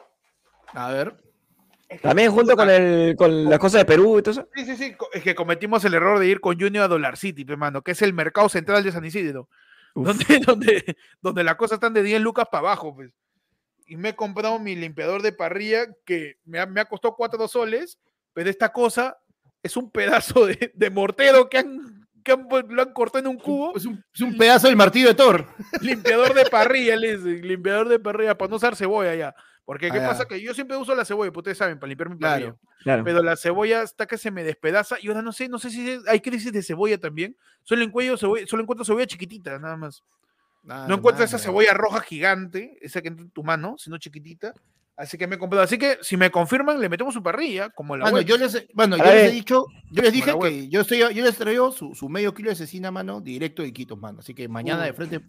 A 0.74 0.90
ver. 0.92 1.18
También 2.02 2.32
junto 2.32 2.56
con, 2.56 2.70
el, 2.70 3.16
con 3.18 3.46
las 3.46 3.60
cosas 3.60 3.82
de 3.82 3.86
Perú 3.86 4.20
y 4.20 4.22
todo 4.22 4.32
eso. 4.32 4.50
Sí, 4.56 4.66
sí, 4.66 4.76
sí. 4.76 4.96
Es 5.14 5.24
que 5.24 5.36
cometimos 5.36 5.84
el 5.86 5.94
error 5.94 6.20
de 6.20 6.28
ir 6.28 6.40
con 6.42 6.60
Junior 6.60 6.86
a 6.86 6.88
Dollar 6.88 7.18
City, 7.18 7.46
hermano, 7.48 7.82
que 7.82 7.92
es 7.92 8.02
el 8.02 8.14
mercado 8.14 8.50
central 8.50 8.84
de 8.84 8.92
San 8.92 9.06
Isidro. 9.06 9.50
Donde, 10.04 10.40
donde, 10.46 10.98
donde 11.22 11.44
las 11.44 11.56
cosas 11.56 11.78
están 11.78 11.94
de 11.94 12.04
10 12.04 12.22
lucas 12.22 12.46
para 12.52 12.60
abajo, 12.60 12.96
pues. 12.96 13.12
Y 13.88 13.96
me 13.96 14.10
he 14.10 14.16
comprado 14.16 14.60
mi 14.60 14.76
limpiador 14.76 15.22
de 15.22 15.32
parrilla 15.32 15.88
que 16.06 16.38
me 16.46 16.60
ha, 16.60 16.66
me 16.66 16.82
ha 16.82 16.86
costado 16.86 17.16
4 17.16 17.48
soles, 17.48 17.98
pero 18.34 18.50
esta 18.50 18.72
cosa 18.72 19.18
es 19.64 19.78
un 19.78 19.90
pedazo 19.90 20.46
de, 20.46 20.90
mortero 20.92 21.50
que 21.50 21.60
han, 21.60 22.08
lo 22.70 22.82
han 22.82 22.94
cortado 22.94 23.20
en 23.20 23.28
un 23.28 23.38
cubo. 23.38 23.76
Es 23.76 23.86
un, 23.86 24.38
pedazo 24.38 24.68
del 24.68 24.76
martillo 24.76 25.08
de 25.08 25.16
Thor. 25.16 25.48
Limpiador 25.82 26.34
de 26.34 26.46
parrilla, 26.46 26.96
les, 26.96 27.22
limpiador 27.22 27.88
de 27.90 28.00
parrilla 28.00 28.38
para 28.38 28.50
no 28.50 28.58
usar 28.58 28.76
cebolla 28.76 29.16
ya. 29.16 29.36
Porque 29.68 29.92
¿qué 29.92 30.00
ah, 30.00 30.08
pasa? 30.08 30.24
Que 30.24 30.40
yo 30.40 30.54
siempre 30.54 30.78
uso 30.78 30.96
la 30.96 31.04
cebolla, 31.04 31.30
pues 31.30 31.42
ustedes 31.42 31.58
saben, 31.58 31.78
para 31.78 31.90
limpiar 31.90 32.10
mi 32.10 32.16
parrilla. 32.16 32.56
Pero 32.86 33.22
la 33.22 33.36
cebolla 33.36 33.82
está 33.82 34.06
que 34.06 34.18
se 34.18 34.32
me 34.32 34.46
despedaza 34.46 34.96
y 35.02 35.10
ahora 35.10 35.22
no 35.22 35.34
sé, 35.34 35.50
no 35.50 35.60
sé 35.60 35.70
si 35.70 36.00
hay 36.08 36.22
crisis 36.22 36.54
de 36.54 36.64
cebolla 36.64 36.98
también. 36.98 37.36
Solo 37.64 37.84
encuentro 37.84 38.16
cebolla, 38.16 38.48
solo 38.48 38.64
encuentro 38.64 38.86
cebolla 38.86 39.06
chiquitita, 39.06 39.60
nada 39.60 39.76
más. 39.76 40.06
no 40.64 40.96
encuentro 40.96 41.26
esa 41.26 41.38
cebolla 41.38 41.74
roja 41.74 42.00
gigante, 42.00 42.78
esa 42.80 43.02
que 43.02 43.10
entra 43.10 43.26
en 43.26 43.32
tu 43.32 43.44
mano, 43.44 43.76
sino 43.78 43.98
chiquitita. 43.98 44.54
Así 44.96 45.18
que 45.18 45.28
me 45.28 45.36
he 45.36 45.38
comprado. 45.38 45.66
Así 45.66 45.78
que 45.78 45.98
si 46.02 46.16
me 46.16 46.32
confirman, 46.32 46.80
le 46.80 46.88
metemos 46.88 47.14
su 47.14 47.22
parrilla, 47.22 47.70
como 47.70 47.98
la 47.98 48.10
bueno, 48.10 48.22
yo 48.22 48.38
les, 48.38 48.70
bueno, 48.74 48.96
yo 48.96 49.04
les 49.04 49.30
he 49.30 49.32
dicho, 49.32 49.66
yo 49.92 50.02
les 50.02 50.14
dije 50.14 50.32
que 50.40 50.70
yo 50.70 50.80
estoy, 50.80 51.00
yo 51.00 51.26
les 51.26 51.36
traigo 51.36 51.74
su, 51.74 51.94
su, 51.94 52.08
medio 52.08 52.34
kilo 52.34 52.52
de 52.52 52.56
cecina, 52.56 52.90
mano, 52.90 53.20
directo 53.20 53.64
de 53.64 53.74
Quito, 53.74 53.98
mano. 53.98 54.22
Así 54.22 54.34
que 54.34 54.48
mañana 54.48 54.86
de 54.86 54.94
frente. 54.94 55.22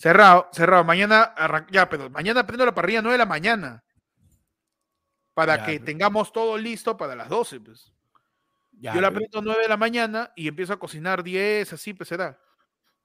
Cerrado, 0.00 0.48
cerrado. 0.50 0.82
Mañana 0.82 1.34
ya, 1.70 1.86
pero 1.90 2.08
mañana 2.08 2.46
prendo 2.46 2.64
la 2.64 2.74
parrilla 2.74 3.02
9 3.02 3.12
de 3.12 3.18
la 3.18 3.26
mañana. 3.26 3.84
Para 5.34 5.62
que 5.62 5.78
tengamos 5.78 6.32
todo 6.32 6.56
listo 6.56 6.96
para 6.96 7.14
las 7.14 7.28
12, 7.28 7.60
pues. 7.60 7.92
yo 8.72 8.98
la 8.98 9.10
prendo 9.10 9.42
9 9.42 9.62
de 9.62 9.68
la 9.68 9.76
mañana 9.76 10.32
y 10.34 10.48
empiezo 10.48 10.72
a 10.72 10.78
cocinar 10.78 11.22
10, 11.22 11.74
así, 11.74 11.92
pues 11.92 12.08
será. 12.08 12.38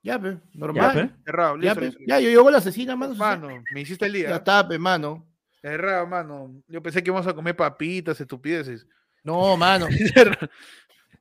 Ya, 0.01 0.17
pe, 0.17 0.37
normal. 0.53 0.95
Ya, 0.95 1.01
pe. 1.07 1.15
Cerrado, 1.25 1.55
Ya, 1.57 1.61
listo, 1.61 1.79
pe. 1.81 1.85
listo, 1.87 2.01
Ya, 2.07 2.19
yo 2.21 2.29
llevo 2.29 2.49
la 2.49 2.59
asesina, 2.59 2.95
mano. 2.95 3.13
Mano, 3.15 3.49
me 3.73 3.81
hiciste 3.81 4.05
el 4.05 4.13
Ya 4.13 4.17
día. 4.19 4.35
está, 4.37 4.65
pe, 4.65 4.79
mano. 4.79 5.27
Cerrado, 5.61 6.07
mano. 6.07 6.63
Yo 6.67 6.81
pensé 6.81 7.03
que 7.03 7.09
íbamos 7.09 7.27
a 7.27 7.33
comer 7.33 7.57
papitas, 7.57 8.21
estupideces. 8.21 8.87
No, 9.21 9.57
mano. 9.57 9.87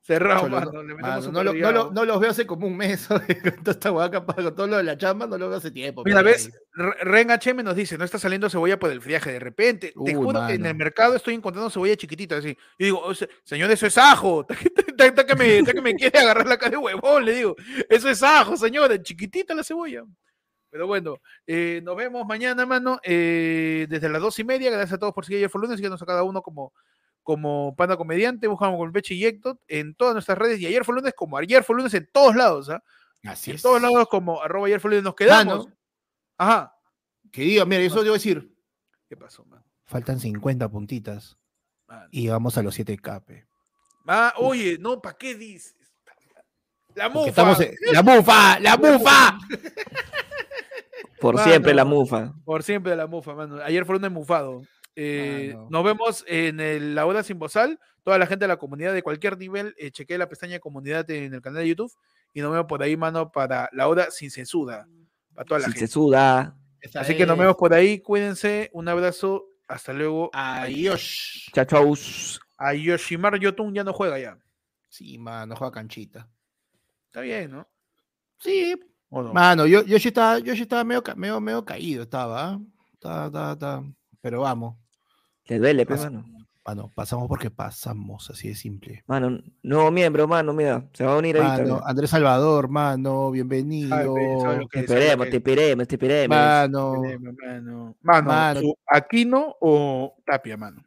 Cerrado, 0.05 0.47
mano. 0.47 0.71
no, 0.71 0.83
Le 0.83 0.93
mano, 0.93 1.15
no, 1.19 1.31
lo- 1.31 1.31
no, 1.31 1.51
perdigado. 1.51 1.73
lo- 1.85 1.91
no 1.91 2.05
los 2.05 2.19
veo 2.19 2.29
hace 2.29 2.45
como 2.45 2.67
un 2.67 2.77
mes. 2.77 3.07
con 3.07 3.63
toda 3.63 3.71
esta 3.71 3.91
hueá 3.91 4.11
capaz, 4.11 4.35
con 4.35 4.55
todo 4.55 4.67
lo 4.67 4.77
de 4.77 4.83
la 4.83 4.95
chamba, 4.97 5.25
no 5.25 5.35
los 5.35 5.49
veo 5.49 5.57
hace 5.57 5.71
tiempo. 5.71 6.03
Mira, 6.05 6.21
ves, 6.21 6.51
Re- 6.73 6.93
Ren 7.01 7.31
HM 7.31 7.63
nos 7.63 7.75
dice, 7.75 7.97
no 7.97 8.05
está 8.05 8.19
saliendo 8.19 8.47
cebolla 8.47 8.77
por 8.77 8.91
el 8.91 9.01
friaje. 9.01 9.31
De 9.31 9.39
repente, 9.39 9.93
te 10.05 10.13
juro 10.13 10.45
que 10.45 10.53
en 10.53 10.65
el 10.67 10.75
mercado 10.75 11.15
estoy 11.15 11.33
encontrando 11.33 11.71
cebolla 11.71 11.95
chiquitita. 11.95 12.37
Así. 12.37 12.55
Yo 12.77 12.85
digo, 12.85 12.99
"O 12.99 13.15
sea, 13.15 13.27
señor, 13.43 13.71
eso 13.71 13.87
es 13.87 13.97
ajo. 13.97 14.45
Está, 14.97 15.25
que 15.25 15.35
me, 15.35 15.57
está 15.57 15.73
que 15.73 15.81
me 15.81 15.95
quiere 15.95 16.19
agarrar 16.19 16.47
la 16.47 16.57
cara 16.57 16.71
de 16.71 16.77
huevón, 16.77 17.25
le 17.25 17.33
digo. 17.33 17.55
Eso 17.89 18.07
es 18.07 18.21
ajo, 18.21 18.55
señor, 18.57 19.01
chiquitita 19.01 19.53
la 19.55 19.63
cebolla. 19.63 20.03
Pero 20.69 20.87
bueno, 20.87 21.17
eh, 21.47 21.81
nos 21.83 21.95
vemos 21.95 22.25
mañana, 22.27 22.65
mano, 22.65 22.99
eh, 23.03 23.87
desde 23.89 24.09
las 24.09 24.21
dos 24.21 24.37
y 24.39 24.43
media. 24.43 24.69
Gracias 24.71 24.93
a 24.93 24.97
todos 24.99 25.13
por 25.13 25.25
seguir 25.25 25.37
ayer 25.39 25.49
fue 25.49 25.61
lunes. 25.61 25.77
Síganos 25.77 26.01
a 26.01 26.05
cada 26.05 26.23
uno 26.23 26.41
como, 26.41 26.73
como 27.25 27.75
Panda 27.75 27.97
Comediante. 27.97 28.47
Buscamos 28.47 28.77
con 28.77 28.91
Peche 28.93 29.15
y 29.15 29.25
Héctor 29.25 29.59
en 29.67 29.95
todas 29.95 30.13
nuestras 30.13 30.37
redes. 30.37 30.59
Y 30.59 30.67
ayer 30.67 30.85
fue 30.85 30.95
lunes 30.95 31.13
como 31.13 31.37
ayer 31.37 31.63
fue 31.63 31.75
lunes 31.75 31.93
en 31.95 32.07
todos 32.13 32.35
lados. 32.35 32.69
¿ah? 32.69 32.81
Así 33.25 33.49
En 33.51 33.55
es. 33.57 33.63
todos 33.63 33.81
lados 33.81 34.07
como 34.07 34.41
arroba 34.41 34.67
ayer 34.67 34.79
fue 34.79 34.91
lunes. 34.91 35.03
Nos 35.03 35.15
quedamos. 35.15 35.65
Mano, 35.65 35.77
Ajá. 36.37 36.75
que 37.31 37.41
diga, 37.41 37.65
mira, 37.65 37.81
eso 37.81 38.03
debo 38.03 38.13
decir. 38.13 38.55
¿Qué 39.09 39.17
pasó, 39.17 39.43
mano? 39.45 39.65
Faltan 39.85 40.19
50 40.19 40.69
puntitas 40.69 41.37
Mano. 41.87 42.07
y 42.11 42.27
vamos 42.29 42.57
a 42.57 42.63
los 42.63 42.75
7 42.75 42.97
cape. 42.97 43.45
Ah, 44.07 44.33
oye, 44.37 44.77
no, 44.79 45.01
¿para 45.01 45.17
qué 45.17 45.33
dices? 45.35 45.75
La 46.93 47.09
mufa. 47.09 47.29
estamos 47.29 47.59
en- 47.59 47.75
¡La 47.91 48.01
mufa! 48.03 48.59
¡La 48.61 48.77
mufa! 48.77 49.37
Por 51.19 51.35
Mano. 51.35 51.47
siempre 51.49 51.73
la 51.73 51.85
mufa. 51.85 52.33
Por 52.45 52.63
siempre 52.63 52.95
la 52.95 53.07
mufa, 53.07 53.33
mano. 53.33 53.61
Ayer 53.63 53.85
fueron 53.85 54.13
mufado. 54.13 54.61
Eh, 54.95 55.51
Mano. 55.53 55.67
nos 55.69 55.83
vemos 55.83 56.23
en 56.27 56.59
el- 56.59 56.95
la 56.95 57.05
hora 57.05 57.21
sin 57.23 57.37
bozal. 57.39 57.79
Toda 58.03 58.17
la 58.17 58.27
gente 58.27 58.43
de 58.45 58.47
la 58.49 58.57
comunidad 58.57 58.93
de 58.93 59.03
cualquier 59.03 59.37
nivel, 59.37 59.73
eh, 59.77 59.91
chequee 59.91 60.17
la 60.17 60.29
pestaña 60.29 60.53
de 60.53 60.59
comunidad 60.59 61.09
en 61.11 61.33
el 61.33 61.41
canal 61.41 61.63
de 61.63 61.69
YouTube 61.69 61.91
y 62.33 62.41
nos 62.41 62.51
vemos 62.51 62.67
por 62.67 62.81
ahí, 62.83 62.95
mano, 62.95 63.31
para 63.31 63.69
la 63.73 63.87
hora 63.87 64.09
sin 64.11 64.29
censura. 64.31 64.87
Para 65.33 65.45
toda 65.45 65.59
la 65.61 65.65
Si 65.67 65.71
se 65.73 65.77
gente. 65.79 65.91
suda. 65.91 66.55
Así 66.93 67.17
que 67.17 67.25
nos 67.25 67.37
vemos 67.37 67.55
por 67.55 67.73
ahí. 67.73 67.99
Cuídense. 67.99 68.69
Un 68.73 68.87
abrazo. 68.87 69.45
Hasta 69.67 69.91
luego. 69.91 70.29
Adiós. 70.33 71.49
Chao, 71.53 71.65
chaus. 71.65 72.39
A 72.57 72.73
Yoshimaru 72.73 73.37
Yotun 73.37 73.73
ya 73.73 73.83
no 73.83 73.91
juega 73.91 74.19
ya. 74.19 74.37
Sí, 74.87 75.17
mano, 75.17 75.55
juega 75.55 75.71
canchita. 75.73 76.29
Está 77.07 77.21
bien, 77.21 77.51
¿no? 77.51 77.67
Sí, 78.37 78.75
¿O 79.09 79.21
no? 79.23 79.33
Mano, 79.33 79.65
yo, 79.65 79.83
yo 79.83 79.97
sí 79.99 80.09
estaba, 80.09 80.39
yo 80.39 80.53
sí 80.55 80.61
estaba 80.61 80.83
medio, 80.83 81.01
medio, 81.15 81.41
medio 81.41 81.65
caído, 81.65 82.03
estaba, 82.03 82.49
¿ah? 82.51 82.59
Estaba, 82.93 83.25
estaba, 83.27 83.53
estaba. 83.53 83.83
Pero 84.21 84.41
vamos, 84.41 84.77
Le 85.47 85.59
duele, 85.59 85.85
pe, 85.85 85.93
Pasa- 85.93 86.09
mano. 86.09 86.25
mano, 86.65 86.91
pasamos 86.95 87.27
porque 87.27 87.51
pasamos, 87.51 88.29
así 88.31 88.47
de 88.47 88.55
simple. 88.55 89.03
Mano, 89.07 89.39
nuevo 89.61 89.91
miembro, 89.91 90.27
mano, 90.27 90.53
mira. 90.53 90.87
Se 90.93 91.03
va 91.05 91.13
a 91.13 91.17
unir 91.17 91.37
ahorita. 91.37 91.57
Mano. 91.63 91.81
Andrés 91.85 92.09
Salvador, 92.09 92.67
mano, 92.67 93.29
bienvenido. 93.31 93.95
Ay, 93.95 94.07
pe, 94.07 94.41
¿sabes 94.41 94.59
lo 94.59 94.67
que 94.67 94.79
Te 94.79 94.85
esperemos, 94.85 95.25
que 95.25 95.31
te 95.31 95.37
es? 95.37 95.41
esperemos, 95.41 95.87
te 95.87 95.95
esperemos. 95.95 96.37
Mano, 96.37 97.01
Mano, 97.41 97.95
mano, 98.01 98.23
Mano. 98.27 98.61
Aquino 98.87 99.55
o 99.61 100.15
Tapia, 100.25 100.57
mano. 100.57 100.83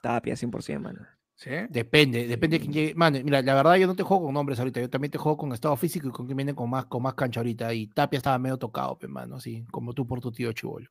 Tapia, 0.00 0.34
100%, 0.36 0.80
mano. 0.80 1.00
¿Sí? 1.36 1.50
depende, 1.68 2.28
depende 2.28 2.58
de 2.58 2.64
quién 2.64 2.72
llegue. 2.72 2.94
Mano, 2.94 3.18
mira, 3.24 3.42
la 3.42 3.54
verdad 3.54 3.74
yo 3.74 3.86
no 3.88 3.96
te 3.96 4.02
juego 4.04 4.24
con 4.26 4.34
nombres 4.34 4.58
ahorita, 4.60 4.80
yo 4.80 4.88
también 4.88 5.10
te 5.10 5.18
juego 5.18 5.36
con 5.36 5.52
estado 5.52 5.76
físico 5.76 6.06
y 6.08 6.10
con 6.12 6.26
quien 6.26 6.36
viene 6.36 6.54
con 6.54 6.70
más, 6.70 6.86
con 6.86 7.02
más 7.02 7.14
cancha 7.14 7.40
ahorita. 7.40 7.74
Y 7.74 7.88
Tapia 7.88 8.16
estaba 8.18 8.38
medio 8.38 8.56
tocado, 8.56 8.96
pe, 8.98 9.08
mano, 9.08 9.36
así, 9.36 9.64
como 9.70 9.92
tú 9.94 10.06
por 10.06 10.20
tu 10.20 10.30
tío 10.32 10.52
Chibolo. 10.52 10.88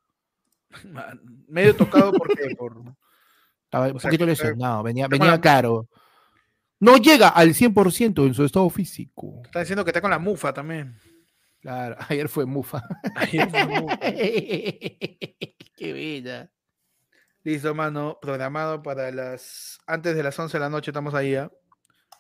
Medio 1.48 1.76
tocado 1.76 2.12
porque 2.14 2.56
por 2.58 2.82
Estaba 3.66 3.88
un 3.88 3.96
O 3.96 4.00
sea, 4.00 4.10
poquito 4.10 4.26
que- 4.26 4.32
lesionado, 4.32 4.84
venía, 4.84 5.08
venía 5.08 5.40
caro. 5.42 5.88
No 6.80 6.98
llega 6.98 7.30
al 7.30 7.54
100% 7.54 8.26
en 8.28 8.34
su 8.34 8.44
estado 8.44 8.70
físico. 8.70 9.42
está 9.46 9.60
diciendo 9.62 9.84
que 9.86 9.92
está 9.92 10.02
con 10.02 10.12
la 10.12 10.20
mufa 10.20 10.54
también. 10.54 10.98
Claro, 11.62 11.96
ayer 12.10 12.28
fue 12.28 12.46
Mufa. 12.46 12.84
Ayer 13.16 13.50
fue 13.50 13.66
mufa. 13.66 13.98
Qué 15.78 15.94
bella. 15.94 16.52
Listo, 17.44 17.74
mano, 17.76 18.18
programado 18.22 18.82
para 18.84 19.12
las 19.12 19.80
antes 19.88 20.16
de 20.16 20.24
las 20.24 20.38
11 20.38 20.58
de 20.58 20.62
la 20.62 20.70
noche 20.70 20.92
estamos 20.92 21.14
ahí, 21.14 21.36
¿ah? 21.36 21.52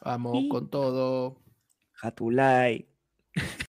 Vamos 0.01 0.45
con 0.49 0.69
todo. 0.69 1.41
Jatulay. 1.93 2.89